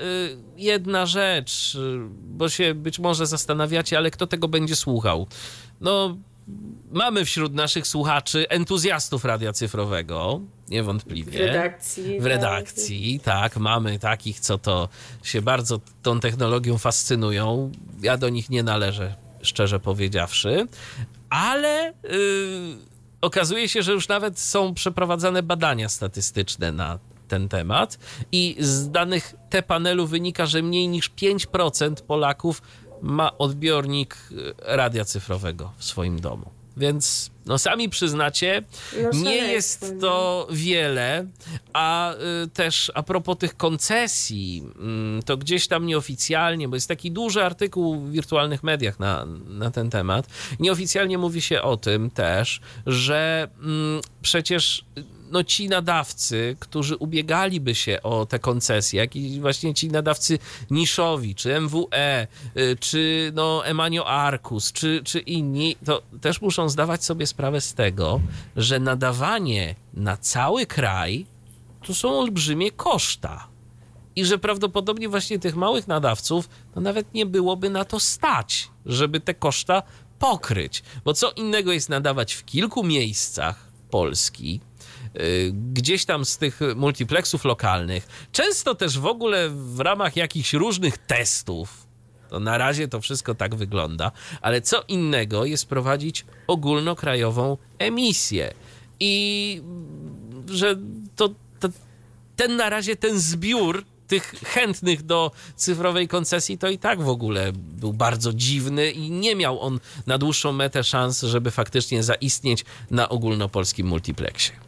jedna 0.57 1.07
rzecz, 1.07 1.77
bo 2.23 2.49
się 2.49 2.75
być 2.75 2.99
może 2.99 3.27
zastanawiacie, 3.27 3.99
ale 3.99 4.11
kto 4.11 4.27
tego 4.27 4.49
będzie 4.49 4.77
słuchał? 4.77 5.14
No, 5.81 6.16
mamy 6.93 7.24
wśród 7.24 7.55
naszych 7.55 7.86
słuchaczy 7.86 8.49
entuzjastów 8.49 9.24
radia 9.24 9.53
cyfrowego, 9.53 10.41
niewątpliwie. 10.69 11.32
W 11.32 11.41
redakcji. 11.41 12.20
W 12.20 12.23
tak. 12.23 12.27
redakcji, 12.27 13.20
tak. 13.20 13.53
tak, 13.53 13.57
mamy 13.57 13.99
takich, 13.99 14.41
co 14.41 14.59
to 14.59 14.89
się 15.23 15.43
bardzo 15.43 15.81
tą 16.03 16.20
technologią 16.20 16.78
fascynują. 16.78 17.73
Ja 18.03 18.16
do 18.16 18.28
nich 18.28 18.51
nie 18.51 18.62
należę, 18.62 19.15
szczerze 19.43 19.81
powiedziawszy, 19.81 20.66
ale 21.31 21.93
yy, 22.03 22.11
okazuje 23.20 23.69
się, 23.69 23.82
że 23.82 23.93
już 23.93 24.09
nawet 24.09 24.39
są 24.39 24.74
przeprowadzane 24.74 25.43
badania 25.43 25.89
statystyczne 25.89 26.73
na 26.73 26.99
ten 27.28 27.49
temat 27.49 27.99
i 28.32 28.57
z 28.59 28.91
danych 28.91 29.35
te 29.51 29.62
panelu 29.62 30.07
wynika, 30.07 30.47
że 30.47 30.62
mniej 30.62 30.89
niż 30.89 31.11
5% 31.11 31.95
Polaków 32.03 32.62
ma 33.05 33.39
odbiornik 33.39 34.16
e, 34.16 34.76
radia 34.76 35.05
cyfrowego 35.05 35.72
w 35.76 35.85
swoim 35.85 36.20
domu. 36.20 36.51
Więc 36.76 37.31
no 37.47 37.59
sami 37.59 37.89
przyznacie, 37.89 38.62
no, 39.02 39.10
nie 39.20 39.36
jest 39.36 39.94
to 40.01 40.47
wiele, 40.51 41.26
a 41.72 42.14
y, 42.14 42.48
też 42.48 42.93
a 42.94 43.02
propos 43.02 43.39
tych 43.39 43.56
koncesji, 43.56 44.64
y, 45.20 45.22
to 45.22 45.36
gdzieś 45.36 45.68
tam 45.68 45.86
nieoficjalnie, 45.86 46.68
bo 46.68 46.76
jest 46.76 46.89
taki 46.89 47.10
duży 47.10 47.44
artykuł 47.44 48.01
w 48.01 48.10
wirtualnych 48.10 48.62
mediach 48.62 49.01
na, 49.01 49.26
na 49.48 49.70
ten 49.70 49.90
temat, 49.90 50.26
nieoficjalnie 50.60 51.18
mówi 51.18 51.43
się 51.43 51.62
o 51.62 51.76
tym 51.76 52.10
też, 52.10 52.60
że 52.86 53.48
y, 53.48 53.62
przecież 54.22 54.85
no, 55.31 55.45
ci 55.45 55.69
nadawcy, 55.69 56.57
którzy 56.61 56.97
ubiegaliby 56.97 57.75
się 57.75 58.03
o 58.03 58.27
te 58.27 58.39
koncesje, 58.39 59.01
jak 59.01 59.17
i 59.17 59.41
właśnie 59.41 59.75
ci 59.75 59.89
nadawcy 59.89 60.39
niszowi, 60.71 61.35
czy 61.35 61.61
MWE, 61.61 62.27
y, 62.57 62.77
czy 62.81 63.33
no, 63.35 63.67
Emanio 63.67 64.07
Arcus, 64.07 64.73
czy, 64.73 65.01
czy 65.05 65.19
inni, 65.19 65.77
to 65.85 66.03
też 66.21 66.41
muszą 66.41 66.69
zdawać 66.69 67.05
sobie 67.05 67.27
sprawę 67.27 67.61
z 67.61 67.75
tego, 67.75 68.21
że 68.57 68.81
nadawanie 68.81 69.75
na 69.95 70.17
cały 70.17 70.67
kraj 70.67 71.27
to 71.87 71.95
są 71.95 72.19
olbrzymie 72.19 72.71
koszta. 72.71 73.49
I 74.17 74.25
że 74.25 74.39
prawdopodobnie 74.39 75.09
właśnie 75.09 75.39
tych 75.39 75.57
małych 75.57 75.89
nadawców 75.89 76.49
no 76.77 76.83
nawet 76.83 77.15
nie 77.15 77.27
byłoby 77.27 77.71
na 77.71 77.85
to 77.85 78.01
stać, 78.01 78.71
żeby 78.87 79.21
te 79.21 79.35
koszta 79.35 79.83
pokryć. 80.19 80.83
Bo 81.05 81.15
co 81.15 81.31
innego 81.31 81.73
jest 81.73 81.89
nadawać 81.89 82.35
w 82.35 82.45
kilku 82.45 82.85
miejscach 82.85 83.69
Polski, 83.91 84.61
gdzieś 85.53 86.05
tam 86.05 86.24
z 86.24 86.39
tych 86.39 86.61
multiplexów 86.77 87.45
lokalnych, 87.45 88.28
często 88.32 88.74
też 88.74 88.99
w 88.99 89.07
ogóle 89.07 89.51
w 89.51 89.81
ramach 89.81 90.16
jakichś 90.16 90.53
różnych 90.53 90.99
testów. 90.99 91.86
To 92.31 92.41
na 92.41 92.59
razie 92.59 92.89
to 92.89 93.01
wszystko 93.01 93.35
tak 93.35 93.55
wygląda, 93.55 94.12
ale 94.41 94.61
co 94.61 94.82
innego 94.89 95.45
jest 95.45 95.66
prowadzić 95.66 96.24
ogólnokrajową 96.47 97.57
emisję. 97.78 98.55
I 99.01 99.62
że 100.51 100.77
to, 101.16 101.28
to 101.61 101.69
ten 102.36 102.57
na 102.57 102.70
razie 102.70 102.97
ten 102.97 103.20
zbiór 103.20 103.85
tych 104.07 104.35
chętnych 104.45 105.03
do 105.03 105.31
cyfrowej 105.57 106.09
koncesji 106.09 106.59
to 106.59 106.69
i 106.69 106.78
tak 106.78 107.03
w 107.03 107.09
ogóle 107.09 107.53
był 107.55 107.93
bardzo 107.93 108.32
dziwny 108.32 108.91
i 108.91 109.11
nie 109.11 109.36
miał 109.36 109.61
on 109.61 109.81
na 110.07 110.19
dłuższą 110.19 110.53
metę 110.53 110.85
szans, 110.85 111.23
żeby 111.23 111.51
faktycznie 111.51 112.03
zaistnieć 112.03 112.65
na 112.91 113.09
ogólnopolskim 113.09 113.86
multiplexie. 113.86 114.64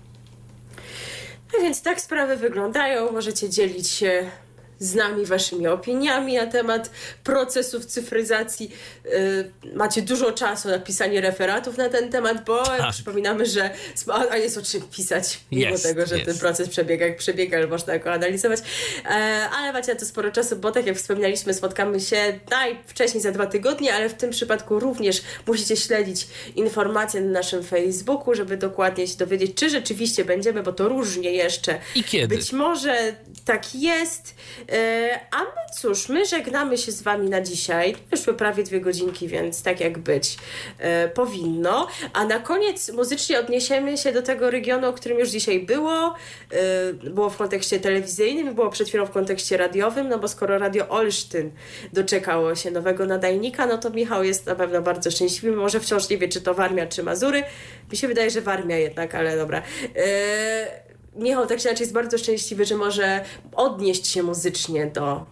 No 1.57 1.62
więc 1.62 1.83
tak 1.83 2.01
sprawy 2.01 2.37
wyglądają. 2.37 3.12
Możecie 3.12 3.49
dzielić 3.49 3.89
się 3.89 4.31
z 4.78 4.94
nami 4.94 5.27
waszymi 5.27 5.66
opiniami 5.66 6.35
na 6.35 6.47
temat 6.47 6.90
procesów 7.24 7.86
cyfryzacji. 7.86 8.70
Yy, 9.05 9.73
macie 9.74 10.03
dużo 10.03 10.32
czasu 10.32 10.69
na 10.69 10.78
pisanie 10.78 11.20
referatów 11.20 11.77
na 11.77 11.89
ten 11.89 12.11
temat, 12.11 12.44
bo 12.44 12.65
Tak. 12.65 12.90
przypominamy, 12.93 13.47
że 13.47 13.70
a 14.31 14.36
jest 14.36 14.59
o 14.59 14.62
czym 14.62 14.82
pisać, 14.82 15.40
mimo 15.53 15.70
Jest, 15.70 15.82
tego, 15.82 16.07
że 16.07 16.15
jest. 16.15 16.27
ten 16.27 16.39
proces 16.39 16.69
przebiega 16.69 17.07
jak 17.07 17.16
przebiega, 17.16 17.57
ale 17.59 17.66
można 17.66 17.98
go 17.98 18.12
analizować. 18.12 18.61
E, 19.05 19.11
ale 19.59 19.73
macie 19.73 19.94
na 19.94 20.01
to 20.01 20.07
sporo 20.07 20.31
czasu, 20.31 20.57
bo 20.57 20.73
tak 20.73 20.86
jak 20.86 20.97
wspominaliśmy, 20.97 21.55
spotkamy 21.55 22.01
się 22.01 22.40
najwcześniej 22.51 23.23
za 23.23 23.32
dwa 23.32 23.47
tygodnie, 23.47 23.94
ale 23.94 24.09
w 24.09 24.15
tym 24.15 24.31
przypadku 24.31 24.78
również 24.81 25.23
musicie 25.47 25.77
śledzić 25.77 26.27
informacje 26.57 27.20
na 27.20 27.31
naszym 27.31 27.62
Facebooku, 27.65 28.35
żeby 28.35 28.57
dokładnie 28.57 29.07
się 29.07 29.16
dowiedzieć, 29.16 29.55
czy 29.57 29.70
rzeczywiście 29.70 30.24
będziemy, 30.24 30.62
bo 30.62 30.73
to 30.73 30.89
różnie 30.89 31.32
jeszcze. 31.32 31.78
I 31.94 32.05
kiedy? 32.05 32.36
Być 32.36 32.53
może 32.53 33.15
tak 33.44 33.74
jest. 33.74 34.35
E, 34.72 35.20
A 35.30 35.40
my 35.40 35.51
cóż, 35.80 36.09
my 36.09 36.24
żegnamy 36.26 36.78
się 36.78 36.93
z 36.93 37.02
Wami 37.02 37.30
na 37.30 37.40
dzisiaj. 37.40 37.97
Wyszły 38.10 38.34
prawie 38.34 38.62
dwie 38.62 38.80
godzinki, 38.80 39.28
więc 39.28 39.62
tak 39.62 39.80
jak 39.80 39.98
być 39.98 40.36
e, 40.78 41.09
powinno. 41.09 41.88
A 42.12 42.24
na 42.24 42.38
koniec 42.38 42.93
muzycznie 42.93 43.38
odniesiemy 43.38 43.98
się 43.98 44.12
do 44.12 44.22
tego 44.22 44.51
regionu, 44.51 44.88
o 44.88 44.93
którym 44.93 45.18
już 45.18 45.28
dzisiaj 45.28 45.60
było. 45.60 46.14
E, 46.52 46.93
Było 47.10 47.30
w 47.30 47.36
kontekście 47.36 47.80
telewizyjnym, 47.80 48.55
było 48.55 48.70
przed 48.70 48.88
chwilą 48.88 49.06
w 49.06 49.10
kontekście 49.10 49.56
radiowym, 49.56 50.09
no 50.09 50.18
bo 50.18 50.28
skoro 50.28 50.59
Radio 50.59 50.88
Olsztyn 50.88 51.51
doczekało 51.93 52.55
się 52.55 52.70
nowego 52.70 53.06
nadajnika, 53.06 53.66
no 53.66 53.78
to 53.78 53.90
Michał 53.90 54.24
jest 54.24 54.47
na 54.47 54.55
pewno 54.55 54.82
bardzo 54.82 55.10
szczęśliwy. 55.10 55.56
Może 55.56 55.80
wciąż 55.80 56.09
nie 56.09 56.18
wie, 56.18 56.28
czy 56.28 56.40
to 56.40 56.55
Warmia, 56.55 56.86
czy 56.86 57.02
Mazury. 57.02 57.43
Mi 57.93 57.97
się 57.98 58.09
wydaje, 58.09 58.30
że 58.30 58.40
Warmia 58.40 58.76
jednak, 58.76 59.14
ale 59.14 59.36
dobra. 59.36 59.62
E, 59.97 60.85
Michał 61.16 61.47
tak 61.47 61.59
czy 61.59 61.68
inaczej 61.68 61.84
jest 61.84 61.94
bardzo 61.94 62.18
szczęśliwy, 62.18 62.64
że 62.64 62.76
może 62.76 63.24
odnieść 63.55 64.06
się 64.06 64.22
muzycznie 64.22 64.86
do 64.86 65.26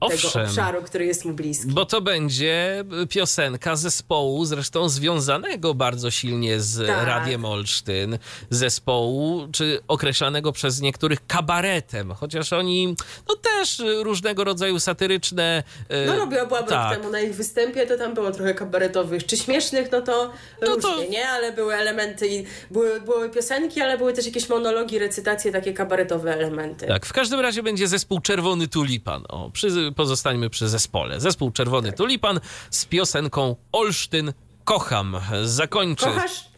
tego 0.00 0.14
Owszem. 0.14 0.46
obszaru, 0.46 0.82
który 0.82 1.04
jest 1.06 1.24
mu 1.24 1.32
bliski. 1.32 1.66
Bo 1.72 1.86
to 1.86 2.00
będzie 2.00 2.84
piosenka 3.08 3.76
zespołu, 3.76 4.44
zresztą 4.44 4.88
związanego 4.88 5.74
bardzo 5.74 6.10
silnie 6.10 6.60
z 6.60 6.86
Tak. 6.86 7.06
Radiem 7.06 7.44
Olsztyn, 7.44 8.18
zespołu, 8.50 9.48
czy 9.52 9.80
określanego 9.88 10.52
przez 10.52 10.80
niektórych 10.80 11.26
kabaretem, 11.26 12.14
chociaż 12.14 12.52
oni 12.52 12.94
no 13.28 13.34
też 13.36 13.82
różnego 14.02 14.44
rodzaju 14.44 14.80
satyryczne... 14.80 15.62
e, 15.88 16.06
No 16.06 16.16
robiłam 16.16 16.48
byłam 16.48 16.64
tak. 16.64 16.96
temu 16.96 17.10
na 17.10 17.20
ich 17.20 17.34
występie, 17.34 17.86
to 17.86 17.98
tam 17.98 18.14
było 18.14 18.30
trochę 18.30 18.54
kabaretowych 18.54 19.26
czy 19.26 19.36
śmiesznych, 19.36 19.92
no 19.92 20.00
to 20.00 20.30
No 20.62 20.66
różnie, 20.74 20.80
to- 20.82 21.04
nie? 21.10 21.28
Ale 21.28 21.52
były 21.52 21.74
elementy 21.74 22.28
i 22.28 22.44
były, 22.70 23.00
były 23.00 23.30
piosenki, 23.30 23.80
ale 23.80 23.98
były 23.98 24.12
też 24.12 24.26
jakieś 24.26 24.48
monologi, 24.48 24.98
recytacje, 24.98 25.52
takie 25.52 25.72
kabaretowe 25.72 26.32
elementy. 26.34 26.86
Tak, 26.86 27.06
w 27.06 27.12
każdym 27.12 27.40
razie 27.40 27.62
będzie 27.62 27.88
zespół 27.88 28.20
Czerwony 28.20 28.68
Tulipan. 28.68 29.24
O, 29.28 29.50
przy, 29.50 29.87
pozostańmy 29.92 30.50
przy 30.50 30.68
zespole. 30.68 31.20
Zespół 31.20 31.50
Czerwony 31.50 31.92
Tulipan 31.92 32.40
z 32.70 32.84
piosenką 32.84 33.56
Olsztyn 33.72 34.32
kocham. 34.64 35.16
Zakończy. 35.44 36.04
Kochasz? 36.04 36.48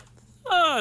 A, 0.53 0.77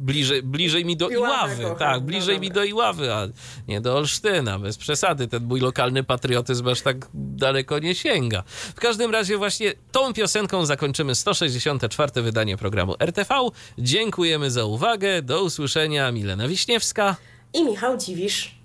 bliżej, 0.00 0.42
bliżej 0.42 0.84
mi 0.84 0.96
do 0.96 1.08
Iławy 1.08 1.32
Iławy. 1.32 1.62
kocham, 1.62 1.78
tak, 1.78 1.94
no 1.94 2.00
bliżej 2.00 2.40
mi 2.40 2.48
dobra. 2.48 2.62
do 2.62 2.64
Iławy, 2.68 3.14
a 3.14 3.28
nie 3.68 3.80
do 3.80 3.96
Olsztyna. 3.96 4.58
Bez 4.58 4.78
przesady. 4.78 5.28
Ten 5.28 5.44
mój 5.44 5.60
lokalny 5.60 6.04
patriotyzm 6.04 6.68
aż 6.68 6.80
tak 6.80 6.96
daleko 7.14 7.78
nie 7.78 7.94
sięga. 7.94 8.42
W 8.76 8.80
każdym 8.80 9.10
razie 9.10 9.38
właśnie 9.38 9.72
tą 9.92 10.12
piosenką 10.14 10.66
zakończymy 10.66 11.14
164. 11.14 12.22
wydanie 12.22 12.56
programu 12.56 12.94
RTV. 12.98 13.34
Dziękujemy 13.78 14.50
za 14.50 14.64
uwagę. 14.64 15.22
Do 15.22 15.42
usłyszenia. 15.42 16.12
Milena 16.12 16.48
Wiśniewska. 16.48 17.16
I 17.54 17.64
Michał 17.64 17.96
Dziwisz. 17.96 18.61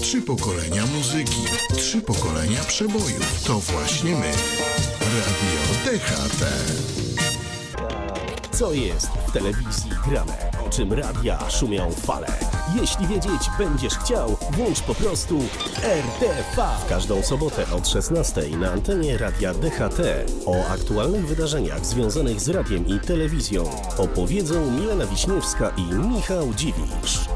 Trzy 0.00 0.22
pokolenia 0.22 0.86
muzyki, 0.86 1.42
trzy 1.76 2.00
pokolenia 2.00 2.64
przebojów. 2.64 3.44
To 3.46 3.58
właśnie 3.58 4.10
my. 4.10 4.32
Radio 5.00 5.98
DHT. 5.98 6.44
Co 8.50 8.72
jest 8.72 9.06
w 9.06 9.32
telewizji 9.32 9.90
grane? 10.08 10.50
O 10.66 10.70
czym 10.70 10.92
radia 10.92 11.50
szumią 11.50 11.90
fale? 11.90 12.26
Jeśli 12.80 13.06
wiedzieć 13.06 13.50
będziesz 13.58 13.94
chciał, 13.94 14.36
włącz 14.50 14.80
po 14.80 14.94
prostu 14.94 15.38
RTV. 15.82 16.68
W 16.86 16.88
każdą 16.88 17.22
sobotę 17.22 17.70
od 17.76 17.88
16 17.88 18.42
na 18.60 18.72
antenie 18.72 19.18
radia 19.18 19.54
DHT. 19.54 20.00
O 20.46 20.66
aktualnych 20.66 21.26
wydarzeniach 21.26 21.86
związanych 21.86 22.40
z 22.40 22.48
radiem 22.48 22.86
i 22.86 23.00
telewizją 23.00 23.64
opowiedzą 23.98 24.70
Milena 24.70 25.06
Wiśniewska 25.06 25.72
i 25.76 25.82
Michał 25.82 26.54
Dziwisz. 26.54 27.28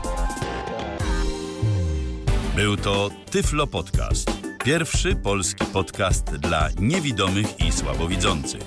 Był 2.63 2.77
to 2.77 3.11
Tyflo 3.31 3.67
Podcast. 3.67 4.31
Pierwszy 4.65 5.17
polski 5.17 5.65
podcast 5.65 6.25
dla 6.25 6.69
niewidomych 6.81 7.61
i 7.61 7.73
słabowidzących. 7.73 8.63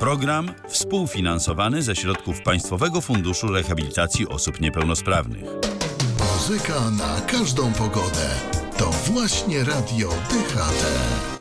Program 0.00 0.50
współfinansowany 0.68 1.82
ze 1.82 1.96
środków 1.96 2.42
Państwowego 2.42 3.00
Funduszu 3.00 3.46
Rehabilitacji 3.48 4.28
Osób 4.28 4.60
Niepełnosprawnych. 4.60 5.44
Muzyka 6.32 6.90
na 6.90 7.20
każdą 7.20 7.72
pogodę. 7.72 8.28
To 8.78 8.90
właśnie 8.90 9.64
Radio 9.64 10.08
DHT. 10.08 11.26